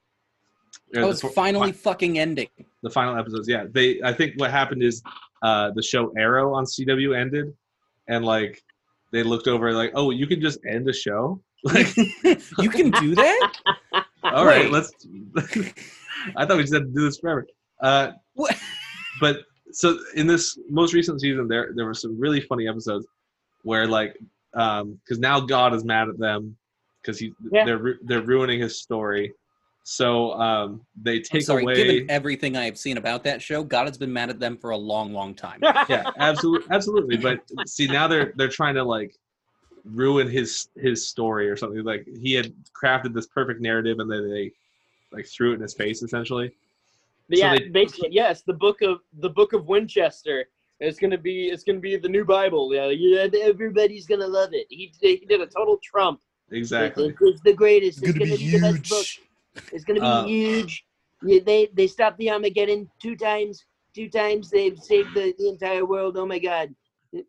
Oh, 0.96 1.02
the 1.02 1.10
it's 1.10 1.22
fi- 1.22 1.30
finally 1.30 1.72
fucking 1.72 2.18
ending. 2.20 2.48
the 2.84 2.90
final 2.90 3.18
episodes. 3.18 3.48
Yeah, 3.48 3.66
they. 3.70 4.02
I 4.04 4.14
think 4.14 4.34
what 4.38 4.52
happened 4.52 4.82
is 4.84 5.02
uh, 5.44 5.72
the 5.72 5.82
show 5.84 6.12
Arrow 6.18 6.54
on 6.54 6.66
CW 6.66 7.16
ended, 7.18 7.54
and 8.08 8.26
like 8.26 8.64
they 9.12 9.24
looked 9.24 9.48
over 9.48 9.72
like, 9.74 9.92
oh, 9.96 10.12
you 10.12 10.28
can 10.28 10.42
just 10.42 10.60
end 10.68 10.88
a 10.90 10.94
show. 10.94 11.42
Like, 11.66 11.94
you 12.60 12.70
can 12.70 12.90
do 12.92 13.16
that? 13.16 13.52
all 14.24 14.46
right, 14.46 14.72
Wait. 14.72 14.72
let's. 14.72 14.94
I 16.38 16.46
thought 16.46 16.58
we 16.58 16.64
just 16.64 16.74
had 16.74 16.84
to 16.84 16.90
do 16.94 17.04
this 17.06 17.20
forever. 17.20 17.46
Uh, 17.82 18.12
What? 18.34 18.58
but 19.20 19.40
so 19.72 20.00
in 20.16 20.26
this 20.26 20.58
most 20.70 20.94
recent 20.94 21.20
season, 21.22 21.48
there 21.48 21.72
there 21.76 21.86
were 21.86 21.94
some 21.94 22.18
really 22.20 22.40
funny 22.42 22.68
episodes 22.68 23.06
where 23.64 23.88
like 23.88 24.18
um 24.54 24.98
because 25.04 25.20
now 25.20 25.40
God 25.40 25.74
is 25.74 25.84
mad 25.84 26.08
at 26.10 26.18
them 26.18 26.56
because 27.02 27.20
he 27.20 27.34
Yeah. 27.52 27.66
they're 27.66 27.96
they're 28.04 28.22
ruining 28.22 28.60
his 28.62 28.82
story. 28.82 29.34
So 29.92 30.34
um 30.34 30.82
they 31.02 31.16
I'm 31.16 31.24
take 31.24 31.42
sorry, 31.42 31.64
away. 31.64 31.74
given 31.74 32.12
everything 32.12 32.56
I 32.56 32.66
have 32.66 32.78
seen 32.78 32.98
about 32.98 33.24
that 33.24 33.42
show, 33.42 33.64
God 33.64 33.88
has 33.88 33.98
been 33.98 34.14
mad 34.14 34.30
at 34.30 34.40
them 34.40 34.56
for 34.56 34.70
a 34.70 34.78
long, 34.78 35.14
long 35.14 35.34
time. 35.34 35.60
yeah, 35.64 36.12
absolutely, 36.20 36.68
absolutely. 36.70 37.18
But 37.18 37.40
see, 37.66 37.88
now 37.88 38.08
they're 38.08 38.32
they're 38.36 38.50
trying 38.50 38.76
to 38.76 38.84
like 38.84 39.16
ruin 39.84 40.30
his 40.30 40.68
his 40.78 41.08
story 41.08 41.50
or 41.50 41.58
something. 41.58 41.84
Like 41.84 42.06
he 42.06 42.34
had 42.34 42.54
crafted 42.80 43.16
this 43.16 43.26
perfect 43.26 43.62
narrative, 43.62 43.98
and 43.98 44.12
then 44.12 44.30
they 44.30 44.52
like 45.12 45.26
threw 45.26 45.54
it 45.54 45.56
in 45.56 45.62
his 45.62 45.74
face 45.74 46.04
essentially. 46.04 46.52
But 47.28 47.40
So 47.40 47.46
yeah, 47.46 47.58
they- 47.58 47.70
basically, 47.70 48.10
yes. 48.12 48.44
The 48.44 48.54
book 48.54 48.84
of 48.84 49.00
the 49.22 49.30
book 49.30 49.54
of 49.54 49.66
Winchester. 49.66 50.46
It's 50.80 51.00
gonna 51.00 51.18
be 51.18 51.48
it's 51.48 51.64
gonna 51.64 51.80
be 51.80 51.98
the 51.98 52.08
new 52.08 52.26
Bible. 52.26 52.72
Yeah, 52.72 52.90
yeah 52.90 53.26
everybody's 53.42 54.06
gonna 54.06 54.28
love 54.28 54.52
it. 54.54 54.68
He 54.70 54.94
he 55.02 55.26
did 55.28 55.42
a 55.42 55.48
total 55.48 55.80
Trump. 55.84 56.22
Exactly. 56.52 57.16
It's 57.22 57.42
the 57.42 57.54
greatest. 57.54 58.04
It's, 58.04 58.12
gonna, 58.12 58.38
be, 58.38 58.52
the 58.52 58.60
best 58.60 58.90
book. 58.90 59.29
It's 59.72 59.84
gonna 59.84 60.00
be 60.00 60.06
Uh, 60.06 60.26
huge. 60.26 60.86
Yeah, 61.24 61.40
they 61.46 61.70
they 61.74 61.88
stopped 61.88 62.18
the 62.18 62.30
Armageddon 62.32 62.90
two 63.02 63.16
times. 63.16 63.66
Two 63.96 64.10
times 64.10 64.50
they've 64.50 64.78
saved 64.78 65.14
the, 65.16 65.34
the 65.38 65.50
entire 65.50 65.86
world. 65.86 66.18
Oh 66.18 66.26
my 66.26 66.40
god. 66.40 66.74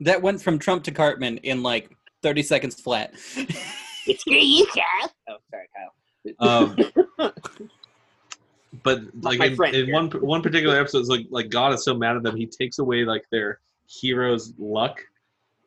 That 0.00 0.22
went 0.22 0.40
from 0.40 0.60
Trump 0.60 0.84
to 0.84 0.92
Cartman 0.92 1.38
in 1.38 1.60
like 1.64 1.90
30 2.22 2.44
seconds 2.44 2.80
flat. 2.80 3.14
It's 4.06 4.24
you, 4.26 4.64
Kyle. 4.66 5.12
Oh, 5.28 5.36
sorry, 5.50 5.66
Kyle. 5.76 5.92
Um, 7.18 7.32
but 8.84 9.00
like 9.22 9.40
in, 9.40 9.56
friend 9.56 9.74
in 9.74 9.90
one 9.92 10.08
one 10.20 10.40
particular 10.40 10.78
episode, 10.78 11.00
it's 11.00 11.08
like 11.08 11.26
like 11.30 11.50
God 11.50 11.72
is 11.74 11.82
so 11.84 11.94
mad 11.96 12.16
at 12.16 12.22
them, 12.22 12.36
he 12.36 12.46
takes 12.46 12.78
away 12.78 13.04
like 13.04 13.24
their 13.32 13.60
hero's 13.88 14.52
luck. 14.56 15.00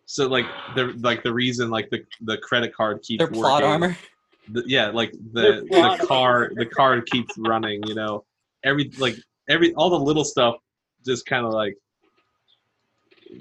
So 0.06 0.28
like 0.28 0.46
the 0.76 0.94
like 1.00 1.24
the 1.24 1.34
reason 1.34 1.70
like 1.70 1.90
the 1.90 2.06
the 2.22 2.38
credit 2.38 2.74
card 2.74 3.02
keeps 3.02 3.20
Their 3.20 3.28
plot 3.28 3.64
working. 3.64 3.68
armor. 3.70 3.98
The, 4.52 4.64
yeah, 4.68 4.88
like 4.90 5.12
the 5.34 5.66
the 5.70 6.06
car 6.08 6.52
the 6.56 6.66
car 6.66 7.02
keeps 7.02 7.34
running. 7.38 7.82
You 7.88 7.96
know, 7.96 8.26
every 8.64 8.92
like 8.98 9.16
every 9.50 9.74
all 9.76 9.90
the 9.90 10.00
little 10.00 10.24
stuff 10.24 10.56
just 11.06 11.26
kind 11.26 11.46
of 11.46 11.54
like 11.54 11.76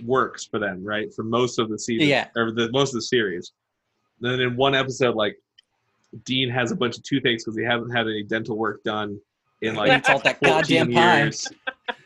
works 0.05 0.45
for 0.45 0.59
them, 0.59 0.85
right? 0.85 1.12
For 1.15 1.23
most 1.24 1.59
of 1.59 1.69
the 1.69 1.78
season, 1.78 2.09
Yeah. 2.09 2.28
or 2.37 2.53
the 2.53 2.70
most 2.73 2.91
of 2.91 2.95
the 2.95 3.03
series. 3.03 3.53
Then 4.20 4.41
in 4.41 4.57
one 4.57 4.74
episode, 4.74 5.15
like 5.16 5.37
Dean 6.24 6.49
has 6.51 6.73
a 6.73 6.77
bunch 6.77 6.97
of 6.97 7.03
toothaches 7.03 7.45
because 7.45 7.57
he 7.59 7.65
hasn't 7.65 7.95
had 7.95 8.07
any 8.07 8.23
dental 8.23 8.57
work 8.57 8.82
done 8.85 9.19
in 9.62 9.74
like 9.74 9.91
It's 9.91 10.09
all 10.09 10.19
that 10.20 10.39
14 10.45 10.55
goddamn 10.87 10.91
years. 10.93 11.49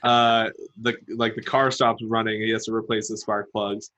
Uh, 0.03 0.51
the 0.83 0.95
like 1.17 1.35
the 1.35 1.43
car 1.43 1.71
stops 1.71 2.03
running. 2.07 2.41
He 2.41 2.51
has 2.51 2.65
to 2.67 2.75
replace 2.75 3.09
the 3.09 3.17
spark 3.17 3.51
plugs. 3.53 3.91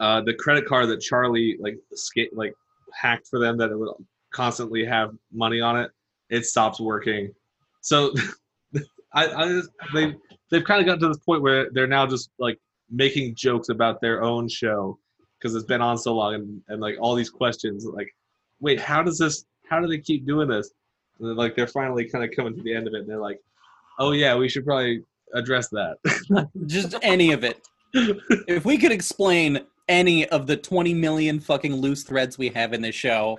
Uh, 0.00 0.20
the 0.22 0.34
credit 0.34 0.66
card 0.66 0.88
that 0.90 1.00
Charlie 1.00 1.56
like 1.60 1.78
skate 1.94 2.34
like 2.36 2.54
hacked 2.94 3.28
for 3.28 3.38
them 3.38 3.56
that 3.58 3.70
it 3.70 3.78
would 3.78 3.90
constantly 4.32 4.84
have 4.84 5.10
money 5.32 5.60
on 5.60 5.78
it. 5.78 5.90
It 6.30 6.46
stops 6.46 6.80
working. 6.80 7.32
So 7.80 8.12
I, 9.14 9.26
I 9.28 9.48
just, 9.48 9.70
they 9.94 10.14
they've 10.50 10.64
kind 10.64 10.80
of 10.80 10.86
gotten 10.86 11.00
to 11.00 11.08
this 11.08 11.18
point 11.18 11.42
where 11.42 11.70
they're 11.70 11.86
now 11.86 12.06
just 12.06 12.30
like 12.38 12.58
making 12.90 13.34
jokes 13.34 13.68
about 13.68 14.00
their 14.00 14.22
own 14.22 14.48
show 14.48 14.98
because 15.38 15.54
it's 15.54 15.64
been 15.66 15.80
on 15.80 15.98
so 15.98 16.14
long 16.14 16.34
and, 16.34 16.62
and 16.68 16.80
like 16.80 16.96
all 17.00 17.14
these 17.14 17.30
questions 17.30 17.84
like 17.84 18.08
wait 18.60 18.80
how 18.80 19.02
does 19.02 19.18
this 19.18 19.44
how 19.68 19.80
do 19.80 19.88
they 19.88 19.98
keep 19.98 20.24
doing 20.24 20.48
this 20.48 20.70
and 21.18 21.28
then, 21.28 21.36
like 21.36 21.56
they're 21.56 21.66
finally 21.66 22.08
kind 22.08 22.24
of 22.24 22.30
coming 22.34 22.54
to 22.54 22.62
the 22.62 22.72
end 22.72 22.86
of 22.86 22.94
it 22.94 23.00
and 23.00 23.08
they're 23.08 23.20
like 23.20 23.40
oh 23.98 24.12
yeah 24.12 24.36
we 24.36 24.48
should 24.48 24.64
probably 24.64 25.02
address 25.34 25.68
that 25.68 25.96
Just 26.66 26.94
any 27.02 27.32
of 27.32 27.44
it. 27.44 27.66
If 27.92 28.64
we 28.64 28.78
could 28.78 28.92
explain 28.92 29.60
any 29.88 30.26
of 30.28 30.46
the 30.46 30.56
20 30.56 30.94
million 30.94 31.40
fucking 31.40 31.74
loose 31.74 32.02
threads 32.02 32.38
we 32.38 32.48
have 32.50 32.72
in 32.72 32.80
this 32.82 32.94
show, 32.94 33.38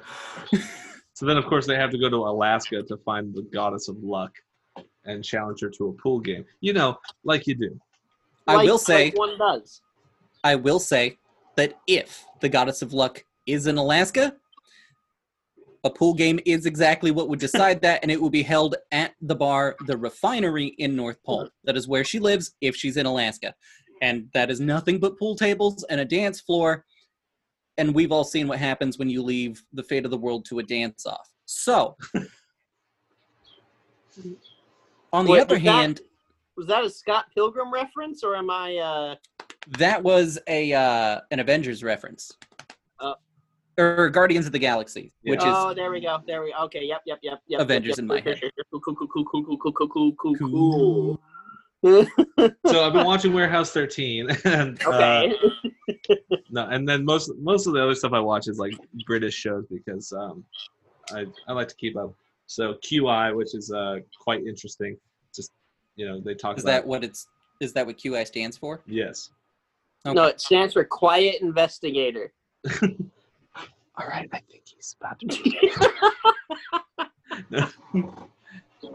so 1.14 1.26
then 1.26 1.38
of 1.38 1.46
course 1.46 1.66
they 1.68 1.76
have 1.76 1.90
to 1.92 1.98
go 1.98 2.10
to 2.10 2.18
alaska 2.18 2.84
to 2.84 2.96
find 2.98 3.34
the 3.34 3.42
goddess 3.54 3.88
of 3.88 3.98
luck 4.04 4.32
and 5.06 5.24
challenge 5.24 5.62
her 5.62 5.70
to 5.70 5.88
a 5.88 5.94
pool 5.94 6.20
game 6.20 6.46
you 6.62 6.74
know 6.74 6.96
like 7.24 7.48
you 7.48 7.56
do 7.56 7.80
I 8.50 8.56
Like- 8.56 8.68
will 8.68 8.78
say, 8.78 9.06
like 9.06 9.18
one 9.18 9.38
does. 9.38 9.82
I 10.44 10.56
will 10.56 10.80
say 10.80 11.18
that 11.58 11.78
if 11.86 12.24
the 12.40 12.48
goddess 12.48 12.82
of 12.82 12.94
luck 12.94 13.26
is 13.46 13.68
in 13.68 13.78
Alaska, 13.78 14.38
a 15.84 15.90
pool 15.90 16.14
game 16.14 16.40
is 16.46 16.66
exactly 16.66 17.12
what 17.12 17.28
would 17.28 17.40
decide 17.40 17.82
that, 17.82 18.00
and 18.04 18.10
it 18.12 18.22
will 18.22 18.30
be 18.30 18.44
held 18.44 18.76
at 18.94 19.16
the 19.22 19.36
bar, 19.36 19.76
the 19.86 19.98
refinery 19.98 20.68
in 20.78 20.96
North 20.96 21.22
Pole. 21.24 21.50
That 21.66 21.76
is 21.76 21.90
where 21.90 22.06
she 22.06 22.20
lives 22.20 22.56
if 22.62 22.74
she's 22.76 22.96
in 22.96 23.06
Alaska. 23.06 23.54
And 24.02 24.30
that 24.34 24.50
is 24.52 24.60
nothing 24.60 25.00
but 25.00 25.18
pool 25.18 25.36
tables 25.36 25.84
and 25.90 26.00
a 26.02 26.06
dance 26.06 26.40
floor. 26.42 26.86
And 27.78 27.94
we've 27.94 28.12
all 28.12 28.24
seen 28.24 28.48
what 28.48 28.60
happens 28.60 28.98
when 28.98 29.10
you 29.10 29.22
leave 29.22 29.64
the 29.74 29.84
fate 29.84 30.06
of 30.06 30.12
the 30.12 30.18
world 30.18 30.46
to 30.46 30.60
a 30.60 30.64
dance 30.64 31.06
off. 31.06 31.30
So, 31.46 31.96
on 35.14 35.26
the 35.26 35.32
Wait, 35.32 35.42
other 35.42 35.56
was 35.56 35.64
that- 35.64 35.72
hand, 35.72 36.02
Was 36.56 36.68
that 36.68 36.84
a 36.84 36.90
Scott 36.90 37.26
Pilgrim 37.34 37.72
reference, 37.72 38.24
or 38.24 38.36
am 38.36 38.50
I? 38.50 38.78
uh 38.78 39.16
That 39.78 40.02
was 40.04 40.40
a 40.48 40.74
uh, 40.74 41.22
an 41.32 41.40
Avengers 41.40 41.84
reference. 41.84 42.32
Uh, 43.00 43.14
or 43.78 44.10
Guardians 44.10 44.48
of 44.48 44.52
the 44.54 44.60
Galaxy, 44.60 45.14
which 45.22 45.40
is 45.40 45.46
oh, 45.46 45.74
there 45.74 45.92
we 45.92 46.02
go. 46.02 46.18
There 46.26 46.42
we. 46.42 46.54
Okay. 46.62 46.84
Yep. 46.84 47.02
Yep. 47.06 47.20
Yep. 47.22 47.40
Yep. 47.48 47.62
Avengers 47.62 47.90
yep, 47.92 48.00
in 48.00 48.08
my 48.08 48.20
head. 48.20 48.42
Cool. 48.72 48.82
Cool. 48.82 48.96
Cool. 48.96 49.08
Cool. 49.08 49.26
Cool. 49.44 49.58
Cool. 49.58 49.72
Cool. 49.72 50.14
Cool. 50.18 50.36
Cool. 50.36 50.36
Cool. 50.38 51.22
Cool. 51.84 52.06
Cool. 52.38 52.50
so 52.66 52.84
i've 52.86 52.94
been 52.94 53.06
watching 53.14 53.34
warehouse 53.34 53.72
13 53.72 54.30
and 54.46 54.82
uh, 54.84 55.28
no 56.50 56.66
and 56.68 56.88
then 56.90 57.06
most 57.06 57.32
most 57.40 57.68
of 57.68 57.74
the 57.74 57.84
other 57.84 57.94
stuff 57.96 58.14
i 58.14 58.20
watch 58.20 58.48
is 58.48 58.58
like 58.58 58.74
british 59.06 59.36
shows 59.36 59.66
because 59.72 60.12
um 60.12 60.44
i 61.14 61.26
i 61.48 61.54
like 61.54 61.68
to 61.68 61.76
keep 61.76 61.96
up 61.96 62.14
so 62.48 62.74
qi 62.84 63.36
which 63.36 63.54
is 63.54 63.72
uh 63.72 63.98
quite 64.20 64.42
interesting 64.46 64.98
just 65.36 65.52
you 65.96 66.08
know 66.08 66.20
they 66.20 66.34
talk 66.34 66.58
is 66.58 66.64
about 66.64 66.72
that 66.72 66.88
what 66.88 67.04
it's 67.04 67.28
is 67.60 67.74
that 67.74 67.88
what 67.88 67.98
QI 67.98 68.26
stands 68.28 68.56
for? 68.56 68.82
yes 68.86 69.32
No, 70.06 70.26
it 70.26 70.40
stands 70.40 70.74
for 70.74 70.84
Quiet 70.84 71.42
Investigator. 71.42 72.32
all 72.66 74.08
right 74.08 74.30
i 74.32 74.40
think 74.48 74.62
he's 74.64 74.96
about 75.00 75.20
to 75.20 75.28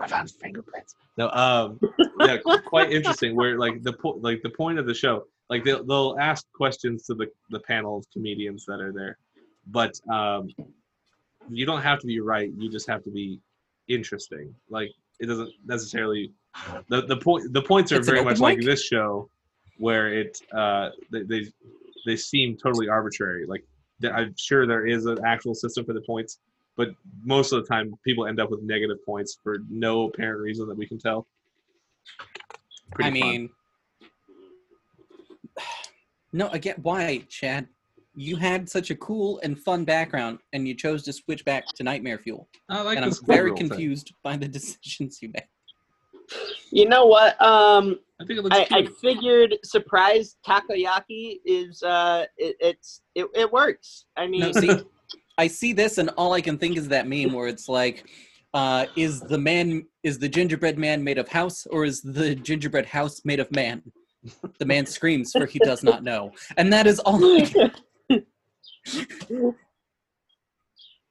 I 0.00 0.06
found 0.06 0.30
fingerprints. 0.30 0.94
No, 1.16 1.30
um, 1.30 1.80
yeah, 2.20 2.38
quite 2.66 2.92
interesting. 2.92 3.36
Where 3.36 3.58
like 3.58 3.82
the 3.82 3.92
po- 3.92 4.18
like 4.20 4.42
the 4.42 4.50
point 4.50 4.78
of 4.78 4.86
the 4.86 4.94
show, 4.94 5.24
like 5.50 5.64
they'll 5.64 5.84
they'll 5.84 6.16
ask 6.20 6.46
questions 6.52 7.04
to 7.06 7.14
the 7.14 7.26
the 7.50 7.60
panel 7.60 7.98
of 7.98 8.06
comedians 8.12 8.64
that 8.66 8.80
are 8.80 8.92
there, 8.92 9.18
but 9.66 9.92
um, 10.10 10.48
you 11.48 11.66
don't 11.66 11.82
have 11.82 11.98
to 12.00 12.06
be 12.06 12.20
right. 12.20 12.50
You 12.56 12.70
just 12.70 12.88
have 12.88 13.02
to 13.04 13.10
be 13.10 13.40
interesting. 13.88 14.54
Like 14.70 14.90
it 15.20 15.26
doesn't 15.26 15.50
necessarily 15.66 16.32
the 16.88 17.02
the 17.02 17.16
point 17.16 17.52
the 17.52 17.62
points 17.62 17.92
are 17.92 17.96
It's 17.96 18.08
very 18.08 18.24
much 18.24 18.38
like 18.38 18.60
this 18.60 18.84
show, 18.84 19.28
where 19.78 20.08
it 20.08 20.38
uh 20.52 20.90
they 21.10 21.22
they, 21.22 21.46
they 22.06 22.16
seem 22.16 22.56
totally 22.56 22.88
arbitrary. 22.88 23.46
Like 23.46 23.64
I'm 24.04 24.34
sure 24.36 24.66
there 24.66 24.86
is 24.86 25.06
an 25.06 25.18
actual 25.24 25.54
system 25.54 25.84
for 25.84 25.92
the 25.92 26.00
points, 26.00 26.38
but 26.76 26.88
most 27.22 27.52
of 27.52 27.62
the 27.62 27.68
time 27.68 27.92
people 28.04 28.26
end 28.26 28.40
up 28.40 28.50
with 28.50 28.62
negative 28.62 28.98
points 29.04 29.38
for 29.42 29.58
no 29.68 30.08
apparent 30.08 30.40
reason 30.40 30.66
that 30.68 30.76
we 30.76 30.86
can 30.86 30.98
tell. 30.98 31.26
Pretty 32.92 33.18
I 33.18 33.20
fun. 33.20 33.30
mean, 33.30 33.50
no, 36.32 36.48
again, 36.48 36.76
why, 36.82 37.24
Chad? 37.28 37.68
You 38.14 38.36
had 38.36 38.68
such 38.68 38.90
a 38.90 38.94
cool 38.96 39.40
and 39.42 39.58
fun 39.58 39.84
background, 39.84 40.38
and 40.52 40.68
you 40.68 40.74
chose 40.74 41.02
to 41.04 41.12
switch 41.12 41.44
back 41.44 41.64
to 41.76 41.82
Nightmare 41.82 42.18
Fuel, 42.18 42.48
I 42.68 42.82
like 42.82 42.96
and 42.96 43.04
I'm 43.04 43.10
this 43.10 43.20
very 43.20 43.50
Squirrel 43.50 43.56
thing. 43.56 43.68
confused 43.68 44.12
by 44.22 44.36
the 44.36 44.48
decisions 44.58 45.20
you 45.22 45.30
made. 45.32 45.44
You 46.70 46.88
know 46.88 47.06
what? 47.06 47.40
Um, 47.42 47.98
I 48.20 48.24
think 48.24 48.38
it 48.38 48.42
looks 48.42 48.56
I, 48.56 48.66
I 48.70 48.86
figured 49.00 49.56
surprise 49.64 50.36
takoyaki 50.46 51.40
is 51.44 51.82
uh, 51.82 52.26
it, 52.36 52.56
it's 52.60 53.02
it, 53.14 53.26
it 53.34 53.50
works. 53.50 54.06
I 54.16 54.26
mean, 54.26 54.40
No, 54.40 54.52
see, 54.52 54.68
I 55.38 55.46
see 55.46 55.72
this 55.72 55.98
and 55.98 56.10
all 56.10 56.32
I 56.32 56.40
can 56.40 56.58
think 56.58 56.76
is 56.76 56.88
that 56.88 57.06
meme 57.08 57.32
where 57.32 57.48
it's 57.48 57.68
like, 57.68 58.06
uh, 58.54 58.86
is 58.96 59.20
the 59.20 59.38
man 59.38 59.86
is 60.02 60.18
the 60.18 60.28
gingerbread 60.28 60.78
man 60.78 61.02
made 61.02 61.18
of 61.18 61.28
house 61.28 61.66
or 61.66 61.84
is 61.84 62.02
the 62.02 62.34
gingerbread 62.34 62.86
house 62.86 63.22
made 63.24 63.40
of 63.40 63.50
man? 63.50 63.82
The 64.58 64.66
man 64.66 64.86
screams 64.86 65.32
for 65.32 65.46
he 65.46 65.58
does 65.58 65.82
not 65.82 66.04
know, 66.04 66.32
and 66.56 66.72
that 66.72 66.86
is 66.86 67.00
all. 67.00 67.16
I 67.24 67.50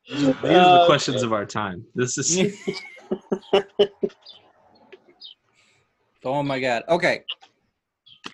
These 0.07 0.35
are 0.43 0.79
the 0.79 0.85
questions 0.85 1.23
of 1.23 1.33
our 1.33 1.45
time. 1.45 1.83
This 1.95 2.17
is 2.17 2.57
oh 6.23 6.43
my 6.43 6.59
god. 6.59 6.83
Okay. 6.87 7.23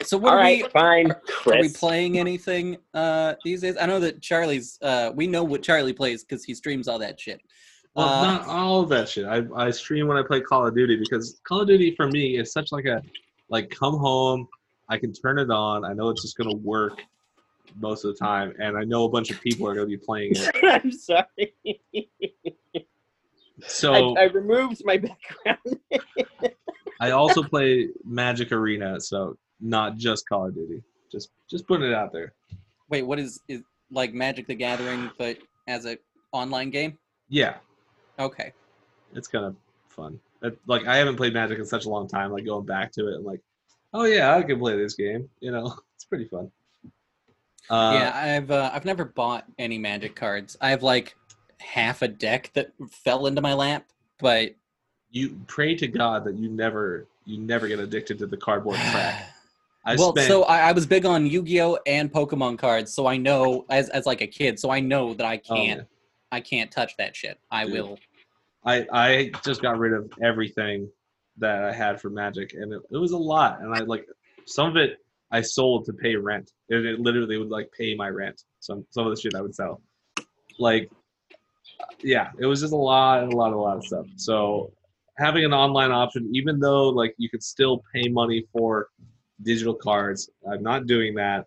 So 0.04 0.18
what 0.18 0.34
All 0.34 0.36
are 0.40 0.42
right, 0.42 0.64
we? 0.64 0.70
fine, 0.70 1.12
Are 1.12 1.60
we 1.62 1.70
playing 1.70 2.18
anything 2.20 2.78
uh, 2.94 3.36
these 3.44 3.62
days? 3.62 3.76
I 3.80 3.86
know 3.86 4.00
that 4.00 4.22
Charlie's. 4.22 4.78
Uh, 4.82 5.12
we 5.16 5.28
know 5.28 5.44
what 5.44 5.62
Charlie 5.64 5.94
plays 5.94 6.24
because 6.24 6.44
he 6.44 6.54
streams 6.54 6.88
all 6.88 7.00
that 7.00 7.20
shit. 7.20 7.42
well, 7.96 8.08
Uh, 8.08 8.22
not 8.22 8.48
all 8.48 8.82
of 8.82 8.90
that 8.90 9.10
shit. 9.10 9.26
I, 9.26 9.44
I 9.56 9.72
stream 9.72 10.08
when 10.08 10.18
I 10.18 10.24
play 10.24 10.42
Call 10.42 10.68
of 10.68 10.76
Duty 10.76 10.98
because 10.98 11.40
Call 11.48 11.62
of 11.62 11.68
Duty 11.68 11.96
for 11.96 12.08
me 12.08 12.38
is 12.38 12.52
such 12.52 12.72
like 12.72 12.86
a 12.86 13.02
like 13.50 13.70
come 13.70 13.98
home, 13.98 14.48
I 14.90 14.98
can 14.98 15.14
turn 15.14 15.40
it 15.40 15.50
on. 15.50 15.84
I 15.86 15.94
know 15.94 16.10
it's 16.10 16.22
just 16.22 16.38
gonna 16.38 16.56
work 16.56 17.02
most 17.80 18.06
of 18.06 18.14
the 18.14 18.18
time, 18.20 18.54
and 18.60 18.78
I 18.78 18.84
know 18.84 19.06
a 19.06 19.10
bunch 19.10 19.30
of 19.32 19.42
people 19.42 19.68
are 19.68 19.74
gonna 19.74 19.88
be 19.88 19.98
playing 19.98 20.34
it. 20.36 20.56
I'm 20.84 20.92
sorry. 20.92 21.54
So 23.66 24.16
I, 24.16 24.22
I 24.22 24.24
removed 24.26 24.84
my 24.86 24.98
background. 24.98 25.80
I 27.00 27.12
also 27.12 27.42
play 27.44 27.90
Magic 28.06 28.52
Arena, 28.52 29.00
so 29.02 29.38
not 29.60 29.98
just 29.98 30.28
Call 30.28 30.48
of 30.48 30.56
Duty. 30.56 30.82
Just 31.12 31.30
just 31.50 31.68
putting 31.68 31.88
it 31.88 31.94
out 31.94 32.12
there. 32.12 32.34
Wait, 32.90 33.04
what 33.04 33.20
is 33.20 33.40
is 33.48 33.62
like 33.92 34.14
Magic 34.14 34.48
the 34.48 34.56
Gathering, 34.56 35.10
but 35.18 35.38
as 35.68 35.86
a 35.86 35.98
online 36.32 36.70
game? 36.70 36.98
Yeah, 37.30 37.56
Okay. 38.20 38.54
it's 39.14 39.28
kind 39.28 39.46
of 39.46 39.56
fun. 39.90 40.20
It, 40.42 40.58
like 40.68 40.86
I 40.86 40.98
haven't 40.98 41.16
played 41.18 41.34
Magic 41.34 41.60
in 41.60 41.66
such 41.66 41.86
a 41.86 41.90
long 41.90 42.08
time. 42.08 42.32
Like 42.32 42.46
going 42.46 42.66
back 42.66 42.92
to 42.94 43.08
it, 43.10 43.16
and 43.16 43.26
like, 43.26 43.42
oh 43.94 44.04
yeah, 44.06 44.36
I 44.36 44.44
can 44.44 44.60
play 44.60 44.78
this 44.78 44.94
game. 44.94 45.30
You 45.40 45.52
know, 45.52 45.74
it's 45.96 46.06
pretty 46.06 46.26
fun. 46.26 46.52
Uh, 47.70 47.92
yeah, 47.94 48.12
I've 48.38 48.52
uh, 48.52 48.70
I've 48.74 48.86
never 48.86 49.04
bought 49.06 49.46
any 49.58 49.78
Magic 49.78 50.16
cards. 50.16 50.58
I 50.62 50.70
have 50.70 50.84
like 50.84 51.16
half 51.60 52.02
a 52.02 52.08
deck 52.08 52.52
that 52.54 52.72
fell 52.90 53.28
into 53.28 53.42
my 53.42 53.54
lap, 53.54 53.86
but 54.20 54.56
you 55.10 55.40
pray 55.48 55.76
to 55.76 55.88
God 55.88 56.24
that 56.26 56.36
you 56.36 56.50
never 56.50 57.08
you 57.26 57.40
never 57.40 57.68
get 57.68 57.80
addicted 57.80 58.20
to 58.20 58.28
the 58.28 58.38
cardboard 58.38 58.76
crack. 58.78 59.34
I 59.88 59.96
well, 59.96 60.12
spent 60.12 60.28
so 60.28 60.44
I, 60.44 60.70
I 60.70 60.72
was 60.74 60.86
big 60.86 61.06
on 61.06 61.26
Yu-Gi-Oh 61.26 61.80
and 61.88 62.12
Pokemon 62.12 62.60
cards, 62.60 62.94
so 62.94 63.08
I 63.08 63.16
know 63.16 63.66
as 63.70 63.88
as 63.90 64.06
like 64.06 64.20
a 64.20 64.28
kid, 64.28 64.60
so 64.60 64.70
I 64.70 64.82
know 64.82 65.14
that 65.14 65.26
I 65.26 65.40
oh, 65.50 65.56
can't 65.56 65.80
man. 65.80 65.88
I 66.30 66.42
can't 66.42 66.70
touch 66.70 66.98
that 66.98 67.16
shit. 67.16 67.40
I 67.50 67.64
Dude. 67.64 67.74
will. 67.74 68.00
I 68.66 68.86
I 68.92 69.32
just 69.46 69.62
got 69.62 69.80
rid 69.80 69.94
of 69.94 70.12
everything 70.22 70.90
that 71.38 71.64
I 71.64 71.72
had 71.72 72.02
for 72.02 72.10
Magic, 72.10 72.54
and 72.54 72.74
it, 72.74 72.82
it 72.92 72.98
was 72.98 73.14
a 73.14 73.18
lot. 73.18 73.62
And 73.62 73.74
I 73.74 73.80
like 73.80 74.06
some 74.46 74.68
of 74.68 74.76
it 74.76 74.98
I 75.32 75.40
sold 75.40 75.86
to 75.86 75.94
pay 75.94 76.18
rent. 76.18 76.52
It, 76.68 76.86
it 76.86 77.00
literally 77.00 77.38
would 77.38 77.50
like 77.50 77.72
pay 77.72 77.96
my 77.96 78.10
rent. 78.10 78.44
Some 78.60 78.86
some 78.90 79.08
of 79.08 79.16
the 79.16 79.22
shit 79.22 79.36
I 79.36 79.42
would 79.42 79.56
sell, 79.56 79.82
like 80.60 80.92
yeah, 82.04 82.32
it 82.40 82.46
was 82.46 82.60
just 82.60 82.74
a 82.74 82.76
lot 82.76 83.24
a 83.24 83.34
lot, 83.34 83.54
a 83.54 83.58
lot 83.58 83.78
of 83.78 83.86
stuff. 83.86 84.08
So 84.18 84.74
having 85.18 85.46
an 85.46 85.54
online 85.54 85.92
option, 85.92 86.30
even 86.34 86.60
though 86.60 86.90
like 86.90 87.16
you 87.18 87.30
could 87.30 87.42
still 87.42 87.84
pay 87.94 88.10
money 88.10 88.44
for 88.52 88.90
digital 89.42 89.74
cards, 89.74 90.30
I'm 90.50 90.64
not 90.64 90.88
doing 90.88 91.16
that. 91.16 91.46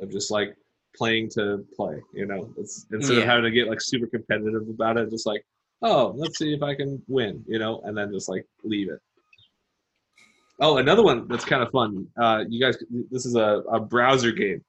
I'm 0.00 0.10
just 0.10 0.30
like 0.30 0.56
playing 0.96 1.30
to 1.30 1.64
play. 1.76 2.00
You 2.14 2.26
know, 2.26 2.50
it's 2.56 2.86
instead 2.92 3.18
of 3.18 3.24
having 3.24 3.44
to 3.44 3.50
get 3.50 3.68
like 3.68 3.80
super 3.80 4.06
competitive 4.06 4.68
about 4.68 4.96
it, 4.96 5.10
just 5.10 5.26
like 5.26 5.44
oh, 5.82 6.12
let's 6.16 6.38
see 6.38 6.52
if 6.52 6.62
I 6.62 6.74
can 6.74 7.02
win, 7.08 7.44
you 7.46 7.58
know, 7.58 7.80
and 7.84 7.96
then 7.96 8.12
just 8.12 8.28
like 8.28 8.44
leave 8.64 8.90
it. 8.90 9.00
Oh, 10.60 10.78
another 10.78 11.04
one 11.04 11.28
that's 11.28 11.44
kind 11.44 11.62
of 11.62 11.70
fun. 11.70 12.06
Uh, 12.20 12.44
you 12.48 12.60
guys, 12.60 12.76
this 13.10 13.26
is 13.26 13.36
a, 13.36 13.62
a 13.70 13.78
browser 13.78 14.32
game. 14.32 14.64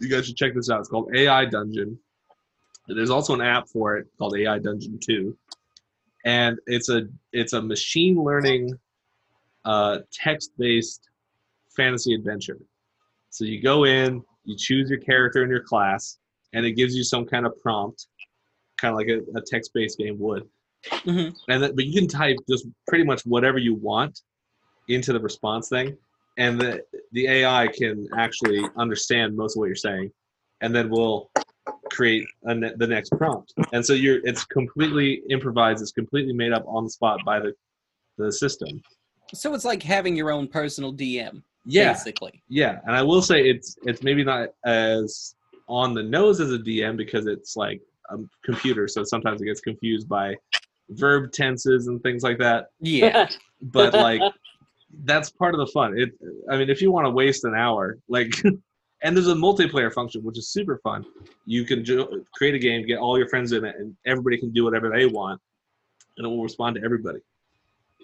You 0.00 0.08
guys 0.08 0.26
should 0.26 0.36
check 0.36 0.54
this 0.54 0.70
out. 0.70 0.80
It's 0.80 0.88
called 0.88 1.14
AI 1.14 1.44
Dungeon. 1.44 1.98
There's 2.88 3.10
also 3.10 3.34
an 3.34 3.40
app 3.40 3.68
for 3.68 3.96
it 3.96 4.08
called 4.18 4.36
AI 4.36 4.58
Dungeon 4.58 4.98
2. 5.00 5.36
And 6.24 6.58
it's 6.66 6.88
a 6.88 7.02
it's 7.32 7.52
a 7.52 7.62
machine 7.62 8.22
learning 8.22 8.72
uh, 9.64 9.98
text-based 10.12 11.09
fantasy 11.80 12.14
adventure. 12.14 12.58
So 13.30 13.44
you 13.44 13.60
go 13.62 13.84
in, 13.84 14.22
you 14.44 14.56
choose 14.56 14.90
your 14.90 14.98
character 14.98 15.42
in 15.42 15.50
your 15.50 15.62
class, 15.62 16.18
and 16.52 16.66
it 16.66 16.72
gives 16.72 16.94
you 16.94 17.04
some 17.04 17.24
kind 17.24 17.46
of 17.46 17.58
prompt, 17.60 18.06
kind 18.78 18.92
of 18.92 18.98
like 18.98 19.08
a, 19.08 19.20
a 19.38 19.42
text-based 19.42 19.98
game 19.98 20.18
would. 20.18 20.44
Mhm. 20.90 21.34
And 21.48 21.62
that, 21.62 21.76
but 21.76 21.84
you 21.86 21.98
can 21.98 22.08
type 22.08 22.36
just 22.48 22.66
pretty 22.88 23.04
much 23.04 23.22
whatever 23.22 23.58
you 23.58 23.74
want 23.74 24.20
into 24.88 25.12
the 25.12 25.20
response 25.20 25.68
thing, 25.68 25.96
and 26.38 26.60
the 26.60 26.82
the 27.12 27.26
AI 27.28 27.68
can 27.68 28.08
actually 28.16 28.62
understand 28.76 29.36
most 29.36 29.56
of 29.56 29.60
what 29.60 29.66
you're 29.66 29.74
saying, 29.76 30.10
and 30.62 30.74
then 30.74 30.88
we'll 30.88 31.30
create 31.92 32.24
a 32.44 32.54
ne- 32.54 32.72
the 32.76 32.86
next 32.86 33.10
prompt. 33.10 33.52
And 33.74 33.84
so 33.84 33.92
you're 33.92 34.20
it's 34.26 34.44
completely 34.46 35.22
improvised. 35.28 35.82
It's 35.82 35.92
completely 35.92 36.32
made 36.32 36.52
up 36.52 36.64
on 36.66 36.84
the 36.84 36.90
spot 36.90 37.20
by 37.26 37.40
the 37.40 37.52
the 38.16 38.32
system. 38.32 38.80
So 39.34 39.54
it's 39.54 39.66
like 39.66 39.82
having 39.82 40.16
your 40.16 40.30
own 40.30 40.48
personal 40.48 40.92
DM, 40.94 41.42
Yeah, 41.64 41.92
basically. 41.92 42.42
yeah. 42.48 42.80
And 42.86 42.96
I 42.96 43.02
will 43.02 43.22
say 43.22 43.42
it's 43.48 43.76
it's 43.84 44.02
maybe 44.02 44.24
not 44.24 44.48
as 44.64 45.34
on 45.68 45.94
the 45.94 46.02
nose 46.02 46.40
as 46.40 46.52
a 46.52 46.58
DM 46.58 46.96
because 46.96 47.26
it's 47.26 47.56
like 47.56 47.80
a 48.10 48.16
computer, 48.44 48.88
so 48.88 49.04
sometimes 49.04 49.40
it 49.40 49.44
gets 49.44 49.60
confused 49.60 50.08
by 50.08 50.34
verb 50.90 51.32
tenses 51.32 51.86
and 51.86 52.02
things 52.02 52.22
like 52.22 52.38
that. 52.38 52.68
Yeah. 52.80 53.28
But 53.62 53.92
like 53.92 54.22
that's 55.04 55.30
part 55.30 55.54
of 55.54 55.58
the 55.60 55.66
fun. 55.66 55.98
It 55.98 56.12
I 56.50 56.56
mean 56.56 56.70
if 56.70 56.80
you 56.80 56.90
want 56.90 57.04
to 57.06 57.10
waste 57.10 57.44
an 57.44 57.54
hour, 57.54 57.98
like 58.08 58.32
and 59.02 59.14
there's 59.16 59.28
a 59.28 59.34
multiplayer 59.34 59.92
function 59.92 60.22
which 60.22 60.38
is 60.38 60.48
super 60.48 60.78
fun. 60.82 61.04
You 61.44 61.64
can 61.64 61.84
jo- 61.84 62.24
create 62.34 62.54
a 62.54 62.58
game, 62.58 62.86
get 62.86 62.98
all 62.98 63.18
your 63.18 63.28
friends 63.28 63.52
in 63.52 63.64
it, 63.66 63.74
and 63.78 63.94
everybody 64.06 64.38
can 64.38 64.50
do 64.50 64.64
whatever 64.64 64.88
they 64.88 65.04
want, 65.04 65.40
and 66.16 66.26
it 66.26 66.28
will 66.30 66.42
respond 66.42 66.76
to 66.76 66.82
everybody. 66.82 67.20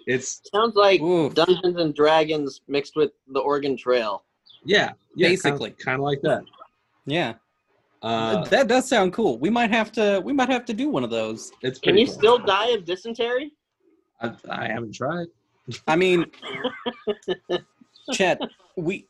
It's 0.07 0.41
Sounds 0.53 0.75
like 0.75 1.01
Oof. 1.01 1.35
Dungeons 1.35 1.77
and 1.77 1.93
Dragons 1.93 2.61
mixed 2.67 2.95
with 2.95 3.11
the 3.27 3.39
Oregon 3.39 3.75
Trail. 3.77 4.23
yeah, 4.63 4.93
yeah 5.15 5.27
Basically. 5.27 5.71
kind 5.71 5.99
of 5.99 6.03
like 6.05 6.21
that. 6.21 6.43
Yeah. 7.05 7.33
Uh, 8.01 8.45
that 8.45 8.67
does 8.67 8.87
sound 8.87 9.11
cool. 9.11 9.37
We 9.37 9.49
might 9.49 9.69
have 9.71 9.91
to 9.93 10.21
we 10.23 10.31
might 10.31 10.49
have 10.49 10.63
to 10.65 10.73
do 10.73 10.89
one 10.89 11.03
of 11.03 11.09
those. 11.09 11.51
it's 11.61 11.77
Can 11.79 11.97
you 11.97 12.05
fun. 12.05 12.15
still 12.15 12.37
die 12.37 12.69
of 12.69 12.85
dysentery? 12.85 13.51
I, 14.21 14.31
I 14.49 14.67
haven't 14.67 14.95
tried. 14.95 15.27
I 15.87 15.95
mean 15.95 16.25
Chet, 18.13 18.39
we 18.77 19.07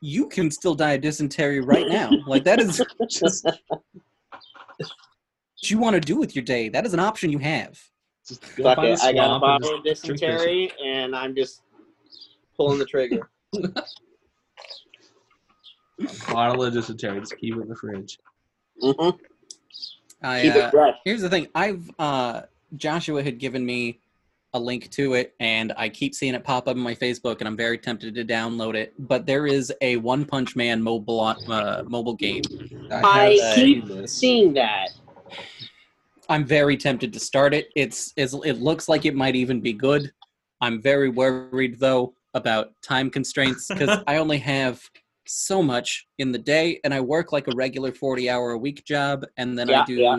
you 0.00 0.28
can 0.28 0.50
still 0.50 0.74
die 0.74 0.92
of 0.92 1.00
dysentery 1.00 1.60
right 1.60 1.88
now. 1.88 2.10
Like 2.26 2.44
that 2.44 2.60
is 2.60 2.82
just. 3.08 3.44
what 4.76 5.70
you 5.70 5.78
want 5.78 5.94
to 5.94 6.00
do 6.00 6.18
with 6.18 6.34
your 6.36 6.44
day. 6.44 6.68
That 6.68 6.84
is 6.84 6.92
an 6.92 7.00
option 7.00 7.30
you 7.30 7.38
have. 7.38 7.80
Just 8.26 8.56
go 8.56 8.64
Fuck 8.64 8.78
it, 8.78 9.00
a 9.00 9.04
I 9.04 9.12
got 9.12 9.26
swamp 9.26 9.42
a 9.42 9.46
bottle 9.46 9.74
of 9.74 9.84
just 9.84 10.04
drink 10.04 10.20
this. 10.20 10.30
dysentery, 10.30 10.72
and 10.84 11.14
I'm 11.14 11.34
just 11.34 11.62
pulling 12.56 12.78
the 12.78 12.86
trigger. 12.86 13.28
bottle 16.28 16.64
of 16.64 16.74
dysentery. 16.74 17.20
Just 17.20 17.36
keep 17.36 17.56
it 17.56 17.60
in 17.60 17.68
the 17.68 17.76
fridge. 17.76 18.18
Mm-hmm. 18.82 19.16
I 20.22 20.42
Keep 20.42 20.54
uh, 20.54 20.58
it 20.58 20.70
fresh. 20.70 20.96
Here's 21.04 21.20
the 21.20 21.28
thing. 21.28 21.48
I've 21.54 21.90
uh 21.98 22.42
Joshua 22.76 23.22
had 23.22 23.38
given 23.38 23.64
me 23.64 24.00
a 24.54 24.58
link 24.58 24.88
to 24.92 25.14
it 25.14 25.34
and 25.40 25.72
I 25.76 25.88
keep 25.88 26.14
seeing 26.14 26.34
it 26.34 26.44
pop 26.44 26.68
up 26.68 26.76
in 26.76 26.82
my 26.82 26.94
Facebook 26.94 27.40
and 27.40 27.48
I'm 27.48 27.56
very 27.56 27.76
tempted 27.76 28.14
to 28.14 28.24
download 28.24 28.74
it. 28.74 28.94
But 28.98 29.26
there 29.26 29.46
is 29.46 29.72
a 29.80 29.96
One 29.96 30.24
Punch 30.24 30.56
Man 30.56 30.80
mobile 30.80 31.20
uh, 31.20 31.82
mobile 31.86 32.14
game. 32.14 32.42
I 32.90 33.38
have 33.42 33.54
keep. 33.56 34.08
Seeing 34.08 34.54
that, 34.54 34.90
I'm 36.28 36.44
very 36.44 36.76
tempted 36.76 37.12
to 37.12 37.20
start 37.20 37.54
it. 37.54 37.68
It's, 37.76 38.12
it's 38.16 38.34
it 38.44 38.54
looks 38.54 38.88
like 38.88 39.04
it 39.04 39.14
might 39.14 39.36
even 39.36 39.60
be 39.60 39.72
good. 39.72 40.12
I'm 40.60 40.80
very 40.80 41.08
worried 41.08 41.78
though 41.78 42.14
about 42.34 42.72
time 42.82 43.10
constraints 43.10 43.68
because 43.68 44.02
I 44.06 44.16
only 44.16 44.38
have 44.38 44.82
so 45.26 45.62
much 45.62 46.06
in 46.18 46.32
the 46.32 46.38
day 46.38 46.80
and 46.84 46.92
I 46.92 47.00
work 47.00 47.32
like 47.32 47.48
a 47.48 47.56
regular 47.56 47.92
40 47.92 48.28
hour 48.28 48.52
a 48.52 48.58
week 48.58 48.84
job 48.84 49.24
and 49.36 49.58
then 49.58 49.72
I 49.72 49.84
do 49.84 49.94
yeah. 49.94 50.18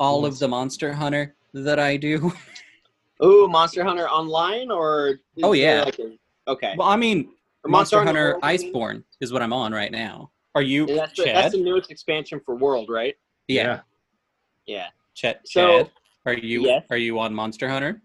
all 0.00 0.24
of 0.24 0.38
the 0.38 0.48
Monster 0.48 0.92
Hunter 0.92 1.34
that 1.54 1.78
I 1.78 1.96
do. 1.96 2.32
ooh, 3.22 3.48
Monster 3.48 3.84
Hunter 3.84 4.08
Online 4.08 4.70
or? 4.70 5.20
Oh, 5.42 5.52
yeah. 5.52 5.84
like 5.84 5.98
a- 5.98 6.18
okay. 6.48 6.74
Well, 6.76 6.88
I 6.88 6.96
mean, 6.96 7.30
Or 7.64 7.70
Monster 7.70 8.02
Hunter 8.04 8.38
World, 8.40 8.44
you 8.44 8.58
mean? 8.58 8.74
Iceborne 8.74 9.04
is 9.20 9.32
what 9.32 9.42
I'm 9.42 9.52
on 9.52 9.72
right 9.72 9.92
now. 9.92 10.30
Are 10.54 10.62
you 10.62 10.86
Yeah, 10.88 10.96
that's, 10.96 11.16
the, 11.16 11.24
that's 11.24 11.54
the 11.54 11.62
newest 11.62 11.90
expansion 11.90 12.40
for 12.44 12.56
World, 12.56 12.88
right? 12.88 13.16
yeah, 13.46 13.80
Yeah. 14.66 14.88
Chad. 15.18 15.40
So- 15.44 15.84
Chad, 15.84 15.90
are 16.26 16.34
you 16.34 16.62
Yes. 16.66 16.84
are 16.90 16.96
you 16.96 17.18
on 17.18 17.34
Monster 17.34 17.68
Hunter? 17.68 18.00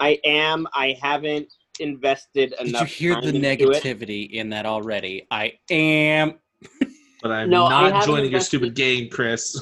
I 0.00 0.18
am. 0.24 0.66
I 0.74 0.96
haven't 1.02 1.52
invested 1.80 2.52
enough. 2.52 2.58
Did 2.64 2.68
enough. 2.68 3.00
you 3.00 3.08
hear 3.08 3.14
time 3.14 3.22
the 3.42 3.50
into 3.50 3.70
it. 3.72 3.82
negativity 3.82 4.30
in 4.30 4.48
that 4.50 4.64
already? 4.66 5.26
I 5.30 5.54
am. 5.70 6.34
but 7.22 7.32
I'm 7.32 7.50
No, 7.50 7.68
not 7.68 7.92
haven't 7.92 8.06
joining 8.06 8.30
your 8.30 8.40
stupid 8.40 8.74
game, 8.74 9.08
Chris. 9.10 9.60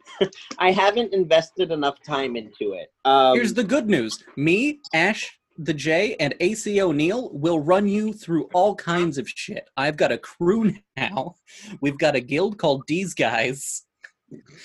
I 0.58 0.72
haven't 0.72 1.12
invested 1.14 1.70
enough 1.70 1.96
time 2.04 2.34
into 2.36 2.72
it. 2.72 2.92
Um, 3.04 3.36
Here's 3.36 3.54
the 3.54 3.64
good 3.64 3.88
news. 3.88 4.22
Me, 4.36 4.80
Ash, 4.94 5.38
the 5.58 5.74
J, 5.74 6.16
and 6.18 6.34
AC 6.40 6.80
O'Neill 6.80 7.30
will 7.32 7.60
run 7.60 7.86
you 7.86 8.12
through 8.12 8.48
all 8.54 8.74
kinds 8.74 9.18
of 9.18 9.28
shit. 9.28 9.68
I've 9.76 9.96
got 9.96 10.10
a 10.12 10.18
crew 10.18 10.72
now. 10.96 11.34
We've 11.80 11.98
got 11.98 12.16
a 12.16 12.20
guild 12.20 12.58
called 12.58 12.84
These 12.88 13.14
Guys. 13.14 13.84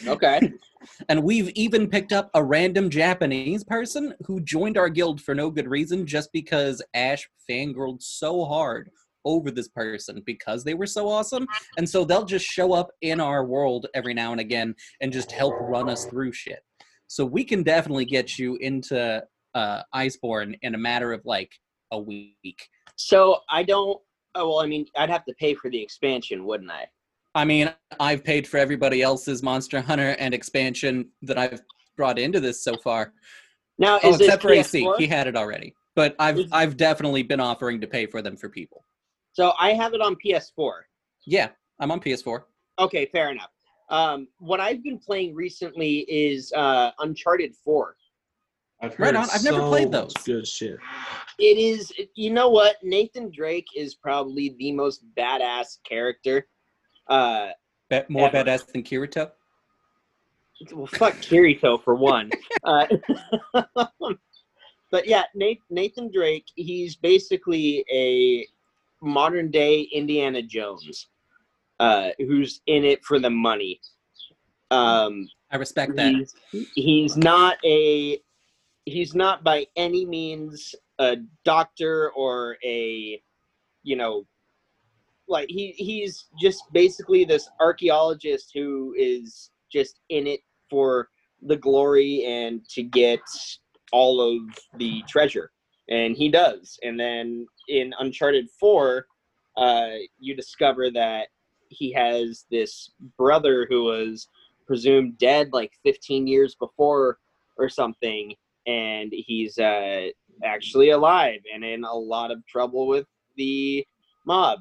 Okay. 0.08 0.54
And 1.10 1.24
we've 1.24 1.50
even 1.56 1.90
picked 1.90 2.14
up 2.14 2.30
a 2.34 2.42
random 2.42 2.90
Japanese 2.90 3.66
person 3.66 4.14
who 4.26 4.40
joined 4.40 4.78
our 4.78 4.88
guild 4.88 5.20
for 5.20 5.36
no 5.36 5.50
good 5.50 5.68
reason 5.68 6.08
just 6.08 6.30
because 6.32 6.82
Ash 6.94 7.28
fangirled 7.50 8.02
so 8.02 8.46
hard 8.46 8.90
over 9.26 9.52
this 9.52 9.68
person 9.68 10.24
because 10.26 10.64
they 10.64 10.74
were 10.74 10.88
so 10.88 11.10
awesome. 11.10 11.46
And 11.78 11.88
so 11.88 12.06
they'll 12.06 12.24
just 12.24 12.46
show 12.46 12.72
up 12.72 12.92
in 13.02 13.20
our 13.20 13.46
world 13.46 13.88
every 13.94 14.14
now 14.14 14.32
and 14.32 14.40
again 14.40 14.74
and 15.02 15.12
just 15.12 15.32
help 15.32 15.56
run 15.60 15.90
us 15.90 16.06
through 16.06 16.32
shit. 16.32 16.62
So 17.08 17.26
we 17.26 17.44
can 17.44 17.64
definitely 17.64 18.06
get 18.06 18.38
you 18.38 18.56
into 18.58 19.24
uh, 19.56 19.82
Iceborne 19.94 20.58
in 20.62 20.76
a 20.76 20.78
matter 20.78 21.12
of 21.12 21.22
like 21.26 21.52
a 21.92 22.00
week. 22.00 22.68
So 22.96 23.40
I 23.50 23.64
don't. 23.64 24.00
Oh 24.36 24.48
well, 24.48 24.60
I 24.60 24.68
mean, 24.68 24.86
I'd 24.96 25.10
have 25.10 25.26
to 25.26 25.34
pay 25.40 25.56
for 25.56 25.72
the 25.72 25.82
expansion, 25.82 26.46
wouldn't 26.46 26.70
I? 26.70 26.86
I 27.36 27.46
mean, 27.46 27.72
I've 28.00 28.24
paid 28.24 28.48
for 28.48 28.58
everybody 28.58 29.02
else's 29.02 29.44
Monster 29.44 29.82
Hunter 29.82 30.16
and 30.20 30.34
expansion 30.34 31.10
that 31.22 31.38
I've 31.38 31.62
brought 31.96 32.18
into 32.18 32.40
this 32.40 32.64
so 32.64 32.76
far. 32.78 33.14
Now, 33.78 34.00
Oh, 34.04 34.10
is 34.12 34.18
this 34.18 34.28
except 34.28 34.42
for 34.42 34.52
AC, 34.52 34.92
he 34.98 35.08
had 35.08 35.28
it 35.28 35.36
already. 35.36 35.76
But 35.96 36.16
I've 36.20 36.40
Is- 36.40 36.50
I've 36.52 36.78
definitely 36.78 37.24
been 37.24 37.40
offering 37.40 37.82
to 37.82 37.88
pay 37.88 38.06
for 38.06 38.22
them 38.22 38.36
for 38.38 38.50
people. 38.50 38.86
So 39.34 39.54
I 39.60 39.74
have 39.74 39.94
it 39.94 40.02
on 40.02 40.16
PS4. 40.16 40.72
Yeah, 41.26 41.50
I'm 41.80 41.92
on 41.92 42.00
PS4. 42.00 42.44
Okay, 42.80 43.06
fair 43.08 43.32
enough. 43.32 43.50
Um, 43.90 44.28
what 44.40 44.60
I've 44.60 44.84
been 44.84 45.00
playing 45.00 45.34
recently 45.36 46.00
is 46.10 46.52
uh, 46.56 46.92
Uncharted 47.00 47.56
4. 47.64 47.96
I've 48.82 48.98
Right 48.98 49.16
on. 49.16 49.28
I've 49.30 49.44
never 49.44 49.60
played 49.62 49.92
those. 49.92 50.14
Good 50.26 50.48
shit. 50.48 50.78
It 51.38 51.58
is, 51.58 51.92
you 52.16 52.32
know 52.32 52.50
what? 52.50 52.78
Nathan 52.84 53.30
Drake 53.32 53.68
is 53.76 53.96
probably 53.96 54.56
the 54.58 54.72
most 54.72 55.04
badass 55.18 55.80
character. 55.88 56.48
Uh, 57.10 57.50
Be- 57.90 58.04
more 58.08 58.28
Ever. 58.28 58.44
badass 58.50 58.72
than 58.72 58.84
Kirito. 58.84 59.32
well, 60.74 60.88
fuck 60.88 61.16
Kirito 61.16 61.84
for 61.84 61.96
one. 61.96 62.30
Uh, 62.64 62.86
but 64.92 65.08
yeah, 65.08 65.24
Nathan 65.70 66.12
Drake, 66.12 66.46
he's 66.56 66.96
basically 66.96 67.84
a 67.92 68.48
modern 69.02 69.50
day 69.50 69.82
Indiana 69.94 70.42
Jones, 70.42 71.08
uh, 71.80 72.10
who's 72.20 72.62
in 72.68 72.86
it 72.86 73.04
for 73.04 73.20
the 73.20 73.30
money. 73.30 73.80
Um, 74.72 75.28
I 75.52 75.58
respect 75.58 75.96
that. 75.96 76.14
he's, 76.52 76.72
he's 76.76 77.18
not 77.18 77.58
a 77.66 78.20
he's 78.86 79.16
not 79.16 79.44
by 79.44 79.66
any 79.76 80.06
means 80.06 80.76
a 81.00 81.18
doctor 81.44 82.12
or 82.12 82.58
a 82.64 83.22
you 83.84 83.96
know 83.96 84.26
like 85.30 85.48
he 85.50 85.74
he's 85.78 86.26
just 86.42 86.64
basically 86.74 87.24
this 87.24 87.50
archaeologist 87.60 88.52
who 88.54 88.94
is 88.98 89.52
just 89.72 90.00
in 90.10 90.28
it 90.28 90.42
for 90.70 91.10
the 91.44 91.56
glory 91.56 92.26
and 92.26 92.68
to 92.70 92.84
get 92.84 93.22
all 93.92 94.22
of 94.22 94.42
the 94.78 95.04
treasure. 95.08 95.52
And 95.90 96.16
he 96.16 96.30
does. 96.30 96.78
And 96.84 97.00
then 97.00 97.48
in 97.68 97.94
uncharted 98.00 98.48
4 98.60 99.06
uh, 99.58 99.90
you 100.20 100.36
discover 100.36 100.90
that 100.92 101.28
he 101.70 101.92
has 101.92 102.46
this 102.50 102.92
brother 103.18 103.68
who 103.70 103.84
was 103.84 104.28
presumed 104.66 105.18
dead 105.18 105.50
like 105.52 105.74
15 105.84 106.28
years 106.28 106.56
before 106.56 107.18
or 107.58 107.70
something. 107.70 108.34
And 108.68 109.12
he's 109.12 109.58
uh, 109.58 110.08
actually 110.44 110.92
alive 110.92 111.42
and 111.54 111.64
in 111.64 111.84
a 111.84 111.94
lot 111.94 112.32
of 112.32 112.46
trouble 112.46 112.88
with 112.88 113.08
the 113.36 113.86
mob 114.26 114.60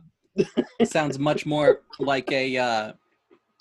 Sounds 0.84 1.18
much 1.18 1.46
more 1.46 1.80
like 1.98 2.30
a 2.32 2.56
uh, 2.56 2.92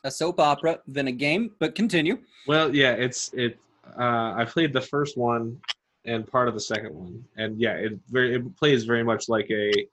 a 0.04 0.12
soap 0.12 0.40
opera 0.40 0.80
than 0.88 1.08
a 1.08 1.12
game. 1.12 1.52
But 1.60 1.76
continue. 1.76 2.20
Well, 2.48 2.74
yeah, 2.76 2.94
it's 2.94 3.34
it. 3.34 3.60
Uh, 3.98 4.34
I 4.36 4.46
played 4.46 4.74
the 4.74 4.82
first 4.82 5.18
one 5.18 5.60
and 6.06 6.28
part 6.28 6.48
of 6.48 6.54
the 6.54 6.60
second 6.60 6.94
one, 6.94 7.24
and 7.38 7.60
yeah, 7.60 7.74
it 7.74 8.00
very 8.10 8.36
it 8.36 8.58
plays 8.58 8.84
very 8.84 9.04
much 9.04 9.28
like 9.30 9.50
a. 9.52 9.88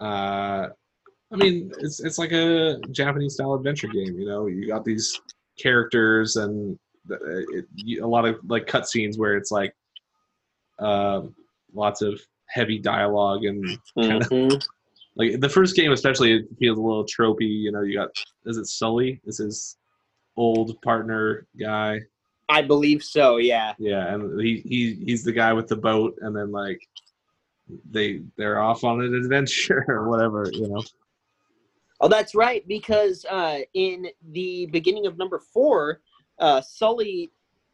Uh, 0.00 0.68
I 1.32 1.36
mean, 1.36 1.72
it's 1.80 2.00
it's 2.00 2.18
like 2.18 2.32
a 2.32 2.78
Japanese 2.92 3.34
style 3.34 3.54
adventure 3.54 3.88
game. 3.88 4.18
You 4.18 4.26
know, 4.26 4.46
you 4.46 4.66
got 4.66 4.84
these 4.84 5.20
characters 5.58 6.36
and 6.36 6.78
the- 7.06 7.46
it, 7.84 8.00
a 8.00 8.06
lot 8.06 8.24
of 8.26 8.36
like 8.48 8.66
cutscenes 8.66 9.18
where 9.18 9.36
it's 9.36 9.50
like, 9.50 9.74
um, 10.78 11.34
lots 11.74 12.02
of 12.02 12.20
heavy 12.48 12.78
dialogue 12.78 13.44
and 13.44 13.64
kind 13.96 14.22
of 14.22 14.28
Mhm. 14.28 14.66
Like 15.16 15.40
the 15.40 15.48
first 15.48 15.74
game 15.74 15.92
especially 15.92 16.34
it 16.34 16.44
feels 16.58 16.78
a 16.78 16.80
little 16.80 17.04
tropey 17.04 17.48
you 17.48 17.72
know 17.72 17.82
you 17.82 17.94
got 17.94 18.10
is 18.44 18.58
it 18.58 18.66
sully? 18.66 19.20
Is 19.24 19.38
his 19.38 19.76
old 20.36 20.80
partner 20.82 21.46
guy. 21.58 22.00
I 22.48 22.62
believe 22.62 23.02
so 23.02 23.38
yeah. 23.38 23.74
Yeah 23.78 24.14
and 24.14 24.40
he, 24.40 24.60
he 24.60 24.94
he's 25.04 25.24
the 25.24 25.32
guy 25.32 25.52
with 25.52 25.66
the 25.66 25.76
boat 25.76 26.16
and 26.20 26.36
then 26.36 26.52
like 26.52 26.80
they 27.90 28.22
they're 28.36 28.60
off 28.60 28.84
on 28.84 29.00
an 29.00 29.14
adventure 29.22 29.84
or 29.88 30.08
whatever 30.08 30.48
you 30.52 30.68
know. 30.68 30.82
Oh 32.00 32.08
that's 32.08 32.34
right 32.34 32.66
because 32.68 33.24
uh, 33.28 33.60
in 33.74 34.06
the 34.30 34.66
beginning 34.66 35.06
of 35.06 35.16
number 35.16 35.38
four 35.38 36.00
uh, 36.38 36.60
sully 36.60 37.32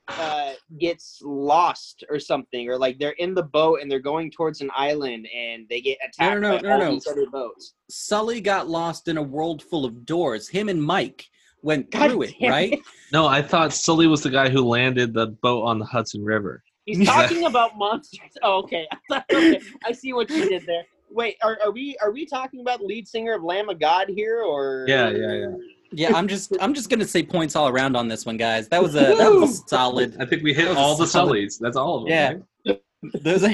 uh, 0.09 0.53
gets 0.81 1.21
lost 1.23 2.05
or 2.11 2.19
something 2.19 2.69
or 2.69 2.77
like 2.77 2.99
they're 2.99 3.11
in 3.19 3.35
the 3.35 3.43
boat 3.43 3.81
and 3.81 3.91
they're 3.91 4.01
going 4.01 4.31
towards 4.31 4.61
an 4.61 4.71
island 4.77 5.27
and 5.35 5.67
they 5.69 5.81
get 5.81 5.97
attacked 6.07 6.41
no, 6.41 6.57
by 6.57 6.61
no, 6.61 6.73
all 6.73 6.79
no. 6.79 6.91
these 6.91 7.07
other 7.07 7.27
boats 7.31 7.75
Sully 7.89 8.41
got 8.41 8.69
lost 8.69 9.09
in 9.09 9.17
a 9.17 9.23
world 9.23 9.63
full 9.63 9.85
of 9.85 10.05
doors. 10.05 10.49
Him 10.49 10.69
and 10.69 10.83
Mike 10.83 11.27
went 11.63 11.91
God 11.91 12.11
through 12.11 12.23
it, 12.23 12.35
damn 12.41 12.51
right? 12.51 12.73
it. 12.73 12.81
no 13.13 13.25
i 13.25 13.41
thought 13.41 13.73
sully 13.73 14.09
was 14.09 14.21
the 14.21 14.29
guy 14.29 14.49
who 14.49 14.67
landed 14.67 15.15
the 15.15 15.29
boat 15.29 15.63
on 15.63 15.79
the 15.79 15.85
hudson 15.85 16.25
river 16.25 16.61
He's 16.85 17.07
talking 17.07 17.45
about 17.45 17.73
monsters. 17.79 18.31
Oh, 18.43 18.59
okay. 18.65 18.87
I 19.11 19.23
okay. 19.33 19.61
I 19.85 19.93
see 19.93 20.13
what 20.13 20.31
you 20.31 20.49
did 20.49 20.65
there. 20.67 20.85
Wait, 21.11 21.37
are, 21.43 21.59
are 21.63 21.71
we 21.71 21.97
are 22.03 22.11
we 22.11 22.27
talking 22.27 22.61
about 22.61 22.81
lead 22.81 23.07
singer 23.07 23.35
of 23.35 23.43
Lamb 23.43 23.69
of 23.69 23.79
God 23.79 24.09
here, 24.09 24.41
or 24.43 24.87
Yeah, 24.89 25.11
yeah, 25.11 25.33
yeah. 25.33 25.47
Yeah, 25.93 26.15
I'm 26.15 26.27
just 26.29 26.53
I'm 26.61 26.75
just 26.75 26.89
gonna 26.91 27.05
say 27.07 27.23
points 27.23 27.55
all 27.57 27.69
around 27.69 27.97
on 27.97 28.09
this 28.09 28.25
one, 28.27 28.37
guys. 28.37 28.69
That 28.69 28.83
was 28.83 28.95
a 28.95 29.15
that 29.17 29.31
was 29.33 29.63
solid. 29.69 30.17
i 30.21 30.25
think 30.27 30.43
we 30.43 30.55
hit 30.55 30.69
all 30.77 30.97
the 30.97 31.07
solid- 31.07 31.35
sullys 31.49 31.59
that's 31.59 31.77
all 31.77 31.99
of 31.99 32.05
them 32.09 32.11
Yeah. 32.13 32.35
right? 32.67 32.83
Those 33.23 33.43
are, 33.45 33.51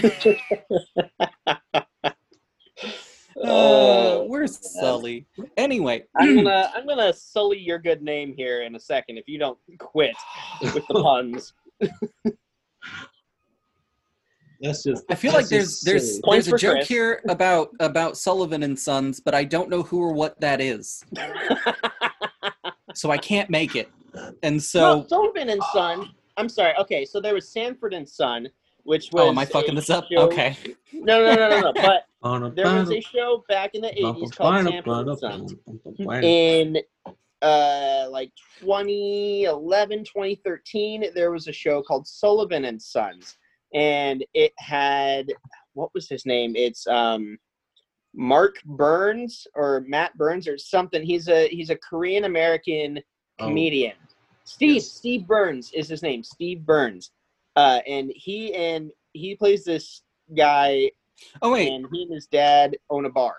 Oh, 3.40 4.22
uh, 4.22 4.24
where's 4.26 4.58
Sully? 4.80 5.24
Anyway, 5.56 6.02
I'm 6.16 6.34
gonna 6.44 6.72
I'm 6.74 6.86
gonna 6.86 7.12
sully 7.12 7.58
your 7.58 7.78
good 7.78 8.02
name 8.02 8.34
here 8.36 8.62
in 8.62 8.74
a 8.74 8.80
second 8.80 9.16
if 9.16 9.28
you 9.28 9.38
don't 9.38 9.56
quit 9.78 10.14
with 10.60 10.84
the 10.88 10.94
puns. 10.94 11.52
that's 14.60 14.82
just 14.82 15.04
I 15.08 15.14
feel 15.14 15.30
like 15.32 15.46
that's 15.46 15.50
there's 15.50 15.80
there's 15.82 16.08
silly. 16.10 16.22
Points 16.24 16.48
there's 16.48 16.60
a 16.62 16.66
joke 16.66 16.76
Chris. 16.78 16.88
here 16.88 17.22
about 17.28 17.68
about 17.78 18.16
Sullivan 18.16 18.64
and 18.64 18.76
Sons, 18.76 19.20
but 19.20 19.34
I 19.36 19.44
don't 19.44 19.70
know 19.70 19.82
who 19.84 20.02
or 20.02 20.12
what 20.12 20.40
that 20.40 20.60
is, 20.60 21.04
so 22.94 23.10
I 23.10 23.18
can't 23.18 23.50
make 23.50 23.76
it. 23.76 23.90
And 24.42 24.62
so, 24.62 24.80
no, 25.00 25.06
Sullivan 25.06 25.50
and 25.50 25.62
Son. 25.72 26.10
I'm 26.36 26.48
sorry. 26.48 26.74
Okay, 26.78 27.04
so 27.04 27.20
there 27.20 27.34
was 27.34 27.48
Sanford 27.48 27.92
and 27.94 28.08
Son, 28.08 28.48
which 28.84 29.10
was 29.12 29.24
oh, 29.24 29.28
am 29.28 29.38
I 29.38 29.44
fucking 29.44 29.74
this 29.74 29.90
up? 29.90 30.06
show- 30.10 30.22
Okay. 30.22 30.56
No, 30.92 31.20
no, 31.22 31.34
no, 31.34 31.48
no, 31.48 31.60
no. 31.60 31.72
But 31.74 32.04
On 32.22 32.44
a 32.44 32.50
there 32.50 32.64
was 32.74 32.90
a 32.90 33.00
show 33.00 33.44
back 33.48 33.74
in 33.74 33.82
the 33.82 33.88
80s 33.88 34.36
called 34.36 34.54
Sanford 34.72 35.08
and 35.08 35.18
Son. 35.18 36.22
in 36.24 36.76
uh 37.40 38.08
like 38.10 38.32
2011 38.60 40.00
2013 40.00 41.04
there 41.14 41.30
was 41.30 41.46
a 41.46 41.52
show 41.52 41.80
called 41.80 42.04
sullivan 42.04 42.64
and 42.64 42.82
sons 42.82 43.36
and 43.74 44.24
it 44.34 44.52
had 44.58 45.32
what 45.74 45.88
was 45.94 46.08
his 46.08 46.26
name 46.26 46.56
it's 46.56 46.84
um 46.88 47.38
mark 48.14 48.56
burns 48.64 49.46
or 49.54 49.84
matt 49.86 50.16
burns 50.16 50.48
or 50.48 50.56
something 50.58 51.02
he's 51.02 51.28
a 51.28 51.48
he's 51.48 51.70
a 51.70 51.76
korean 51.76 52.24
american 52.24 52.98
Oh. 53.40 53.44
comedian 53.46 53.92
steve 54.44 54.76
Yes. 54.76 54.86
steve 54.90 55.26
burns 55.26 55.70
is 55.72 55.88
his 55.88 56.02
name 56.02 56.24
steve 56.24 56.64
burns 56.66 57.12
uh 57.56 57.80
and 57.86 58.10
he 58.14 58.52
and 58.54 58.90
he 59.12 59.36
plays 59.36 59.64
this 59.64 60.02
guy 60.36 60.90
Oh 61.42 61.52
wait, 61.52 61.70
and 61.72 61.86
he 61.92 62.02
and 62.02 62.12
his 62.12 62.26
dad 62.26 62.76
own 62.90 63.04
a 63.04 63.10
bar 63.10 63.36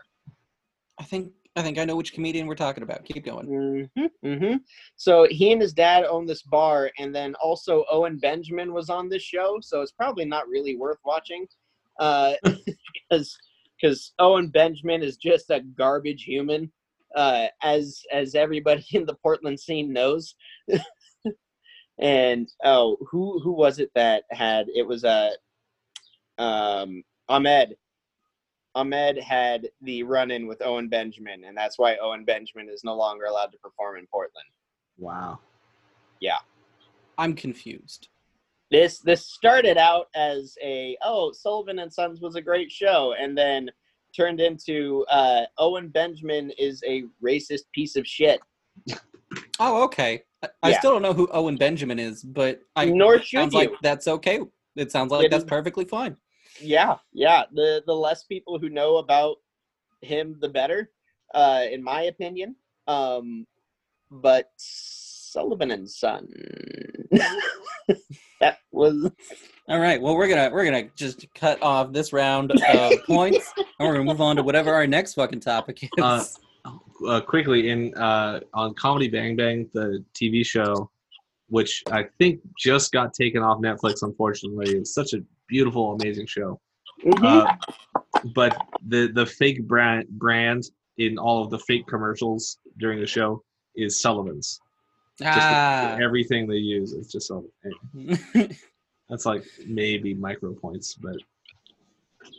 I 0.99 1.03
think 1.03 1.31
I 1.55 1.61
think 1.61 1.77
I 1.77 1.85
know 1.85 1.95
which 1.95 2.13
comedian 2.13 2.47
we're 2.47 2.55
talking 2.55 2.83
about. 2.83 3.03
Keep 3.05 3.25
going. 3.25 3.87
hmm 3.95 4.05
hmm 4.23 4.53
So 4.95 5.27
he 5.29 5.51
and 5.51 5.61
his 5.61 5.73
dad 5.73 6.05
own 6.05 6.25
this 6.25 6.43
bar, 6.43 6.91
and 6.99 7.13
then 7.13 7.35
also 7.35 7.83
Owen 7.91 8.17
Benjamin 8.19 8.71
was 8.71 8.89
on 8.89 9.09
this 9.09 9.23
show. 9.23 9.57
So 9.61 9.81
it's 9.81 9.91
probably 9.91 10.25
not 10.25 10.47
really 10.47 10.75
worth 10.77 10.99
watching, 11.03 11.47
because 11.99 13.37
because 13.79 14.13
Owen 14.19 14.47
Benjamin 14.47 15.03
is 15.03 15.17
just 15.17 15.49
a 15.49 15.61
garbage 15.61 16.23
human. 16.23 16.71
uh, 17.15 17.47
as 17.63 18.03
as 18.11 18.35
everybody 18.35 18.85
in 18.91 19.05
the 19.05 19.15
Portland 19.15 19.59
scene 19.59 19.91
knows. 19.91 20.35
and 21.99 22.49
oh, 22.63 22.97
who 23.09 23.39
who 23.39 23.51
was 23.51 23.79
it 23.79 23.91
that 23.95 24.23
had 24.31 24.67
it 24.73 24.87
was 24.87 25.03
a 25.03 25.31
uh, 26.37 26.41
um, 26.41 27.03
Ahmed. 27.27 27.75
Ahmed 28.75 29.17
had 29.17 29.67
the 29.81 30.03
run 30.03 30.29
in 30.29 30.45
with 30.47 30.61
Owen 30.61 30.87
Benjamin, 30.87 31.43
and 31.45 31.57
that's 31.57 31.79
why 31.79 31.97
Owen 31.97 32.23
Benjamin 32.23 32.69
is 32.69 32.83
no 32.83 32.95
longer 32.95 33.25
allowed 33.25 33.51
to 33.51 33.57
perform 33.57 33.97
in 33.97 34.05
Portland. 34.07 34.45
Wow. 34.97 35.39
Yeah. 36.19 36.37
I'm 37.17 37.33
confused. 37.33 38.09
This 38.71 38.99
this 38.99 39.25
started 39.25 39.77
out 39.77 40.07
as 40.15 40.55
a 40.63 40.97
oh 41.03 41.31
Sullivan 41.31 41.79
and 41.79 41.91
Sons 41.91 42.21
was 42.21 42.35
a 42.35 42.41
great 42.41 42.71
show 42.71 43.13
and 43.19 43.37
then 43.37 43.69
turned 44.15 44.39
into 44.39 45.05
uh, 45.11 45.41
Owen 45.59 45.87
Benjamin 45.89 46.51
is 46.57 46.83
a 46.87 47.03
racist 47.23 47.63
piece 47.73 47.95
of 47.95 48.05
shit. 48.07 48.39
Oh, 49.59 49.83
okay. 49.83 50.23
I, 50.41 50.47
I 50.63 50.73
still 50.73 50.91
don't 50.91 51.01
know 51.03 51.13
who 51.13 51.27
Owen 51.31 51.57
Benjamin 51.57 51.99
is, 51.99 52.23
but 52.23 52.61
I 52.75 52.85
Nor 52.85 53.19
should 53.21 53.39
sounds 53.41 53.53
you. 53.53 53.59
like 53.59 53.71
that's 53.83 54.07
okay. 54.07 54.39
It 54.75 54.91
sounds 54.91 55.11
like 55.11 55.25
It 55.25 55.31
that's 55.31 55.43
is- 55.43 55.49
perfectly 55.49 55.85
fine. 55.85 56.15
yeah, 56.61 56.95
yeah. 57.13 57.43
The 57.53 57.83
the 57.85 57.93
less 57.93 58.23
people 58.23 58.57
who 58.57 58.69
know 58.69 58.97
about 58.97 59.37
him, 60.01 60.37
the 60.39 60.49
better, 60.49 60.89
uh, 61.35 61.63
in 61.69 61.83
my 61.83 62.03
opinion. 62.03 62.55
Um, 62.87 63.45
but 64.09 64.49
Sullivan 64.57 65.69
and 65.71 65.87
Son, 65.87 66.27
that 68.39 68.59
was 68.71 69.11
All 69.67 69.79
right. 69.79 70.01
Well, 70.01 70.15
we're 70.15 70.27
gonna 70.27 70.49
we're 70.51 70.65
gonna 70.65 70.89
just 70.95 71.25
cut 71.35 71.61
off 71.61 71.91
this 71.91 72.11
round 72.11 72.51
of 72.51 72.93
points, 73.05 73.53
and 73.57 73.87
we're 73.87 73.93
gonna 73.93 74.05
move 74.05 74.21
on 74.21 74.35
to 74.37 74.43
whatever 74.43 74.73
our 74.73 74.87
next 74.87 75.13
fucking 75.13 75.41
topic 75.41 75.83
is. 75.83 75.89
Uh, 75.99 76.23
uh, 77.07 77.21
quickly 77.21 77.69
in 77.69 77.93
uh, 77.95 78.39
on 78.53 78.73
Comedy 78.73 79.07
Bang 79.07 79.35
Bang, 79.35 79.69
the 79.73 80.03
TV 80.13 80.45
show, 80.45 80.89
which 81.49 81.83
I 81.91 82.05
think 82.17 82.41
just 82.57 82.91
got 82.91 83.13
taken 83.13 83.43
off 83.43 83.59
Netflix. 83.59 84.01
Unfortunately, 84.01 84.77
it's 84.77 84.93
such 84.93 85.13
a 85.13 85.19
beautiful, 85.47 85.93
amazing 85.93 86.27
show. 86.27 86.59
Uh, 87.21 87.53
but 88.35 88.57
the 88.87 89.11
the 89.13 89.25
fake 89.25 89.67
brand 89.67 90.07
brand 90.09 90.63
in 90.97 91.17
all 91.17 91.43
of 91.43 91.49
the 91.49 91.59
fake 91.59 91.87
commercials 91.87 92.57
during 92.77 92.99
the 92.99 93.07
show 93.07 93.43
is 93.75 94.01
Sullivan's. 94.01 94.59
Just 95.19 95.37
ah. 95.37 95.97
everything 96.01 96.47
they 96.47 96.55
use 96.55 96.93
is 96.93 97.11
just 97.11 97.27
Sullivan. 97.27 97.51
That's 99.09 99.25
like 99.25 99.43
maybe 99.67 100.13
micro 100.13 100.53
points, 100.53 100.93
but 100.95 101.17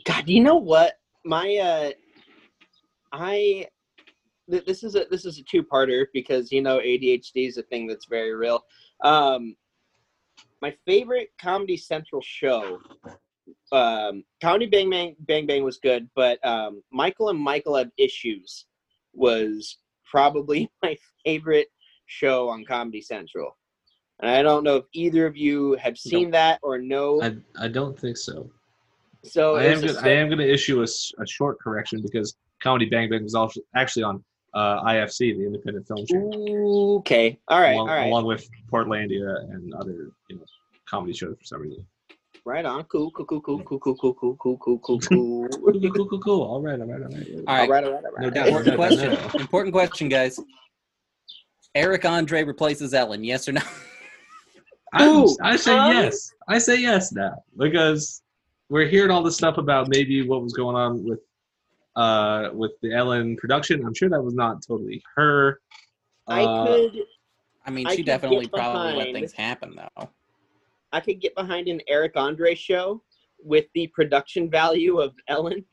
God, 0.05 0.27
you 0.27 0.41
know 0.41 0.55
what? 0.55 0.93
My 1.23 1.55
uh 1.57 1.91
I 3.11 3.67
th- 4.49 4.65
this 4.65 4.83
is 4.83 4.95
a 4.95 5.05
this 5.11 5.25
is 5.25 5.37
a 5.37 5.43
two-parter 5.43 6.07
because 6.13 6.51
you 6.51 6.61
know 6.61 6.79
ADHD 6.79 7.47
is 7.47 7.57
a 7.57 7.63
thing 7.63 7.87
that's 7.87 8.05
very 8.05 8.33
real. 8.33 8.63
Um 9.03 9.55
my 10.61 10.73
favorite 10.85 11.29
Comedy 11.39 11.77
Central 11.77 12.21
show 12.21 12.79
um 13.71 14.23
Comedy 14.41 14.65
Bang 14.65 14.89
Bang 14.89 15.15
Bang 15.19 15.45
Bang 15.45 15.63
was 15.63 15.77
good, 15.77 16.09
but 16.15 16.43
um 16.45 16.81
Michael 16.91 17.29
and 17.29 17.39
Michael 17.39 17.75
have 17.75 17.91
issues 17.97 18.65
was 19.13 19.77
probably 20.09 20.71
my 20.83 20.97
favorite 21.25 21.67
show 22.11 22.49
on 22.49 22.65
Comedy 22.65 23.01
Central. 23.01 23.57
And 24.21 24.29
I 24.29 24.43
don't 24.43 24.63
know 24.63 24.75
if 24.75 24.85
either 24.93 25.25
of 25.25 25.35
you 25.35 25.73
have 25.81 25.97
seen 25.97 26.29
that 26.31 26.59
or 26.61 26.77
know. 26.77 27.21
I 27.23 27.35
I 27.59 27.67
don't 27.69 27.97
think 27.97 28.17
so. 28.17 28.51
so 29.23 29.55
I 29.55 29.63
am 29.65 29.81
gonna, 29.81 29.99
I 30.03 30.09
am 30.09 30.27
going 30.27 30.37
to 30.39 30.51
issue 30.51 30.81
a, 30.81 30.83
s- 30.83 31.11
a 31.19 31.25
short 31.25 31.59
correction 31.59 32.01
because 32.03 32.35
Comedy 32.61 32.85
Bang 32.85 33.09
Bang 33.09 33.23
was 33.23 33.33
also 33.33 33.61
actually 33.75 34.03
on 34.03 34.23
uh, 34.53 34.83
IFC, 34.83 35.35
the 35.37 35.45
Independent 35.45 35.87
Film 35.87 36.05
Channel, 36.05 36.97
Okay. 36.99 37.39
All 37.47 37.59
right. 37.61 37.71
along, 37.73 37.89
all 37.89 37.95
right. 37.95 38.07
along 38.07 38.25
with 38.25 38.47
Portlandia 38.71 39.49
and 39.53 39.73
other 39.73 40.11
you 40.29 40.35
know 40.35 40.43
comedy 40.87 41.13
shows 41.13 41.35
for 41.39 41.45
some 41.45 41.61
reason. 41.61 41.85
Right 42.45 42.65
on. 42.65 42.83
Cool. 42.85 43.09
Cool. 43.11 43.25
Cool. 43.25 43.41
Cool. 43.41 43.61
Cool. 43.63 43.79
Cool. 43.79 43.95
Cool. 43.95 44.13
Cool. 44.13 44.35
Cool. 44.35 44.57
Cool. 44.57 44.79
Cool. 44.79 44.99
Cool. 44.99 45.47
Cool, 45.49 45.91
cool, 45.91 46.07
cool, 46.09 46.19
cool. 46.19 46.41
All 46.43 46.61
right, 46.61 46.79
all 46.79 46.87
right, 46.87 47.01
all 47.01 47.07
right. 47.07 47.27
All 47.33 47.43
All 47.47 47.55
right. 47.57 47.69
right. 47.69 47.83
All 47.85 47.91
right. 47.93 48.21
No 48.21 48.29
doubt. 48.29 48.47
Important 48.47 48.75
question. 48.75 49.17
Important 49.39 49.73
question, 49.73 50.09
guys. 50.09 50.39
Eric 51.75 52.05
Andre 52.05 52.43
replaces 52.43 52.93
Ellen. 52.93 53.23
Yes 53.23 53.47
or 53.47 53.53
no? 53.53 53.61
I, 54.93 55.07
Ooh, 55.07 55.37
I 55.41 55.55
say 55.55 55.77
um, 55.77 55.93
yes. 55.93 56.33
I 56.49 56.57
say 56.57 56.81
yes 56.81 57.13
now 57.13 57.43
because 57.57 58.21
we're 58.69 58.87
hearing 58.87 59.09
all 59.09 59.23
this 59.23 59.37
stuff 59.37 59.57
about 59.57 59.87
maybe 59.89 60.27
what 60.27 60.41
was 60.43 60.53
going 60.53 60.75
on 60.75 61.03
with 61.03 61.19
uh 61.95 62.49
with 62.53 62.71
the 62.81 62.93
Ellen 62.93 63.37
production. 63.37 63.85
I'm 63.85 63.93
sure 63.93 64.09
that 64.09 64.21
was 64.21 64.33
not 64.33 64.61
totally 64.67 65.01
her. 65.15 65.59
I 66.27 66.43
Uh, 66.43 66.65
could. 66.65 66.99
I 67.65 67.69
mean, 67.69 67.87
she 67.89 67.97
could 67.97 68.05
definitely 68.05 68.47
probably 68.47 68.93
let 68.95 69.13
things 69.13 69.33
happen, 69.33 69.75
though. 69.75 70.09
I 70.91 70.99
could 70.99 71.21
get 71.21 71.35
behind 71.35 71.67
an 71.67 71.79
Eric 71.87 72.13
Andre 72.15 72.55
show 72.55 73.01
with 73.43 73.65
the 73.73 73.87
production 73.87 74.49
value 74.49 74.99
of 74.99 75.13
Ellen. 75.27 75.63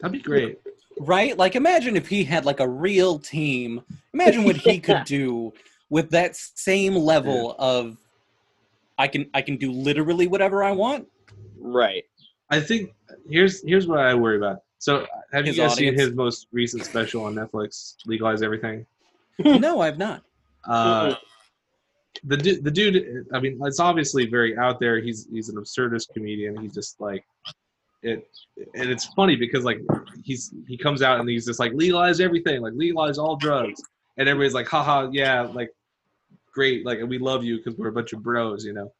That'd 0.00 0.12
be 0.12 0.20
great. 0.20 0.58
Right? 1.00 1.36
Like, 1.36 1.54
imagine 1.56 1.96
if 1.96 2.08
he 2.08 2.24
had 2.24 2.44
like 2.44 2.60
a 2.60 2.68
real 2.68 3.18
team. 3.18 3.82
Imagine 4.14 4.44
what 4.44 4.56
he 4.56 4.72
Yeah. 4.74 4.78
could 4.80 5.04
do 5.04 5.52
with 5.90 6.10
that 6.10 6.36
same 6.36 6.94
level 6.94 7.54
of. 7.58 7.96
I 9.00 9.06
can 9.06 9.30
I 9.32 9.42
can 9.42 9.56
do 9.56 9.70
literally 9.70 10.26
whatever 10.26 10.64
I 10.64 10.72
want. 10.72 11.06
Right. 11.56 12.04
I 12.50 12.58
think 12.60 12.90
here's 13.30 13.62
here's 13.64 13.86
what 13.86 14.00
I 14.00 14.14
worry 14.14 14.36
about. 14.36 14.62
So, 14.80 15.06
have 15.32 15.44
His 15.44 15.56
you 15.56 15.62
guys 15.62 15.74
seen 15.74 15.94
his 15.94 16.12
most 16.14 16.46
recent 16.52 16.84
special 16.84 17.24
on 17.24 17.34
Netflix, 17.34 17.94
Legalize 18.06 18.42
Everything? 18.42 18.86
no, 19.44 19.80
I've 19.80 19.98
not. 19.98 20.22
Uh, 20.64 21.14
the 22.24 22.36
the 22.62 22.70
dude, 22.70 23.26
I 23.32 23.40
mean, 23.40 23.58
it's 23.62 23.80
obviously 23.80 24.26
very 24.26 24.56
out 24.56 24.80
there. 24.80 25.00
He's 25.00 25.26
he's 25.30 25.48
an 25.48 25.56
absurdist 25.56 26.12
comedian. 26.12 26.60
He's 26.60 26.74
just 26.74 27.00
like 27.00 27.24
it, 28.02 28.28
and 28.74 28.90
it's 28.90 29.06
funny 29.14 29.36
because 29.36 29.64
like 29.64 29.80
he's 30.24 30.52
he 30.66 30.76
comes 30.76 31.02
out 31.02 31.20
and 31.20 31.28
he's 31.28 31.46
just 31.46 31.60
like 31.60 31.72
legalize 31.74 32.20
everything, 32.20 32.62
like 32.62 32.74
legalize 32.76 33.18
all 33.18 33.36
drugs, 33.36 33.82
and 34.16 34.28
everybody's 34.28 34.54
like, 34.54 34.68
haha, 34.68 35.08
yeah, 35.12 35.42
like 35.42 35.70
great, 36.52 36.84
like 36.84 37.00
we 37.06 37.18
love 37.18 37.44
you 37.44 37.58
because 37.58 37.76
we're 37.76 37.88
a 37.88 37.92
bunch 37.92 38.12
of 38.12 38.22
bros, 38.22 38.64
you 38.64 38.72
know. 38.72 38.92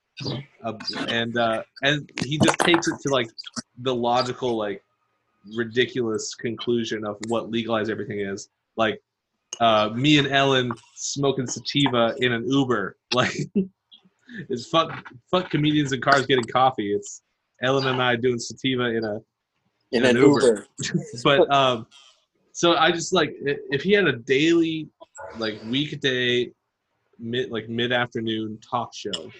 Uh, 0.64 0.72
and 1.08 1.36
uh, 1.36 1.62
and 1.82 2.10
he 2.24 2.38
just 2.38 2.58
takes 2.58 2.88
it 2.88 2.98
to 3.00 3.08
like 3.08 3.28
the 3.78 3.94
logical 3.94 4.56
like 4.56 4.82
ridiculous 5.56 6.34
conclusion 6.34 7.06
of 7.06 7.16
what 7.28 7.50
legalize 7.50 7.88
everything 7.88 8.20
is 8.20 8.48
like 8.76 9.00
uh, 9.60 9.90
me 9.94 10.18
and 10.18 10.28
ellen 10.28 10.70
smoking 10.94 11.46
sativa 11.46 12.14
in 12.18 12.32
an 12.32 12.48
uber 12.48 12.96
like 13.14 13.36
it's 14.48 14.68
fuck 14.68 15.04
fuck 15.30 15.50
comedians 15.50 15.92
in 15.92 16.00
cars 16.00 16.26
getting 16.26 16.44
coffee 16.44 16.92
it's 16.92 17.22
ellen 17.62 17.86
and 17.86 18.00
i 18.02 18.14
doing 18.14 18.38
sativa 18.38 18.84
in 18.84 19.04
a 19.04 19.18
In 19.92 20.04
an 20.04 20.16
an 20.16 20.22
Uber. 20.22 20.40
Uber. 20.40 20.66
but 21.24 21.50
um 21.52 21.86
so 22.52 22.76
i 22.76 22.90
just 22.92 23.12
like 23.12 23.34
if 23.40 23.82
he 23.82 23.92
had 23.92 24.06
a 24.06 24.12
daily 24.12 24.88
like 25.38 25.60
weekday 25.66 26.50
mid 27.18 27.50
like 27.50 27.68
mid-afternoon 27.68 28.58
talk 28.60 28.94
show 28.94 29.30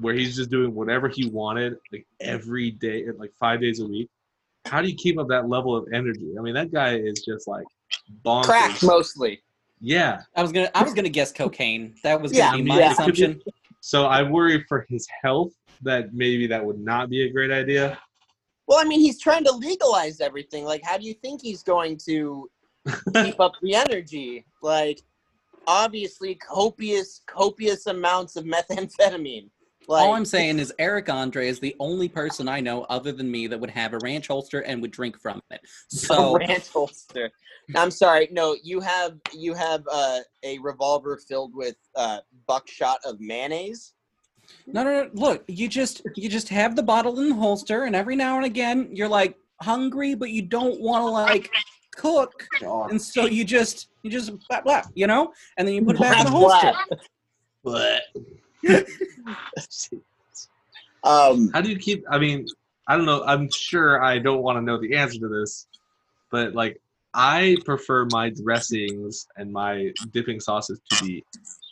where 0.00 0.14
he's 0.14 0.36
just 0.36 0.50
doing 0.50 0.74
whatever 0.74 1.08
he 1.08 1.28
wanted 1.30 1.76
like 1.92 2.06
every 2.20 2.70
day 2.70 3.04
like 3.18 3.32
five 3.40 3.60
days 3.60 3.80
a 3.80 3.86
week 3.86 4.08
how 4.66 4.80
do 4.80 4.88
you 4.88 4.94
keep 4.94 5.18
up 5.18 5.26
that 5.28 5.48
level 5.48 5.74
of 5.74 5.88
energy 5.92 6.34
i 6.38 6.42
mean 6.42 6.54
that 6.54 6.70
guy 6.70 6.94
is 6.96 7.24
just 7.24 7.48
like 7.48 7.66
bonkers 8.24 8.44
Crack 8.44 8.82
mostly. 8.82 9.42
yeah 9.80 10.22
I 10.36 10.42
was 10.42 10.52
gonna 10.52 10.70
I 10.74 10.82
was 10.82 10.94
gonna 10.94 11.08
guess 11.08 11.32
cocaine. 11.32 11.94
That 12.02 12.20
was 12.20 12.32
Yeah, 12.32 12.50
gonna 12.50 12.62
be 12.62 12.68
my 12.68 12.78
yeah. 12.80 12.92
assumption. 12.92 13.40
so 13.80 14.06
i 14.06 14.22
worry 14.22 14.64
for 14.68 14.84
his 14.88 15.06
health 15.22 15.52
that 15.82 16.12
maybe 16.12 16.46
that 16.48 16.64
would 16.64 16.80
not 16.80 17.08
be 17.10 17.22
a 17.22 17.30
great 17.30 17.50
idea 17.50 17.98
Well, 18.66 18.78
I 18.78 18.84
mean, 18.84 19.00
he's 19.00 19.18
trying 19.20 19.44
to 19.44 19.52
legalize 19.52 20.20
everything. 20.20 20.64
Like, 20.64 20.82
how 20.84 20.98
do 20.98 21.04
you 21.06 21.14
think 21.14 21.40
he's 21.40 21.62
going 21.62 21.96
to 22.08 22.50
keep 23.22 23.40
up 23.40 23.52
the 23.62 23.74
energy? 23.74 24.44
Like, 24.62 25.00
obviously, 25.66 26.34
copious, 26.34 27.22
copious 27.26 27.86
amounts 27.86 28.36
of 28.36 28.44
methamphetamine. 28.44 29.48
Like, 29.88 30.04
All 30.04 30.14
I'm 30.14 30.26
saying 30.26 30.58
is 30.58 30.70
Eric 30.78 31.08
Andre 31.08 31.48
is 31.48 31.60
the 31.60 31.74
only 31.80 32.10
person 32.10 32.46
I 32.46 32.60
know 32.60 32.82
other 32.84 33.10
than 33.10 33.30
me 33.30 33.46
that 33.46 33.58
would 33.58 33.70
have 33.70 33.94
a 33.94 33.98
ranch 34.02 34.26
holster 34.28 34.60
and 34.60 34.82
would 34.82 34.90
drink 34.90 35.18
from 35.18 35.40
it. 35.50 35.62
a 35.92 35.96
So 35.96 36.36
ranch 36.36 36.68
holster. 36.68 37.30
I'm 37.74 37.90
sorry. 37.90 38.28
No, 38.30 38.54
you 38.62 38.80
have 38.80 39.16
you 39.32 39.54
have 39.54 39.82
uh, 39.90 40.20
a 40.42 40.58
revolver 40.58 41.18
filled 41.26 41.54
with 41.54 41.76
uh, 41.96 42.18
buckshot 42.46 42.98
of 43.06 43.18
mayonnaise. 43.18 43.94
no, 44.66 44.84
no, 44.84 45.04
no. 45.04 45.10
Look, 45.14 45.44
you 45.48 45.68
just 45.68 46.02
you 46.16 46.28
just 46.28 46.50
have 46.50 46.76
the 46.76 46.82
bottle 46.82 47.18
in 47.20 47.30
the 47.30 47.34
holster, 47.34 47.84
and 47.84 47.96
every 47.96 48.16
now 48.16 48.36
and 48.36 48.44
again 48.44 48.90
you're 48.92 49.08
like 49.08 49.36
hungry, 49.62 50.14
but 50.14 50.30
you 50.30 50.42
don't 50.42 50.80
want 50.80 51.02
to 51.02 51.08
like 51.08 51.50
cook, 51.96 52.46
and 52.62 53.00
so 53.00 53.26
you 53.26 53.44
just 53.44 53.88
you 54.02 54.10
just 54.10 54.32
blah, 54.48 54.60
blah, 54.60 54.82
you 54.94 55.06
know, 55.06 55.32
and 55.56 55.66
then 55.66 55.74
you 55.74 55.84
put 55.84 55.96
it 55.96 56.00
back 56.00 56.18
in 56.18 56.24
the 56.24 56.30
holster. 56.30 56.72
blah. 57.62 57.74
but 57.74 58.02
Um, 61.04 61.50
how 61.54 61.60
do 61.60 61.70
you 61.70 61.78
keep 61.78 62.04
i 62.10 62.18
mean 62.18 62.44
i 62.88 62.96
don't 62.96 63.06
know 63.06 63.22
i'm 63.24 63.48
sure 63.50 64.02
i 64.02 64.18
don't 64.18 64.42
want 64.42 64.58
to 64.58 64.62
know 64.62 64.80
the 64.80 64.96
answer 64.96 65.20
to 65.20 65.28
this 65.28 65.68
but 66.30 66.54
like 66.54 66.80
I 67.14 67.56
prefer 67.64 68.06
my 68.12 68.30
dressings 68.30 69.26
and 69.36 69.52
my 69.52 69.92
dipping 70.12 70.40
sauces 70.40 70.80
to 70.90 71.04
be 71.04 71.24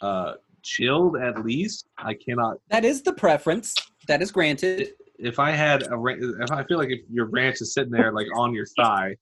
uh, 0.02 0.34
chilled 0.62 1.16
at 1.16 1.44
least. 1.44 1.86
I 1.98 2.14
cannot. 2.14 2.58
That 2.70 2.84
is 2.84 3.02
the 3.02 3.12
preference. 3.12 3.74
That 4.08 4.22
is 4.22 4.30
granted. 4.30 4.94
If 5.18 5.38
I 5.38 5.50
had 5.50 5.84
a, 5.90 5.96
ra- 5.96 6.14
if 6.18 6.50
I 6.50 6.64
feel 6.64 6.78
like 6.78 6.90
if 6.90 7.00
your 7.10 7.26
ranch 7.26 7.60
is 7.60 7.72
sitting 7.74 7.92
there 7.92 8.12
like 8.12 8.26
on 8.34 8.54
your 8.54 8.66
thigh, 8.66 9.16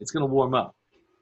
it's 0.00 0.10
gonna 0.10 0.26
warm 0.26 0.54
up. 0.54 0.74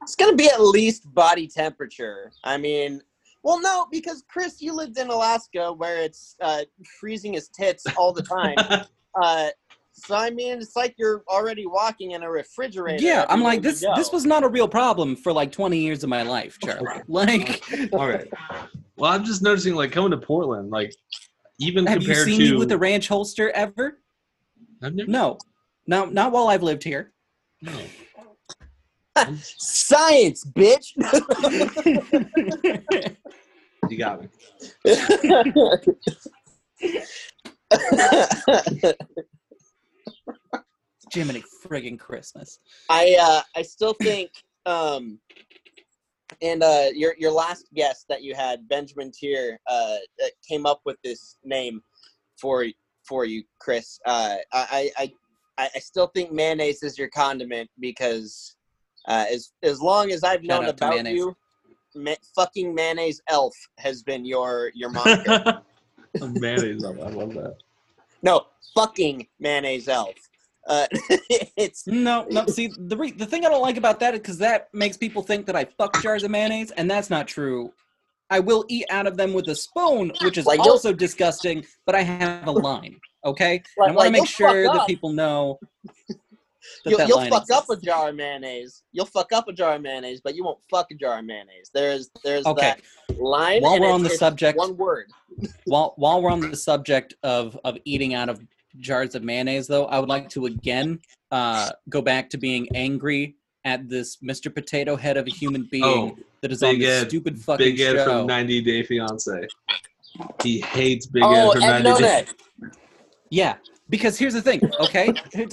It's 0.02 0.16
gonna 0.16 0.36
be 0.36 0.48
at 0.48 0.60
least 0.60 1.12
body 1.12 1.46
temperature. 1.46 2.32
I 2.44 2.56
mean, 2.56 3.02
well, 3.42 3.60
no, 3.60 3.86
because 3.90 4.24
Chris, 4.28 4.60
you 4.60 4.74
lived 4.74 4.98
in 4.98 5.08
Alaska 5.08 5.72
where 5.72 6.02
it's 6.02 6.36
uh, 6.40 6.62
freezing 6.98 7.32
his 7.34 7.48
tits 7.48 7.84
all 7.96 8.12
the 8.12 8.22
time. 8.22 8.56
uh, 9.22 9.48
so 9.92 10.14
I 10.14 10.30
mean, 10.30 10.58
it's 10.58 10.76
like 10.76 10.94
you're 10.98 11.22
already 11.28 11.66
walking 11.66 12.12
in 12.12 12.22
a 12.22 12.30
refrigerator. 12.30 13.02
Yeah, 13.02 13.26
I'm 13.28 13.42
like 13.42 13.62
this. 13.62 13.84
This 13.96 14.12
was 14.12 14.24
not 14.24 14.44
a 14.44 14.48
real 14.48 14.68
problem 14.68 15.16
for 15.16 15.32
like 15.32 15.52
20 15.52 15.78
years 15.78 16.02
of 16.02 16.10
my 16.10 16.22
life, 16.22 16.58
Charlie. 16.64 17.02
Like, 17.08 17.62
All 17.92 18.08
right. 18.08 18.28
Well, 18.96 19.12
I'm 19.12 19.24
just 19.24 19.42
noticing 19.42 19.74
like 19.74 19.92
coming 19.92 20.10
to 20.10 20.18
Portland, 20.18 20.70
like 20.70 20.94
even 21.58 21.86
have 21.86 22.02
you 22.02 22.14
seen 22.14 22.40
to 22.40 22.52
me 22.52 22.56
with 22.56 22.72
a 22.72 22.78
ranch 22.78 23.08
holster 23.08 23.50
ever? 23.50 24.00
I've 24.82 24.94
never, 24.94 25.10
No, 25.10 25.38
no, 25.86 26.06
not 26.06 26.32
while 26.32 26.48
I've 26.48 26.62
lived 26.62 26.82
here. 26.82 27.12
no. 27.60 27.72
Science, 29.58 30.44
bitch. 30.44 30.94
You 33.88 33.98
got 33.98 34.20
me. 34.20 34.28
Jiminy 41.12 41.42
friggin' 41.64 41.98
Christmas. 41.98 42.60
I 42.88 43.16
uh, 43.20 43.42
I 43.56 43.62
still 43.62 43.94
think 43.94 44.30
um, 44.66 45.18
and 46.42 46.62
uh, 46.62 46.86
your 46.94 47.14
your 47.18 47.32
last 47.32 47.66
guest 47.74 48.06
that 48.08 48.22
you 48.22 48.34
had, 48.34 48.68
Benjamin 48.68 49.10
Tier, 49.12 49.58
uh, 49.66 49.96
that 50.18 50.32
came 50.48 50.66
up 50.66 50.80
with 50.84 50.96
this 51.02 51.36
name 51.44 51.82
for 52.40 52.66
for 53.06 53.24
you, 53.24 53.42
Chris. 53.60 53.98
Uh, 54.06 54.36
I, 54.52 54.90
I 54.96 55.12
I 55.58 55.70
I 55.74 55.78
still 55.78 56.08
think 56.08 56.32
mayonnaise 56.32 56.82
is 56.82 56.98
your 56.98 57.08
condiment 57.08 57.68
because 57.80 58.56
uh, 59.10 59.26
as 59.30 59.52
as 59.62 59.80
long 59.80 60.12
as 60.12 60.22
I've 60.22 60.44
Shout 60.44 60.62
known 60.62 60.64
about 60.66 60.90
mayonnaise. 60.92 61.16
you, 61.16 61.36
ma- 61.96 62.14
fucking 62.36 62.72
mayonnaise 62.74 63.20
elf 63.28 63.54
has 63.78 64.02
been 64.02 64.24
your 64.24 64.70
your 64.74 64.90
moniker. 64.90 65.62
Mayonnaise, 66.20 66.84
elf, 66.84 66.96
I 67.00 67.08
love 67.10 67.34
that. 67.34 67.56
no, 68.22 68.46
fucking 68.74 69.26
mayonnaise 69.38 69.88
elf. 69.88 70.14
Uh, 70.66 70.86
it's 71.56 71.86
No, 71.86 72.26
no. 72.30 72.44
See, 72.46 72.72
the 72.76 72.96
re- 72.96 73.12
the 73.12 73.26
thing 73.26 73.44
I 73.44 73.48
don't 73.48 73.62
like 73.62 73.76
about 73.76 74.00
that 74.00 74.14
is 74.14 74.20
because 74.20 74.38
that 74.38 74.68
makes 74.72 74.96
people 74.96 75.22
think 75.22 75.46
that 75.46 75.56
I 75.56 75.64
fuck 75.64 76.00
jars 76.00 76.22
of 76.22 76.30
mayonnaise, 76.30 76.70
and 76.72 76.90
that's 76.90 77.10
not 77.10 77.26
true. 77.26 77.72
I 78.28 78.38
will 78.38 78.64
eat 78.68 78.86
out 78.90 79.06
of 79.08 79.16
them 79.16 79.32
with 79.32 79.48
a 79.48 79.56
spoon, 79.56 80.12
which 80.22 80.38
is 80.38 80.46
Like, 80.46 80.60
also 80.60 80.92
disgusting. 80.92 81.64
But 81.84 81.96
I 81.96 82.02
have 82.02 82.46
a 82.46 82.52
line, 82.52 83.00
okay? 83.24 83.62
Like- 83.76 83.88
I 83.90 83.92
want 83.92 83.96
like, 83.98 84.06
to 84.06 84.12
make 84.12 84.28
sure 84.28 84.64
that 84.64 84.86
people 84.86 85.10
know 85.12 85.58
that 86.84 86.90
you'll, 86.90 87.02
you'll 87.08 87.16
line 87.18 87.30
fuck 87.30 87.50
up 87.52 87.68
a 87.70 87.76
jar 87.76 88.08
of 88.10 88.14
mayonnaise. 88.16 88.82
You'll 88.92 89.06
fuck 89.06 89.32
up 89.32 89.48
a 89.48 89.52
jar 89.52 89.74
of 89.74 89.82
mayonnaise, 89.82 90.20
but 90.22 90.34
you 90.34 90.44
won't 90.44 90.58
fuck 90.70 90.86
a 90.90 90.94
jar 90.94 91.18
of 91.18 91.24
mayonnaise. 91.24 91.70
There's 91.72 92.10
there's 92.24 92.46
Okay. 92.46 92.74
that 93.08 93.18
line. 93.20 93.62
While 93.62 93.74
and 93.74 93.80
we're 93.82 93.86
it's- 93.88 93.94
on 93.94 94.02
the 94.02 94.10
subject- 94.10 94.58
one 94.58 94.76
word. 94.76 95.10
While 95.64 95.94
while 95.96 96.20
we're 96.22 96.30
on 96.30 96.40
the 96.50 96.56
subject 96.56 97.14
of 97.22 97.58
of 97.64 97.78
eating 97.84 98.14
out 98.14 98.28
of 98.28 98.40
jars 98.78 99.14
of 99.14 99.22
mayonnaise, 99.22 99.66
though, 99.66 99.86
I 99.86 99.98
would 99.98 100.08
like 100.08 100.28
to 100.30 100.46
again 100.46 101.00
uh, 101.30 101.70
go 101.88 102.02
back 102.02 102.28
to 102.30 102.38
being 102.38 102.68
angry 102.74 103.36
at 103.64 103.88
this 103.88 104.16
Mr. 104.18 104.52
Potato 104.54 104.96
Head 104.96 105.16
of 105.16 105.26
a 105.26 105.30
human 105.30 105.68
being 105.70 105.84
Oh, 105.84 106.16
that 106.40 106.50
is 106.50 106.62
on 106.62 106.72
Big 106.72 106.80
this 106.80 107.02
Ed- 107.04 107.08
stupid 107.08 107.38
fucking 107.40 107.64
Big 107.76 107.80
Ed 107.80 107.92
show. 107.92 108.04
from 108.04 108.26
90 108.26 108.60
Day 108.62 108.82
Fiance. 108.82 109.46
He 110.42 110.60
hates 110.60 111.06
Big 111.06 111.22
oh, 111.24 111.50
Ed 111.50 111.52
from 111.52 111.62
Ed 111.62 111.82
90 111.84 112.02
Day. 112.02 112.24
Nonet. 112.62 112.72
Yeah, 113.30 113.56
because 113.90 114.18
here's 114.18 114.34
the 114.34 114.40
thing, 114.42 114.60
okay? 114.80 115.12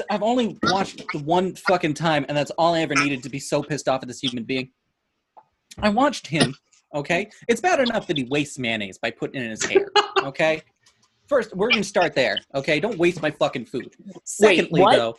I've 0.10 0.24
only 0.24 0.58
watched 0.64 1.04
the 1.12 1.20
one 1.20 1.56
fucking 1.56 1.96
time, 1.96 2.26
and 2.30 2.38
that's 2.38 2.52
all 2.52 2.76
I 2.76 2.82
ever 2.82 2.94
needed 2.96 3.24
to 3.24 3.30
be 3.30 3.40
so 3.40 3.62
pissed 3.64 3.90
off 3.90 4.02
at 4.04 4.08
this 4.08 4.20
human 4.22 4.44
being. 4.44 4.70
I 5.80 5.90
watched 5.90 6.28
him, 6.28 6.56
okay? 6.94 7.30
It's 7.48 7.60
bad 7.62 7.80
enough 7.80 8.08
that 8.08 8.18
he 8.18 8.24
wastes 8.26 8.58
mayonnaise 8.60 8.98
by 9.00 9.12
putting 9.12 9.42
it 9.42 9.46
in 9.46 9.52
his 9.52 9.66
hair, 9.66 9.90
okay? 10.24 10.62
First, 11.28 11.56
we're 11.56 11.70
gonna 11.70 11.84
start 11.84 12.14
there, 12.14 12.38
okay? 12.56 12.80
Don't 12.80 12.98
waste 12.98 13.22
my 13.22 13.32
fucking 13.32 13.66
food. 13.66 13.94
Secondly, 14.24 14.82
what? 14.82 14.96
though, 14.96 15.18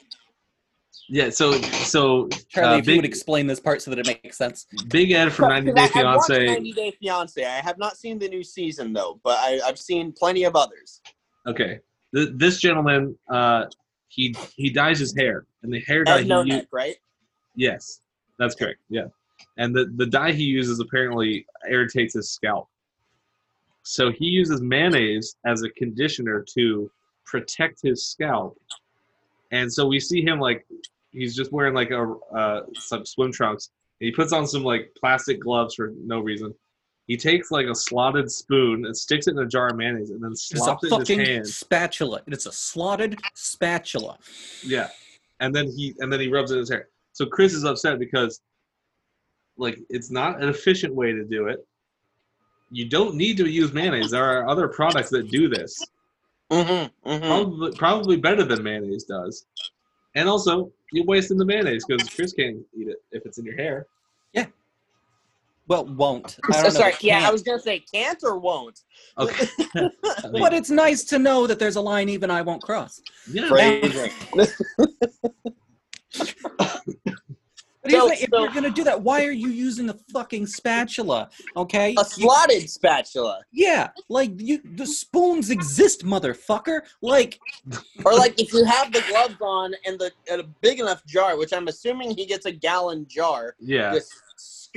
Yeah, 1.08 1.30
so 1.30 1.52
so 1.52 2.28
Charlie, 2.48 2.76
uh, 2.76 2.78
if 2.78 2.86
you 2.86 2.96
would 2.96 3.04
explain 3.04 3.46
this 3.46 3.60
part 3.60 3.82
so 3.82 3.90
that 3.90 3.98
it 3.98 4.06
makes 4.06 4.38
sense. 4.38 4.66
Big 4.88 5.10
Ed 5.10 5.32
from 5.32 5.50
90 5.50 5.72
Day 5.72 5.86
Because 5.86 5.96
I- 5.96 6.00
I've 6.08 6.16
watched 6.16 6.28
Fiance. 6.28 6.46
90 6.46 6.72
Day 6.72 6.90
Fiance. 7.00 7.44
I 7.44 7.60
have 7.60 7.78
not 7.78 7.96
seen 7.96 8.18
the 8.18 8.28
new 8.28 8.42
season 8.44 8.92
though, 8.92 9.20
but 9.24 9.36
I, 9.38 9.60
I've 9.66 9.78
seen 9.78 10.12
plenty 10.12 10.44
of 10.44 10.56
others. 10.56 11.00
Okay, 11.46 11.80
Th- 12.14 12.30
this 12.34 12.58
gentleman, 12.58 13.16
uh, 13.30 13.66
he 14.08 14.34
he 14.56 14.70
dyes 14.70 14.98
his 14.98 15.14
hair, 15.16 15.46
and 15.62 15.72
the 15.72 15.80
hair 15.80 16.04
dye 16.04 16.22
he 16.22 16.28
Nonet, 16.28 16.62
u- 16.62 16.66
right? 16.72 16.96
Yes, 17.54 18.00
that's 18.38 18.54
correct. 18.54 18.80
Yeah, 18.88 19.06
and 19.58 19.74
the 19.74 19.92
the 19.96 20.06
dye 20.06 20.32
he 20.32 20.44
uses 20.44 20.80
apparently 20.80 21.46
irritates 21.68 22.14
his 22.14 22.30
scalp. 22.30 22.68
So 23.82 24.10
he 24.10 24.26
uses 24.26 24.60
mayonnaise 24.60 25.36
as 25.46 25.62
a 25.62 25.70
conditioner 25.70 26.44
to 26.54 26.90
protect 27.24 27.80
his 27.82 28.06
scalp. 28.06 28.58
And 29.50 29.72
so 29.72 29.86
we 29.86 29.98
see 29.98 30.22
him 30.22 30.38
like 30.38 30.66
he's 31.10 31.34
just 31.34 31.52
wearing 31.52 31.74
like 31.74 31.90
a 31.90 32.14
uh, 32.34 32.62
some 32.74 33.06
swim 33.06 33.32
trunks. 33.32 33.70
And 34.00 34.06
he 34.06 34.12
puts 34.12 34.32
on 34.32 34.46
some 34.46 34.62
like 34.62 34.92
plastic 34.98 35.40
gloves 35.40 35.74
for 35.74 35.92
no 36.04 36.20
reason. 36.20 36.54
He 37.08 37.16
takes 37.16 37.50
like 37.50 37.66
a 37.66 37.74
slotted 37.74 38.30
spoon 38.30 38.84
and 38.86 38.96
sticks 38.96 39.26
it 39.26 39.32
in 39.32 39.38
a 39.38 39.46
jar 39.46 39.68
of 39.68 39.76
mayonnaise 39.76 40.10
and 40.10 40.22
then 40.22 40.32
It's 40.32 40.52
a 40.52 40.58
slops 40.58 40.84
it 40.84 40.92
in 40.92 40.98
his 41.00 41.08
fucking 41.08 41.20
hand. 41.26 41.46
spatula. 41.48 42.22
It's 42.28 42.46
a 42.46 42.52
slotted 42.52 43.18
spatula. 43.34 44.18
Yeah, 44.62 44.88
and 45.40 45.52
then 45.54 45.70
he 45.70 45.94
and 45.98 46.12
then 46.12 46.20
he 46.20 46.28
rubs 46.28 46.50
it 46.50 46.54
in 46.54 46.60
his 46.60 46.68
hair. 46.70 46.88
So 47.14 47.26
Chris 47.26 47.54
is 47.54 47.64
upset 47.64 47.98
because, 47.98 48.40
like, 49.56 49.78
it's 49.88 50.10
not 50.10 50.40
an 50.42 50.48
efficient 50.50 50.94
way 50.94 51.12
to 51.12 51.24
do 51.24 51.48
it. 51.48 51.66
You 52.70 52.86
don't 52.88 53.14
need 53.14 53.38
to 53.38 53.46
use 53.48 53.72
mayonnaise. 53.72 54.10
There 54.10 54.22
are 54.24 54.46
other 54.48 54.68
products 54.68 55.08
that 55.10 55.30
do 55.30 55.48
this, 55.48 55.82
Mm-hmm. 56.52 57.08
mm-hmm. 57.10 57.26
probably 57.26 57.72
probably 57.72 58.16
better 58.18 58.44
than 58.44 58.62
mayonnaise 58.62 59.04
does. 59.04 59.46
And 60.14 60.28
also, 60.28 60.70
you're 60.92 61.06
wasting 61.06 61.38
the 61.38 61.44
mayonnaise 61.46 61.84
because 61.86 62.06
Chris 62.10 62.32
can't 62.34 62.58
eat 62.78 62.88
it 62.88 62.98
if 63.12 63.24
it's 63.24 63.38
in 63.38 63.44
your 63.46 63.56
hair. 63.56 63.86
Well, 65.68 65.84
won't. 65.86 66.38
I 66.48 66.52
don't 66.54 66.64
know. 66.64 66.70
Sorry, 66.70 66.94
yeah, 67.00 67.28
I 67.28 67.30
was 67.30 67.42
gonna 67.42 67.60
say 67.60 67.80
can't 67.92 68.18
or 68.24 68.38
won't. 68.38 68.80
Okay. 69.18 69.46
But 70.32 70.52
it's 70.54 70.70
nice 70.70 71.04
to 71.04 71.18
know 71.18 71.46
that 71.46 71.58
there's 71.58 71.76
a 71.76 71.80
line 71.80 72.08
even 72.08 72.30
I 72.30 72.42
won't 72.42 72.62
cross. 72.62 73.00
yeah, 73.30 73.48
Phrasing. 73.48 74.10
But 77.80 77.92
here's 77.92 78.02
So- 78.02 78.08
the 78.08 78.14
thing, 78.16 78.24
if 78.24 78.30
so- 78.30 78.42
you're 78.42 78.52
gonna 78.52 78.70
do 78.70 78.84
that, 78.84 79.00
why 79.00 79.24
are 79.24 79.30
you 79.30 79.48
using 79.48 79.88
a 79.88 79.94
fucking 80.12 80.46
spatula? 80.46 81.30
Okay. 81.56 81.94
A 81.96 82.00
You- 82.00 82.04
slotted 82.04 82.68
spatula, 82.68 83.40
yeah, 83.52 83.88
like 84.08 84.32
you, 84.36 84.60
the 84.74 84.84
spoons 84.86 85.50
exist, 85.50 86.04
motherfucker. 86.04 86.80
Like, 87.02 87.38
or 88.04 88.14
like 88.14 88.38
if 88.40 88.52
you 88.52 88.64
have 88.64 88.92
the 88.92 89.02
gloves 89.08 89.36
on 89.40 89.74
and 89.86 89.98
the 89.98 90.10
and 90.30 90.40
a 90.40 90.44
big 90.60 90.80
enough 90.80 91.04
jar, 91.06 91.36
which 91.38 91.52
I'm 91.52 91.68
assuming 91.68 92.16
he 92.16 92.26
gets 92.26 92.46
a 92.46 92.52
gallon 92.52 93.06
jar, 93.08 93.54
yeah. 93.60 93.94
just 93.94 94.12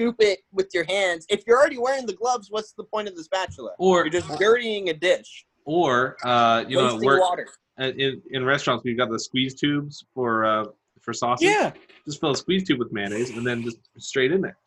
scoop 0.01 0.15
it 0.19 0.39
with 0.51 0.69
your 0.73 0.83
hands. 0.85 1.25
If 1.29 1.43
you're 1.45 1.57
already 1.57 1.77
wearing 1.77 2.05
the 2.05 2.13
gloves, 2.13 2.49
what's 2.49 2.73
the 2.73 2.83
point 2.83 3.07
of 3.07 3.15
the 3.15 3.23
spatula? 3.23 3.71
Or 3.77 4.01
You're 4.01 4.09
just 4.09 4.27
dirtying 4.39 4.89
a 4.89 4.93
dish, 4.93 5.45
or 5.65 6.17
uh, 6.23 6.63
you 6.67 6.77
know, 6.77 6.97
work 6.97 7.21
water. 7.21 7.47
uh, 7.79 7.91
in 7.97 8.21
in 8.31 8.43
restaurants 8.45 8.83
we've 8.83 8.97
got 8.97 9.09
the 9.09 9.19
squeeze 9.19 9.53
tubes 9.53 10.05
for 10.13 10.45
uh 10.45 10.65
for 11.01 11.13
sausage. 11.13 11.47
yeah, 11.47 11.71
Just 12.05 12.19
fill 12.19 12.31
a 12.31 12.35
squeeze 12.35 12.63
tube 12.67 12.79
with 12.79 12.91
mayonnaise 12.91 13.31
and 13.35 13.45
then 13.45 13.63
just 13.63 13.77
straight 13.97 14.31
in 14.31 14.41
there. 14.41 14.57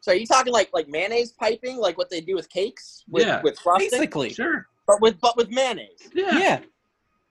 So 0.00 0.12
are 0.12 0.14
you 0.14 0.26
talking 0.26 0.52
like 0.52 0.70
like 0.72 0.88
mayonnaise 0.88 1.32
piping, 1.32 1.76
like 1.78 1.96
what 1.98 2.10
they 2.10 2.20
do 2.20 2.34
with 2.34 2.48
cakes 2.48 3.04
with, 3.08 3.26
Yeah. 3.26 3.40
with 3.42 3.58
frosting, 3.58 3.90
basically. 3.90 4.30
Sure. 4.30 4.66
but 4.86 5.00
with 5.00 5.20
but 5.20 5.36
with 5.36 5.50
mayonnaise? 5.50 6.08
Yeah. 6.14 6.38
Yeah. 6.38 6.58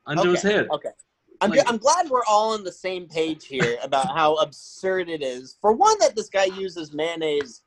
Under 0.08 0.30
his 0.32 0.42
head. 0.42 0.68
Okay. 0.72 0.90
I'm, 1.42 1.50
Like- 1.50 1.68
I'm 1.68 1.78
glad 1.78 2.10
we're 2.10 2.24
all 2.30 2.54
on 2.54 2.64
the 2.64 2.72
same 2.72 3.08
page 3.08 3.46
here 3.46 3.78
about 3.84 4.16
how 4.16 4.36
absurd 4.36 5.10
it 5.10 5.22
is. 5.24 5.58
For 5.60 5.74
one, 5.74 5.98
that 6.00 6.16
this 6.16 6.30
guy 6.30 6.46
uses 6.46 6.94
mayonnaise 6.94 7.64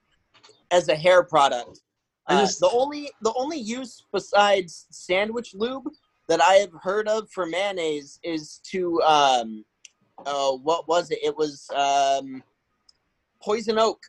as 0.70 0.88
a 0.88 0.94
hair 0.94 1.22
product. 1.24 1.80
Uh, 2.26 2.40
just- 2.40 2.60
the 2.60 2.70
only 2.70 3.10
the 3.20 3.32
only 3.36 3.58
use 3.58 4.02
besides 4.12 4.86
sandwich 4.90 5.54
lube 5.54 5.88
that 6.28 6.40
I 6.40 6.54
have 6.54 6.72
heard 6.80 7.06
of 7.08 7.28
for 7.30 7.44
mayonnaise 7.44 8.18
is 8.22 8.60
to 8.70 9.02
um, 9.02 9.64
uh, 10.24 10.52
what 10.52 10.88
was 10.88 11.10
it? 11.10 11.18
It 11.22 11.36
was 11.36 11.68
um, 11.74 12.42
poison 13.42 13.78
oak. 13.78 14.00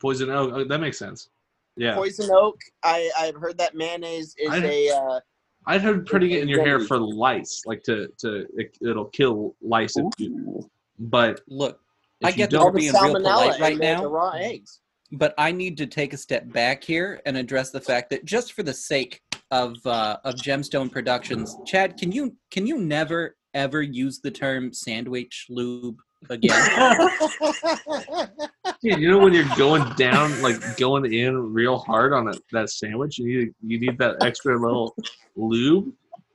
Poison 0.00 0.30
oak. 0.30 0.50
Oh, 0.52 0.64
that 0.64 0.78
makes 0.80 0.98
sense. 0.98 1.28
Yeah. 1.76 1.94
Poison 1.94 2.28
oak. 2.32 2.58
I 2.82 3.08
I've 3.18 3.36
heard 3.36 3.56
that 3.58 3.76
mayonnaise 3.76 4.34
is 4.36 4.50
I- 4.50 4.56
a 4.66 4.90
uh, 4.90 5.20
I'd 5.66 5.82
heard 5.82 6.06
putting 6.06 6.30
it 6.32 6.42
in 6.42 6.48
your 6.48 6.64
hair 6.64 6.80
for 6.80 6.98
lice, 6.98 7.62
like 7.66 7.82
to 7.84 8.08
to 8.18 8.46
it, 8.56 8.76
it'll 8.80 9.06
kill 9.06 9.54
lice. 9.62 9.96
If 9.96 10.06
you, 10.18 10.68
but 10.98 11.40
Look, 11.48 11.80
I 12.24 12.32
get 12.32 12.50
that 12.50 12.58
we're 12.58 12.64
All 12.64 12.72
the 12.72 12.78
being 12.78 12.92
real 12.92 13.02
salmonella 13.14 13.20
polite 13.20 13.60
right 13.60 13.72
and 13.72 13.80
the, 13.80 13.84
now. 13.84 14.00
the 14.02 14.08
raw 14.08 14.30
eggs. 14.30 14.80
but 15.12 15.34
I 15.38 15.52
need 15.52 15.76
to 15.78 15.86
take 15.86 16.12
a 16.12 16.16
step 16.16 16.50
back 16.52 16.82
here 16.82 17.20
and 17.26 17.36
address 17.36 17.70
the 17.70 17.80
fact 17.80 18.10
that 18.10 18.24
just 18.24 18.52
for 18.54 18.62
the 18.62 18.74
sake 18.74 19.20
of 19.50 19.76
uh, 19.86 20.16
of 20.24 20.34
Gemstone 20.36 20.90
Productions, 20.90 21.56
Chad, 21.66 21.96
can 21.96 22.10
you 22.12 22.36
can 22.50 22.66
you 22.66 22.78
never 22.78 23.36
ever 23.54 23.82
use 23.82 24.20
the 24.20 24.30
term 24.30 24.72
sandwich 24.72 25.46
lube 25.50 25.98
again? 26.30 27.08
Dude, 28.82 28.98
you 28.98 29.10
know 29.10 29.18
when 29.18 29.32
you're 29.32 29.44
going 29.56 29.84
down, 29.94 30.40
like 30.42 30.76
going 30.76 31.12
in 31.12 31.52
real 31.52 31.78
hard 31.78 32.12
on 32.12 32.24
that, 32.26 32.40
that 32.52 32.70
sandwich, 32.70 33.18
you 33.18 33.26
need 33.26 33.54
you 33.62 33.78
need 33.80 33.98
that 33.98 34.22
extra 34.22 34.58
little 34.58 34.94
lube. 35.36 35.92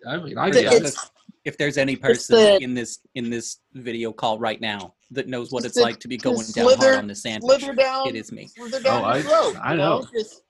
I 0.08 0.18
mean, 0.18 0.38
I 0.38 0.48
It's- 0.50 0.64
get 0.64 0.74
it's- 0.74 1.10
if 1.46 1.58
there's 1.58 1.78
any 1.78 1.96
person 1.96 2.36
the- 2.36 2.58
in 2.62 2.74
this 2.74 3.00
in 3.16 3.30
this 3.30 3.58
video 3.74 4.12
call 4.12 4.38
right 4.40 4.60
now 4.60 4.94
that 5.12 5.28
knows 5.28 5.52
what 5.52 5.60
It's 5.60 5.68
it's 5.68 5.76
the- 5.78 5.84
like 5.84 6.00
to 6.02 6.08
be 6.08 6.18
the 6.18 6.24
going 6.24 6.46
down 6.54 6.74
hard 6.78 6.96
on 7.00 7.08
the 7.08 7.16
sandwich, 7.16 7.66
down. 7.78 8.08
it 8.10 8.16
is 8.16 8.32
me. 8.32 8.50
Down 8.84 9.04
Oh, 9.04 9.06
I- 9.06 9.22
throat. 9.22 9.56
I 9.62 9.72
you 9.72 9.78
know. 9.78 10.08
Just, 10.14 10.42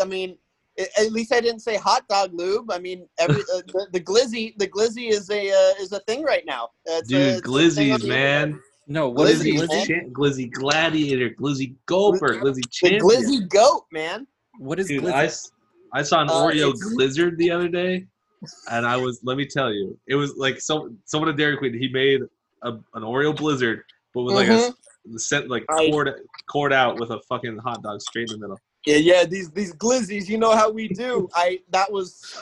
I 0.00 0.04
mean, 0.04 0.36
at 0.78 1.12
least 1.12 1.32
I 1.32 1.40
didn't 1.40 1.60
say 1.60 1.76
hot 1.76 2.06
dog 2.08 2.30
lube. 2.34 2.70
I 2.70 2.78
mean, 2.78 3.06
every 3.18 3.42
uh, 3.54 3.60
the, 3.66 3.88
the 3.92 4.00
glizzy, 4.00 4.54
the 4.58 4.66
glizzy 4.68 5.10
is 5.10 5.28
a 5.30 5.50
uh, 5.50 5.82
is 5.82 5.92
a 5.92 6.00
thing 6.00 6.22
right 6.22 6.44
now. 6.46 6.68
It's 6.86 7.08
Dude, 7.08 7.20
it's 7.20 7.38
a 7.38 7.42
thing 7.42 7.52
glizzies, 7.52 8.00
the 8.02 8.08
man. 8.08 8.60
No, 8.88 9.08
what 9.08 9.28
is 9.30 9.42
Glizzy, 9.42 9.54
it? 9.62 9.68
man. 9.68 9.68
Glizzy, 9.68 9.86
Cha- 9.86 10.08
glizzy 10.10 10.50
gladiator, 10.50 11.30
glizzy 11.30 11.74
Goldberg, 11.86 12.42
glizzy 12.42 12.62
The 12.62 12.68
champion. 12.70 13.02
glizzy 13.02 13.48
goat, 13.48 13.84
man. 13.92 14.26
What 14.58 14.78
is 14.80 14.88
Dude, 14.88 15.04
glizzy? 15.04 15.12
I, 15.12 15.24
s- 15.26 15.50
I 15.92 16.02
saw 16.02 16.20
an 16.22 16.28
Uh, 16.28 16.32
Oreo 16.32 16.70
it's- 16.74 16.94
Blizzard 16.94 17.38
the 17.38 17.50
other 17.50 17.68
day, 17.68 18.06
and 18.70 18.84
I 18.86 18.96
was 18.96 19.20
let 19.22 19.36
me 19.36 19.46
tell 19.46 19.72
you, 19.72 19.98
it 20.08 20.16
was 20.16 20.36
like 20.36 20.60
some 20.60 20.98
someone 21.04 21.30
at 21.30 21.36
Dairy 21.36 21.56
Queen. 21.56 21.72
He 21.78 21.88
made 21.88 22.22
a, 22.62 22.70
an 22.72 23.02
Oreo 23.02 23.36
Blizzard, 23.36 23.82
but 24.14 24.22
with 24.24 24.34
like 24.34 24.48
a 24.48 24.74
the 25.06 25.18
set 25.18 25.48
like 25.48 25.64
I- 25.70 25.88
poured 25.90 26.10
poured 26.50 26.72
out 26.72 26.98
with 26.98 27.10
a 27.10 27.20
fucking 27.28 27.58
hot 27.58 27.82
dog 27.82 28.00
straight 28.02 28.30
in 28.30 28.40
the 28.40 28.46
middle. 28.48 28.60
Yeah, 28.84 28.96
yeah. 28.96 29.24
These 29.24 29.50
these 29.52 29.72
glizzies, 29.74 30.28
you 30.28 30.38
know 30.38 30.56
how 30.56 30.70
we 30.70 30.88
do. 30.88 31.28
I 31.34 31.60
that 31.70 31.90
was 31.90 32.36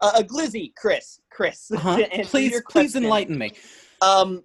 uh, 0.00 0.12
a 0.16 0.24
glizzy, 0.24 0.72
Chris. 0.76 1.20
Chris, 1.30 1.70
Uh-huh. 1.70 1.98
Please, 2.24 2.60
please 2.68 2.94
enlighten 2.96 3.38
me. 3.38 3.52
Um, 4.02 4.42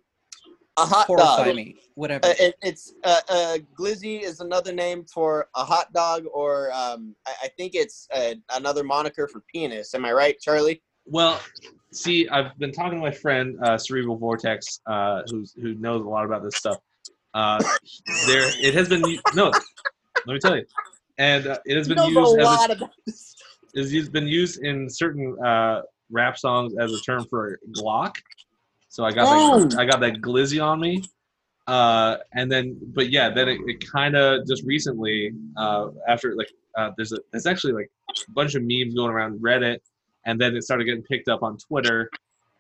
a 0.77 0.85
hot 0.85 1.07
Horrify 1.07 1.45
dog. 1.45 1.55
me. 1.55 1.75
Whatever. 1.95 2.25
Uh, 2.27 2.33
it, 2.39 2.55
it's 2.61 2.93
uh, 3.03 3.19
uh, 3.29 3.57
glizzy 3.77 4.21
is 4.21 4.39
another 4.39 4.71
name 4.71 5.03
for 5.05 5.47
a 5.55 5.65
hot 5.65 5.91
dog, 5.93 6.25
or 6.31 6.71
um, 6.71 7.15
I, 7.25 7.33
I 7.43 7.47
think 7.57 7.73
it's 7.75 8.07
uh, 8.13 8.35
another 8.53 8.83
moniker 8.83 9.27
for 9.27 9.41
penis. 9.51 9.93
Am 9.93 10.05
I 10.05 10.11
right, 10.11 10.39
Charlie? 10.39 10.81
Well, 11.05 11.39
see, 11.91 12.27
I've 12.29 12.57
been 12.59 12.71
talking 12.71 12.99
to 12.99 13.01
my 13.01 13.11
friend 13.11 13.57
uh, 13.63 13.77
Cerebral 13.77 14.17
Vortex, 14.17 14.81
uh, 14.85 15.23
who's 15.29 15.53
who 15.53 15.73
knows 15.75 16.05
a 16.05 16.09
lot 16.09 16.25
about 16.25 16.43
this 16.43 16.55
stuff. 16.55 16.77
Uh, 17.33 17.63
there, 18.27 18.49
it 18.61 18.73
has 18.73 18.89
been 18.89 19.01
no. 19.33 19.51
Let 20.25 20.33
me 20.33 20.39
tell 20.39 20.57
you, 20.57 20.65
and 21.17 21.47
uh, 21.47 21.57
it 21.65 21.77
has 21.77 21.87
been 21.87 21.97
used 22.03 22.17
a 22.17 22.41
as 22.41 22.47
a 22.47 22.51
lot 22.51 22.71
about 22.71 22.91
this. 23.05 23.35
is 23.73 23.93
used, 23.93 24.11
been 24.11 24.27
used 24.27 24.61
in 24.61 24.89
certain 24.89 25.37
uh, 25.43 25.81
rap 26.11 26.37
songs 26.37 26.73
as 26.79 26.91
a 26.91 26.99
term 27.01 27.25
for 27.29 27.59
Glock. 27.71 28.15
So 28.89 29.03
I 29.03 29.11
got 29.11 29.69
that, 29.69 29.79
I 29.79 29.85
got 29.85 29.99
that 29.99 30.21
glizzy 30.21 30.63
on 30.63 30.79
me, 30.79 31.03
uh, 31.67 32.17
and 32.33 32.51
then 32.51 32.77
but 32.93 33.09
yeah, 33.09 33.29
then 33.29 33.49
it, 33.49 33.59
it 33.67 33.91
kind 33.91 34.15
of 34.15 34.47
just 34.47 34.63
recently 34.63 35.33
uh, 35.57 35.89
after 36.07 36.35
like 36.35 36.51
uh, 36.75 36.91
there's 36.95 37.11
a 37.11 37.17
there's 37.31 37.45
actually 37.45 37.73
like 37.73 37.91
a 38.09 38.31
bunch 38.31 38.55
of 38.55 38.63
memes 38.63 38.93
going 38.93 39.11
around 39.11 39.39
Reddit, 39.39 39.79
and 40.25 40.39
then 40.39 40.55
it 40.55 40.63
started 40.63 40.85
getting 40.85 41.03
picked 41.03 41.27
up 41.27 41.43
on 41.43 41.57
Twitter, 41.57 42.09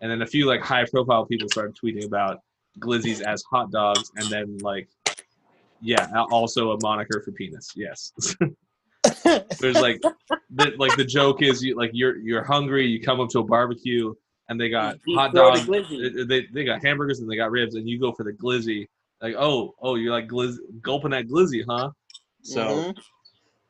and 0.01 0.11
then 0.11 0.21
a 0.21 0.27
few 0.27 0.45
like 0.45 0.61
high 0.61 0.85
profile 0.85 1.25
people 1.25 1.47
started 1.49 1.75
tweeting 1.75 2.05
about 2.05 2.41
glizzies 2.79 3.21
as 3.21 3.43
hot 3.43 3.71
dogs, 3.71 4.11
and 4.17 4.29
then 4.29 4.57
like 4.59 4.89
yeah, 5.81 6.07
also 6.31 6.71
a 6.71 6.77
moniker 6.81 7.21
for 7.23 7.31
penis. 7.31 7.71
Yes. 7.75 8.11
There's 9.59 9.79
like, 9.79 10.01
the, 10.49 10.73
like 10.77 10.95
the 10.97 11.05
joke 11.05 11.41
is 11.41 11.63
you 11.63 11.75
like 11.75 11.91
you're 11.93 12.17
you're 12.17 12.43
hungry. 12.43 12.85
You 12.85 13.01
come 13.01 13.19
up 13.19 13.29
to 13.29 13.39
a 13.39 13.43
barbecue 13.43 14.13
and 14.49 14.59
they 14.59 14.69
got 14.69 14.97
hot 15.09 15.33
dogs. 15.33 15.67
They, 15.67 16.47
they 16.53 16.63
got 16.63 16.83
hamburgers 16.83 17.19
and 17.19 17.29
they 17.29 17.35
got 17.35 17.51
ribs, 17.51 17.75
and 17.75 17.87
you 17.87 17.99
go 17.99 18.11
for 18.13 18.23
the 18.23 18.33
glizzy. 18.33 18.87
Like 19.21 19.35
oh 19.37 19.73
oh 19.81 19.95
you're 19.95 20.11
like 20.11 20.27
glizz, 20.27 20.57
gulping 20.81 21.11
that 21.11 21.27
glizzy, 21.27 21.63
huh? 21.67 21.91
So 22.43 22.59
Mhm. 22.59 22.97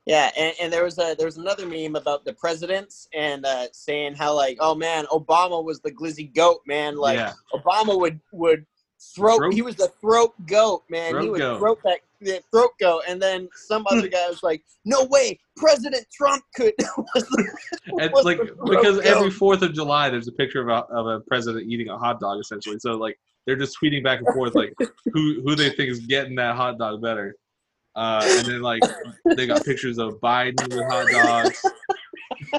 Yeah, 0.06 0.32
and, 0.38 0.56
and 0.62 0.72
there 0.74 0.86
was 0.86 0.98
a 1.00 1.16
there 1.18 1.26
was 1.26 1.38
another 1.38 1.66
meme 1.66 1.96
about 1.98 2.24
the 2.24 2.34
presidents 2.34 3.10
and 3.14 3.46
uh, 3.46 3.68
saying 3.74 4.16
how 4.16 4.34
like, 4.34 4.58
oh 4.62 4.74
man, 4.74 5.06
Obama 5.08 5.62
was 5.64 5.82
the 5.82 5.92
glizzy 5.92 6.34
goat, 6.34 6.62
man. 6.66 6.96
Like 6.98 7.18
yeah, 7.18 7.34
Obama 7.54 8.00
would 8.00 8.20
would 8.32 8.66
throat, 9.00 9.38
Throat- 9.40 9.54
he 9.54 9.62
was 9.62 9.76
the 9.76 9.90
throat 10.02 10.34
goat, 10.46 10.84
man. 10.90 11.22
he 11.22 11.30
would 11.30 11.40
goat. 11.40 11.60
throat 11.60 11.80
that 11.84 12.00
the 12.22 12.42
throat 12.52 12.72
go, 12.80 13.02
and 13.08 13.22
then 13.22 13.48
some 13.54 13.86
other 13.90 14.08
guy 14.08 14.28
was 14.28 14.44
like, 14.44 14.64
no 14.86 15.04
way, 15.06 15.40
President 15.56 16.06
Trump 16.12 16.44
could. 16.56 16.74
was 16.98 17.28
the, 17.30 17.54
it's 17.98 18.14
was 18.14 18.26
like 18.26 18.40
the 18.40 18.48
throat 18.48 18.70
because 18.70 19.00
every. 19.00 19.32
Fourth 19.38 19.62
of 19.62 19.74
July 19.74 20.10
there's 20.10 20.28
a 20.28 20.32
picture 20.32 20.62
of 20.62 20.70
a, 20.70 20.92
of 20.94 21.06
a 21.08 21.20
president 21.22 21.70
eating 21.70 21.90
a 21.90 21.98
hot 21.98 22.20
dog 22.20 22.40
essentially. 22.40 22.80
So 22.80 22.94
like 22.94 23.20
they're 23.46 23.56
just 23.56 23.78
tweeting 23.82 24.04
back 24.04 24.20
and 24.20 24.28
forth 24.34 24.56
like 24.56 24.74
who 25.14 25.42
who 25.44 25.56
they 25.56 25.70
think 25.70 25.92
is 25.92 26.00
getting 26.00 26.36
that 26.36 26.56
hot 26.56 26.78
dog 26.78 27.02
better. 27.02 27.36
Uh, 27.96 28.22
and 28.26 28.48
then 28.48 28.62
like 28.62 28.82
they 29.36 29.46
got 29.46 29.64
pictures 29.66 29.98
of 29.98 30.20
Biden 30.22 30.62
with 30.70 30.86
hot 30.88 31.08
dogs. 31.12 31.62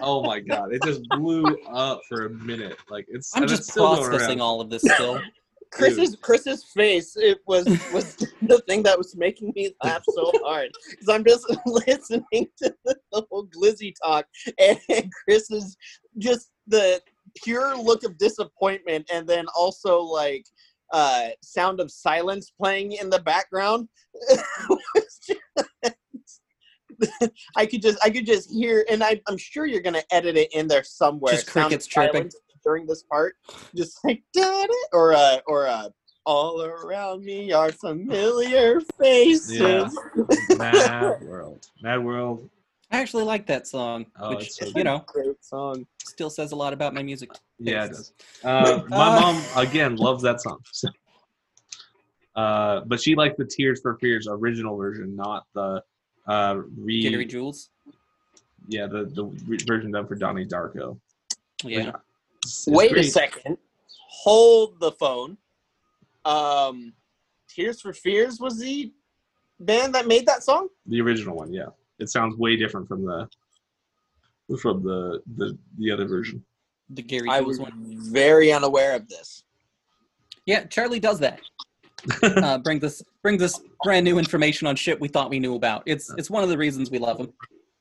Oh 0.02 0.22
my 0.22 0.40
god, 0.40 0.72
it 0.72 0.82
just 0.82 1.02
blew 1.10 1.44
up 1.68 2.00
for 2.08 2.26
a 2.26 2.30
minute. 2.30 2.76
Like 2.90 3.06
it's 3.08 3.34
I'm 3.34 3.42
and 3.42 3.50
it's 3.50 3.66
just 3.66 3.76
processing 3.76 4.28
around. 4.28 4.40
all 4.40 4.60
of 4.60 4.70
this 4.70 4.82
still. 4.82 5.20
Chris's 5.70 6.16
Chris's 6.16 6.64
face 6.64 7.16
it 7.16 7.38
was 7.46 7.66
was 7.92 8.16
the 8.42 8.62
thing 8.66 8.82
that 8.82 8.96
was 8.96 9.16
making 9.16 9.52
me 9.54 9.74
laugh 9.82 10.02
so 10.08 10.32
hard. 10.44 10.70
Because 10.90 11.08
I'm 11.08 11.24
just 11.24 11.46
listening 11.66 12.48
to 12.58 12.74
the, 12.84 12.96
the 13.12 13.26
whole 13.30 13.46
glizzy 13.46 13.92
talk 14.02 14.26
and 14.58 14.78
Chris 15.24 15.50
is 15.50 15.76
just 16.18 16.50
the 16.66 17.00
pure 17.36 17.76
look 17.76 18.04
of 18.04 18.18
disappointment 18.18 19.08
and 19.12 19.26
then 19.26 19.46
also 19.56 20.00
like 20.00 20.44
uh 20.92 21.28
sound 21.42 21.80
of 21.80 21.90
silence 21.90 22.50
playing 22.50 22.92
in 22.92 23.10
the 23.10 23.20
background. 23.20 23.88
I 27.56 27.66
could 27.66 27.82
just 27.82 27.98
I 28.04 28.10
could 28.10 28.26
just 28.26 28.50
hear 28.50 28.84
and 28.90 29.02
I, 29.02 29.20
I'm 29.28 29.36
sure 29.36 29.66
you're 29.66 29.82
gonna 29.82 30.02
edit 30.10 30.36
it 30.36 30.52
in 30.52 30.66
there 30.66 30.84
somewhere. 30.84 31.34
Just 31.34 31.46
crickets 31.46 31.86
chirping. 31.86 32.30
silence 32.30 32.36
during 32.62 32.86
this 32.86 33.02
part 33.04 33.34
just 33.76 33.98
like 34.04 34.22
da 34.32 34.66
or 34.92 35.12
uh 35.12 35.38
or 35.46 35.66
uh 35.66 35.88
all 36.24 36.62
around 36.62 37.24
me 37.24 37.52
are 37.52 37.72
familiar 37.72 38.80
faces 39.00 39.50
Yeah. 39.60 39.88
Mad 40.56 41.20
World, 41.22 41.64
Mad 41.80 42.04
World. 42.04 42.50
I 42.90 43.00
actually 43.00 43.24
like 43.24 43.46
that 43.46 43.66
song, 43.66 44.06
Oh, 44.20 44.30
which 44.30 44.46
it's 44.46 44.58
so 44.58 44.66
you 44.76 44.84
know 44.84 45.04
great 45.06 45.42
song 45.42 45.86
still 46.04 46.30
says 46.30 46.52
a 46.52 46.56
lot 46.56 46.72
about 46.72 46.94
my 46.94 47.02
music. 47.02 47.30
Yeah, 47.58 47.84
it 47.84 47.88
does. 47.88 48.12
Uh, 48.44 48.82
my 48.88 49.20
mom 49.20 49.42
again 49.56 49.96
loves 49.96 50.22
that 50.22 50.40
song. 50.40 50.58
So. 50.72 50.88
Uh, 52.36 52.80
but 52.86 53.00
she 53.00 53.14
liked 53.14 53.36
the 53.36 53.44
Tears 53.44 53.80
for 53.80 53.96
Fears 53.98 54.28
original 54.30 54.76
version, 54.76 55.16
not 55.16 55.44
the 55.54 55.82
uh, 56.26 56.60
re 56.76 57.02
Gary 57.08 57.24
Jules. 57.26 57.70
yeah 58.68 58.86
the 58.86 59.04
the 59.06 59.24
re- 59.46 59.58
version 59.66 59.90
done 59.92 60.06
for 60.06 60.14
Donnie 60.14 60.46
Darko. 60.46 60.98
Yeah. 61.64 61.92
It's- 62.48 62.66
it's 62.66 62.76
wait 62.76 62.96
a 62.96 63.04
second 63.04 63.58
hold 64.10 64.80
the 64.80 64.92
phone 64.92 65.36
um 66.24 66.92
tears 67.48 67.80
for 67.80 67.92
fears 67.92 68.40
was 68.40 68.58
the 68.58 68.92
band 69.60 69.94
that 69.94 70.06
made 70.06 70.26
that 70.26 70.42
song 70.42 70.68
The 70.86 71.00
original 71.00 71.36
one, 71.36 71.52
yeah. 71.52 71.66
It 71.98 72.08
sounds 72.10 72.36
way 72.36 72.56
different 72.56 72.86
from 72.88 73.04
the 73.04 73.28
from 74.60 74.82
the 74.82 75.22
the, 75.36 75.58
the 75.78 75.90
other 75.90 76.06
version. 76.06 76.44
The 76.90 77.02
Gary 77.02 77.28
i 77.28 77.40
was 77.40 77.58
one. 77.58 77.72
very 78.10 78.52
unaware 78.52 78.94
of 78.96 79.08
this 79.08 79.44
Yeah, 80.46 80.64
Charlie 80.64 81.00
does 81.00 81.18
that. 81.20 81.40
Uh, 82.22 82.56
brings 82.58 82.84
us 82.84 83.02
brings 83.22 83.42
us 83.42 83.60
brand 83.82 84.04
new 84.04 84.18
information 84.18 84.66
on 84.68 84.76
shit 84.76 84.98
we 85.00 85.08
thought 85.08 85.28
we 85.30 85.40
knew 85.40 85.56
about. 85.56 85.82
It's 85.84 86.10
it's 86.16 86.30
one 86.30 86.42
of 86.44 86.48
the 86.48 86.56
reasons 86.56 86.90
we 86.90 86.98
love 86.98 87.18
him. 87.18 87.32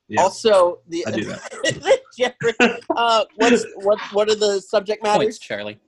Yeah. 0.10 0.22
also 0.22 0.80
the 0.90 1.06
I 1.06 1.12
do 1.12 1.22
Jeffrey, 2.18 2.54
uh, 2.96 3.26
what's 3.36 3.66
what 3.84 4.00
what 4.14 4.30
are 4.30 4.36
the 4.36 4.60
subject 4.62 5.04
Points, 5.04 5.18
matters 5.20 5.40
Charlie. 5.40 5.80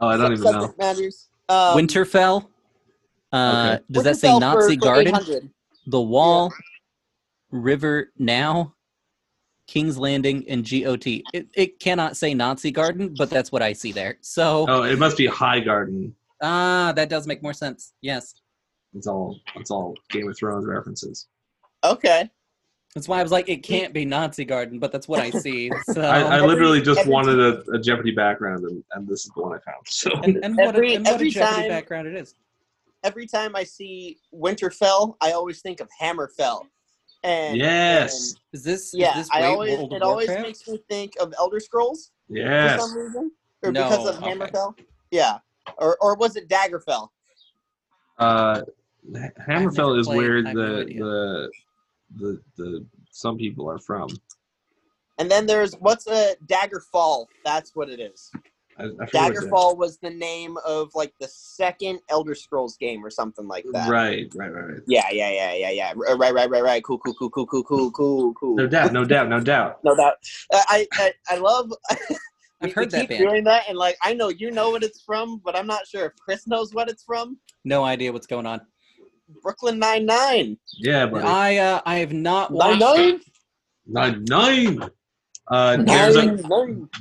oh, 0.00 0.08
I 0.08 0.16
don't 0.16 0.32
even 0.32 0.44
know. 0.52 0.74
matters 0.78 1.28
um, 1.48 1.76
Winterfell. 1.76 2.46
Uh, 3.32 3.76
Okay. 3.76 3.84
Does 3.90 4.04
that 4.04 4.16
say 4.16 4.38
Nazi 4.38 4.76
for- 4.76 4.80
for 4.80 4.86
Garden? 4.86 5.08
800. 5.08 5.50
The 5.86 6.00
Wall, 6.00 6.52
Riverrun, 7.52 8.72
King's 9.66 9.98
Landing, 9.98 10.44
and 10.48 10.64
GOT. 10.68 11.06
It, 11.34 11.48
it 11.54 11.80
cannot 11.80 12.16
say 12.16 12.32
Nazi 12.34 12.70
Garden, 12.70 13.14
but 13.16 13.28
that's 13.30 13.52
what 13.52 13.62
I 13.62 13.72
see 13.72 13.92
there. 13.92 14.16
So, 14.20 14.66
Oh, 14.68 14.82
it 14.84 14.98
must 14.98 15.16
be 15.16 15.26
High 15.26 15.60
Garden. 15.60 16.14
ah, 16.42 16.92
that 16.96 17.08
does 17.08 17.26
make 17.26 17.42
more 17.42 17.52
sense. 17.52 17.92
Yes. 18.00 18.34
It's 18.94 19.06
all 19.06 19.38
it's 19.56 19.70
all 19.70 19.94
Game 20.10 20.28
of 20.28 20.36
Thrones 20.38 20.64
references. 20.66 21.26
okay 21.84 22.30
That's 22.94 23.06
why 23.06 23.20
I 23.20 23.22
was 23.22 23.30
like, 23.30 23.48
it 23.48 23.62
can't 23.62 23.92
be 23.92 24.04
Nazi 24.04 24.44
Garden, 24.44 24.78
but 24.78 24.90
that's 24.92 25.06
what 25.08 25.20
I 25.20 25.30
see. 25.30 25.70
So, 25.92 26.00
I, 26.00 26.38
I 26.38 26.40
literally 26.40 26.80
just 26.80 27.00
every 27.00 27.12
wanted 27.12 27.38
a, 27.38 27.62
a 27.72 27.78
Jeopardy 27.78 28.12
background, 28.12 28.64
and, 28.64 28.82
and 28.92 29.06
this 29.06 29.24
is 29.26 29.30
the 29.36 29.42
one 29.42 29.52
I 29.52 29.58
found. 29.60 29.86
So 29.86 30.10
and, 30.22 30.38
and 30.42 30.56
what, 30.56 30.74
every- 30.74 30.94
a, 30.94 30.96
and 30.96 31.04
what 31.04 31.14
every 31.14 31.28
a 31.28 31.30
Jeopardy 31.30 31.60
time- 31.62 31.68
background 31.68 32.08
it 32.08 32.14
is. 32.16 32.34
every 33.04 33.26
time 33.26 33.54
I 33.54 33.64
see 33.64 34.18
Winterfell, 34.34 35.16
I 35.20 35.32
always 35.32 35.60
think 35.60 35.80
of 35.80 35.88
Hammerfell. 36.00 36.62
And 37.24 37.56
Yes. 37.56 38.34
Is 38.52 38.62
this? 38.64 38.92
yeah, 38.94 39.10
Is 39.18 39.26
this 39.26 39.28
I 39.32 39.44
always 39.44 39.76
World 39.76 39.92
of 39.92 39.96
it 39.96 40.02
always 40.02 40.28
makes 40.28 40.66
me 40.68 40.78
think 40.88 41.12
of 41.20 41.34
Elder 41.38 41.60
Scrolls 41.60 42.10
Yes. 42.28 42.80
for 42.80 42.88
some 42.88 42.96
reason, 42.98 43.32
or 43.62 43.72
No, 43.72 43.84
because 43.88 44.06
of 44.08 44.22
okay. 44.22 44.32
Hammerfell. 44.32 44.74
Yeah, 45.10 45.38
or 45.78 45.96
or 46.00 46.16
was 46.16 46.36
it 46.36 46.48
Daggerfell? 46.48 47.08
Uh, 48.18 48.62
Hammerfell 49.48 49.98
is 49.98 50.06
played, 50.06 50.16
where 50.18 50.38
I 50.38 50.48
have 50.48 50.54
no 50.54 50.78
the, 50.78 50.84
the 50.94 51.50
the 52.16 52.40
the 52.56 52.86
some 53.10 53.36
people 53.36 53.68
are 53.70 53.78
from. 53.78 54.08
And 55.18 55.30
then 55.30 55.46
there's 55.46 55.74
what's 55.74 56.06
a 56.06 56.36
Daggerfall? 56.46 57.26
That's 57.44 57.74
what 57.74 57.90
it 57.90 58.00
is. 58.00 58.30
I, 58.78 58.84
I 58.84 58.86
forget 58.86 59.00
what 59.00 59.10
Daggerfall 59.34 59.76
was 59.76 59.98
the 59.98 60.10
name 60.10 60.56
of 60.64 60.90
like 60.94 61.12
the 61.18 61.26
second 61.28 62.00
Elder 62.08 62.34
Scrolls 62.36 62.76
game 62.76 63.04
or 63.04 63.10
something 63.10 63.48
like 63.48 63.64
that. 63.72 63.88
Right, 63.88 64.28
right, 64.36 64.52
right, 64.52 64.64
right. 64.64 64.80
Yeah, 64.86 65.06
yeah, 65.10 65.30
yeah, 65.30 65.54
yeah, 65.54 65.70
yeah. 65.70 65.92
R- 65.96 66.16
Right, 66.16 66.32
right, 66.32 66.48
right, 66.48 66.62
right. 66.62 66.84
Cool, 66.84 66.98
cool, 66.98 67.14
cool, 67.14 67.30
cool, 67.30 67.46
cool, 67.46 67.64
cool, 67.64 67.90
cool, 67.90 68.34
cool. 68.34 68.56
No 68.56 68.66
doubt, 68.68 68.92
no 68.92 69.04
doubt, 69.04 69.28
no 69.28 69.40
doubt. 69.40 69.78
No 69.84 69.96
doubt. 69.96 70.14
Uh, 70.52 70.62
I, 70.68 70.86
I 70.94 71.12
I 71.30 71.36
love. 71.38 71.72
I've 72.60 72.72
heard 72.72 72.90
that 72.90 73.02
keep 73.02 73.08
band. 73.10 73.28
doing 73.28 73.44
that, 73.44 73.68
and 73.68 73.76
like 73.78 73.96
I 74.02 74.14
know 74.14 74.28
you 74.28 74.50
know 74.50 74.70
what 74.70 74.82
it's 74.82 75.00
from, 75.02 75.40
but 75.44 75.56
I'm 75.56 75.66
not 75.66 75.86
sure 75.86 76.06
if 76.06 76.12
Chris 76.16 76.46
knows 76.46 76.72
what 76.74 76.88
it's 76.88 77.02
from. 77.04 77.38
No 77.64 77.84
idea 77.84 78.12
what's 78.12 78.26
going 78.26 78.46
on. 78.46 78.60
Brooklyn 79.42 79.78
Nine 79.78 80.06
Nine. 80.06 80.58
Yeah, 80.78 81.06
buddy. 81.06 81.24
I 81.26 81.56
uh, 81.58 81.80
I 81.86 81.96
have 81.98 82.12
not 82.12 82.52
Nine 82.52 82.78
watched. 82.80 83.24
Nine. 83.86 84.24
Nine 84.24 84.24
nine. 84.78 84.90
Uh, 85.50 85.76
there's 85.82 86.16
a 86.16 86.36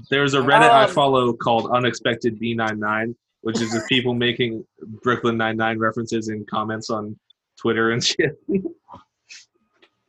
there's 0.10 0.34
a 0.34 0.40
Reddit 0.40 0.70
I 0.70 0.86
Um, 0.86 0.90
follow 0.92 1.34
called 1.34 1.70
Unexpected 1.72 2.40
B99, 2.40 3.14
which 3.42 3.60
is 3.62 3.72
just 3.72 3.88
people 3.90 4.14
making 4.14 4.66
Brooklyn 5.04 5.38
Nine 5.38 5.58
Nine 5.58 5.80
references 5.80 6.30
in 6.30 6.46
comments 6.46 6.90
on 6.90 7.18
Twitter 7.60 7.92
and 7.92 8.04
shit. 8.04 8.38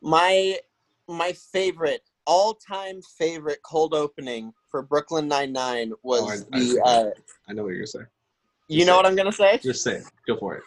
My 0.01 0.57
my 1.07 1.33
favorite 1.33 2.01
all 2.25 2.53
time 2.53 3.01
favorite 3.17 3.59
cold 3.63 3.93
opening 3.93 4.53
for 4.69 4.81
Brooklyn 4.83 5.27
Nine 5.27 5.51
Nine 5.51 5.91
was 6.03 6.21
Oh, 6.21 6.29
I- 6.29 6.57
I 6.57 6.59
the. 6.59 6.65
see. 6.65 6.79
Uh, 6.83 7.05
I 7.49 7.53
know 7.53 7.63
what 7.63 7.73
you're 7.73 7.85
gonna 7.93 8.05
you 8.71 8.85
know 8.85 8.95
what 8.95 9.05
I'm 9.07 9.15
gonna 9.15 9.31
say? 9.31 9.57
Just 9.63 9.83
say 9.83 9.95
it. 9.95 10.03
Go 10.27 10.37
for 10.37 10.55
it. 10.57 10.63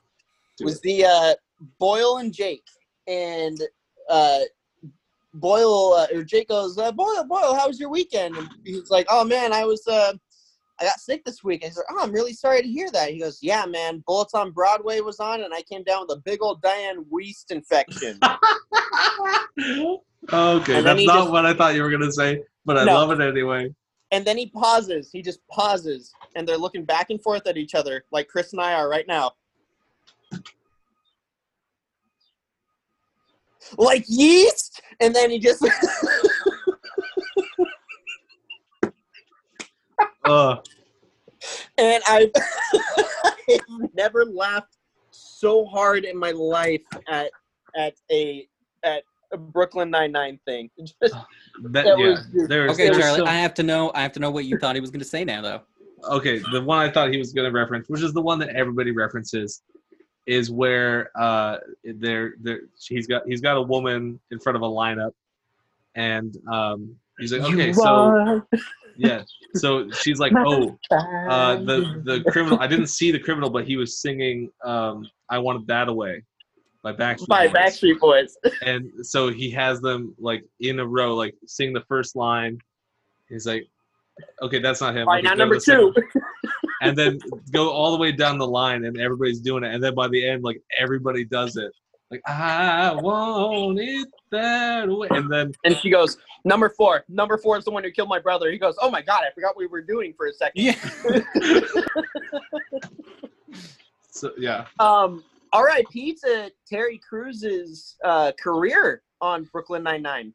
Was 0.60 0.80
the 0.82 1.04
uh, 1.04 1.34
Boyle 1.78 2.18
and 2.18 2.32
Jake, 2.32 2.66
and 3.06 3.58
uh, 4.08 4.40
Boyle 5.34 5.94
uh, 5.94 6.06
or 6.14 6.22
Jake 6.24 6.48
goes, 6.48 6.76
uh, 6.78 6.92
Boyle, 6.92 7.24
Boyle, 7.24 7.54
how 7.54 7.68
was 7.68 7.80
your 7.80 7.88
weekend? 7.88 8.36
And 8.36 8.48
he's 8.64 8.90
like, 8.90 9.06
Oh 9.08 9.24
man, 9.24 9.52
I 9.52 9.64
was, 9.64 9.86
uh, 9.88 10.12
I 10.80 10.84
got 10.84 11.00
sick 11.00 11.24
this 11.24 11.42
week. 11.42 11.62
And 11.62 11.70
he's 11.70 11.76
like, 11.78 11.86
Oh, 11.90 12.00
I'm 12.00 12.12
really 12.12 12.34
sorry 12.34 12.62
to 12.62 12.68
hear 12.68 12.90
that. 12.92 13.10
He 13.10 13.18
goes, 13.18 13.38
Yeah, 13.42 13.64
man, 13.66 14.04
Bullets 14.06 14.34
on 14.34 14.50
Broadway 14.52 15.00
was 15.00 15.18
on, 15.20 15.42
and 15.42 15.54
I 15.54 15.62
came 15.62 15.82
down 15.84 16.02
with 16.06 16.18
a 16.18 16.20
big 16.20 16.42
old 16.42 16.62
Dianne 16.62 17.04
Wiest 17.10 17.50
infection. 17.50 18.18
okay, 20.32 20.80
that's 20.82 21.04
not 21.06 21.18
just- 21.20 21.30
what 21.30 21.46
I 21.46 21.54
thought 21.54 21.74
you 21.74 21.82
were 21.82 21.90
gonna 21.90 22.12
say, 22.12 22.42
but 22.64 22.76
I 22.78 22.84
No. 22.84 22.94
love 22.94 23.10
it 23.18 23.24
anyway. 23.26 23.74
and 24.10 24.26
then 24.26 24.36
he 24.36 24.48
pauses. 24.50 25.08
He 25.10 25.22
just 25.22 25.40
pauses, 25.50 26.12
and 26.36 26.46
they're 26.46 26.58
looking 26.58 26.84
back 26.84 27.08
and 27.08 27.22
forth 27.22 27.46
at 27.46 27.56
each 27.56 27.74
other, 27.74 28.04
like 28.12 28.28
Chris 28.28 28.52
and 28.52 28.60
I 28.60 28.74
are 28.74 28.90
right 28.90 29.06
now. 29.08 29.32
Like 33.78 34.04
yeast, 34.08 34.82
and 35.00 35.14
then 35.14 35.30
he 35.30 35.38
just 35.38 35.64
Uh, 40.24 40.56
and 41.76 42.00
I've, 42.08 42.30
I've 43.50 43.60
never 43.94 44.24
laughed 44.24 44.76
so 45.10 45.64
hard 45.64 46.04
in 46.04 46.16
my 46.16 46.30
life 46.30 46.82
at 47.08 47.30
at 47.76 47.94
a 48.10 48.46
at 48.84 49.02
a 49.32 49.36
Brooklyn 49.36 49.90
Nine 49.90 50.12
Nine 50.12 50.38
thing. 50.46 50.70
Just, 50.78 50.96
that, 51.02 51.24
That 51.72 51.86
yeah, 51.86 51.94
was 51.96 52.20
just- 52.32 52.50
Okay, 52.50 52.84
there's 52.90 52.98
Charlie. 52.98 53.18
some- 53.18 53.26
I 53.28 53.34
have 53.34 53.54
to 53.54 53.62
know. 53.64 53.90
I 53.94 54.02
have 54.02 54.12
to 54.12 54.20
know 54.20 54.30
what 54.30 54.44
you 54.44 54.58
thought 54.58 54.76
he 54.76 54.80
was 54.80 54.90
going 54.90 55.00
to 55.00 55.06
say 55.06 55.24
now, 55.24 55.40
though. 55.42 55.62
okay, 56.16 56.38
the 56.52 56.62
one 56.62 56.78
I 56.78 56.90
thought 56.92 57.10
he 57.10 57.18
was 57.18 57.32
going 57.32 57.50
to 57.50 57.58
reference, 57.58 57.88
which 57.88 58.02
is 58.02 58.12
the 58.12 58.22
one 58.22 58.38
that 58.40 58.50
everybody 58.50 58.90
references, 58.92 59.62
is 60.26 60.50
where 60.50 61.10
uh, 61.16 61.58
there, 61.84 62.34
there, 62.40 62.60
he's 62.78 63.06
got 63.06 63.22
he's 63.26 63.40
got 63.40 63.56
a 63.56 63.62
woman 63.62 64.20
in 64.30 64.38
front 64.38 64.56
of 64.56 64.62
a 64.62 64.66
lineup, 64.66 65.12
and 65.94 66.36
um, 66.50 66.96
he's 67.18 67.32
like, 67.32 67.42
okay, 67.42 67.72
so 67.72 68.42
yeah, 68.96 69.22
so 69.54 69.90
she's 69.90 70.18
like, 70.18 70.32
oh, 70.36 70.78
uh, 70.90 71.56
the 71.56 72.02
the 72.04 72.30
criminal. 72.30 72.60
I 72.60 72.66
didn't 72.66 72.88
see 72.88 73.10
the 73.10 73.18
criminal, 73.18 73.50
but 73.50 73.66
he 73.66 73.76
was 73.76 73.98
singing 73.98 74.50
um, 74.64 75.08
"I 75.28 75.38
Want 75.38 75.62
It 75.62 75.66
That 75.68 75.94
Way" 75.94 76.22
by 76.82 76.92
Backstreet 76.92 77.28
by 77.28 77.46
Boys. 77.46 77.56
Backstreet 77.56 78.00
Boys. 78.00 78.36
and 78.62 78.90
so 79.02 79.28
he 79.28 79.50
has 79.50 79.80
them 79.80 80.14
like 80.18 80.44
in 80.60 80.80
a 80.80 80.86
row, 80.86 81.14
like 81.14 81.34
sing 81.46 81.72
the 81.72 81.82
first 81.82 82.16
line. 82.16 82.58
He's 83.28 83.46
like, 83.46 83.66
okay, 84.42 84.58
that's 84.58 84.80
not 84.80 84.94
him. 84.94 85.08
All 85.08 85.14
right, 85.14 85.24
Okay, 85.24 85.28
now 85.28 85.34
number 85.34 85.58
two. 85.58 85.94
and 86.82 86.96
then 86.98 87.18
go 87.52 87.70
all 87.70 87.92
the 87.92 87.98
way 87.98 88.10
down 88.12 88.36
the 88.38 88.46
line 88.46 88.84
and 88.84 89.00
everybody's 89.00 89.40
doing 89.40 89.62
it 89.64 89.72
and 89.74 89.82
then 89.82 89.94
by 89.94 90.06
the 90.08 90.28
end 90.28 90.42
like 90.42 90.60
everybody 90.78 91.24
does 91.24 91.56
it 91.56 91.72
like 92.10 92.20
i 92.26 92.92
want 92.94 93.78
it 93.80 94.08
that 94.30 94.86
way 94.88 95.08
and 95.12 95.30
then 95.32 95.52
And 95.64 95.76
she 95.76 95.88
goes, 95.90 96.16
number 96.44 96.68
four. 96.70 97.04
Number 97.08 97.36
four 97.38 97.56
is 97.58 97.64
the 97.66 97.70
one 97.70 97.84
who 97.84 97.90
killed 97.90 98.08
my 98.08 98.18
brother. 98.18 98.50
He 98.50 98.56
goes, 98.58 98.74
oh 98.80 98.90
my 98.90 99.02
god, 99.02 99.22
I 99.26 99.30
forgot 99.34 99.48
what 99.48 99.58
we 99.58 99.66
were 99.66 99.82
doing 99.82 100.14
for 100.16 100.26
a 100.26 100.32
second. 100.32 100.64
Yeah. 100.64 100.72
so 104.10 104.30
yeah 104.38 104.66
Um, 104.78 105.24
R.I.P. 105.52 106.14
to 106.24 106.50
Terry 106.66 106.98
Crews's 106.98 107.96
uh, 108.04 108.32
career 108.42 109.02
on 109.20 109.44
Brooklyn 109.52 109.82
Nine 109.82 110.02
Nine. 110.02 110.32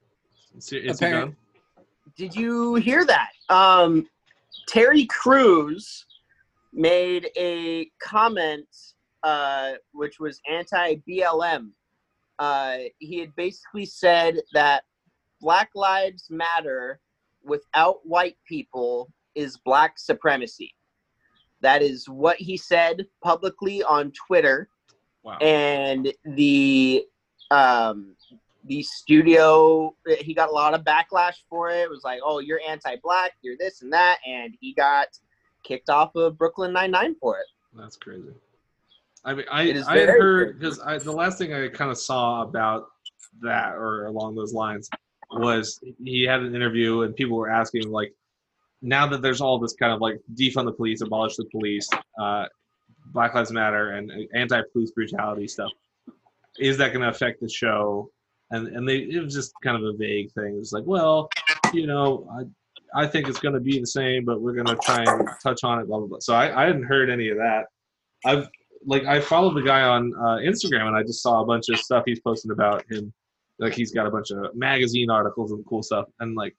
is, 0.55 0.69
he- 0.69 0.77
is 0.77 0.99
he 0.99 1.05
Apparent- 1.05 1.35
done 1.75 1.85
Did 2.15 2.35
you 2.35 2.75
hear 2.75 3.05
that? 3.05 3.29
Um, 3.49 4.07
Terry 4.67 5.05
Crews 5.05 6.05
made 6.77 7.29
a 7.35 7.89
comment 8.01 8.67
uh, 9.23 9.73
which 9.93 10.19
was 10.19 10.39
anti 10.49 10.95
BLM. 11.07 11.71
Uh, 12.39 12.77
he 12.99 13.19
had 13.19 13.35
basically 13.35 13.85
said 13.85 14.39
that 14.53 14.83
Black 15.41 15.69
Lives 15.75 16.27
Matter 16.29 16.99
without 17.43 17.97
white 18.03 18.37
people 18.47 19.11
is 19.35 19.57
black 19.57 19.97
supremacy. 19.97 20.73
That 21.61 21.81
is 21.81 22.07
what 22.07 22.37
he 22.37 22.55
said 22.57 23.05
publicly 23.23 23.83
on 23.83 24.11
Twitter 24.11 24.69
wow 25.27 25.37
and 25.39 26.13
the 26.25 27.05
um 27.51 28.15
the 28.65 28.81
studio 28.83 29.95
he 30.19 30.33
got 30.33 30.49
a 30.49 30.51
lot 30.51 30.73
of 30.73 30.83
backlash 30.83 31.37
for 31.49 31.69
it. 31.69 31.81
it 31.81 31.89
was 31.89 32.03
like 32.03 32.19
oh 32.23 32.39
you're 32.39 32.61
anti-black 32.67 33.31
you're 33.41 33.57
this 33.57 33.81
and 33.81 33.91
that 33.93 34.17
and 34.27 34.55
he 34.59 34.73
got 34.73 35.07
kicked 35.67 35.89
off 35.89 36.15
of 36.15 36.37
brooklyn 36.37 36.73
99 36.73 37.15
for 37.19 37.37
it. 37.37 37.45
That's 37.73 37.95
crazy. 37.95 38.33
I 39.25 39.33
mean 39.33 39.45
i 39.51 39.61
i 39.87 39.97
had 39.97 40.09
heard 40.09 40.59
because 40.59 41.03
the 41.03 41.11
last 41.11 41.37
thing 41.37 41.53
i 41.53 41.67
kind 41.67 41.91
of 41.91 41.97
saw 41.97 42.43
about 42.43 42.87
that 43.41 43.73
or 43.75 44.05
along 44.05 44.35
those 44.35 44.53
lines 44.53 44.89
was 45.31 45.79
he 46.03 46.23
had 46.23 46.41
an 46.41 46.55
interview 46.55 47.01
and 47.01 47.15
people 47.15 47.37
were 47.37 47.49
asking 47.49 47.89
like 47.89 48.13
now 48.81 49.07
that 49.07 49.21
there's 49.21 49.41
all 49.41 49.59
this 49.59 49.73
kind 49.73 49.91
of 49.91 49.99
like 49.99 50.19
defund 50.35 50.65
the 50.65 50.71
police 50.71 51.01
abolish 51.01 51.35
the 51.35 51.45
police 51.51 51.89
uh, 52.21 52.45
black 53.07 53.33
lives 53.33 53.51
matter 53.51 53.91
and 53.91 54.11
anti-police 54.33 54.91
brutality 54.91 55.47
stuff 55.47 55.71
is 56.59 56.77
that 56.77 56.93
going 56.93 57.01
to 57.01 57.09
affect 57.09 57.41
the 57.41 57.49
show? 57.49 58.09
And 58.51 58.67
and 58.69 58.87
they 58.87 58.99
it 58.99 59.21
was 59.21 59.33
just 59.33 59.53
kind 59.63 59.75
of 59.75 59.83
a 59.83 59.97
vague 59.97 60.31
thing. 60.31 60.55
It 60.55 60.59
was 60.59 60.71
like 60.71 60.85
well 60.85 61.29
you 61.73 61.85
know 61.85 62.25
i 62.31 62.43
i 62.95 63.05
think 63.05 63.27
it's 63.27 63.39
going 63.39 63.53
to 63.53 63.59
be 63.59 63.79
the 63.79 63.87
same 63.87 64.25
but 64.25 64.41
we're 64.41 64.53
going 64.53 64.65
to 64.65 64.75
try 64.77 65.03
and 65.03 65.27
touch 65.43 65.63
on 65.63 65.79
it 65.79 65.87
blah 65.87 65.97
blah 65.99 66.07
blah. 66.07 66.19
So 66.19 66.33
i 66.33 66.63
i 66.63 66.65
hadn't 66.67 66.83
heard 66.83 67.09
any 67.09 67.29
of 67.29 67.37
that. 67.37 67.65
I've 68.25 68.47
like 68.85 69.05
i 69.05 69.19
followed 69.19 69.55
the 69.55 69.61
guy 69.61 69.81
on 69.81 70.13
uh, 70.19 70.37
instagram 70.37 70.87
and 70.87 70.95
i 70.95 71.01
just 71.03 71.21
saw 71.21 71.41
a 71.41 71.45
bunch 71.45 71.69
of 71.69 71.79
stuff 71.79 72.03
he's 72.05 72.19
posting 72.19 72.51
about 72.51 72.83
him. 72.91 73.13
Like 73.59 73.73
he's 73.73 73.91
got 73.91 74.05
a 74.05 74.11
bunch 74.11 74.29
of 74.31 74.55
magazine 74.55 75.09
articles 75.09 75.51
and 75.51 75.65
cool 75.65 75.81
stuff 75.83 76.05
and 76.19 76.35
like 76.35 76.55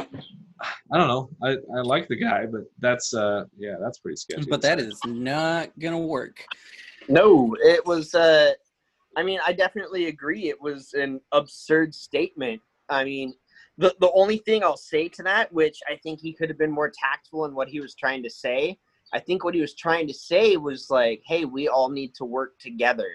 i 0.00 0.96
don't 0.98 1.08
know. 1.08 1.30
I 1.42 1.50
i 1.76 1.80
like 1.82 2.08
the 2.08 2.16
guy 2.16 2.46
but 2.46 2.62
that's 2.80 3.14
uh 3.14 3.44
yeah 3.56 3.74
that's 3.80 3.98
pretty 3.98 4.16
sketchy. 4.16 4.48
But 4.48 4.62
that 4.62 4.80
is 4.80 4.98
not 5.06 5.78
going 5.78 5.92
to 5.92 5.98
work. 5.98 6.44
no 7.08 7.54
it 7.60 7.84
was 7.86 8.14
uh 8.14 8.52
i 9.16 9.22
mean 9.22 9.38
i 9.46 9.52
definitely 9.52 10.06
agree 10.06 10.48
it 10.48 10.60
was 10.60 10.94
an 10.94 11.20
absurd 11.32 11.94
statement. 11.94 12.60
I 12.88 13.04
mean 13.04 13.34
the, 13.78 13.94
the 14.00 14.10
only 14.12 14.38
thing 14.38 14.62
i'll 14.62 14.76
say 14.76 15.08
to 15.08 15.22
that 15.22 15.50
which 15.52 15.78
i 15.88 15.96
think 16.02 16.20
he 16.20 16.32
could 16.32 16.48
have 16.48 16.58
been 16.58 16.70
more 16.70 16.92
tactful 17.02 17.44
in 17.44 17.54
what 17.54 17.68
he 17.68 17.80
was 17.80 17.94
trying 17.94 18.22
to 18.22 18.30
say 18.30 18.76
i 19.12 19.18
think 19.18 19.44
what 19.44 19.54
he 19.54 19.60
was 19.60 19.74
trying 19.74 20.06
to 20.06 20.14
say 20.14 20.56
was 20.56 20.90
like 20.90 21.22
hey 21.26 21.44
we 21.44 21.68
all 21.68 21.88
need 21.88 22.14
to 22.14 22.24
work 22.24 22.58
together 22.58 23.08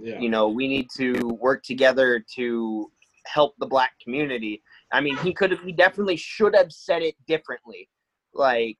yeah 0.00 0.18
you 0.18 0.28
know 0.28 0.48
we 0.48 0.68
need 0.68 0.88
to 0.94 1.12
work 1.40 1.62
together 1.62 2.24
to 2.34 2.90
help 3.26 3.54
the 3.58 3.66
black 3.66 3.92
community 4.02 4.62
i 4.92 5.00
mean 5.00 5.16
he 5.18 5.32
could 5.32 5.50
have 5.52 5.60
he 5.62 5.72
definitely 5.72 6.16
should 6.16 6.54
have 6.54 6.72
said 6.72 7.02
it 7.02 7.14
differently 7.26 7.88
like 8.34 8.76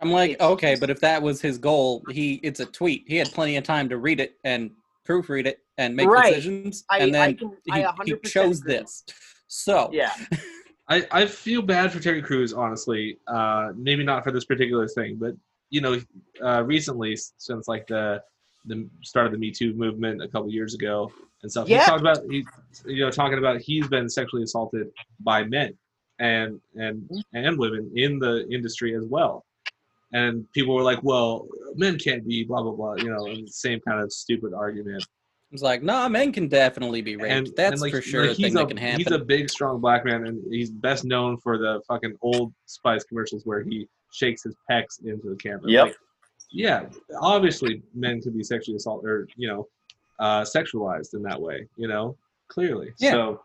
I'm 0.00 0.12
like, 0.12 0.40
okay, 0.40 0.76
but 0.76 0.90
if 0.90 1.00
that 1.00 1.20
was 1.20 1.40
his 1.40 1.58
goal, 1.58 2.04
he 2.10 2.34
it's 2.44 2.60
a 2.60 2.66
tweet. 2.66 3.02
He 3.08 3.16
had 3.16 3.32
plenty 3.32 3.56
of 3.56 3.64
time 3.64 3.88
to 3.88 3.98
read 3.98 4.20
it 4.20 4.36
and 4.44 4.70
proofread 5.04 5.46
it 5.46 5.58
and 5.76 5.96
make 5.96 6.08
Right. 6.08 6.34
decisions, 6.34 6.84
I, 6.90 6.98
and 6.98 7.16
I 7.16 7.26
then 7.26 7.36
can, 7.36 7.56
he, 7.64 7.72
I 7.72 7.92
he 8.04 8.12
100% 8.12 8.24
chose 8.24 8.60
agree. 8.60 8.74
this. 8.76 9.04
So 9.48 9.90
Yeah. 9.92 10.12
I, 10.88 11.06
I 11.10 11.26
feel 11.26 11.62
bad 11.62 11.92
for 11.92 12.00
Terry 12.00 12.22
Crews, 12.22 12.52
honestly. 12.52 13.18
Uh, 13.26 13.72
maybe 13.76 14.04
not 14.04 14.24
for 14.24 14.32
this 14.32 14.44
particular 14.44 14.88
thing, 14.88 15.16
but 15.16 15.34
you 15.70 15.80
know, 15.80 16.00
uh, 16.42 16.62
recently 16.64 17.16
since 17.36 17.68
like 17.68 17.86
the 17.86 18.22
the 18.64 18.88
start 19.02 19.26
of 19.26 19.32
the 19.32 19.38
Me 19.38 19.50
Too 19.50 19.74
movement 19.74 20.22
a 20.22 20.28
couple 20.28 20.50
years 20.50 20.74
ago 20.74 21.12
and 21.42 21.50
stuff, 21.50 21.68
Yeah. 21.68 21.80
he 21.80 21.84
talked 21.86 22.00
about 22.00 22.18
he, 22.30 22.44
you 22.86 23.04
know, 23.04 23.10
talking 23.10 23.38
about 23.38 23.60
he's 23.60 23.86
been 23.88 24.08
sexually 24.08 24.42
assaulted 24.42 24.90
by 25.20 25.44
men 25.44 25.76
and 26.18 26.60
and 26.74 27.08
and 27.34 27.58
women 27.58 27.90
in 27.94 28.18
the 28.18 28.48
industry 28.50 28.96
as 28.96 29.04
well. 29.04 29.44
And 30.12 30.50
people 30.52 30.74
were 30.74 30.82
like, 30.82 31.02
"Well, 31.02 31.46
men 31.74 31.98
can't 31.98 32.26
be 32.26 32.44
blah 32.44 32.62
blah 32.62 32.72
blah," 32.72 32.94
you 32.94 33.10
know, 33.10 33.26
and 33.26 33.48
same 33.48 33.80
kind 33.80 34.00
of 34.02 34.10
stupid 34.10 34.54
argument. 34.54 35.06
It's 35.50 35.62
like, 35.62 35.82
nah, 35.82 36.08
men 36.08 36.32
can 36.32 36.48
definitely 36.48 37.00
be 37.00 37.16
raped. 37.16 37.32
And 37.32 37.56
That's 37.56 37.72
and, 37.72 37.80
like, 37.80 37.92
for 37.92 38.02
sure 38.02 38.22
like, 38.22 38.32
a 38.32 38.34
thing 38.34 38.44
he's 38.46 38.54
that 38.54 38.68
can 38.68 38.76
happen. 38.76 38.98
He's 38.98 39.10
a 39.12 39.18
big, 39.18 39.48
strong 39.48 39.80
black 39.80 40.04
man, 40.04 40.26
and 40.26 40.42
he's 40.52 40.70
best 40.70 41.04
known 41.04 41.38
for 41.38 41.56
the 41.56 41.80
fucking 41.88 42.16
old 42.20 42.52
Spice 42.66 43.04
commercials 43.04 43.46
where 43.46 43.62
he 43.62 43.88
shakes 44.12 44.42
his 44.42 44.54
pecs 44.70 45.02
into 45.04 45.30
the 45.30 45.36
camera. 45.36 45.62
Yep. 45.64 45.86
Like, 45.86 45.96
yeah, 46.50 46.86
obviously, 47.20 47.82
men 47.94 48.20
could 48.20 48.36
be 48.36 48.42
sexually 48.42 48.76
assaulted 48.76 49.08
or 49.08 49.28
you 49.36 49.48
know, 49.48 49.68
uh, 50.18 50.42
sexualized 50.42 51.14
in 51.14 51.22
that 51.22 51.40
way. 51.40 51.66
You 51.76 51.88
know, 51.88 52.16
clearly. 52.48 52.92
Yeah. 52.98 53.12
So, 53.12 53.42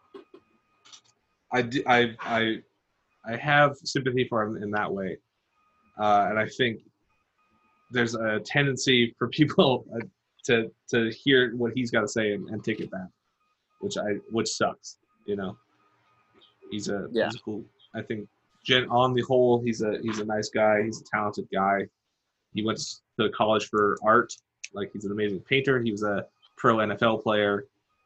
I 1.54 1.70
I 1.86 2.16
I 2.22 2.58
I 3.26 3.36
have 3.38 3.76
sympathy 3.84 4.26
for 4.28 4.44
him 4.44 4.62
in 4.62 4.72
that 4.72 4.92
way, 4.92 5.18
uh, 6.00 6.28
and 6.30 6.40
I 6.40 6.48
think 6.48 6.82
there's 7.92 8.16
a 8.16 8.40
tendency 8.40 9.14
for 9.18 9.28
people 9.30 9.86
uh, 9.96 10.06
to 10.46 10.72
to 10.90 11.10
hear 11.12 11.56
what 11.56 11.74
he's 11.76 11.92
got 11.92 12.02
to 12.02 12.08
say 12.08 12.34
and, 12.34 12.50
and 12.50 12.64
take 12.64 12.80
it 12.80 12.92
back, 12.92 13.08
which 13.80 13.98
I 13.98 14.14
which 14.32 14.50
sucks. 14.50 14.98
You 15.26 15.36
know, 15.36 15.58
he's 16.72 16.90
a 16.90 17.08
Yeah. 17.12 17.26
he's 17.26 17.36
a 17.36 17.40
cool. 17.40 17.64
I 17.96 18.02
think 18.02 18.28
Jen 18.66 18.88
on 18.90 19.14
the 19.14 19.22
whole, 19.22 19.62
he's 19.62 19.82
a 19.82 19.98
he's 20.02 20.20
a 20.20 20.26
nice 20.26 20.50
guy. 20.50 20.84
He's 20.84 21.02
a 21.02 21.04
talented 21.06 21.48
guy. 21.52 21.88
He 22.54 22.64
went 22.64 22.80
to 23.20 23.30
college 23.30 23.68
for 23.70 23.98
art. 24.04 24.34
Like 24.74 24.92
he's 24.94 25.06
an 25.06 25.12
amazing 25.12 25.40
painter. 25.42 25.82
He 25.82 25.92
was 25.92 26.04
a 26.04 26.26
pro 26.58 26.78
NFL 26.78 27.24
player, 27.24 27.66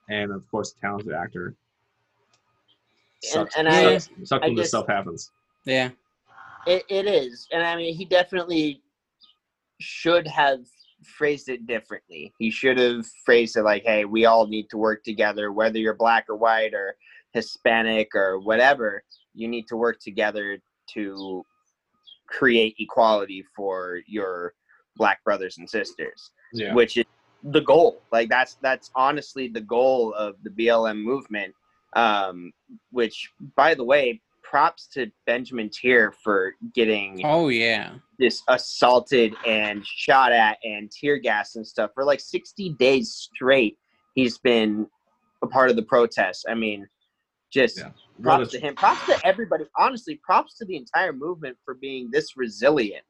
and 0.10 0.32
of 0.32 0.50
course, 0.52 0.74
a 0.78 0.82
talented 0.82 1.14
actor. 1.14 1.56
And, 3.24 3.32
Sucks, 3.32 3.56
and 3.58 3.68
I, 3.68 3.98
sucks, 3.98 4.30
sucks 4.30 4.44
I 4.44 4.48
when 4.48 4.56
this 4.56 4.64
guess- 4.66 4.70
stuff 4.70 4.88
happens. 4.88 5.32
yeah. 5.66 5.90
It, 6.68 6.84
it 6.90 7.08
is, 7.08 7.48
and 7.54 7.64
I 7.64 7.78
mean, 7.78 7.96
he 7.96 8.04
definitely 8.04 8.82
should 9.80 10.28
have 10.28 10.60
phrased 11.04 11.50
it 11.50 11.68
differently. 11.68 12.34
He 12.40 12.50
should 12.50 12.78
have 12.78 13.06
phrased 13.26 13.58
it 13.58 13.64
like, 13.64 13.84
"Hey, 13.84 14.06
we 14.06 14.26
all 14.26 14.48
need 14.48 14.70
to 14.70 14.78
work 14.78 15.04
together, 15.04 15.52
whether 15.52 15.78
you're 15.78 15.94
black 15.94 16.26
or 16.30 16.36
white 16.36 16.74
or 16.74 16.96
Hispanic 17.34 18.16
or 18.16 18.40
whatever. 18.40 19.04
You 19.34 19.48
need 19.48 19.68
to 19.68 19.78
work 19.78 20.00
together 20.00 20.58
to 20.94 21.46
create 22.28 22.76
equality 22.80 23.44
for 23.56 24.02
your 24.08 24.54
black 24.96 25.24
brothers 25.24 25.58
and 25.58 25.70
sisters." 25.70 26.32
Yeah. 26.54 26.74
which 26.74 26.98
is 26.98 27.06
the 27.44 27.62
goal. 27.62 28.02
Like 28.12 28.30
that's 28.30 28.56
that's 28.62 28.92
honestly 28.96 29.48
the 29.48 29.62
goal 29.62 30.14
of 30.14 30.36
the 30.44 30.50
BLM 30.50 31.02
movement. 31.04 31.54
Um, 31.94 32.52
which, 32.92 33.32
by 33.56 33.74
the 33.74 33.84
way, 33.84 34.22
props 34.50 34.88
to 34.88 35.12
Benjamin 35.26 35.70
Tier 35.70 36.12
for 36.24 36.54
getting 36.74 37.22
Oh 37.26 37.50
yeah. 37.50 37.96
this 38.20 38.44
assaulted 38.48 39.34
and 39.46 39.86
shot 39.86 40.32
at 40.32 40.58
and 40.64 40.90
tear 40.92 41.18
gas 41.18 41.56
and 41.56 41.66
stuff 41.68 41.92
for 41.94 42.04
like 42.04 42.20
60 42.20 42.72
days 42.80 43.14
straight. 43.14 43.78
He's 44.16 44.38
been 44.38 44.88
a 45.44 45.48
part 45.48 45.70
of 45.70 45.76
the 45.76 45.84
protest. 45.84 46.46
I 46.50 46.56
mean, 46.56 46.88
just 47.52 47.78
Yeah. 47.78 47.92
props 48.22 48.40
What 48.40 48.50
to 48.52 48.60
him. 48.60 48.76
Props 48.76 49.06
to 49.08 49.20
everybody. 49.26 49.66
Honestly, 49.78 50.20
props 50.24 50.58
to 50.58 50.66
the 50.66 50.76
entire 50.78 51.14
movement 51.14 51.58
for 51.64 51.74
being 51.76 52.10
this 52.12 52.38
resilient. 52.38 53.04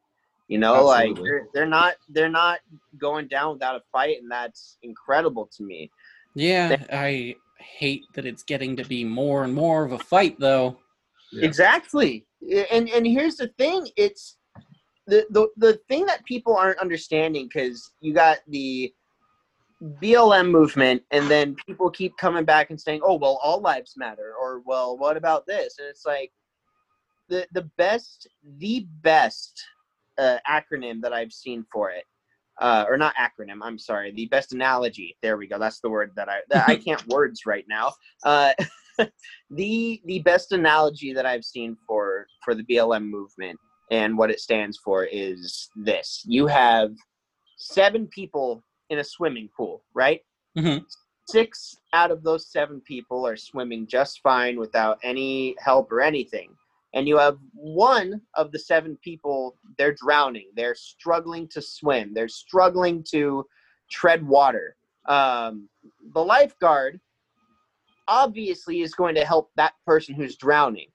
You 0.48 0.58
know, 0.58 0.86
like 0.86 1.16
they're, 1.16 1.48
they're 1.54 1.66
not 1.66 1.96
they're 2.10 2.30
not 2.30 2.60
going 2.98 3.28
down 3.28 3.54
without 3.54 3.76
a 3.76 3.82
fight, 3.92 4.22
and 4.22 4.32
that's 4.32 4.78
incredible 4.82 5.50
to 5.58 5.64
me. 5.64 5.92
Yeah, 6.36 6.78
I 6.92 7.36
hate 7.60 8.04
that 8.14 8.26
it's 8.26 8.44
getting 8.44 8.78
to 8.78 8.86
be 8.86 9.04
more 9.04 9.44
and 9.44 9.54
more 9.54 9.84
of 9.84 9.92
a 9.92 9.98
fight 10.00 10.40
though. 10.40 10.78
Yeah. 11.32 11.46
Exactly. 11.46 12.26
And 12.72 12.90
and 12.90 13.06
here's 13.06 13.36
the 13.36 13.50
thing, 13.58 13.88
it's 13.98 14.38
the 15.08 15.26
the, 15.30 15.48
the 15.58 15.80
thing 15.88 16.06
that 16.06 16.26
people 16.26 16.56
aren't 16.56 16.80
understanding 16.80 17.50
because 17.52 17.92
you 18.02 18.14
got 18.14 18.40
the 18.48 18.94
BLM 20.02 20.50
movement 20.50 21.04
and 21.12 21.30
then 21.30 21.56
people 21.68 21.90
keep 21.90 22.18
coming 22.18 22.46
back 22.46 22.70
and 22.70 22.80
saying, 22.80 23.02
"Oh, 23.04 23.16
well, 23.16 23.40
all 23.44 23.62
lives 23.62 23.94
matter," 23.96 24.34
or 24.40 24.62
"Well, 24.66 24.98
what 24.98 25.18
about 25.18 25.46
this?" 25.46 25.78
And 25.80 25.88
it's 25.88 26.06
like 26.06 26.32
the 27.30 27.48
the 27.54 27.70
best 27.78 28.28
the 28.58 28.88
best 29.02 29.64
uh, 30.18 30.38
acronym 30.50 31.02
that 31.02 31.14
I've 31.14 31.34
seen 31.34 31.66
for 31.72 31.92
it. 31.92 32.04
Uh, 32.60 32.86
or 32.90 32.98
not 32.98 33.14
acronym. 33.18 33.60
I'm 33.62 33.78
sorry. 33.78 34.12
The 34.12 34.26
best 34.26 34.52
analogy. 34.52 35.16
There 35.22 35.38
we 35.38 35.46
go. 35.46 35.60
That's 35.60 35.80
the 35.80 35.92
word 35.92 36.12
that 36.16 36.28
I 36.28 36.40
that 36.50 36.68
I 36.68 36.76
can't 36.88 37.06
words 37.08 37.46
right 37.46 37.66
now. 37.70 37.94
Uh, 38.24 38.54
the 39.52 40.02
the 40.06 40.20
best 40.20 40.52
analogy 40.52 41.14
that 41.14 41.26
I've 41.26 41.44
seen 41.46 41.78
for 41.88 42.28
for 42.44 42.56
the 42.56 42.64
BLM 42.64 43.10
movement 43.10 43.60
and 43.92 44.18
what 44.18 44.32
it 44.32 44.40
stands 44.40 44.78
for 44.78 45.06
is 45.06 45.70
this: 45.76 46.24
you 46.26 46.48
have 46.48 46.92
seven 47.58 48.08
people 48.08 48.64
in 48.90 49.00
a 49.00 49.04
swimming 49.04 49.50
pool, 49.56 49.84
right? 49.94 50.22
Mhm. 50.58 50.86
Six 51.30 51.78
out 51.94 52.12
of 52.12 52.24
those 52.24 52.52
seven 52.52 52.82
people 52.82 53.28
are 53.28 53.36
swimming 53.36 53.86
just 53.88 54.22
fine 54.22 54.58
without 54.60 54.98
any 55.04 55.56
help 55.60 55.92
or 55.92 56.02
anything. 56.02 56.56
And 56.94 57.08
you 57.08 57.18
have 57.18 57.38
one 57.54 58.22
of 58.36 58.52
the 58.52 58.60
seven 58.60 58.98
people, 59.04 59.58
they're 59.78 59.94
drowning. 59.94 60.50
They're 60.56 60.74
struggling 60.74 61.48
to 61.50 61.62
swim. 61.62 62.14
They're 62.14 62.30
struggling 62.30 63.04
to 63.12 63.46
tread 63.92 64.26
water. 64.26 64.78
Um, 65.08 65.70
the 66.14 66.24
lifeguard 66.24 67.00
obviously 68.08 68.82
is 68.82 68.94
going 68.94 69.16
to 69.16 69.26
help 69.26 69.52
that 69.56 69.74
person 69.86 70.16
who's 70.16 70.38
drowning. 70.38 70.88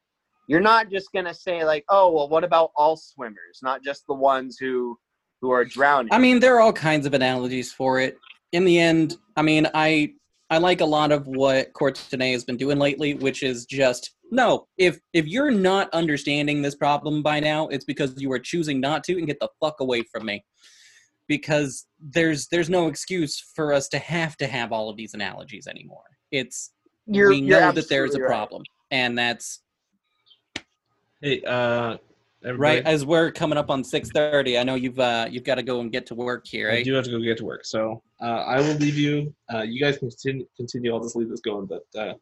You're 0.48 0.60
not 0.60 0.90
just 0.90 1.12
going 1.12 1.24
to 1.24 1.34
say 1.34 1.64
like, 1.64 1.84
"Oh, 1.88 2.10
well, 2.12 2.28
what 2.28 2.44
about 2.44 2.72
all 2.76 2.96
swimmers, 2.96 3.60
not 3.62 3.82
just 3.82 4.06
the 4.06 4.14
ones 4.14 4.58
who 4.58 4.98
who 5.40 5.50
are 5.50 5.64
drowning?" 5.64 6.12
I 6.12 6.18
mean, 6.18 6.40
there 6.40 6.56
are 6.56 6.60
all 6.60 6.72
kinds 6.72 7.06
of 7.06 7.14
analogies 7.14 7.72
for 7.72 8.00
it. 8.00 8.18
In 8.52 8.64
the 8.64 8.78
end, 8.78 9.16
I 9.36 9.42
mean, 9.42 9.68
I 9.72 10.14
I 10.50 10.58
like 10.58 10.82
a 10.82 10.86
lot 10.86 11.12
of 11.12 11.26
what 11.26 11.72
Courtenay 11.72 12.32
has 12.32 12.44
been 12.44 12.58
doing 12.58 12.78
lately, 12.78 13.14
which 13.14 13.42
is 13.42 13.64
just 13.64 14.10
no. 14.30 14.66
If 14.76 14.98
if 15.14 15.26
you're 15.26 15.50
not 15.50 15.88
understanding 15.94 16.60
this 16.60 16.74
problem 16.74 17.22
by 17.22 17.40
now, 17.40 17.68
it's 17.68 17.86
because 17.86 18.20
you 18.20 18.30
are 18.32 18.38
choosing 18.38 18.78
not 18.80 19.04
to, 19.04 19.16
and 19.16 19.26
get 19.26 19.40
the 19.40 19.48
fuck 19.60 19.80
away 19.80 20.02
from 20.12 20.26
me. 20.26 20.44
Because 21.28 21.86
there's 21.98 22.48
there's 22.48 22.68
no 22.68 22.88
excuse 22.88 23.42
for 23.54 23.72
us 23.72 23.88
to 23.88 23.98
have 23.98 24.36
to 24.36 24.46
have 24.46 24.72
all 24.72 24.90
of 24.90 24.96
these 24.98 25.14
analogies 25.14 25.66
anymore. 25.66 26.04
It's 26.30 26.72
You're- 27.06 27.34
we 27.36 27.42
you're 27.42 27.60
know 27.60 27.72
that 27.72 27.88
there's 27.88 28.10
a 28.10 28.14
absolutely 28.14 28.20
right. 28.22 28.28
problem, 28.28 28.62
and 28.90 29.18
that's 29.18 29.60
Hey, 31.20 31.40
uh, 31.42 31.98
everybody, 32.44 32.58
right 32.78 32.84
as 32.86 33.04
we're 33.06 33.30
coming 33.30 33.56
up 33.56 33.70
on 33.70 33.84
six 33.84 34.10
thirty. 34.10 34.58
I 34.58 34.64
know 34.64 34.74
you've 34.74 34.98
uh, 34.98 35.28
you've 35.30 35.44
got 35.44 35.54
to 35.56 35.62
go 35.62 35.80
and 35.80 35.90
get 35.92 36.06
to 36.06 36.14
work 36.14 36.46
here, 36.46 36.70
I 36.70 36.82
do 36.82 36.94
have 36.94 37.04
to 37.04 37.10
go 37.10 37.20
get 37.20 37.38
to 37.38 37.44
work, 37.44 37.64
so 37.64 38.02
uh, 38.20 38.24
I 38.24 38.58
will 38.60 38.74
leave 38.74 38.96
you. 38.98 39.32
Uh, 39.52 39.62
you 39.62 39.80
guys 39.80 39.98
can 39.98 40.08
continue. 40.10 40.46
Continue. 40.56 40.92
I'll 40.92 41.00
just 41.02 41.14
leave 41.16 41.28
this 41.28 41.40
going, 41.40 41.66
but 41.66 41.84
uh, 41.96 42.14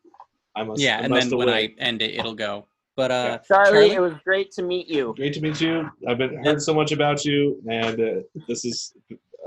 I 0.55 0.65
must. 0.65 0.81
Yeah, 0.83 0.99
I 0.99 1.01
and 1.01 1.11
must 1.11 1.31
then 1.31 1.39
when 1.39 1.49
away. 1.49 1.75
I 1.79 1.83
end 1.83 2.03
it, 2.03 2.15
it'll 2.15 2.35
go. 2.35 2.67
But 2.97 3.11
uh, 3.11 3.39
Charlie, 3.49 3.71
Charlie? 3.71 3.91
it 3.93 4.01
was 4.01 4.13
great 4.25 4.51
to 4.53 4.63
meet 4.63 4.89
you. 4.89 5.15
Great 5.17 5.33
to 5.35 5.41
meet 5.41 5.61
you. 5.61 5.89
I've 6.07 6.19
been 6.19 6.45
heard 6.45 6.61
so 6.61 6.75
much 6.75 6.93
about 6.93 7.25
you, 7.25 7.63
and 7.71 7.99
uh, 7.99 8.21
this 8.47 8.67
is 8.67 8.93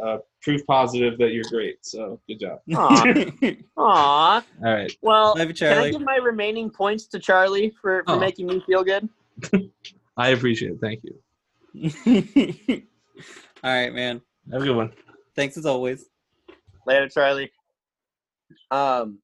uh, 0.01 0.17
proof 0.41 0.65
positive 0.65 1.17
that 1.17 1.31
you're 1.33 1.43
great. 1.49 1.85
So 1.85 2.19
good 2.27 2.39
job. 2.39 2.59
Aw. 2.75 3.03
Aw. 3.77 4.45
All 4.65 4.73
right. 4.73 4.91
Well, 5.01 5.35
Love 5.37 5.47
you, 5.49 5.53
can 5.53 5.77
I 5.77 5.91
give 5.91 6.01
my 6.01 6.17
remaining 6.17 6.69
points 6.69 7.05
to 7.07 7.19
Charlie 7.19 7.73
for, 7.81 8.03
for 8.05 8.13
Oh. 8.13 8.19
making 8.19 8.47
me 8.47 8.61
feel 8.65 8.83
good? 8.83 9.09
I 10.17 10.29
appreciate 10.29 10.73
it. 10.73 10.79
Thank 10.81 11.03
you. 11.03 12.83
All 13.63 13.71
right, 13.71 13.93
man. 13.93 14.21
Have 14.51 14.61
a 14.61 14.65
good 14.65 14.75
one. 14.75 14.91
Thanks 15.35 15.57
as 15.57 15.65
always. 15.65 16.05
Later, 16.85 17.07
Charlie. 17.09 17.51
Um, 18.71 19.19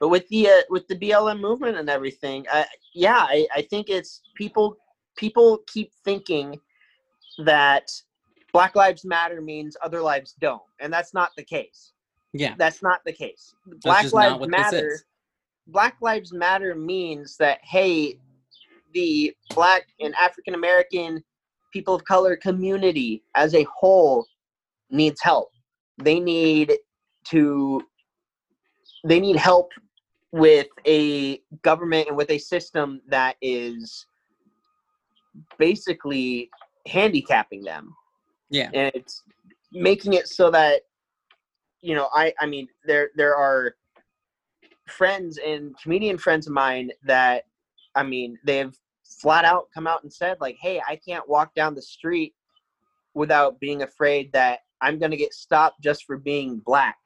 but 0.00 0.08
with 0.08 0.26
the 0.28 0.48
uh, 0.48 0.62
with 0.70 0.88
the 0.88 0.96
BLM 0.96 1.40
movement 1.40 1.76
and 1.76 1.88
everything, 1.88 2.46
I, 2.52 2.66
yeah, 2.94 3.18
I, 3.28 3.46
I 3.54 3.62
think 3.62 3.88
it's 3.88 4.22
people 4.34 4.76
people 5.16 5.58
keep 5.68 5.92
thinking 6.04 6.58
that 7.44 7.90
Black 8.54 8.76
Lives 8.76 9.04
Matter 9.04 9.40
means 9.40 9.76
other 9.82 10.00
lives 10.00 10.36
don't, 10.40 10.62
and 10.78 10.92
that's 10.92 11.12
not 11.12 11.30
the 11.36 11.42
case. 11.42 11.92
Yeah. 12.32 12.54
That's 12.56 12.84
not 12.84 13.00
the 13.04 13.12
case. 13.12 13.52
Black 13.82 14.12
Lives 14.12 14.46
Matter. 14.46 15.00
Black 15.66 15.96
Lives 16.00 16.32
Matter 16.32 16.76
means 16.76 17.36
that 17.38 17.58
hey, 17.64 18.16
the 18.94 19.34
black 19.56 19.88
and 19.98 20.14
African 20.14 20.54
American 20.54 21.22
people 21.72 21.96
of 21.96 22.04
color 22.04 22.36
community 22.36 23.24
as 23.34 23.56
a 23.56 23.64
whole 23.64 24.24
needs 24.88 25.20
help. 25.20 25.50
They 25.98 26.20
need 26.20 26.74
to 27.30 27.82
they 29.02 29.18
need 29.18 29.34
help 29.34 29.72
with 30.30 30.68
a 30.86 31.40
government 31.62 32.06
and 32.06 32.16
with 32.16 32.30
a 32.30 32.38
system 32.38 33.00
that 33.08 33.34
is 33.42 34.06
basically 35.58 36.50
handicapping 36.86 37.64
them 37.64 37.92
Yeah. 38.54 38.70
and 38.72 38.92
it's 38.94 39.22
making 39.72 40.12
it 40.12 40.28
so 40.28 40.48
that 40.52 40.82
you 41.82 41.94
know 41.96 42.08
i 42.14 42.32
i 42.40 42.46
mean 42.46 42.68
there 42.84 43.10
there 43.16 43.34
are 43.34 43.74
friends 44.86 45.38
and 45.44 45.76
comedian 45.82 46.16
friends 46.16 46.46
of 46.46 46.52
mine 46.52 46.90
that 47.04 47.44
i 47.96 48.02
mean 48.04 48.38
they've 48.44 48.76
flat 49.20 49.44
out 49.44 49.66
come 49.74 49.86
out 49.88 50.04
and 50.04 50.12
said 50.12 50.36
like 50.40 50.56
hey 50.60 50.80
i 50.88 50.94
can't 50.94 51.28
walk 51.28 51.52
down 51.54 51.74
the 51.74 51.82
street 51.82 52.32
without 53.14 53.58
being 53.58 53.82
afraid 53.82 54.32
that 54.32 54.60
i'm 54.80 54.98
going 55.00 55.10
to 55.10 55.16
get 55.16 55.32
stopped 55.34 55.80
just 55.82 56.04
for 56.04 56.16
being 56.16 56.58
black 56.64 56.96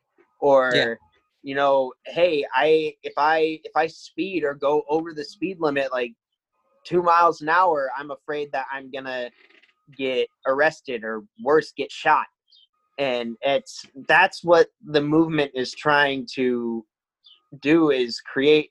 or 0.41 0.71
Yeah. 0.75 0.95
you 1.43 1.55
know 1.55 1.93
hey 2.07 2.45
i 2.55 2.93
if 3.03 3.15
i 3.17 3.59
if 3.65 3.73
i 3.75 3.87
speed 3.87 4.45
or 4.45 4.53
go 4.55 4.83
over 4.91 5.15
the 5.15 5.25
speed 5.25 5.57
limit 5.61 5.91
like 5.93 6.13
two 6.85 7.03
miles 7.03 7.41
an 7.41 7.49
hour 7.49 7.91
i'm 7.97 8.11
afraid 8.11 8.53
that 8.53 8.67
i'm 8.71 8.91
gonna 8.91 9.31
get 9.97 10.29
arrested 10.47 11.05
or 11.05 11.23
worse 11.43 11.73
get 11.77 11.91
shot 11.91 12.27
and 12.99 13.37
it's 13.43 13.85
that's 14.09 14.45
what 14.45 14.69
the 14.87 15.01
movement 15.01 15.51
is 15.55 15.73
trying 15.73 16.27
to 16.35 16.85
do 17.63 17.91
is 17.91 18.21
create 18.21 18.71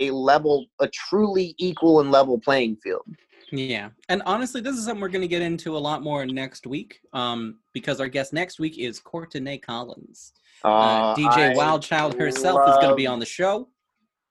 a 0.00 0.10
level 0.10 0.66
a 0.80 0.88
truly 0.88 1.54
equal 1.58 2.00
and 2.00 2.10
level 2.10 2.38
playing 2.38 2.76
field 2.82 3.04
Yeah. 3.52 3.90
And 4.08 4.22
honestly, 4.26 4.60
this 4.60 4.76
is 4.76 4.84
something 4.84 5.00
we're 5.00 5.08
going 5.08 5.22
to 5.22 5.28
get 5.28 5.42
into 5.42 5.76
a 5.76 5.78
lot 5.78 6.02
more 6.02 6.26
next 6.26 6.66
week 6.66 7.00
um, 7.12 7.60
because 7.72 8.00
our 8.00 8.08
guest 8.08 8.32
next 8.32 8.58
week 8.58 8.78
is 8.78 8.98
Courtney 8.98 9.58
Collins. 9.58 10.32
Uh, 10.64 11.14
DJ 11.14 11.50
I 11.50 11.54
Wildchild 11.54 12.18
herself 12.18 12.68
is 12.68 12.74
going 12.76 12.88
to 12.88 12.96
be 12.96 13.06
on 13.06 13.20
the 13.20 13.26
show. 13.26 13.68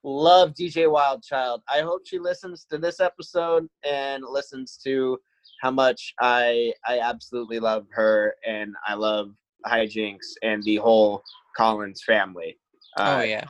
love 0.04 0.54
dj 0.54 0.86
wildchild 0.86 1.60
i 1.70 1.80
hope 1.80 2.02
she 2.06 2.20
listens 2.20 2.66
to 2.70 2.78
this 2.78 3.00
episode 3.00 3.66
and 3.86 4.22
listens 4.28 4.78
to 4.84 5.18
how 5.64 5.72
much 5.72 6.14
i 6.20 6.72
i 6.86 7.00
absolutely 7.00 7.58
love 7.60 7.86
her 7.92 8.36
and 8.46 8.76
i 8.86 8.94
love 8.94 9.30
hijinks 9.66 10.28
and 10.44 10.62
the 10.64 10.76
whole 10.76 11.24
collins 11.58 12.04
family 12.06 12.58
Oh, 12.98 13.18
Uh, 13.20 13.22
yeah. 13.24 13.46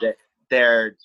they're 0.50 0.96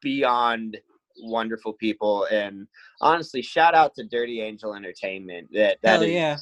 beyond 0.00 0.78
wonderful 1.18 1.72
people 1.74 2.26
and 2.30 2.66
honestly 3.00 3.42
shout 3.42 3.74
out 3.74 3.94
to 3.96 4.04
dirty 4.04 4.40
angel 4.40 4.74
entertainment 4.74 5.48
that 5.52 5.78
that 5.82 6.00
is, 6.02 6.10
yeah. 6.10 6.36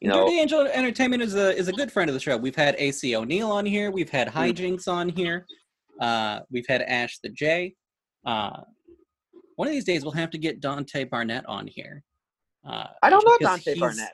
you 0.00 0.08
know 0.08 0.24
Dirty 0.26 0.40
Angel 0.40 0.60
Entertainment 0.66 1.22
is 1.22 1.34
a 1.36 1.56
is 1.56 1.68
a 1.68 1.72
good 1.72 1.90
friend 1.92 2.08
of 2.10 2.14
the 2.14 2.20
show. 2.20 2.36
We've 2.36 2.54
had 2.66 2.74
AC 2.78 3.16
O'Neill 3.16 3.50
on 3.50 3.64
here. 3.66 3.90
We've 3.90 4.10
had 4.10 4.28
Mm. 4.28 4.32
Hijinks 4.38 4.86
on 4.88 5.08
here. 5.08 5.46
Uh, 6.00 6.40
we've 6.50 6.66
had 6.68 6.82
Ash 6.82 7.18
the 7.24 7.28
J. 7.30 7.74
Uh, 8.26 8.60
one 9.56 9.66
of 9.68 9.72
these 9.72 9.84
days 9.84 10.02
we'll 10.04 10.12
have 10.12 10.30
to 10.30 10.38
get 10.38 10.60
Dante 10.60 11.04
Barnett 11.04 11.44
on 11.46 11.66
here. 11.66 12.04
Uh, 12.66 12.86
i 13.02 13.10
don't 13.10 13.24
know 13.24 13.36
dante 13.40 13.74
barnett. 13.78 14.12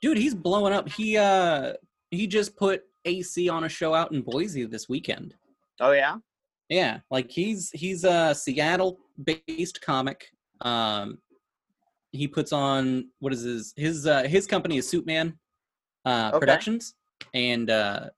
Dude 0.00 0.16
he's 0.16 0.34
blowing 0.34 0.72
up. 0.72 0.88
He 0.88 1.16
uh 1.16 1.72
he 2.10 2.26
just 2.26 2.56
put 2.56 2.82
ac 3.04 3.48
on 3.48 3.64
a 3.64 3.68
show 3.68 3.94
out 3.94 4.12
in 4.12 4.22
boise 4.22 4.64
this 4.64 4.88
weekend. 4.88 5.34
Oh 5.80 5.92
yeah? 5.92 6.16
Yeah 6.68 7.00
like 7.10 7.30
he's 7.30 7.70
he's 7.72 8.04
a 8.04 8.34
seattle 8.34 8.98
based 9.24 9.80
comic. 9.80 10.26
Um 10.60 11.18
he 12.12 12.26
puts 12.28 12.52
on 12.52 13.08
what 13.18 13.32
is 13.32 13.42
his 13.42 13.74
his 13.76 14.06
uh 14.06 14.22
his 14.22 14.46
company 14.46 14.78
is 14.78 14.90
suitman 14.90 15.34
uh 16.04 16.30
Okay. 16.32 16.38
productions 16.40 16.94
and 17.34 17.70
uh 17.70 18.08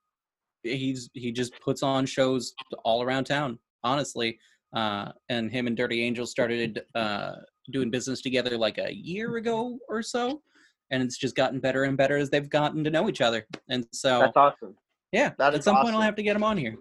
he's 0.63 1.09
he 1.15 1.33
just 1.33 1.59
puts 1.61 1.83
on 1.83 2.05
shows 2.05 2.53
all 2.85 3.03
around 3.03 3.25
town 3.25 3.59
honestly. 3.85 4.39
Uh 4.75 5.13
and 5.31 5.51
him 5.51 5.67
and 5.67 5.77
dirty 5.77 6.03
angel 6.03 6.27
started 6.27 6.83
uh 6.95 7.37
doing 7.71 7.91
business 7.91 8.21
together 8.21 8.57
like 8.57 8.79
a 8.79 8.93
year 8.95 9.37
ago 9.37 9.79
or 9.89 10.03
so 10.03 10.43
and 10.91 11.03
it's 11.03 11.17
just 11.17 11.37
gotten 11.37 11.61
better 11.61 11.85
and 11.85 11.97
better 11.97 12.17
as 12.17 12.31
they've 12.31 12.51
gotten 12.51 12.83
to 12.85 12.91
know 12.91 13.09
each 13.09 13.21
other 13.21 13.47
and 13.69 13.87
so 13.93 14.21
that's 14.21 14.37
awesome 14.37 14.75
yeah 15.13 15.33
that 15.39 15.55
at 15.55 15.65
some 15.65 15.77
point 15.77 15.95
i'll 15.95 16.01
have 16.01 16.17
to 16.17 16.23
get 16.23 16.35
them 16.35 16.45
on 16.45 16.57
here 16.57 16.77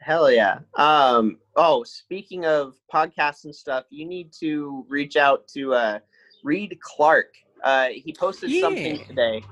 Hell 0.00 0.30
yeah. 0.30 0.60
Um 0.76 1.38
oh, 1.56 1.84
speaking 1.84 2.46
of 2.46 2.74
podcasts 2.92 3.44
and 3.44 3.54
stuff, 3.54 3.84
you 3.90 4.06
need 4.06 4.32
to 4.40 4.84
reach 4.88 5.16
out 5.16 5.48
to 5.48 5.74
uh 5.74 5.98
Reed 6.44 6.78
Clark. 6.80 7.34
Uh 7.64 7.88
he 7.92 8.12
posted 8.12 8.50
something 8.60 9.04
today. 9.04 9.42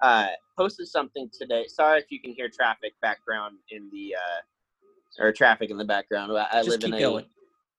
Uh 0.00 0.28
posted 0.56 0.86
something 0.86 1.28
today. 1.36 1.66
Sorry 1.66 1.98
if 1.98 2.10
you 2.10 2.20
can 2.20 2.32
hear 2.32 2.48
traffic 2.48 2.92
background 3.02 3.56
in 3.70 3.90
the 3.92 4.14
uh 4.14 5.24
or 5.24 5.32
traffic 5.32 5.70
in 5.70 5.76
the 5.76 5.84
background. 5.84 6.32
I, 6.32 6.46
I 6.50 6.62
live 6.62 6.82
in 6.84 6.94
a 6.94 6.98
going 6.98 7.26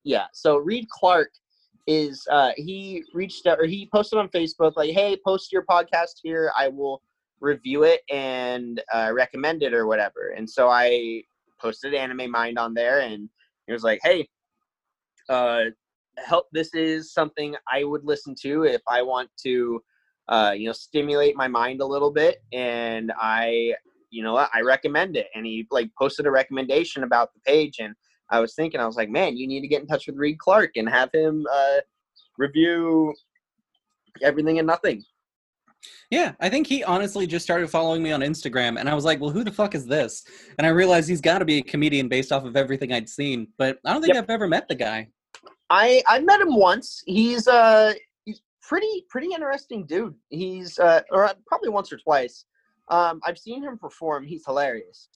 yeah 0.05 0.25
so 0.31 0.55
reed 0.57 0.87
clark 0.89 1.29
is 1.87 2.25
uh 2.31 2.51
he 2.55 3.03
reached 3.13 3.45
out 3.45 3.59
or 3.59 3.65
he 3.65 3.89
posted 3.93 4.17
on 4.17 4.29
facebook 4.29 4.73
like 4.77 4.91
hey 4.91 5.17
post 5.25 5.51
your 5.51 5.63
podcast 5.63 6.13
here 6.23 6.51
i 6.57 6.69
will 6.69 7.01
review 7.41 7.83
it 7.83 8.01
and 8.11 8.81
uh, 8.93 9.11
recommend 9.13 9.61
it 9.61 9.73
or 9.73 9.87
whatever. 9.87 10.33
And 10.35 10.49
so 10.49 10.69
i 10.69 11.21
posted 11.61 11.93
anime 11.93 12.29
mind 12.29 12.59
on 12.59 12.73
there 12.73 12.99
and 12.99 13.29
he 13.65 13.73
was 13.73 13.83
like 13.83 13.99
hey 14.03 14.27
uh 15.29 15.63
help 16.17 16.47
this 16.51 16.73
is 16.73 17.13
something 17.13 17.55
i 17.71 17.83
would 17.83 18.03
listen 18.03 18.35
to 18.41 18.63
if 18.63 18.81
i 18.87 19.01
want 19.01 19.29
to 19.41 19.81
uh 20.27 20.53
you 20.55 20.67
know 20.67 20.73
stimulate 20.73 21.35
my 21.35 21.47
mind 21.47 21.81
a 21.81 21.85
little 21.85 22.11
bit 22.11 22.43
and 22.51 23.11
i 23.19 23.73
you 24.11 24.21
know 24.21 24.35
i 24.35 24.61
recommend 24.61 25.17
it. 25.17 25.27
And 25.35 25.45
he 25.45 25.67
like 25.71 25.89
posted 25.97 26.25
a 26.25 26.31
recommendation 26.31 27.03
about 27.03 27.33
the 27.33 27.39
page 27.41 27.77
and 27.79 27.95
I 28.29 28.39
was 28.39 28.55
thinking, 28.55 28.79
I 28.79 28.85
was 28.85 28.95
like, 28.95 29.09
man, 29.09 29.37
you 29.37 29.47
need 29.47 29.61
to 29.61 29.67
get 29.67 29.81
in 29.81 29.87
touch 29.87 30.07
with 30.07 30.15
Reed 30.17 30.39
Clark 30.39 30.71
and 30.75 30.89
have 30.89 31.09
him 31.13 31.45
uh, 31.51 31.77
review 32.37 33.13
everything 34.21 34.59
and 34.59 34.67
nothing. 34.67 35.03
Yeah, 36.09 36.33
I 36.39 36.49
think 36.49 36.67
he 36.67 36.83
honestly 36.83 37.27
just 37.27 37.45
started 37.45 37.69
following 37.69 38.01
me 38.01 38.11
on 38.11 38.21
Instagram, 38.21 38.79
and 38.79 38.89
I 38.89 38.95
was 38.95 39.05
like, 39.05 39.19
"Well, 39.19 39.29
who 39.29 39.43
the 39.43 39.51
fuck 39.51 39.75
is 39.75 39.85
this?" 39.85 40.23
And 40.57 40.65
I 40.65 40.71
realized 40.71 41.07
he's 41.07 41.21
got 41.21 41.39
to 41.39 41.45
be 41.45 41.59
a 41.59 41.63
comedian 41.63 42.07
based 42.07 42.31
off 42.31 42.43
of 42.43 42.55
everything 42.55 42.91
I'd 42.91 43.09
seen, 43.09 43.47
but 43.57 43.77
I 43.85 43.93
don't 43.93 44.01
think 44.01 44.15
Yep. 44.15 44.23
I've 44.23 44.29
ever 44.29 44.47
met 44.47 44.67
the 44.67 44.75
guy. 44.75 45.09
I 45.69 46.01
I 46.07 46.19
met 46.19 46.41
him 46.41 46.55
once. 46.55 47.03
He's 47.05 47.47
uh 47.47 47.93
he's 48.25 48.41
pretty 48.61 49.05
pretty 49.09 49.27
interesting 49.33 49.85
dude. 49.85 50.15
He's 50.29 50.79
uh 50.79 51.01
or 51.11 51.31
probably 51.47 51.69
once 51.69 51.91
or 51.91 51.97
twice. 51.97 52.45
Um, 52.89 53.19
I've 53.23 53.37
seen 53.37 53.63
him 53.63 53.77
perform. 53.77 54.25
He's 54.25 54.45
hilarious. 54.45 55.09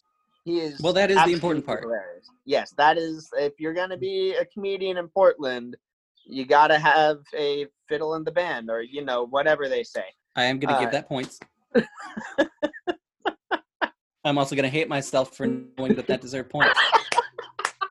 He 0.49 0.59
is 0.61 0.81
Well, 0.81 0.93
that 0.93 1.11
is 1.11 1.23
the 1.25 1.31
important 1.31 1.63
part. 1.63 1.83
Hilarious. 1.83 2.27
Yes, 2.45 2.71
that 2.77 2.97
is. 2.97 3.29
If 3.37 3.59
you're 3.59 3.73
gonna 3.75 3.97
be 3.97 4.33
a 4.33 4.45
comedian 4.45 4.97
in 4.97 5.07
Portland, 5.07 5.77
you 6.25 6.45
gotta 6.45 6.79
have 6.79 7.17
a 7.37 7.67
fiddle 7.87 8.15
in 8.15 8.23
the 8.23 8.31
band, 8.31 8.71
or 8.71 8.81
you 8.81 9.05
know 9.05 9.27
whatever 9.27 9.69
they 9.69 9.83
say. 9.83 10.05
I 10.35 10.45
am 10.45 10.57
going 10.59 10.69
to 10.69 10.75
Uh, 10.75 10.79
give 10.79 10.91
that 10.91 11.07
points. 11.07 11.39
I'm 14.23 14.37
also 14.37 14.55
going 14.55 14.63
to 14.63 14.69
hate 14.69 14.87
myself 14.87 15.35
for 15.35 15.47
knowing 15.47 15.95
that 15.95 16.07
that 16.07 16.21
deserved 16.21 16.49
points. 16.49 16.79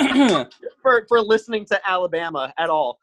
For 0.82 1.04
for 1.08 1.20
listening 1.20 1.64
to 1.66 1.80
Alabama 1.88 2.54
at 2.56 2.70
all. 2.70 2.98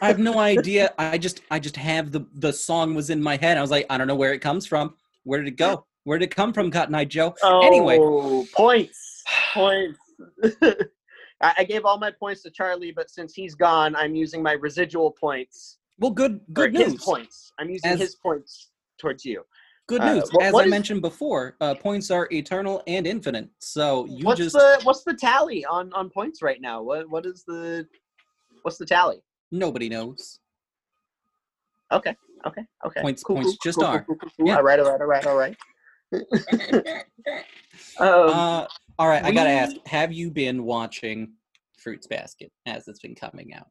I 0.00 0.06
have 0.08 0.18
no 0.18 0.38
idea. 0.52 0.92
I 0.98 1.18
just, 1.18 1.42
I 1.50 1.58
just 1.60 1.76
have 1.76 2.10
the 2.10 2.26
the 2.34 2.52
song 2.52 2.94
was 2.94 3.10
in 3.10 3.22
my 3.22 3.36
head. 3.36 3.58
I 3.58 3.60
was 3.60 3.70
like, 3.70 3.86
I 3.90 3.98
don't 3.98 4.06
know 4.08 4.16
where 4.16 4.32
it 4.32 4.40
comes 4.40 4.66
from. 4.66 4.94
Where 5.24 5.38
did 5.38 5.48
it 5.48 5.56
go? 5.56 5.84
Where 6.08 6.16
did 6.18 6.30
it 6.30 6.34
come 6.34 6.54
from, 6.54 6.70
Cotton 6.70 6.94
Eye 6.94 7.04
Joe? 7.04 7.34
Anyway. 7.44 7.98
Oh, 8.00 8.46
points, 8.54 9.22
points. 9.52 9.98
I 11.42 11.64
gave 11.64 11.84
all 11.84 11.98
my 11.98 12.10
points 12.10 12.40
to 12.44 12.50
Charlie, 12.50 12.92
but 12.92 13.10
since 13.10 13.34
he's 13.34 13.54
gone, 13.54 13.94
I'm 13.94 14.14
using 14.16 14.42
my 14.42 14.52
residual 14.52 15.10
points. 15.10 15.76
Well, 15.98 16.10
good, 16.10 16.40
good 16.54 16.74
his 16.74 16.92
news. 16.94 17.04
points. 17.04 17.52
I'm 17.58 17.68
using 17.68 17.90
As- 17.90 18.00
his 18.00 18.14
points 18.14 18.70
towards 18.98 19.22
you. 19.26 19.44
Good 19.86 20.00
Uh, 20.00 20.14
news. 20.14 20.30
what- 20.32 20.44
As 20.46 20.52
what 20.54 20.62
I 20.62 20.64
is- 20.64 20.70
mentioned 20.70 21.02
before, 21.02 21.56
uh, 21.60 21.74
points 21.74 22.10
are 22.10 22.26
eternal 22.32 22.82
and 22.86 23.06
infinite. 23.06 23.50
So 23.58 24.06
you 24.06 24.24
what's 24.24 24.38
just 24.38 24.54
the 24.54 24.80
what's 24.84 25.04
the 25.04 25.12
tally 25.14 25.66
on 25.66 25.92
on 25.92 26.08
points 26.08 26.40
right 26.40 26.60
now? 26.62 26.80
What 26.82 27.10
what 27.10 27.26
is 27.26 27.44
the 27.46 27.86
what's 28.62 28.78
the 28.78 28.86
tally? 28.86 29.20
nobody 29.52 29.90
knows. 29.90 30.40
Okay, 31.92 32.16
okay, 32.46 32.64
okay. 32.86 33.00
Points- 33.02 33.22
points 33.24 33.58
just 33.62 33.82
are. 33.82 34.04
Cool, 34.04 34.16
cool, 34.16 34.30
cool. 34.38 34.46
Yeah. 34.48 34.56
All 34.56 34.62
right, 34.62 34.80
all 34.80 34.90
right, 34.90 35.00
all 35.02 35.06
right, 35.06 35.26
all 35.26 35.36
right. 35.36 35.56
um, 36.12 37.04
uh, 38.00 38.66
all 38.98 39.08
right, 39.08 39.24
I 39.24 39.30
gotta 39.30 39.50
ask: 39.50 39.76
Have 39.86 40.12
you 40.12 40.30
been 40.30 40.64
watching 40.64 41.32
Fruits 41.78 42.06
Basket 42.06 42.50
as 42.66 42.88
it's 42.88 43.00
been 43.00 43.14
coming 43.14 43.54
out? 43.54 43.68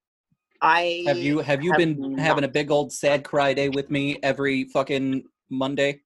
I 0.61 1.03
Have 1.07 1.17
you 1.17 1.39
have 1.39 1.63
you 1.63 1.71
have 1.71 1.77
been 1.77 2.17
having 2.17 2.43
a 2.43 2.47
big 2.47 2.71
old 2.71 2.91
sad 2.91 3.23
cry 3.23 3.53
day 3.53 3.69
with 3.69 3.91
me 3.91 4.17
every 4.23 4.65
fucking 4.65 5.23
Monday? 5.49 6.01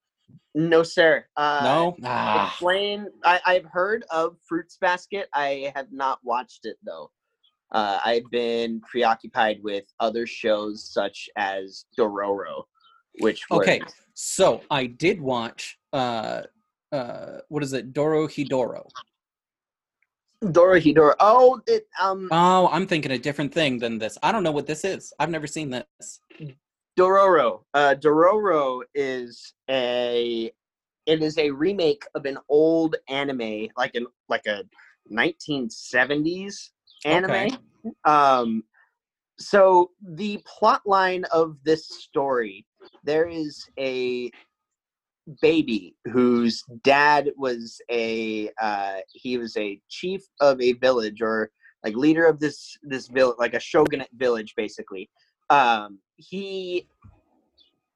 No, 0.54 0.84
sir. 0.84 1.26
Uh, 1.38 1.62
no. 1.64 1.98
Ah, 2.04 2.50
Explain. 2.50 3.08
I, 3.24 3.40
I've 3.46 3.66
heard 3.66 4.04
of 4.12 4.38
Fruits 4.48 4.78
Basket. 4.80 5.30
I 5.34 5.72
have 5.76 5.92
not 5.92 6.20
watched 6.24 6.66
it 6.66 6.78
though. 6.84 7.12
Uh, 7.72 8.00
I've 8.04 8.30
been 8.32 8.82
preoccupied 8.82 9.64
with 9.64 9.86
other 10.02 10.28
shows 10.28 10.92
such 10.92 11.30
as 11.38 11.86
Dororo. 11.98 12.64
which 13.20 13.46
Okay, 13.50 13.82
so 14.14 14.62
I 14.70 14.88
did 14.88 15.22
watch. 15.22 15.78
Uh, 15.94 16.42
uh, 16.92 17.38
what 17.50 17.64
is 17.64 17.74
it? 17.74 17.94
Doro 17.94 18.28
Hidoro. 18.28 18.90
Dorohedoro. 20.44 21.14
Oh, 21.20 21.62
it, 21.68 21.88
um, 22.02 22.28
Oh, 22.32 22.68
I'm 22.72 22.88
thinking 22.88 23.12
a 23.12 23.18
different 23.20 23.54
thing 23.54 23.78
than 23.78 24.00
this. 24.00 24.18
I 24.24 24.32
don't 24.32 24.44
know 24.44 24.52
what 24.52 24.66
this 24.66 24.84
is. 24.84 25.14
I've 25.20 25.30
never 25.30 25.48
seen 25.48 25.70
this. 25.70 26.20
Dororo. 26.98 27.62
Uh, 27.74 27.96
Dororo 27.98 28.82
is 28.96 29.54
a 29.70 30.52
it 31.06 31.22
is 31.22 31.38
a 31.38 31.50
remake 31.50 32.04
of 32.16 32.26
an 32.26 32.38
old 32.50 32.96
anime, 33.08 33.68
like 33.78 33.96
an 33.96 34.08
like 34.30 34.46
a 34.46 34.64
1970s 35.12 36.70
anime. 37.06 37.32
Okay. 37.32 37.58
Um, 38.06 38.64
so 39.40 39.92
the 40.02 40.44
plot 40.46 40.82
line 40.86 41.26
of 41.32 41.58
this 41.64 41.88
story, 41.88 42.66
there 43.04 43.28
is 43.28 43.68
a 43.80 44.32
baby 45.42 45.96
whose 46.12 46.64
dad 46.84 47.30
was 47.38 47.80
a 47.92 48.50
uh, 48.62 48.98
he 49.14 49.38
was 49.38 49.56
a 49.58 49.80
chief 49.90 50.22
of 50.40 50.62
a 50.62 50.74
village 50.74 51.22
or 51.22 51.52
like 51.84 51.96
leader 51.96 52.26
of 52.26 52.40
this 52.40 52.78
this 52.84 53.08
village, 53.08 53.38
like 53.40 53.54
a 53.54 53.60
shogunate 53.60 54.10
village, 54.16 54.54
basically. 54.56 55.10
Um, 55.50 56.00
he 56.16 56.88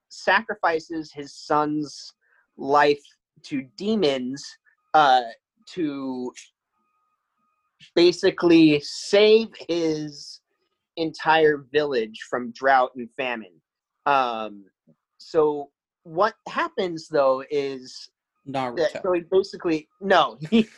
sacrifices 0.09 1.11
his 1.13 1.33
son's 1.33 2.13
life 2.57 3.03
to 3.43 3.63
demons 3.77 4.43
uh, 4.93 5.21
to 5.67 6.31
basically 7.95 8.81
save 8.81 9.49
his 9.69 10.41
entire 10.97 11.65
village 11.71 12.19
from 12.29 12.51
drought 12.51 12.91
and 12.95 13.09
famine. 13.17 13.61
Um, 14.05 14.65
so 15.17 15.69
what 16.05 16.35
happens 16.47 17.07
though 17.07 17.43
is 17.49 18.09
that, 18.45 18.53
Naruto. 18.53 19.01
so 19.01 19.11
he 19.13 19.21
basically 19.31 19.89
no 19.99 20.37
he 20.51 20.69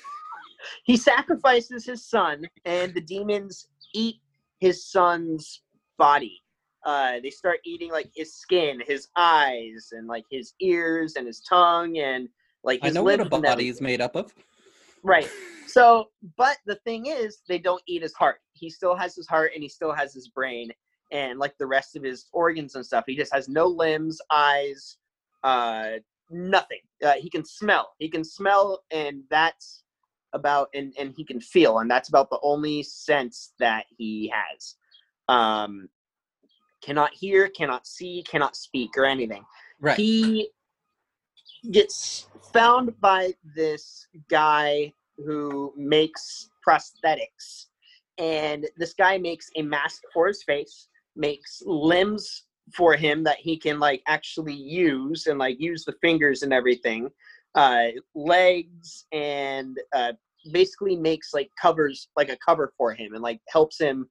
he 0.85 0.95
sacrifices 0.95 1.85
his 1.85 2.09
son 2.09 2.47
and 2.65 2.93
the 2.93 3.01
demons 3.01 3.67
eat 3.93 4.15
his 4.59 4.89
son's 4.89 5.61
body. 5.97 6.41
Uh 6.85 7.19
they 7.21 7.29
start 7.29 7.59
eating 7.65 7.91
like 7.91 8.09
his 8.15 8.35
skin 8.35 8.81
his 8.87 9.09
eyes 9.17 9.89
and 9.91 10.07
like 10.07 10.23
his 10.31 10.53
ears 10.61 11.15
and 11.17 11.27
his 11.27 11.41
tongue 11.41 11.97
and 11.97 12.29
like 12.63 12.79
I 12.81 12.87
his 12.87 12.95
know 12.95 13.03
what 13.03 13.19
a 13.19 13.25
body 13.25 13.67
is 13.67 13.81
made 13.81 13.99
up 13.99 14.15
of. 14.15 14.33
right. 15.03 15.29
So 15.67 16.07
but 16.37 16.57
the 16.65 16.75
thing 16.85 17.07
is 17.07 17.39
they 17.49 17.59
don't 17.59 17.83
eat 17.85 18.01
his 18.01 18.13
heart. 18.13 18.39
He 18.53 18.69
still 18.69 18.95
has 18.95 19.13
his 19.13 19.27
heart 19.27 19.51
and 19.53 19.61
he 19.61 19.67
still 19.67 19.91
has 19.91 20.13
his 20.13 20.29
brain 20.29 20.71
and 21.11 21.37
like 21.37 21.57
the 21.57 21.67
rest 21.67 21.97
of 21.97 22.03
his 22.03 22.27
organs 22.31 22.75
and 22.75 22.85
stuff. 22.85 23.03
He 23.05 23.17
just 23.17 23.33
has 23.33 23.49
no 23.49 23.65
limbs 23.67 24.19
eyes 24.31 24.97
uh 25.43 25.91
nothing. 26.29 26.79
Uh, 27.03 27.13
he 27.13 27.29
can 27.29 27.45
smell. 27.45 27.93
He 27.99 28.09
can 28.09 28.23
smell 28.23 28.83
and 28.91 29.23
that's 29.29 29.83
about 30.33 30.69
and 30.73 30.93
and 30.99 31.13
he 31.15 31.23
can 31.23 31.39
feel 31.39 31.79
and 31.79 31.89
that's 31.89 32.09
about 32.09 32.29
the 32.29 32.39
only 32.43 32.83
sense 32.83 33.53
that 33.59 33.85
he 33.97 34.31
has. 34.33 34.75
Um 35.27 35.89
cannot 36.83 37.13
hear 37.13 37.47
cannot 37.49 37.87
see 37.87 38.23
cannot 38.29 38.55
speak 38.55 38.91
or 38.97 39.05
anything. 39.05 39.43
Right. 39.79 39.97
he 39.97 40.49
gets 41.71 42.27
found 42.53 42.99
by 42.99 43.33
this 43.55 44.07
guy 44.29 44.93
who 45.17 45.73
makes 45.75 46.49
prosthetics 46.67 47.65
and 48.17 48.67
this 48.77 48.93
guy 48.93 49.17
makes 49.17 49.49
a 49.55 49.61
mask 49.61 50.01
for 50.13 50.27
his 50.27 50.43
face 50.43 50.87
makes 51.15 51.61
limbs 51.65 52.43
for 52.75 52.95
him 52.95 53.23
that 53.23 53.37
he 53.39 53.57
can 53.57 53.79
like 53.79 54.01
actually 54.07 54.53
use 54.53 55.27
and 55.27 55.39
like 55.39 55.59
use 55.59 55.85
the 55.85 55.95
fingers 56.01 56.43
and 56.43 56.51
everything 56.51 57.09
uh 57.55 57.87
legs 58.13 59.05
and 59.13 59.77
uh 59.95 60.11
basically 60.51 60.95
makes 60.95 61.33
like 61.33 61.49
covers 61.61 62.09
like 62.15 62.29
a 62.29 62.37
cover 62.45 62.73
for 62.77 62.93
him 62.93 63.13
and 63.13 63.23
like 63.23 63.39
helps 63.49 63.79
him 63.79 64.09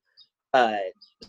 uh 0.55 0.77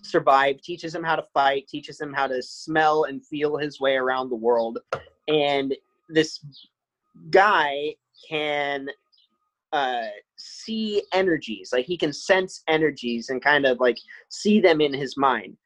survive 0.01 0.61
teaches 0.61 0.93
him 0.93 1.03
how 1.03 1.15
to 1.15 1.25
fight 1.33 1.67
teaches 1.67 1.99
him 1.99 2.13
how 2.13 2.27
to 2.27 2.41
smell 2.41 3.05
and 3.05 3.25
feel 3.25 3.57
his 3.57 3.79
way 3.79 3.95
around 3.95 4.29
the 4.29 4.35
world. 4.35 4.79
And 5.27 5.75
this 6.09 6.39
guy 7.29 7.95
can 8.29 8.87
uh 9.73 10.07
see 10.37 11.03
energies 11.13 11.71
like 11.73 11.85
he 11.85 11.97
can 11.97 12.13
sense 12.13 12.63
energies 12.67 13.29
and 13.29 13.41
kind 13.41 13.65
of 13.65 13.79
like 13.79 13.97
see 14.29 14.59
them 14.59 14.81
in 14.81 14.93
his 14.93 15.17
mind. 15.17 15.57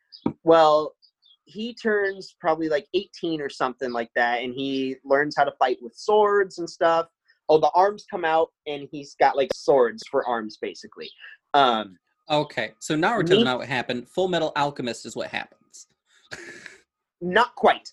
Well 0.43 0.95
he 1.51 1.73
turns 1.73 2.35
probably 2.39 2.69
like 2.69 2.87
18 2.93 3.41
or 3.41 3.49
something 3.49 3.91
like 3.91 4.09
that 4.15 4.41
and 4.41 4.53
he 4.53 4.95
learns 5.03 5.35
how 5.37 5.43
to 5.43 5.51
fight 5.59 5.77
with 5.81 5.93
swords 5.95 6.59
and 6.59 6.69
stuff. 6.69 7.07
Oh 7.49 7.59
the 7.59 7.71
arms 7.75 8.05
come 8.09 8.23
out 8.23 8.49
and 8.67 8.87
he's 8.91 9.15
got 9.19 9.35
like 9.35 9.53
swords 9.53 10.03
for 10.09 10.25
arms 10.27 10.57
basically. 10.61 11.09
Um 11.53 11.97
Okay, 12.29 12.71
so 12.79 12.95
Naruto's 12.95 13.31
Me- 13.31 13.43
not 13.43 13.57
what 13.57 13.67
happened. 13.67 14.07
Full 14.07 14.29
Metal 14.29 14.53
Alchemist 14.55 15.05
is 15.05 15.15
what 15.15 15.27
happens. 15.27 15.87
not 17.19 17.53
quite. 17.55 17.89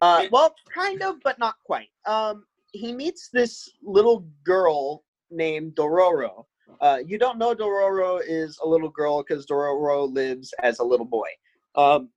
Uh 0.00 0.26
well 0.32 0.54
kind 0.72 1.02
of 1.02 1.16
but 1.24 1.38
not 1.38 1.56
quite. 1.64 1.88
Um 2.06 2.44
he 2.72 2.92
meets 2.92 3.28
this 3.32 3.68
little 3.82 4.26
girl 4.44 5.04
named 5.30 5.74
dororo. 5.74 6.44
Uh 6.80 6.98
you 7.04 7.18
don't 7.18 7.38
know 7.38 7.54
dororo 7.54 8.20
is 8.24 8.58
a 8.62 8.68
little 8.68 8.90
girl 8.90 9.22
because 9.22 9.46
dororo 9.46 10.10
lives 10.12 10.54
as 10.62 10.78
a 10.78 10.84
little 10.84 11.06
boy. 11.06 11.28
Um 11.74 12.10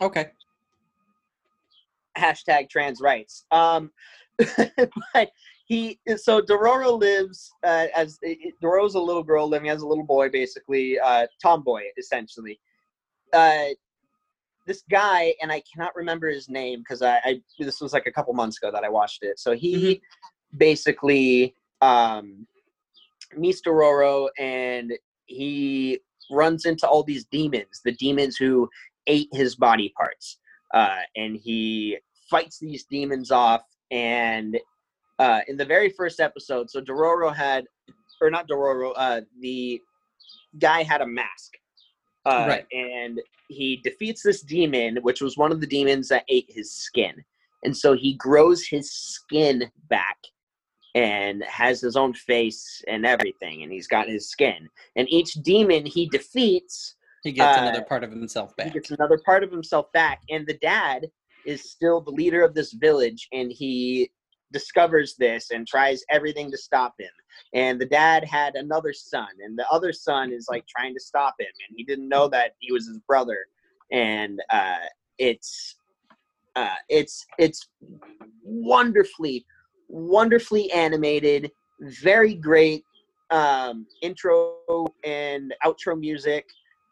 Okay. 0.00 0.30
hashtag 2.16 2.70
trans 2.70 3.00
rights. 3.00 3.44
Um 3.50 3.90
but 5.14 5.30
he 5.66 5.98
so 6.16 6.40
dororo 6.40 6.98
lives 6.98 7.52
uh, 7.64 7.86
as 7.94 8.18
dororo's 8.62 8.96
a 8.96 9.00
little 9.00 9.22
girl 9.22 9.48
living 9.48 9.70
as 9.70 9.82
a 9.82 9.86
little 9.86 10.04
boy 10.04 10.28
basically 10.28 10.98
uh 10.98 11.26
tomboy 11.40 11.82
essentially. 11.98 12.60
Uh 13.32 13.66
this 14.66 14.82
guy 14.90 15.34
and 15.42 15.52
i 15.52 15.62
cannot 15.70 15.94
remember 15.94 16.28
his 16.28 16.48
name 16.48 16.80
because 16.80 17.02
I, 17.02 17.16
I 17.24 17.40
this 17.58 17.80
was 17.82 17.92
like 17.92 18.06
a 18.06 18.12
couple 18.12 18.32
months 18.32 18.56
ago 18.58 18.70
that 18.72 18.84
i 18.84 18.88
watched 18.88 19.22
it. 19.22 19.38
So 19.38 19.52
he 19.52 20.00
basically 20.56 21.54
um 21.80 22.46
meets 23.36 23.60
dororo 23.62 24.28
and 24.38 24.92
he 25.26 26.00
runs 26.30 26.64
into 26.64 26.88
all 26.88 27.02
these 27.02 27.24
demons 27.26 27.80
the 27.84 27.92
demons 27.92 28.36
who 28.36 28.68
ate 29.06 29.28
his 29.32 29.54
body 29.56 29.92
parts 29.96 30.38
uh 30.72 30.98
and 31.16 31.36
he 31.36 31.98
fights 32.30 32.58
these 32.58 32.84
demons 32.84 33.30
off 33.30 33.62
and 33.90 34.58
uh 35.18 35.40
in 35.48 35.56
the 35.56 35.64
very 35.64 35.90
first 35.90 36.20
episode 36.20 36.70
so 36.70 36.80
dororo 36.80 37.34
had 37.34 37.64
or 38.20 38.30
not 38.30 38.48
dororo 38.48 38.92
uh 38.96 39.20
the 39.40 39.80
guy 40.58 40.82
had 40.82 41.00
a 41.00 41.06
mask 41.06 41.52
uh, 42.26 42.46
Right. 42.48 42.66
and 42.72 43.20
he 43.48 43.76
defeats 43.84 44.22
this 44.22 44.40
demon 44.40 44.98
which 45.02 45.20
was 45.20 45.36
one 45.36 45.52
of 45.52 45.60
the 45.60 45.66
demons 45.66 46.08
that 46.08 46.24
ate 46.28 46.46
his 46.48 46.70
skin 46.72 47.12
and 47.64 47.76
so 47.76 47.92
he 47.94 48.14
grows 48.14 48.66
his 48.66 48.90
skin 48.90 49.70
back 49.88 50.16
and 50.94 51.42
has 51.44 51.80
his 51.80 51.96
own 51.96 52.14
face 52.14 52.82
and 52.88 53.04
everything 53.04 53.62
and 53.62 53.72
he's 53.72 53.88
got 53.88 54.08
his 54.08 54.28
skin 54.30 54.68
and 54.96 55.08
each 55.10 55.34
demon 55.42 55.84
he 55.84 56.08
defeats 56.08 56.94
He 57.24 57.32
gets 57.32 57.56
Uh, 57.56 57.62
another 57.62 57.82
part 57.82 58.04
of 58.04 58.10
himself 58.10 58.54
back. 58.54 58.66
he 58.66 58.72
gets 58.72 58.90
another 58.90 59.18
part 59.24 59.42
of 59.42 59.50
himself 59.50 59.90
back 59.92 60.22
and 60.30 60.46
the 60.46 60.58
dad 60.58 61.10
is 61.46 61.70
still 61.70 62.00
the 62.00 62.10
leader 62.10 62.42
of 62.44 62.54
this 62.54 62.72
village 62.72 63.26
and 63.32 63.50
he 63.50 64.10
discovers 64.52 65.16
this 65.16 65.50
and 65.50 65.66
tries 65.66 66.04
everything 66.10 66.50
to 66.50 66.56
stop 66.56 66.94
him. 66.98 67.10
And 67.54 67.80
the 67.80 67.86
dad 67.86 68.24
had 68.24 68.54
another 68.54 68.92
son 68.92 69.28
and 69.44 69.58
the 69.58 69.66
other 69.70 69.92
son 69.92 70.32
is 70.32 70.46
like 70.50 70.64
trying 70.68 70.94
to 70.94 71.00
stop 71.00 71.34
him 71.40 71.48
and 71.68 71.74
he 71.76 71.82
didn't 71.84 72.08
know 72.08 72.28
that 72.28 72.52
he 72.60 72.72
was 72.72 72.86
his 72.86 72.98
brother. 73.08 73.38
And 73.90 74.40
uh 74.50 74.84
it's 75.18 75.76
uh 76.56 76.76
it's 76.88 77.24
it's 77.38 77.68
wonderfully 78.42 79.44
wonderfully 79.88 80.70
animated 80.72 81.50
very 81.80 82.34
great 82.34 82.84
um 83.30 83.86
intro 84.02 84.86
and 85.04 85.54
outro 85.64 85.98
music 85.98 86.46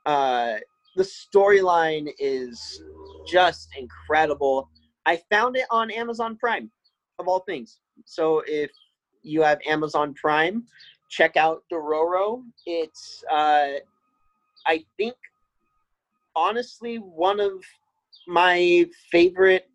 uh 0.07 0.55
the 0.97 1.03
storyline 1.03 2.09
is 2.19 2.83
just 3.27 3.69
incredible. 3.79 4.69
I 5.07 5.21
found 5.31 5.57
it 5.57 5.65
on 5.71 5.91
Amazon 5.91 6.37
Prime, 6.37 6.71
of 7.19 7.29
all 7.29 7.41
things. 7.41 7.81
So 8.05 8.43
if 8.47 8.71
you 9.23 9.43
have 9.43 9.59
Amazon 9.67 10.15
Prime, 10.15 10.65
check 11.09 11.37
out 11.37 11.63
Dororo. 11.73 12.43
It's, 12.67 13.25
uh, 13.31 13.79
I 14.67 14.85
think, 14.97 15.15
honestly, 16.37 16.97
one 16.97 17.41
of 17.41 17.53
my 18.27 18.87
favorite 19.11 19.69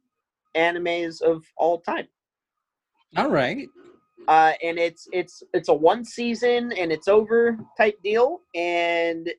animes 0.55 1.21
of 1.21 1.43
all 1.57 1.79
time. 1.81 2.07
All 3.15 3.29
right. 3.29 3.67
Uh, 4.27 4.53
and 4.61 4.77
it's 4.77 5.07
it's 5.13 5.41
it's 5.53 5.69
a 5.69 5.73
one 5.73 6.03
season 6.03 6.73
and 6.73 6.91
it's 6.91 7.07
over 7.07 7.57
type 7.77 7.97
deal, 8.03 8.41
and 8.55 9.29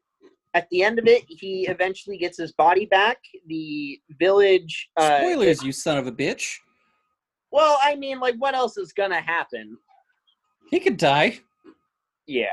at 0.55 0.69
the 0.71 0.83
end 0.83 0.99
of 0.99 1.07
it, 1.07 1.25
he 1.29 1.67
eventually 1.69 2.17
gets 2.19 2.39
his 2.39 2.53
body 2.53 2.87
back. 2.87 3.19
The 3.47 4.01
village. 4.19 4.89
Uh, 4.97 5.19
Spoilers, 5.19 5.63
you 5.63 5.73
son 5.73 5.99
of 5.99 6.07
a 6.07 6.13
bitch. 6.13 6.57
Well, 7.51 7.79
I 7.83 7.97
mean, 7.97 8.21
like, 8.21 8.37
what 8.37 8.55
else 8.55 8.77
is 8.77 8.93
gonna 8.93 9.21
happen? 9.21 9.77
He 10.71 10.81
could 10.81 10.97
die. 10.97 11.41
Yeah. 12.27 12.47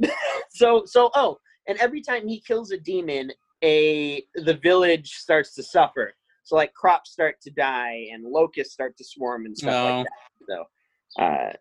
so 0.50 0.84
so 0.86 1.10
oh, 1.14 1.38
and 1.68 1.78
every 1.78 2.00
time 2.00 2.26
he 2.26 2.40
kills 2.40 2.70
a 2.72 2.78
demon, 2.78 3.30
a 3.62 4.24
the 4.34 4.54
village 4.54 5.10
starts 5.12 5.54
to 5.54 5.62
suffer. 5.62 6.14
So 6.44 6.56
like 6.56 6.72
crops 6.74 7.10
start 7.12 7.40
to 7.42 7.50
die 7.50 8.06
and 8.12 8.24
locusts 8.24 8.72
start 8.72 8.96
to 8.96 9.04
swarm 9.04 9.46
and 9.46 9.56
stuff 9.56 9.74
Oh. 9.74 9.96
like 9.98 10.06
that. 10.06 10.46
So 10.48 11.22
uh 11.22 11.52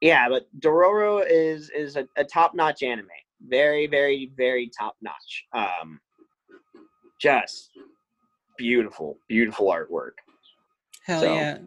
yeah, 0.00 0.28
but 0.28 0.46
Dororo 0.60 1.24
is 1.28 1.70
is 1.70 1.96
a, 1.96 2.06
a 2.16 2.24
top 2.24 2.54
notch 2.54 2.82
anime. 2.82 3.06
Very, 3.40 3.86
very, 3.86 4.30
very 4.36 4.70
top 4.78 4.96
notch. 5.02 5.44
Um 5.52 6.00
just 7.20 7.70
beautiful, 8.58 9.18
beautiful 9.28 9.66
artwork. 9.68 10.12
Hell 11.04 11.20
So- 11.20 11.34
yeah. 11.34 11.58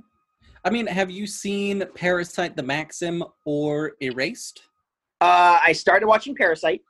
I 0.65 0.69
mean, 0.69 0.87
have 0.87 1.09
you 1.09 1.25
seen 1.25 1.79
Parasyte 1.81 2.55
the 2.57 2.63
Maxim 2.63 3.23
or 3.45 3.93
Erased? 4.01 4.61
Uh, 5.21 5.57
I 5.63 5.71
started 5.71 6.05
watching 6.05 6.35
Parasyte. 6.35 6.81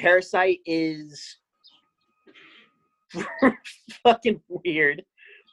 Parasyte 0.00 0.60
is 0.64 1.36
fucking 4.02 4.40
weird. 4.48 5.04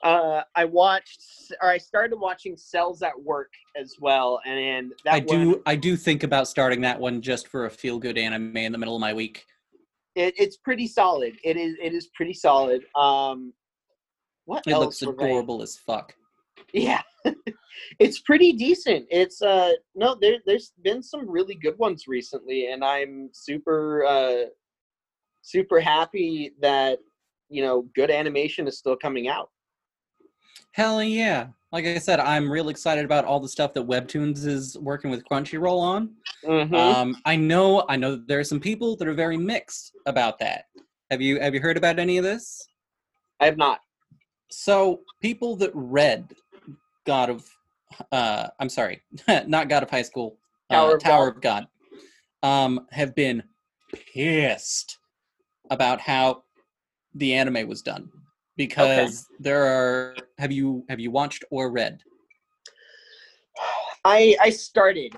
Uh, 0.03 0.41
I 0.55 0.65
watched, 0.65 1.21
or 1.61 1.69
I 1.69 1.77
started 1.77 2.17
watching 2.17 2.57
Cells 2.57 3.01
at 3.03 3.19
Work 3.21 3.51
as 3.75 3.95
well, 3.99 4.39
and 4.45 4.91
that 5.05 5.13
I 5.13 5.19
one, 5.19 5.25
do 5.25 5.61
I 5.65 5.75
do 5.75 5.95
think 5.95 6.23
about 6.23 6.47
starting 6.47 6.81
that 6.81 6.99
one 6.99 7.21
just 7.21 7.47
for 7.47 7.65
a 7.65 7.69
feel 7.69 7.99
good 7.99 8.17
anime 8.17 8.57
in 8.57 8.71
the 8.71 8.77
middle 8.77 8.95
of 8.95 9.01
my 9.01 9.13
week. 9.13 9.45
it, 10.15 10.33
it's 10.37 10.57
pretty 10.57 10.87
solid. 10.87 11.37
It 11.43 11.55
is, 11.57 11.75
it 11.81 11.93
is 11.93 12.09
pretty 12.15 12.33
solid. 12.33 12.83
Um, 12.95 13.53
what 14.45 14.63
It 14.65 14.77
looks 14.77 15.01
was 15.01 15.09
I- 15.09 15.11
adorable 15.25 15.61
as 15.61 15.77
fuck. 15.77 16.15
Yeah, 16.73 17.01
it's 17.99 18.19
pretty 18.21 18.53
decent. 18.53 19.05
It's 19.09 19.41
uh 19.41 19.71
no, 19.95 20.15
there 20.19 20.37
there's 20.45 20.71
been 20.83 21.03
some 21.03 21.29
really 21.29 21.55
good 21.55 21.77
ones 21.77 22.07
recently, 22.07 22.71
and 22.71 22.83
I'm 22.83 23.29
super 23.33 24.05
uh 24.05 24.45
super 25.41 25.79
happy 25.81 26.51
that 26.61 26.99
you 27.49 27.61
know 27.61 27.87
good 27.93 28.09
animation 28.11 28.67
is 28.67 28.77
still 28.77 28.95
coming 28.95 29.27
out. 29.27 29.49
Hell 30.71 31.03
yeah. 31.03 31.47
Like 31.71 31.85
I 31.85 31.97
said, 31.97 32.19
I'm 32.19 32.51
real 32.51 32.69
excited 32.69 33.05
about 33.05 33.25
all 33.25 33.39
the 33.39 33.47
stuff 33.47 33.73
that 33.73 33.87
Webtoons 33.87 34.45
is 34.45 34.77
working 34.77 35.11
with 35.11 35.23
Crunchyroll 35.25 35.79
on. 35.79 36.15
Mhm. 36.43 36.73
Um, 36.73 37.21
I 37.25 37.35
know 37.35 37.85
I 37.87 37.95
know 37.95 38.11
that 38.11 38.27
there 38.27 38.39
are 38.39 38.43
some 38.43 38.59
people 38.59 38.95
that 38.97 39.07
are 39.07 39.13
very 39.13 39.37
mixed 39.37 39.93
about 40.05 40.39
that. 40.39 40.65
Have 41.09 41.21
you 41.21 41.39
have 41.39 41.53
you 41.53 41.61
heard 41.61 41.77
about 41.77 41.99
any 41.99 42.17
of 42.17 42.23
this? 42.23 42.67
I 43.39 43.45
have 43.45 43.57
not. 43.57 43.81
So 44.49 45.01
people 45.21 45.55
that 45.57 45.71
read 45.73 46.33
God 47.05 47.29
of 47.29 47.49
uh 48.11 48.47
I'm 48.59 48.69
sorry, 48.69 49.01
not 49.47 49.69
God 49.69 49.83
of 49.83 49.89
High 49.89 50.01
School, 50.01 50.37
uh, 50.69 50.75
Tower 50.75 50.95
of 50.95 51.03
Tower 51.03 51.27
of 51.27 51.41
God, 51.41 51.67
um, 52.43 52.87
have 52.91 53.13
been 53.13 53.43
pissed 53.93 54.97
about 55.69 55.99
how 55.99 56.43
the 57.13 57.33
anime 57.33 57.67
was 57.67 57.81
done 57.81 58.09
because 58.57 59.27
there 59.39 59.63
are 59.65 60.15
have 60.37 60.51
you 60.51 60.85
have 60.89 60.99
you 60.99 61.11
watched 61.11 61.43
or 61.51 61.71
read? 61.71 62.01
I 64.05 64.35
I 64.41 64.49
started 64.49 65.15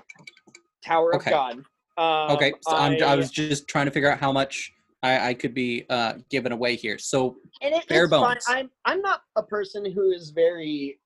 Tower 0.84 1.14
Okay. 1.16 1.30
of 1.30 1.34
God. 1.34 1.56
Um, 1.96 2.36
Okay, 2.36 2.52
so 2.62 2.76
I'm, 2.76 2.92
I 3.02 3.12
I- 3.12 3.16
was 3.16 3.30
just 3.30 3.68
trying 3.68 3.86
to 3.86 3.92
figure 3.92 4.10
out 4.10 4.18
how 4.18 4.32
much 4.32 4.72
I, 5.02 5.28
I 5.30 5.34
could 5.34 5.54
be 5.54 5.84
uh, 5.90 6.14
given 6.30 6.52
away 6.52 6.76
here. 6.76 6.98
So 6.98 7.36
and 7.60 7.74
it, 7.74 7.86
bare 7.88 8.04
it's 8.04 8.10
fine. 8.10 8.34
bones. 8.34 8.44
I'm 8.48 8.70
I'm 8.84 9.00
not 9.00 9.22
a 9.36 9.42
person 9.42 9.90
who 9.90 10.10
is 10.10 10.30
very 10.30 10.98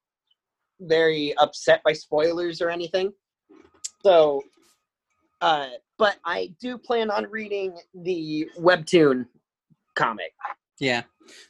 very 0.81 1.37
upset 1.39 1.83
by 1.85 1.93
spoilers 1.93 2.61
or 2.63 2.71
anything. 2.71 3.13
So, 4.05 4.43
uh, 5.41 5.71
but 5.99 6.17
I 6.25 6.55
do 6.61 6.79
plan 6.79 7.11
on 7.11 7.29
reading 7.31 7.77
the 7.95 8.49
webtoon 8.59 9.27
comic. 9.97 10.33
Yeah. 10.79 11.03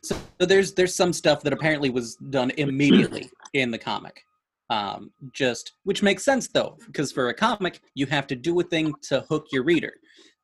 So, 0.03 0.17
so 0.41 0.47
there's 0.47 0.75
there's 0.75 0.95
some 0.95 1.13
stuff 1.13 1.43
that 1.43 1.53
apparently 1.53 1.91
was 1.91 2.17
done 2.17 2.51
immediately 2.57 3.31
in 3.55 3.71
the 3.71 3.79
comic. 3.79 4.23
Um, 4.71 5.13
just 5.33 5.73
which 5.85 6.03
makes 6.03 6.25
sense 6.25 6.49
though, 6.49 6.77
because 6.87 7.11
for 7.11 7.29
a 7.29 7.35
comic 7.35 7.81
you 7.95 8.07
have 8.07 8.27
to 8.27 8.37
do 8.37 8.59
a 8.61 8.65
thing 8.65 8.95
to 9.09 9.25
hook 9.29 9.47
your 9.51 9.65
reader, 9.65 9.95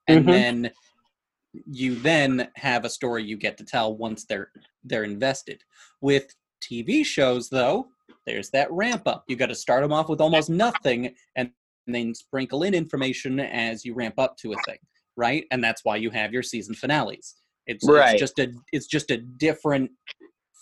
and 0.08 0.24
Mhm. 0.24 0.32
then 0.32 0.70
you 1.70 1.94
then 2.00 2.48
have 2.56 2.84
a 2.84 2.90
story 2.90 3.22
you 3.22 3.36
get 3.36 3.56
to 3.58 3.64
tell 3.64 3.96
once 3.96 4.24
they're 4.24 4.50
they're 4.82 5.04
invested. 5.04 5.62
With 6.00 6.34
TV 6.62 7.04
shows 7.04 7.48
though, 7.50 7.88
there's 8.26 8.50
that 8.50 8.72
ramp 8.72 9.02
up. 9.06 9.24
You 9.28 9.36
got 9.36 9.46
to 9.50 9.54
start 9.54 9.82
them 9.82 9.92
off 9.92 10.08
with 10.08 10.20
almost 10.20 10.48
nothing, 10.48 11.14
and 11.36 11.50
then 11.86 12.14
sprinkle 12.14 12.62
in 12.62 12.72
information 12.74 13.38
as 13.40 13.84
you 13.84 13.94
ramp 13.94 14.14
up 14.18 14.36
to 14.38 14.52
a 14.52 14.56
thing, 14.66 14.78
right? 15.16 15.44
And 15.50 15.62
that's 15.62 15.84
why 15.84 15.96
you 15.96 16.10
have 16.10 16.32
your 16.32 16.42
season 16.42 16.74
finales. 16.74 17.34
It's, 17.66 17.86
Right. 17.88 18.12
it's 18.14 18.20
just 18.20 18.38
a 18.38 18.52
it's 18.72 18.86
just 18.86 19.10
a 19.10 19.16
different 19.18 19.90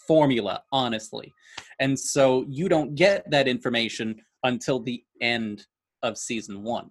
formula, 0.07 0.63
honestly. 0.73 1.33
And 1.81 1.99
so 1.99 2.45
you 2.49 2.69
don't 2.69 2.95
get 2.95 3.29
that 3.31 3.49
information 3.49 4.21
until 4.45 4.81
the 4.81 5.03
end 5.21 5.67
of 6.03 6.19
season 6.19 6.63
one. 6.63 6.91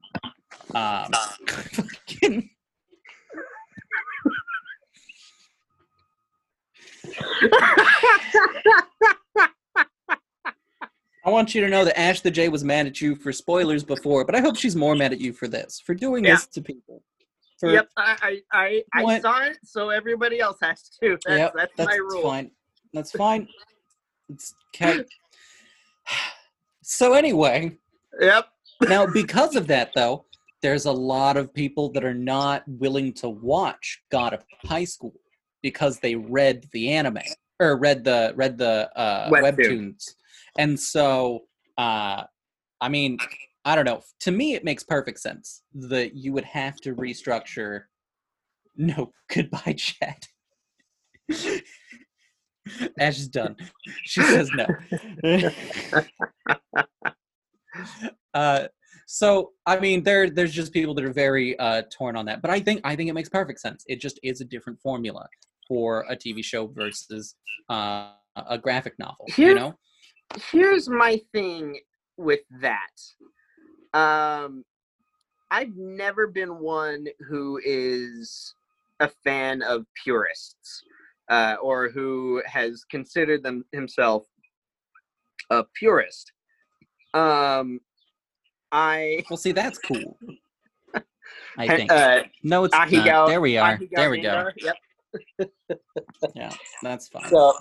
Um, 0.75 1.11
I 11.23 11.29
want 11.29 11.53
you 11.53 11.61
to 11.61 11.69
know 11.69 11.85
that 11.85 11.99
Ash 11.99 12.21
the 12.21 12.31
J 12.31 12.49
was 12.49 12.63
mad 12.63 12.87
at 12.87 12.99
you 12.99 13.15
for 13.15 13.31
spoilers 13.31 13.83
before, 13.83 14.25
but 14.25 14.33
I 14.35 14.39
hope 14.41 14.55
she's 14.55 14.75
more 14.75 14.95
mad 14.95 15.13
at 15.13 15.19
you 15.21 15.33
for 15.33 15.47
this, 15.47 15.79
for 15.85 15.93
doing 15.93 16.25
Yeah. 16.25 16.35
this 16.35 16.47
to 16.47 16.61
people. 16.61 17.03
For, 17.61 17.71
Yep, 17.71 17.89
I 17.95 18.41
I 18.51 18.83
I, 18.95 19.03
I 19.03 19.19
saw 19.19 19.43
it, 19.43 19.59
so 19.63 19.89
everybody 19.91 20.39
else 20.39 20.57
has 20.63 20.89
to. 20.99 21.17
That's 21.23 21.39
Yep, 21.39 21.53
that's, 21.55 21.71
that's 21.77 21.91
my 21.91 21.97
rule. 21.97 22.23
fine. 22.23 22.51
That's 22.91 23.11
fine. 23.11 23.47
It's 24.29 24.55
okay. 24.75 25.05
So 26.81 27.13
anyway, 27.13 27.77
Yep. 28.19 28.47
now 28.81 29.05
because 29.05 29.55
of 29.55 29.67
that 29.67 29.91
though, 29.93 30.25
there's 30.63 30.85
a 30.85 30.91
lot 30.91 31.37
of 31.37 31.53
people 31.53 31.91
that 31.91 32.03
are 32.03 32.15
not 32.15 32.63
willing 32.67 33.13
to 33.13 33.29
watch 33.29 34.01
God 34.11 34.33
of 34.33 34.43
High 34.65 34.85
School 34.85 35.13
because 35.61 35.99
they 35.99 36.15
read 36.15 36.65
the 36.73 36.89
anime 36.89 37.19
or 37.59 37.77
read 37.77 38.03
the 38.03 38.33
read 38.35 38.57
the 38.57 38.89
uh, 38.97 39.29
Webtoon. 39.29 39.59
webtoons, 39.59 40.15
and 40.57 40.79
so 40.79 41.41
uh, 41.77 42.23
I 42.81 42.89
mean, 42.89 43.19
I 43.63 43.75
don't 43.75 43.85
know. 43.85 44.01
To 44.21 44.31
me, 44.31 44.55
it 44.55 44.63
makes 44.63 44.83
perfect 44.83 45.19
sense 45.19 45.61
that 45.73 46.15
you 46.15 46.33
would 46.33 46.45
have 46.45 46.77
to 46.81 46.95
restructure. 46.95 47.83
No, 48.75 49.11
goodbye, 49.33 49.73
chat. 49.77 50.27
Ash 52.99 53.17
is 53.19 53.27
done. 53.27 53.55
She 54.03 54.21
says 54.21 54.49
no. 54.53 54.67
uh, 58.33 58.67
so 59.07 59.51
I 59.65 59.79
mean, 59.79 60.03
there 60.03 60.29
there's 60.29 60.53
just 60.53 60.73
people 60.73 60.93
that 60.95 61.03
are 61.03 61.13
very 61.13 61.57
uh, 61.59 61.83
torn 61.91 62.15
on 62.15 62.25
that, 62.25 62.41
but 62.41 62.49
I 62.49 62.59
think 62.59 62.81
I 62.83 62.95
think 62.95 63.09
it 63.09 63.13
makes 63.13 63.29
perfect 63.29 63.59
sense. 63.59 63.83
It 63.87 63.99
just 63.99 64.19
is 64.23 64.41
a 64.41 64.45
different 64.45 64.79
formula 64.79 65.27
for 65.67 66.05
a 66.09 66.15
TV 66.15 66.43
show 66.43 66.67
versus 66.67 67.35
uh, 67.69 68.11
a 68.35 68.57
graphic 68.57 68.97
novel. 68.99 69.25
You 69.37 69.55
know, 69.55 69.73
here's 70.51 70.89
my 70.89 71.19
thing 71.33 71.79
with 72.17 72.41
that. 72.61 72.89
Um, 73.93 74.63
I've 75.49 75.75
never 75.75 76.27
been 76.27 76.59
one 76.59 77.07
who 77.27 77.59
is 77.63 78.53
a 78.99 79.09
fan 79.23 79.61
of 79.63 79.85
purists, 80.03 80.83
uh, 81.29 81.55
or 81.61 81.89
who 81.89 82.41
has 82.45 82.83
considered 82.89 83.43
them 83.43 83.65
himself 83.71 84.25
a 85.49 85.65
purist. 85.73 86.31
Um, 87.13 87.81
I 88.71 89.23
well, 89.29 89.37
see, 89.37 89.51
that's 89.51 89.77
cool. 89.77 90.17
I 91.57 91.67
think. 91.67 91.91
uh, 91.91 92.23
no, 92.43 92.63
it's 92.63 92.75
Ahigo- 92.75 93.05
not. 93.05 93.27
There 93.27 93.41
we 93.41 93.57
are. 93.57 93.77
Ahigo 93.77 93.89
There 93.95 94.09
we 94.09 94.21
go. 94.21 94.49
Yep. 94.57 94.75
Yeah, 96.35 96.53
that's 96.81 97.09
fine. 97.09 97.27
So, 97.29 97.53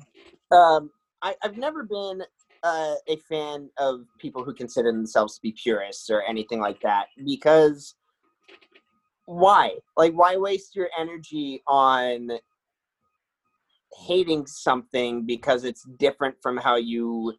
um, 0.53 0.91
I, 1.23 1.35
I've 1.43 1.57
never 1.57 1.83
been 1.83 2.23
uh, 2.63 2.95
a 3.09 3.17
fan 3.29 3.71
of 3.79 4.01
people 4.19 4.45
who 4.45 4.55
consider 4.55 4.93
themselves 4.93 5.37
to 5.37 5.43
be 5.43 5.53
purists 5.53 6.11
or 6.11 6.23
anything 6.23 6.61
like 6.61 6.81
that 6.83 7.07
because 7.25 7.95
why? 9.27 9.77
Like, 9.97 10.13
why 10.13 10.37
waste 10.37 10.75
your 10.75 10.89
energy 10.99 11.63
on 11.67 12.31
hating 14.07 14.47
something 14.47 15.25
because 15.25 15.65
it's 15.65 15.85
different 15.99 16.37
from 16.43 16.57
how 16.57 16.77
you 16.77 17.35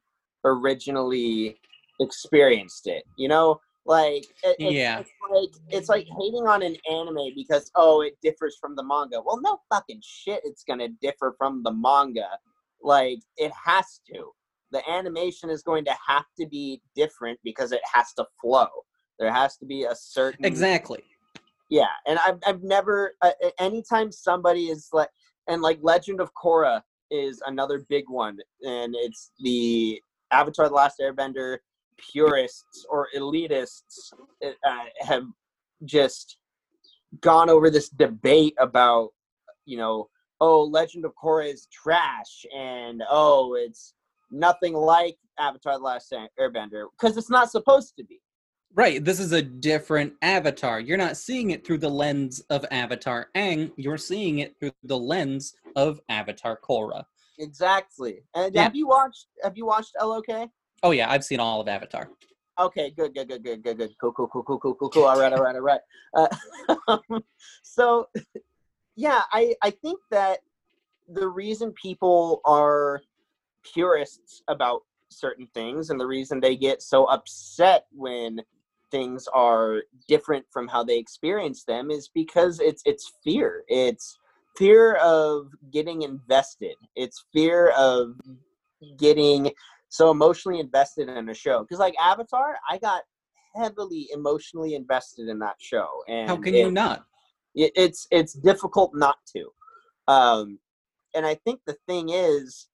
originally 0.45 1.59
experienced 1.99 2.87
it? 2.87 3.03
You 3.17 3.27
know, 3.27 3.59
Like 3.85 4.25
it, 4.43 4.55
it's, 4.59 4.73
Yeah. 4.73 4.99
it's 4.99 5.11
like 5.31 5.49
it's 5.69 5.89
like 5.89 6.07
hating 6.19 6.47
on 6.47 6.61
an 6.61 6.77
anime 6.89 7.33
because 7.35 7.71
oh 7.75 8.01
it 8.01 8.15
differs 8.21 8.55
from 8.61 8.75
the 8.75 8.83
manga. 8.83 9.19
Well, 9.25 9.41
no 9.41 9.59
fucking 9.73 10.01
shit, 10.03 10.41
it's 10.45 10.63
gonna 10.63 10.89
differ 11.01 11.35
from 11.37 11.63
the 11.63 11.73
manga. 11.73 12.29
Like 12.81 13.19
it 13.37 13.51
has 13.65 13.99
to. 14.13 14.31
The 14.71 14.87
animation 14.89 15.49
is 15.49 15.63
going 15.63 15.85
to 15.85 15.95
have 16.07 16.25
to 16.39 16.47
be 16.47 16.81
different 16.95 17.39
because 17.43 17.71
it 17.71 17.81
has 17.93 18.13
to 18.13 18.25
flow. 18.39 18.67
There 19.19 19.31
has 19.31 19.57
to 19.57 19.65
be 19.65 19.83
a 19.83 19.95
certain 19.95 20.45
Exactly. 20.45 21.03
yeah, 21.69 21.89
and 22.07 22.19
I've 22.25 22.39
I've 22.45 22.63
never 22.63 23.13
uh, 23.21 23.31
anytime 23.59 24.11
somebody 24.11 24.65
is 24.65 24.89
like 24.91 25.09
and 25.47 25.61
like 25.61 25.79
Legend 25.81 26.21
of 26.21 26.31
Korra 26.33 26.81
is 27.11 27.41
another 27.45 27.85
big 27.89 28.05
one, 28.07 28.37
and 28.63 28.95
it's 28.97 29.31
the 29.39 30.01
Avatar: 30.31 30.69
The 30.69 30.75
Last 30.75 31.01
Airbender 31.01 31.57
purists 32.11 32.85
or 32.89 33.07
elitists 33.15 34.11
uh, 34.43 34.85
have 35.01 35.25
just 35.85 36.37
gone 37.19 37.49
over 37.49 37.69
this 37.69 37.89
debate 37.89 38.55
about 38.59 39.09
you 39.65 39.77
know 39.77 40.07
oh 40.39 40.63
Legend 40.63 41.05
of 41.05 41.13
Korra 41.21 41.51
is 41.51 41.67
trash 41.71 42.45
and 42.55 43.03
oh 43.09 43.55
it's 43.55 43.93
nothing 44.31 44.73
like 44.73 45.17
Avatar: 45.39 45.77
The 45.77 45.83
Last 45.83 46.13
Airbender 46.39 46.85
because 46.99 47.17
it's 47.17 47.29
not 47.29 47.51
supposed 47.51 47.95
to 47.97 48.03
be. 48.03 48.19
Right. 48.73 49.03
This 49.03 49.19
is 49.19 49.33
a 49.33 49.41
different 49.41 50.13
Avatar. 50.21 50.79
You're 50.79 50.97
not 50.97 51.17
seeing 51.17 51.51
it 51.51 51.65
through 51.65 51.79
the 51.79 51.89
lens 51.89 52.39
of 52.49 52.65
Avatar 52.71 53.27
Aang. 53.35 53.73
You're 53.75 53.97
seeing 53.97 54.39
it 54.39 54.55
through 54.59 54.71
the 54.83 54.97
lens 54.97 55.53
of 55.75 55.99
Avatar 56.07 56.57
Korra. 56.63 57.03
Exactly. 57.37 58.23
And 58.33 58.55
Yeah. 58.55 58.63
have 58.63 58.75
you 58.75 58.87
watched 58.87 59.27
have 59.43 59.57
you 59.57 59.65
watched 59.65 59.91
LOK? 60.01 60.49
Oh 60.83 60.91
yeah, 60.91 61.11
I've 61.11 61.25
seen 61.25 61.39
all 61.39 61.59
of 61.59 61.67
Avatar. 61.67 62.09
Okay, 62.59 62.91
good, 62.91 63.13
good, 63.13 63.27
good, 63.27 63.43
good, 63.43 63.63
good, 63.63 63.77
good. 63.77 63.91
Cool, 63.99 64.11
cool, 64.13 64.27
cool, 64.27 64.43
cool, 64.43 64.59
cool, 64.59 64.75
cool, 64.75 64.89
cool. 64.89 65.03
All 65.05 65.19
right, 65.19 65.33
all 65.33 65.41
right, 65.41 65.55
all 65.55 65.61
right. 65.61 65.81
Uh, 66.15 66.97
so, 67.63 68.07
yeah, 68.95 69.23
I 69.31 69.55
I 69.61 69.71
think 69.71 69.99
that 70.11 70.39
the 71.07 71.27
reason 71.27 71.73
people 71.73 72.41
are 72.45 73.01
purists 73.63 74.41
about 74.47 74.81
certain 75.09 75.47
things 75.53 75.89
and 75.89 75.99
the 75.99 76.07
reason 76.07 76.39
they 76.39 76.55
get 76.55 76.81
so 76.81 77.05
upset 77.05 77.85
when 77.91 78.41
things 78.91 79.27
are 79.33 79.83
different 80.07 80.45
from 80.51 80.67
how 80.67 80.83
they 80.83 80.97
experience 80.97 81.63
them 81.63 81.91
is 81.91 82.09
because 82.13 82.59
it's 82.59 82.81
it's 82.85 83.13
fear. 83.23 83.63
It's 83.67 84.17
fear 84.57 84.95
of 84.95 85.47
getting 85.71 86.01
invested. 86.01 86.75
It's 86.95 87.25
fear 87.33 87.69
of 87.77 88.15
getting 88.97 89.51
so 89.89 90.09
emotionally 90.11 90.59
invested 90.59 91.09
in 91.09 91.29
a 91.29 91.33
show 91.33 91.61
because 91.61 91.77
like 91.79 91.93
avatar 92.01 92.55
i 92.69 92.77
got 92.77 93.03
heavily 93.55 94.07
emotionally 94.13 94.73
invested 94.73 95.27
in 95.27 95.37
that 95.37 95.55
show 95.59 95.87
and 96.07 96.29
How 96.29 96.37
can 96.37 96.53
it- 96.55 96.65
you 96.65 96.71
not? 96.71 97.05
it, 97.53 97.71
it's 97.75 98.07
it's 98.09 98.33
difficult 98.33 98.91
not 98.95 99.17
to 99.35 99.49
um 100.07 100.57
and 101.13 101.25
i 101.25 101.35
think 101.35 101.59
the 101.65 101.75
thing 101.87 102.09
is 102.09 102.69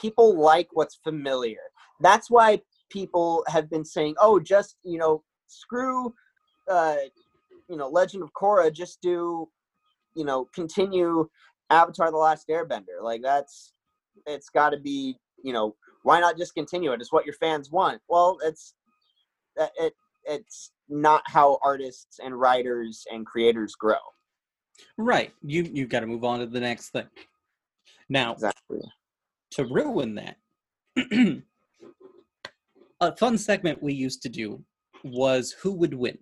people 0.00 0.38
like 0.38 0.68
what's 0.72 0.96
familiar. 0.96 1.60
That's 2.00 2.30
why 2.30 2.62
people 2.90 3.44
have 3.48 3.70
been 3.70 3.84
saying 3.84 4.14
oh 4.20 4.40
just 4.40 4.76
you 4.82 4.98
know 4.98 5.22
screw 5.46 6.12
uh 6.68 6.96
you 7.68 7.76
know 7.76 7.88
legend 7.88 8.22
of 8.22 8.32
korra 8.32 8.72
just 8.72 9.00
do 9.00 9.48
you 10.16 10.24
know 10.24 10.46
continue 10.54 11.28
avatar 11.70 12.10
the 12.10 12.16
last 12.16 12.48
airbender. 12.48 13.02
Like 13.02 13.22
that's 13.22 13.72
it's 14.26 14.48
got 14.48 14.70
to 14.70 14.78
be 14.78 15.16
you 15.42 15.52
know 15.52 15.76
why 16.02 16.18
not 16.18 16.38
just 16.38 16.54
continue 16.54 16.92
it? 16.92 17.00
It's 17.00 17.12
what 17.12 17.26
your 17.26 17.34
fans 17.34 17.70
want. 17.70 18.00
Well 18.08 18.38
it's 18.42 18.74
it 19.56 19.94
it's 20.24 20.72
not 20.88 21.22
how 21.26 21.58
artists 21.62 22.18
and 22.22 22.38
writers 22.38 23.04
and 23.12 23.24
creators 23.24 23.74
grow. 23.74 23.96
Right. 24.96 25.32
You 25.42 25.68
you've 25.72 25.88
got 25.90 26.00
to 26.00 26.06
move 26.06 26.24
on 26.24 26.40
to 26.40 26.46
the 26.46 26.60
next 26.60 26.90
thing. 26.90 27.06
Now, 28.08 28.32
exactly 28.32 28.80
to 29.52 29.64
ruin 29.64 30.14
that, 30.14 30.36
a 33.00 33.16
fun 33.16 33.38
segment 33.38 33.82
we 33.82 33.92
used 33.92 34.22
to 34.22 34.28
do 34.28 34.62
was 35.04 35.52
who 35.52 35.72
would 35.72 35.94
win. 35.94 36.18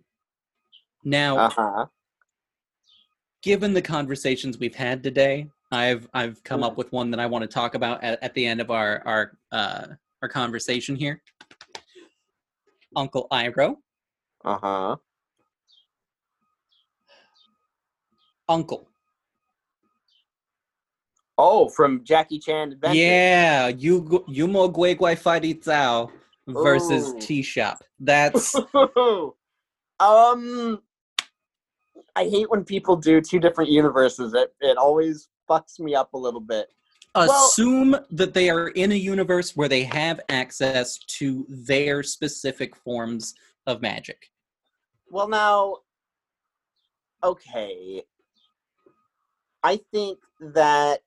Now, 1.04 1.38
uh-huh 1.38 1.86
given 3.42 3.72
the 3.72 3.82
conversations 3.82 4.58
we've 4.58 4.74
had 4.74 5.02
today, 5.02 5.48
I've 5.70 6.08
I've 6.14 6.42
come 6.44 6.62
up 6.62 6.76
with 6.76 6.90
one 6.92 7.10
that 7.10 7.20
I 7.20 7.26
want 7.26 7.42
to 7.42 7.48
talk 7.48 7.74
about 7.74 8.02
at, 8.02 8.22
at 8.22 8.34
the 8.34 8.44
end 8.46 8.60
of 8.60 8.70
our 8.70 9.02
our 9.06 9.38
uh, 9.52 9.86
our 10.22 10.28
conversation 10.28 10.96
here. 10.96 11.22
Uncle 12.96 13.26
Iroh. 13.30 13.76
uh-huh 14.44 14.96
Uncle. 18.48 18.88
Oh 21.38 21.68
from 21.68 22.02
jackie 22.04 22.38
chan 22.38 22.72
adventure 22.72 22.98
Yeah, 22.98 23.68
you 23.68 24.02
Yumo 24.28 24.72
Gui 24.72 24.94
Gui 24.94 25.14
Fighty 25.16 25.62
Zhao 25.62 26.10
versus 26.46 27.08
Ooh. 27.08 27.18
T 27.20 27.42
Shop. 27.42 27.82
That's 28.00 28.54
um 30.00 30.80
i 32.14 32.24
hate 32.24 32.48
when 32.50 32.64
people 32.64 32.96
do 32.96 33.20
two 33.20 33.40
different 33.40 33.70
universes 33.70 34.32
it, 34.34 34.54
it 34.60 34.76
always 34.76 35.28
fucks 35.48 35.80
me 35.80 35.94
up 35.94 36.14
a 36.14 36.18
little 36.18 36.40
bit 36.40 36.68
Well- 37.14 37.46
assume 37.48 37.96
that 38.10 38.34
they 38.34 38.50
are 38.50 38.68
in 38.68 38.92
a 38.92 38.96
universe 38.96 39.56
where 39.56 39.68
they 39.68 39.82
have 39.84 40.20
access 40.28 40.98
to 40.98 41.44
their 41.48 42.02
specific 42.02 42.76
forms 42.76 43.34
of 43.66 43.82
magic. 43.82 44.30
Well, 45.10 45.28
now, 45.28 45.78
okay. 47.24 48.04
I 49.62 49.80
think 49.92 50.18
that 50.40 51.02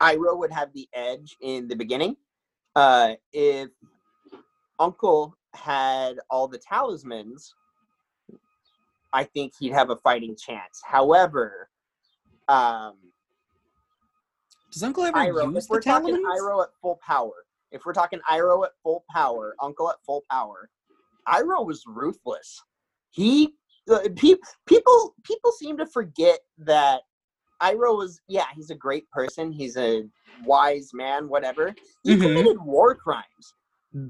Iroh 0.00 0.38
would 0.38 0.52
have 0.52 0.72
the 0.72 0.88
edge 0.94 1.36
in 1.40 1.68
the 1.68 1.76
beginning. 1.76 2.16
Uh, 2.74 3.14
if 3.32 3.68
Uncle 4.78 5.36
had 5.54 6.16
all 6.30 6.48
the 6.48 6.58
talismans, 6.58 7.54
I 9.12 9.24
think 9.24 9.52
he'd 9.58 9.72
have 9.72 9.90
a 9.90 9.96
fighting 9.96 10.34
chance. 10.36 10.80
However, 10.84 11.68
um, 12.48 12.94
Does 14.72 14.82
Uncle 14.82 15.04
ever 15.04 15.18
Iroh, 15.18 15.54
use 15.54 15.64
if 15.64 15.70
we're 15.70 15.78
the 15.78 15.84
talking 15.84 16.14
talismans? 16.14 16.40
Iroh 16.40 16.62
at 16.64 16.70
full 16.80 16.98
power, 17.06 17.44
if 17.70 17.84
we're 17.84 17.92
talking 17.92 18.20
Iroh 18.30 18.64
at 18.64 18.72
full 18.82 19.04
power, 19.10 19.54
Uncle 19.60 19.90
at 19.90 19.96
full 20.04 20.24
power, 20.30 20.70
Iroh 21.28 21.66
was 21.66 21.84
ruthless. 21.86 22.60
He 23.10 23.54
uh, 23.90 24.00
pe- 24.16 24.36
people 24.66 25.14
people 25.22 25.52
seem 25.52 25.76
to 25.76 25.86
forget 25.86 26.40
that 26.58 27.02
Iroh 27.62 27.96
was 27.96 28.20
yeah 28.28 28.46
he's 28.54 28.70
a 28.70 28.74
great 28.74 29.08
person 29.10 29.52
he's 29.52 29.76
a 29.76 30.04
wise 30.44 30.90
man 30.92 31.28
whatever 31.28 31.74
he 32.02 32.16
Mhm. 32.16 32.22
committed 32.22 32.58
war 32.60 32.94
crimes. 32.94 33.54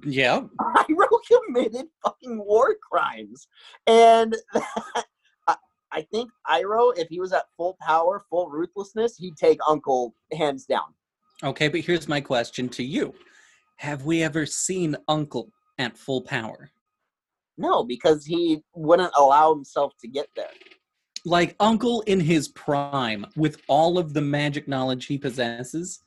Yeah, 0.07 0.43
Iroh 0.89 1.19
committed 1.31 1.87
fucking 2.05 2.39
war 2.45 2.77
crimes, 2.91 3.49
and 3.87 4.37
I, 5.49 5.57
I 5.91 6.03
think 6.03 6.31
Iroh, 6.49 6.97
if 6.97 7.09
he 7.09 7.19
was 7.21 7.33
at 7.33 7.47
full 7.57 7.77
power 7.81 8.25
full 8.31 8.49
ruthlessness 8.49 9.17
he'd 9.17 9.37
take 9.37 9.59
Uncle 9.69 10.15
hands 10.33 10.65
down. 10.65 10.95
Okay, 11.43 11.69
but 11.69 11.81
here's 11.81 12.07
my 12.09 12.21
question 12.21 12.69
to 12.71 12.85
you. 12.85 13.13
Have 13.79 14.05
we 14.05 14.23
ever 14.23 14.47
seen 14.47 14.97
Uncle 15.09 15.51
at 15.79 15.99
full 15.99 16.23
power? 16.23 16.71
No, 17.59 17.83
because 17.83 18.25
he 18.25 18.63
wouldn't 18.75 19.13
allow 19.17 19.53
himself 19.53 19.93
to 20.01 20.09
get 20.09 20.29
there. 20.37 20.53
Like 21.25 21.55
Uncle 21.61 22.01
in 22.03 22.19
his 22.19 22.49
prime, 22.49 23.27
with 23.37 23.63
all 23.69 23.99
of 23.99 24.13
the 24.13 24.21
magic 24.21 24.67
knowledge 24.67 25.07
he 25.07 25.19
possesses, 25.19 26.01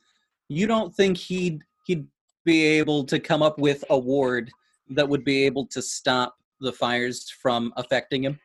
you 0.48 0.66
don't 0.66 0.94
think 0.94 1.16
he'd 1.16 1.62
he'd 1.86 2.06
be 2.44 2.64
able 2.64 3.04
to 3.04 3.18
come 3.18 3.42
up 3.42 3.58
with 3.58 3.82
a 3.90 3.98
ward 3.98 4.50
that 4.90 5.08
would 5.08 5.24
be 5.24 5.44
able 5.44 5.66
to 5.66 5.82
stop 5.82 6.36
the 6.60 6.72
fires 6.72 7.28
from 7.30 7.72
affecting 7.76 8.24
him? 8.24 8.38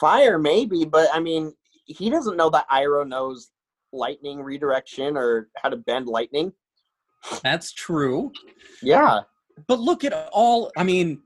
Fire, 0.00 0.38
maybe, 0.38 0.84
but 0.84 1.08
I 1.12 1.20
mean, 1.20 1.52
he 1.86 2.10
doesn't 2.10 2.36
know 2.36 2.50
that 2.50 2.68
Iroh 2.68 3.06
knows 3.06 3.50
lightning 3.92 4.42
redirection 4.42 5.16
or 5.16 5.48
how 5.56 5.68
to 5.68 5.76
bend 5.76 6.08
lightning. 6.08 6.52
That's 7.42 7.72
true. 7.72 8.32
Yeah. 8.82 9.20
But 9.66 9.78
look 9.78 10.04
at 10.04 10.28
all. 10.32 10.72
I 10.76 10.82
mean, 10.82 11.22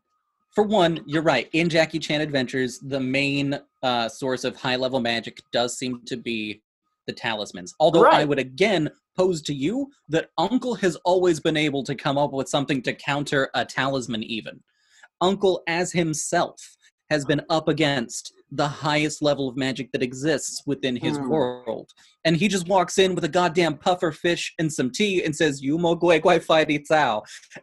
for 0.55 0.65
one, 0.65 1.01
you're 1.07 1.23
right. 1.23 1.49
In 1.53 1.69
Jackie 1.69 1.99
Chan 1.99 2.21
Adventures, 2.21 2.79
the 2.79 3.01
main 3.01 3.59
uh, 3.83 4.09
source 4.09 4.45
of 4.45 4.57
high 4.57 4.77
level 4.77 5.01
magic 5.01 5.41
does 5.53 5.77
seem 5.79 6.03
to 6.07 6.17
be 6.17 6.63
the 7.07 7.13
talismans. 7.13 7.75
Although 7.81 8.05
I 8.07 8.25
would 8.25 8.39
again 8.39 8.91
pose 9.17 9.41
to 9.43 9.55
you 9.55 9.91
that 10.09 10.31
Uncle 10.37 10.75
has 10.77 10.97
always 11.05 11.41
been 11.41 11.57
able 11.57 11.83
to 11.85 11.95
come 11.95 12.19
up 12.19 12.33
with 12.33 12.49
something 12.49 12.83
to 12.83 12.93
counter 12.93 13.51
a 13.55 13.65
talisman, 13.65 14.23
even. 14.23 14.61
Uncle, 15.21 15.63
as 15.67 15.91
himself, 15.93 16.77
has 17.11 17.25
been 17.25 17.41
up 17.49 17.69
against 17.69 18.33
the 18.51 18.69
highest 18.69 19.23
level 19.23 19.49
of 19.49 19.57
magic 19.57 19.91
that 19.93 20.03
exists 20.03 20.63
within 20.67 20.95
his 20.97 21.17
Hmm. 21.17 21.29
world. 21.29 21.91
And 22.25 22.37
he 22.37 22.49
just 22.49 22.69
walks 22.69 22.99
in 22.99 23.15
with 23.15 23.25
a 23.25 23.29
goddamn 23.29 23.79
puffer 23.79 24.13
fish 24.13 24.55
and 24.59 24.73
some 24.73 24.91
tea 24.91 25.25
and 25.25 25.35
says, 25.35 25.63
You 25.63 25.79
mo 25.79 25.95
gui 25.95 26.19
gui 26.21 26.39
fi 26.39 26.65
di. 26.65 26.79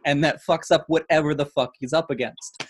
And 0.04 0.24
that 0.24 0.40
fucks 0.44 0.70
up 0.70 0.84
whatever 0.88 1.34
the 1.34 1.46
fuck 1.46 1.74
he's 1.78 1.92
up 1.92 2.10
against. 2.10 2.64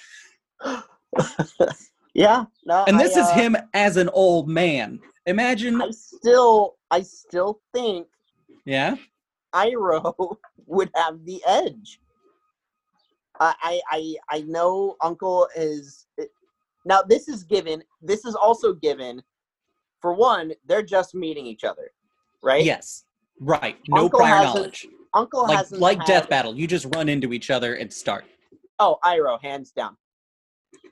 Yeah. 2.16 2.46
No. 2.64 2.84
And 2.86 2.98
this 2.98 3.16
I, 3.16 3.20
is 3.20 3.26
uh, 3.26 3.34
him 3.34 3.56
as 3.74 3.98
an 3.98 4.08
old 4.14 4.48
man. 4.48 5.00
Imagine, 5.26 5.82
I 5.82 5.90
still, 5.90 6.76
I 6.90 7.02
still 7.02 7.60
think 7.74 8.06
yeah? 8.64 8.96
Iroh 9.54 10.36
would 10.66 10.90
have 10.94 11.24
the 11.24 11.42
edge. 11.46 12.00
I, 13.38 13.54
I, 13.62 13.80
I, 13.90 14.14
I 14.38 14.40
know 14.42 14.96
Uncle 15.02 15.48
is. 15.56 16.06
Now 16.84 17.02
this 17.02 17.28
is 17.28 17.44
given. 17.44 17.82
This 18.00 18.24
is 18.24 18.34
also 18.34 18.72
given. 18.72 19.22
For 20.00 20.12
one, 20.12 20.52
they're 20.66 20.82
just 20.82 21.14
meeting 21.14 21.46
each 21.46 21.64
other, 21.64 21.90
right? 22.42 22.64
Yes. 22.64 23.04
Right. 23.40 23.76
No 23.88 24.04
Uncle 24.04 24.20
prior 24.20 24.44
knowledge. 24.44 24.86
Uncle 25.14 25.42
Like 25.42 25.56
hasn't 25.56 25.80
like 25.80 25.98
had- 25.98 26.06
death 26.06 26.28
battle. 26.28 26.54
You 26.54 26.66
just 26.66 26.86
run 26.94 27.08
into 27.08 27.32
each 27.32 27.50
other 27.50 27.74
and 27.74 27.92
start. 27.92 28.24
Oh, 28.78 28.98
Iroh, 29.04 29.42
hands 29.42 29.72
down. 29.72 29.96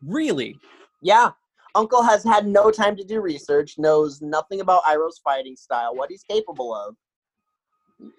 Really? 0.02 0.58
Yeah. 1.04 1.30
Uncle 1.76 2.02
has 2.02 2.24
had 2.24 2.46
no 2.46 2.70
time 2.70 2.96
to 2.96 3.04
do 3.04 3.20
research, 3.20 3.74
knows 3.78 4.22
nothing 4.22 4.60
about 4.60 4.82
Iroh's 4.84 5.20
fighting 5.22 5.56
style, 5.56 5.94
what 5.94 6.10
he's 6.10 6.22
capable 6.22 6.74
of. 6.74 6.96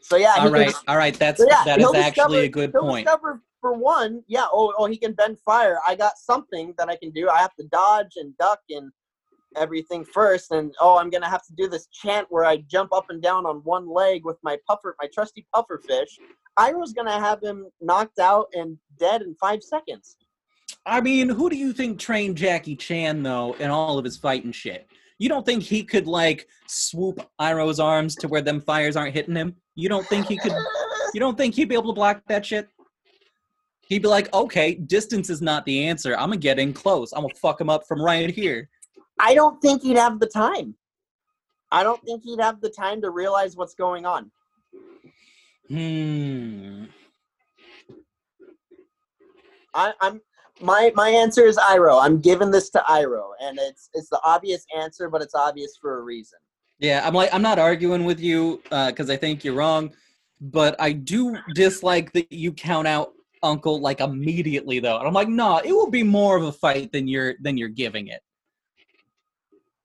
So 0.02 0.18
yeah, 0.18 0.36
all 0.38 0.50
right. 0.50 0.74
All 0.88 0.98
right. 0.98 1.14
That's 1.14 1.40
so 1.42 1.48
yeah, 1.50 1.64
that 1.66 1.80
is 1.80 1.94
actually 1.94 2.46
a 2.46 2.50
good 2.50 2.74
point. 2.74 3.06
Discover 3.06 3.42
for 3.62 3.74
one, 3.74 4.24
yeah, 4.28 4.46
oh, 4.52 4.74
oh, 4.78 4.86
he 4.86 4.98
can 4.98 5.14
bend 5.14 5.40
fire. 5.40 5.80
I 5.88 5.96
got 5.96 6.18
something 6.18 6.74
that 6.78 6.90
I 6.90 6.96
can 6.98 7.12
do. 7.12 7.30
I 7.30 7.40
have 7.40 7.56
to 7.56 7.66
dodge 7.72 8.14
and 8.18 8.38
duck 8.38 8.60
and 8.70 8.92
everything 9.56 10.06
first, 10.06 10.52
and 10.52 10.74
oh, 10.80 10.98
I'm 10.98 11.10
gonna 11.10 11.30
have 11.30 11.46
to 11.46 11.54
do 11.56 11.68
this 11.68 11.88
chant 11.88 12.28
where 12.30 12.46
I 12.46 12.58
jump 12.58 12.94
up 12.94 13.06
and 13.10 13.22
down 13.22 13.46
on 13.46 13.58
one 13.64 13.90
leg 13.90 14.24
with 14.26 14.38
my 14.44 14.58
puffer, 14.68 14.96
my 15.02 15.08
trusty 15.14 15.48
puffer 15.54 15.82
fish. 15.88 16.20
Iroh's 16.60 16.94
gonna 16.94 17.20
have 17.20 17.42
him 17.42 17.68
knocked 17.82 18.20
out 18.20 18.48
and 18.54 18.78
dead 19.00 19.22
in 19.22 19.36
five 19.40 19.64
seconds. 19.64 20.18
I 20.86 21.02
mean, 21.02 21.30
who 21.30 21.50
do 21.50 21.56
you 21.56 21.74
think 21.74 22.00
trained 22.00 22.38
Jackie 22.38 22.76
Chan 22.76 23.24
though 23.24 23.54
in 23.60 23.70
all 23.70 23.98
of 23.98 24.06
his 24.06 24.18
fighting 24.18 24.52
shit? 24.52 24.88
You 25.18 25.30
don't 25.30 25.46
think 25.46 25.64
he 25.64 25.84
could 25.84 26.08
like 26.08 26.48
swoop 26.68 27.22
Iroh's 27.40 27.80
arms 27.80 28.16
to 28.16 28.28
where 28.28 28.42
them 28.42 28.62
fires 28.62 28.96
aren't 28.96 29.14
hitting 29.14 29.36
him? 29.36 29.56
You 29.76 29.90
don't 29.90 30.08
think 30.08 30.28
he 30.28 30.38
could? 30.38 30.54
You 31.14 31.22
don't 31.22 31.38
think 31.38 31.56
he'd 31.56 31.70
be 31.70 31.76
able 31.76 31.94
to 31.94 31.96
block 31.96 32.24
that 32.28 32.46
shit? 32.46 32.68
He'd 33.88 34.02
be 34.02 34.10
like, 34.10 34.34
okay, 34.34 34.74
distance 34.74 35.30
is 35.30 35.42
not 35.42 35.66
the 35.66 35.88
answer. 35.88 36.14
I'm 36.14 36.28
gonna 36.28 36.36
get 36.36 36.60
in 36.60 36.74
close. 36.74 37.14
I'm 37.14 37.22
gonna 37.22 37.36
fuck 37.36 37.62
him 37.62 37.70
up 37.70 37.88
from 37.88 38.02
right 38.02 38.30
here. 38.30 38.70
I 39.18 39.34
don't 39.34 39.62
think 39.62 39.84
he'd 39.84 39.96
have 39.96 40.20
the 40.20 40.28
time. 40.28 40.76
I 41.72 41.84
don't 41.84 42.04
think 42.04 42.24
he'd 42.24 42.42
have 42.42 42.60
the 42.60 42.70
time 42.70 43.02
to 43.02 43.12
realize 43.12 43.56
what's 43.56 43.76
going 43.76 44.06
on. 44.06 44.30
Hmm. 45.70 46.86
I, 49.74 49.94
I'm 50.02 50.20
my 50.62 50.92
my 50.96 51.10
answer 51.10 51.46
is 51.46 51.58
Iroh. 51.58 52.04
I'm 52.04 52.20
giving 52.20 52.52
this 52.52 52.70
to 52.72 52.84
Iroh, 52.88 53.32
and 53.42 53.58
it's 53.62 53.90
it's 53.94 54.10
the 54.10 54.20
obvious 54.24 54.66
answer, 54.78 55.10
but 55.10 55.22
it's 55.22 55.36
obvious 55.36 55.78
for 55.80 56.00
a 56.00 56.02
reason. 56.02 56.40
Yeah, 56.80 57.02
I'm 57.06 57.14
like 57.14 57.34
I'm 57.34 57.42
not 57.42 57.60
arguing 57.60 58.06
with 58.06 58.20
you 58.20 58.62
uh, 58.72 58.90
because 58.90 59.10
I 59.10 59.18
think 59.18 59.44
you're 59.44 59.56
wrong, 59.56 59.94
but 60.42 60.76
I 60.80 60.92
do 60.92 61.38
dislike 61.54 62.12
that 62.14 62.32
you 62.32 62.52
count 62.52 62.88
out 62.88 63.14
Uncle 63.44 63.80
like 63.80 64.00
immediately 64.00 64.80
though, 64.80 64.98
and 64.98 65.08
I'm 65.08 65.14
like, 65.14 65.30
nah, 65.30 65.62
it 65.64 65.72
will 65.72 65.90
be 65.90 66.04
more 66.04 66.38
of 66.38 66.44
a 66.44 66.52
fight 66.52 66.92
than 66.92 67.08
you're 67.08 67.36
than 67.42 67.58
you're 67.58 67.70
giving 67.70 68.08
it. 68.08 68.22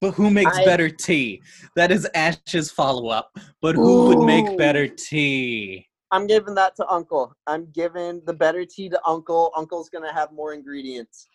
But 0.00 0.14
who 0.14 0.30
makes 0.30 0.56
I- 0.56 0.64
better 0.64 0.88
tea? 0.88 1.42
That 1.76 1.92
is 1.92 2.08
Ash's 2.14 2.70
follow 2.70 3.08
up. 3.08 3.36
But 3.60 3.74
who 3.74 4.08
would 4.08 4.24
make 4.24 4.56
better 4.56 4.88
tea? 4.88 5.89
I'm 6.12 6.26
giving 6.26 6.54
that 6.56 6.74
to 6.76 6.88
Uncle. 6.88 7.34
I'm 7.46 7.70
giving 7.72 8.20
the 8.26 8.32
better 8.34 8.64
tea 8.64 8.88
to 8.88 9.00
Uncle. 9.06 9.52
Uncle's 9.56 9.88
gonna 9.88 10.12
have 10.12 10.32
more 10.32 10.52
ingredients. 10.52 11.28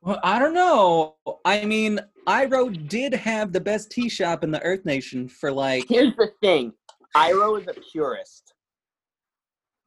Well, 0.00 0.20
I 0.22 0.38
don't 0.38 0.54
know. 0.54 1.16
I 1.44 1.64
mean, 1.64 1.98
Iroh 2.26 2.88
did 2.88 3.14
have 3.14 3.52
the 3.52 3.60
best 3.60 3.90
tea 3.90 4.08
shop 4.08 4.44
in 4.44 4.50
the 4.50 4.62
Earth 4.62 4.84
Nation 4.84 5.28
for 5.28 5.50
like. 5.50 5.86
Here's 5.88 6.14
the 6.16 6.30
thing: 6.42 6.72
Iroh 7.16 7.60
is 7.60 7.68
a 7.68 7.74
purist. 7.90 8.52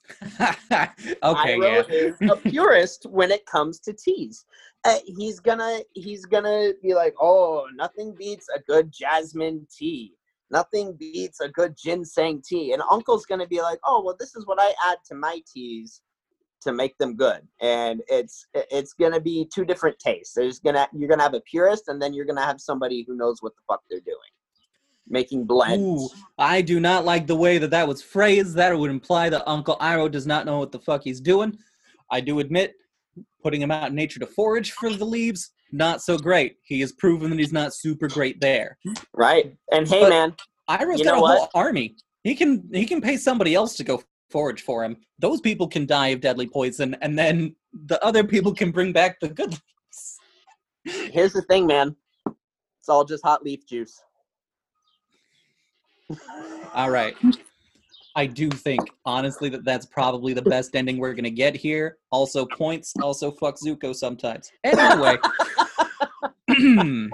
okay, 0.21 0.95
Iroh 1.21 1.87
yeah. 1.89 1.95
is 1.95 2.15
a 2.29 2.35
purist 2.49 3.05
when 3.09 3.29
it 3.29 3.45
comes 3.45 3.79
to 3.81 3.93
teas. 3.93 4.45
Uh, 4.85 4.99
he's 5.05 5.39
gonna 5.39 5.81
he's 5.93 6.25
gonna 6.25 6.71
be 6.81 6.93
like, 6.93 7.13
oh, 7.19 7.67
nothing 7.75 8.15
beats 8.17 8.47
a 8.55 8.59
good 8.61 8.91
jasmine 8.91 9.67
tea. 9.75 10.16
Nothing 10.49 10.93
beats 10.93 11.41
a 11.41 11.49
good 11.49 11.75
ginseng 11.77 12.41
tea. 12.47 12.73
And 12.73 12.81
Uncle's 12.89 13.25
gonna 13.25 13.47
be 13.47 13.61
like, 13.61 13.79
oh, 13.85 14.01
well, 14.03 14.15
this 14.19 14.35
is 14.35 14.45
what 14.45 14.59
I 14.61 14.73
add 14.89 14.97
to 15.07 15.15
my 15.15 15.41
teas 15.51 16.01
to 16.61 16.73
make 16.73 16.97
them 16.97 17.15
good. 17.15 17.41
And 17.61 18.01
it's 18.07 18.45
it's 18.53 18.93
gonna 18.93 19.19
be 19.19 19.47
two 19.53 19.65
different 19.65 19.99
tastes. 19.99 20.33
There's 20.33 20.59
gonna 20.59 20.87
you're 20.93 21.09
gonna 21.09 21.23
have 21.23 21.33
a 21.33 21.41
purist, 21.41 21.87
and 21.87 22.01
then 22.01 22.13
you're 22.13 22.25
gonna 22.25 22.45
have 22.45 22.61
somebody 22.61 23.03
who 23.07 23.15
knows 23.15 23.41
what 23.41 23.55
the 23.55 23.61
fuck 23.67 23.81
they're 23.89 23.99
doing, 23.99 24.17
making 25.07 25.45
blends. 25.45 25.83
Ooh, 25.83 26.09
I 26.37 26.61
do 26.61 26.79
not 26.79 27.05
like 27.05 27.27
the 27.27 27.35
way 27.35 27.57
that 27.57 27.71
that 27.71 27.87
was 27.87 28.01
phrased. 28.01 28.55
That 28.55 28.77
would 28.77 28.89
imply 28.89 29.29
that 29.29 29.47
Uncle 29.47 29.77
Iroh 29.77 30.11
does 30.11 30.27
not 30.27 30.45
know 30.45 30.59
what 30.59 30.71
the 30.71 30.79
fuck 30.79 31.03
he's 31.03 31.21
doing. 31.21 31.57
I 32.09 32.21
do 32.21 32.39
admit, 32.39 32.73
putting 33.43 33.61
him 33.61 33.71
out 33.71 33.89
in 33.89 33.95
nature 33.95 34.19
to 34.19 34.25
forage 34.27 34.71
for 34.71 34.89
the 34.89 35.05
leaves, 35.05 35.51
not 35.71 36.01
so 36.01 36.17
great. 36.17 36.57
He 36.63 36.79
has 36.81 36.91
proven 36.91 37.29
that 37.29 37.39
he's 37.39 37.53
not 37.53 37.73
super 37.73 38.07
great 38.07 38.39
there. 38.41 38.77
Right? 39.13 39.53
And 39.71 39.87
hey, 39.87 40.01
But- 40.01 40.09
man, 40.09 40.35
Iroh's 40.69 40.99
You 40.99 41.05
got 41.05 41.17
know 41.17 41.25
a 41.25 41.27
whole 41.37 41.49
army. 41.55 41.95
He 42.23 42.35
can 42.35 42.69
he 42.73 42.85
can 42.85 42.99
pay 43.01 43.15
somebody 43.17 43.55
else 43.55 43.75
to 43.77 43.83
go 43.83 44.03
forage 44.29 44.61
for 44.63 44.83
him. 44.83 44.97
Those 45.19 45.39
people 45.39 45.67
can 45.67 45.85
die 45.85 46.09
of 46.09 46.19
deadly 46.19 46.47
poison, 46.47 46.95
and 47.01 47.17
then 47.17 47.55
the 47.85 48.03
other 48.03 48.23
people 48.23 48.53
can 48.53 48.71
bring 48.71 48.91
back 48.91 49.19
the 49.21 49.29
good. 49.29 49.51
leaves. 49.51 51.09
here's 51.13 51.33
the 51.33 51.41
thing, 51.43 51.67
man. 51.67 51.95
It's 52.79 52.89
all 52.89 53.05
just 53.05 53.23
hot 53.23 53.43
leaf 53.43 53.65
juice. 53.65 54.01
All 56.73 56.89
right. 56.89 57.15
I 58.17 58.25
do 58.25 58.49
think, 58.49 58.81
honestly, 59.05 59.47
that 59.49 59.63
that's 59.63 59.85
probably 59.85 60.33
the 60.33 60.41
best 60.41 60.75
ending 60.75 60.97
we're 60.97 61.13
gonna 61.13 61.29
get 61.29 61.55
here. 61.55 61.99
Also, 62.11 62.47
points. 62.47 62.93
Also, 62.99 63.29
fuck 63.29 63.57
Zuko 63.63 63.95
sometimes. 63.95 64.51
Anyway, 64.63 65.17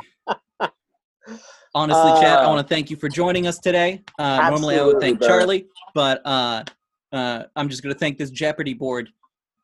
honestly, 1.75 2.11
Chad, 2.21 2.39
I 2.39 2.45
Uh, 2.45 2.49
want 2.49 2.65
to 2.65 2.73
thank 2.73 2.89
you 2.89 2.95
for 2.95 3.09
joining 3.09 3.47
us 3.47 3.59
today. 3.59 4.01
Uh, 4.17 4.49
normally, 4.49 4.79
I 4.79 4.85
would 4.85 5.01
thank 5.01 5.19
brother. 5.19 5.39
Charlie, 5.39 5.67
but 5.93 6.25
uh, 6.25 6.63
uh, 7.11 7.43
I'm 7.57 7.67
just 7.67 7.83
gonna 7.83 7.95
thank 7.95 8.17
this 8.17 8.31
Jeopardy 8.31 8.73
board, 8.73 9.09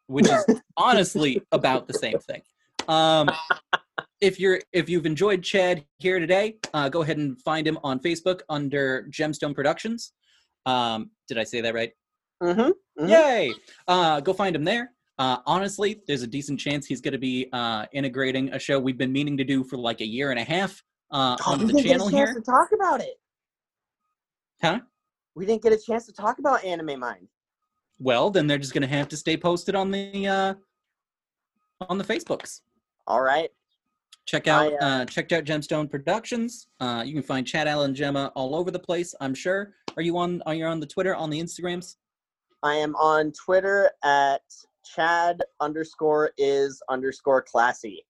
which 0.07 0.27
is 0.27 0.43
honestly 0.77 1.41
about 1.53 1.87
the 1.87 1.93
same 1.93 2.19
thing. 2.19 2.41
Um, 2.89 3.29
if 4.19 4.41
you're 4.41 4.59
if 4.73 4.89
you've 4.89 5.05
enjoyed 5.05 5.41
Chad 5.41 5.85
here 5.99 6.19
today, 6.19 6.57
uh, 6.73 6.89
go 6.89 7.01
ahead 7.01 7.15
and 7.15 7.41
find 7.43 7.65
him 7.65 7.79
on 7.81 8.01
Facebook 8.01 8.41
under 8.49 9.07
Gemstone 9.09 9.55
Productions. 9.55 10.11
Um, 10.65 11.11
did 11.27 11.37
I 11.37 11.43
say 11.43 11.61
that 11.61 11.73
right? 11.73 11.91
Mm-hmm. 12.43 13.03
Mhm. 13.03 13.09
Yay! 13.09 13.53
Uh, 13.87 14.19
go 14.19 14.33
find 14.33 14.55
him 14.55 14.63
there. 14.63 14.91
Uh, 15.17 15.37
honestly, 15.45 16.01
there's 16.07 16.21
a 16.21 16.27
decent 16.27 16.59
chance 16.59 16.85
he's 16.85 17.01
going 17.01 17.11
to 17.11 17.17
be 17.17 17.47
uh, 17.53 17.85
integrating 17.93 18.49
a 18.53 18.59
show 18.59 18.79
we've 18.79 18.97
been 18.97 19.11
meaning 19.11 19.35
to 19.37 19.43
do 19.43 19.63
for 19.63 19.77
like 19.77 19.99
a 20.01 20.05
year 20.05 20.31
and 20.31 20.39
a 20.39 20.43
half 20.43 20.81
uh, 21.11 21.35
Oh, 21.45 21.53
on 21.53 21.59
we 21.59 21.65
the 21.65 21.73
didn't 21.73 21.85
channel 21.89 22.09
get 22.09 22.15
a 22.15 22.17
chance 22.17 22.29
here. 22.31 22.39
to 22.39 22.45
talk 22.45 22.69
about 22.73 23.01
it. 23.01 23.15
Huh? 24.61 24.79
We 25.35 25.45
didn't 25.45 25.61
get 25.63 25.73
a 25.73 25.77
chance 25.77 26.05
to 26.05 26.13
talk 26.13 26.39
about 26.39 26.63
Anime 26.63 26.99
Mind. 26.99 27.27
Well, 27.99 28.29
then 28.29 28.47
they're 28.47 28.57
just 28.57 28.73
going 28.73 28.81
to 28.81 28.87
have 28.87 29.09
to 29.09 29.17
stay 29.17 29.35
posted 29.35 29.75
on 29.75 29.91
the 29.91 30.27
uh, 30.27 30.53
on 31.89 31.97
the 31.97 32.03
Facebooks. 32.03 32.61
All 33.07 33.21
right. 33.21 33.49
Check 34.25 34.47
out 34.47 34.71
I, 34.73 34.75
uh, 34.75 34.85
uh, 35.01 35.05
checked 35.05 35.31
out 35.33 35.43
Gemstone 35.43 35.89
Productions. 35.89 36.67
Uh, 36.79 37.03
you 37.05 37.13
can 37.13 37.23
find 37.23 37.45
Chad 37.47 37.67
Allen 37.67 37.95
Gemma 37.95 38.31
all 38.35 38.55
over 38.55 38.69
the 38.71 38.79
place. 38.79 39.13
I'm 39.19 39.33
sure. 39.33 39.73
Are 39.95 40.01
you 40.01 40.17
on? 40.17 40.41
Are 40.45 40.53
you 40.53 40.65
on 40.65 40.79
the 40.79 40.85
Twitter, 40.85 41.15
on 41.15 41.29
the 41.29 41.41
Instagrams? 41.41 41.95
I 42.63 42.75
am 42.75 42.95
on 42.95 43.31
Twitter 43.31 43.91
at 44.03 44.41
Chad 44.83 45.41
underscore 45.61 46.31
is 46.37 46.81
underscore 46.89 47.41
classy. 47.41 48.05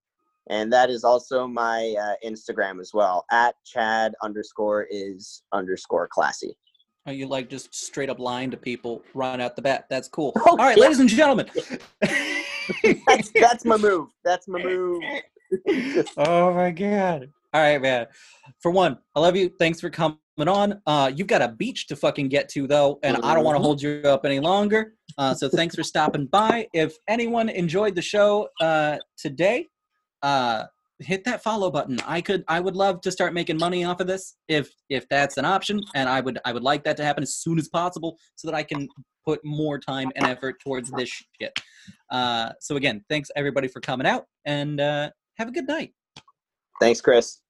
And 0.50 0.74
that 0.74 0.90
is 0.90 1.04
also 1.04 1.46
my 1.48 1.96
uh, 2.02 2.28
Instagram 2.28 2.80
as 2.80 2.92
well 2.94 3.26
at 3.32 3.56
Chad 3.66 4.16
underscore 4.24 4.88
is 4.90 5.44
underscore 5.54 6.08
classy. 6.08 6.58
Are 7.06 7.14
you 7.14 7.28
like 7.28 7.50
just 7.50 7.74
straight 7.74 8.10
up 8.10 8.20
lying 8.20 8.50
to 8.52 8.58
people 8.58 9.04
right 9.14 9.40
out 9.40 9.56
the 9.56 9.62
bat? 9.62 9.86
That's 9.90 10.08
cool. 10.08 10.34
Oh, 10.38 10.52
all 10.52 10.58
right, 10.58 10.78
yeah. 10.78 10.84
ladies 10.84 11.00
and 11.00 11.10
gentlemen. 11.10 11.50
That's, 13.08 13.32
that's 13.32 13.66
my 13.66 13.78
move. 13.78 14.10
That's 14.24 14.48
my 14.48 14.62
move. 14.62 15.02
oh 16.18 16.54
my 16.54 16.70
god. 16.70 17.32
All 17.52 17.62
right, 17.62 17.82
man. 17.82 18.06
For 18.60 18.70
one, 18.70 19.00
I 19.16 19.20
love 19.20 19.36
you. 19.36 19.50
Thanks 19.58 19.82
for 19.82 19.90
coming 19.90 20.20
on. 20.48 20.82
Uh, 20.86 21.12
you've 21.14 21.28
got 21.28 21.42
a 21.42 21.50
beach 21.50 21.88
to 21.88 21.96
fucking 21.96 22.30
get 22.30 22.48
to 22.50 22.68
though, 22.68 23.00
and 23.04 23.18
I 23.18 23.34
don't 23.34 23.44
want 23.44 23.56
to 23.56 23.60
Mhm. 23.60 23.64
hold 23.66 23.82
you 23.82 24.02
up 24.06 24.26
any 24.26 24.40
longer. 24.40 24.94
Uh, 25.18 25.34
so 25.34 25.50
thanks 25.50 25.76
for 25.76 25.84
stopping 25.84 26.26
by. 26.28 26.68
If 26.74 26.96
anyone 27.08 27.50
enjoyed 27.50 27.96
the 27.96 28.02
show 28.02 28.48
uh, 28.62 28.98
today, 29.18 29.68
uh, 30.22 30.66
hit 31.00 31.24
that 31.24 31.42
follow 31.42 31.72
button. 31.72 31.98
I 32.06 32.20
could, 32.22 32.44
I 32.48 32.60
would 32.60 32.76
love 32.76 33.00
to 33.02 33.12
start 33.12 33.34
making 33.34 33.58
money 33.58 33.84
off 33.86 34.00
of 34.02 34.08
this 34.08 34.36
if 34.48 34.70
if 34.90 35.08
that's 35.10 35.38
an 35.38 35.46
option, 35.46 35.82
and 35.96 36.08
I 36.10 36.20
would 36.22 36.40
I 36.46 36.52
would 36.54 36.64
like 36.64 36.84
that 36.84 36.98
to 36.98 37.04
happen 37.04 37.24
as 37.24 37.36
soon 37.38 37.58
as 37.58 37.68
possible 37.70 38.18
so 38.36 38.48
that 38.50 38.56
I 38.56 38.64
can 38.64 38.88
put 39.26 39.40
more 39.46 39.78
time 39.80 40.12
and 40.16 40.26
effort 40.26 40.56
towards 40.62 40.92
this 40.92 41.10
shit. 41.40 41.58
Uh, 42.12 42.52
so 42.60 42.76
again, 42.76 43.04
thanks 43.10 43.30
everybody 43.36 43.68
for 43.68 43.80
coming 43.82 44.08
out, 44.08 44.26
and 44.46 44.80
uh, 44.82 45.10
have 45.38 45.48
a 45.48 45.52
good 45.52 45.68
night. 45.68 45.94
Thanks, 46.82 47.00
Chris. 47.02 47.42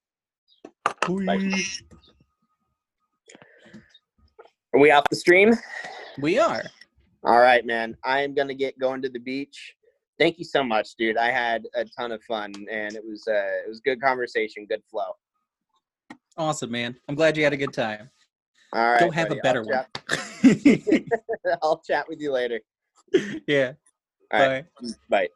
Bye. 1.08 1.64
Are 4.74 4.80
we 4.80 4.92
off 4.92 5.04
the 5.10 5.16
stream? 5.16 5.54
We 6.22 6.38
are. 6.38 6.64
All 7.24 7.40
right, 7.40 7.66
man. 7.66 7.98
I 8.04 8.22
am 8.22 8.34
gonna 8.34 8.54
get 8.54 8.78
going 8.80 9.02
to 9.02 9.10
the 9.10 9.20
beach. 9.20 9.76
Thank 10.20 10.38
you 10.38 10.46
so 10.46 10.64
much, 10.64 10.96
dude. 10.96 11.18
I 11.18 11.32
had 11.32 11.66
a 11.76 11.86
ton 11.86 12.12
of 12.12 12.22
fun, 12.24 12.54
and 12.70 12.96
it 12.96 13.04
was 13.04 13.28
uh, 13.28 13.64
it 13.66 13.68
was 13.70 13.80
good 13.80 14.02
conversation, 14.02 14.66
good 14.66 14.84
flow. 14.90 15.16
Awesome, 16.38 16.72
man. 16.72 16.96
I'm 17.08 17.16
glad 17.16 17.36
you 17.36 17.44
had 17.44 17.54
a 17.54 17.58
good 17.58 17.74
time. 17.74 18.10
All 18.74 18.92
right, 18.92 19.00
Go 19.00 19.12
have 19.12 19.30
buddy. 19.30 19.40
a 19.40 19.44
better 19.44 19.62
I'll 19.62 19.66
one. 19.66 19.86
Chat, 20.94 21.10
I'll 21.64 21.80
chat 21.80 22.06
with 22.08 22.20
you 22.20 22.32
later. 22.32 22.60
yeah. 23.48 23.74
All 24.32 24.40
right, 24.40 24.66
Bye. 24.82 24.88
bye. 25.10 25.30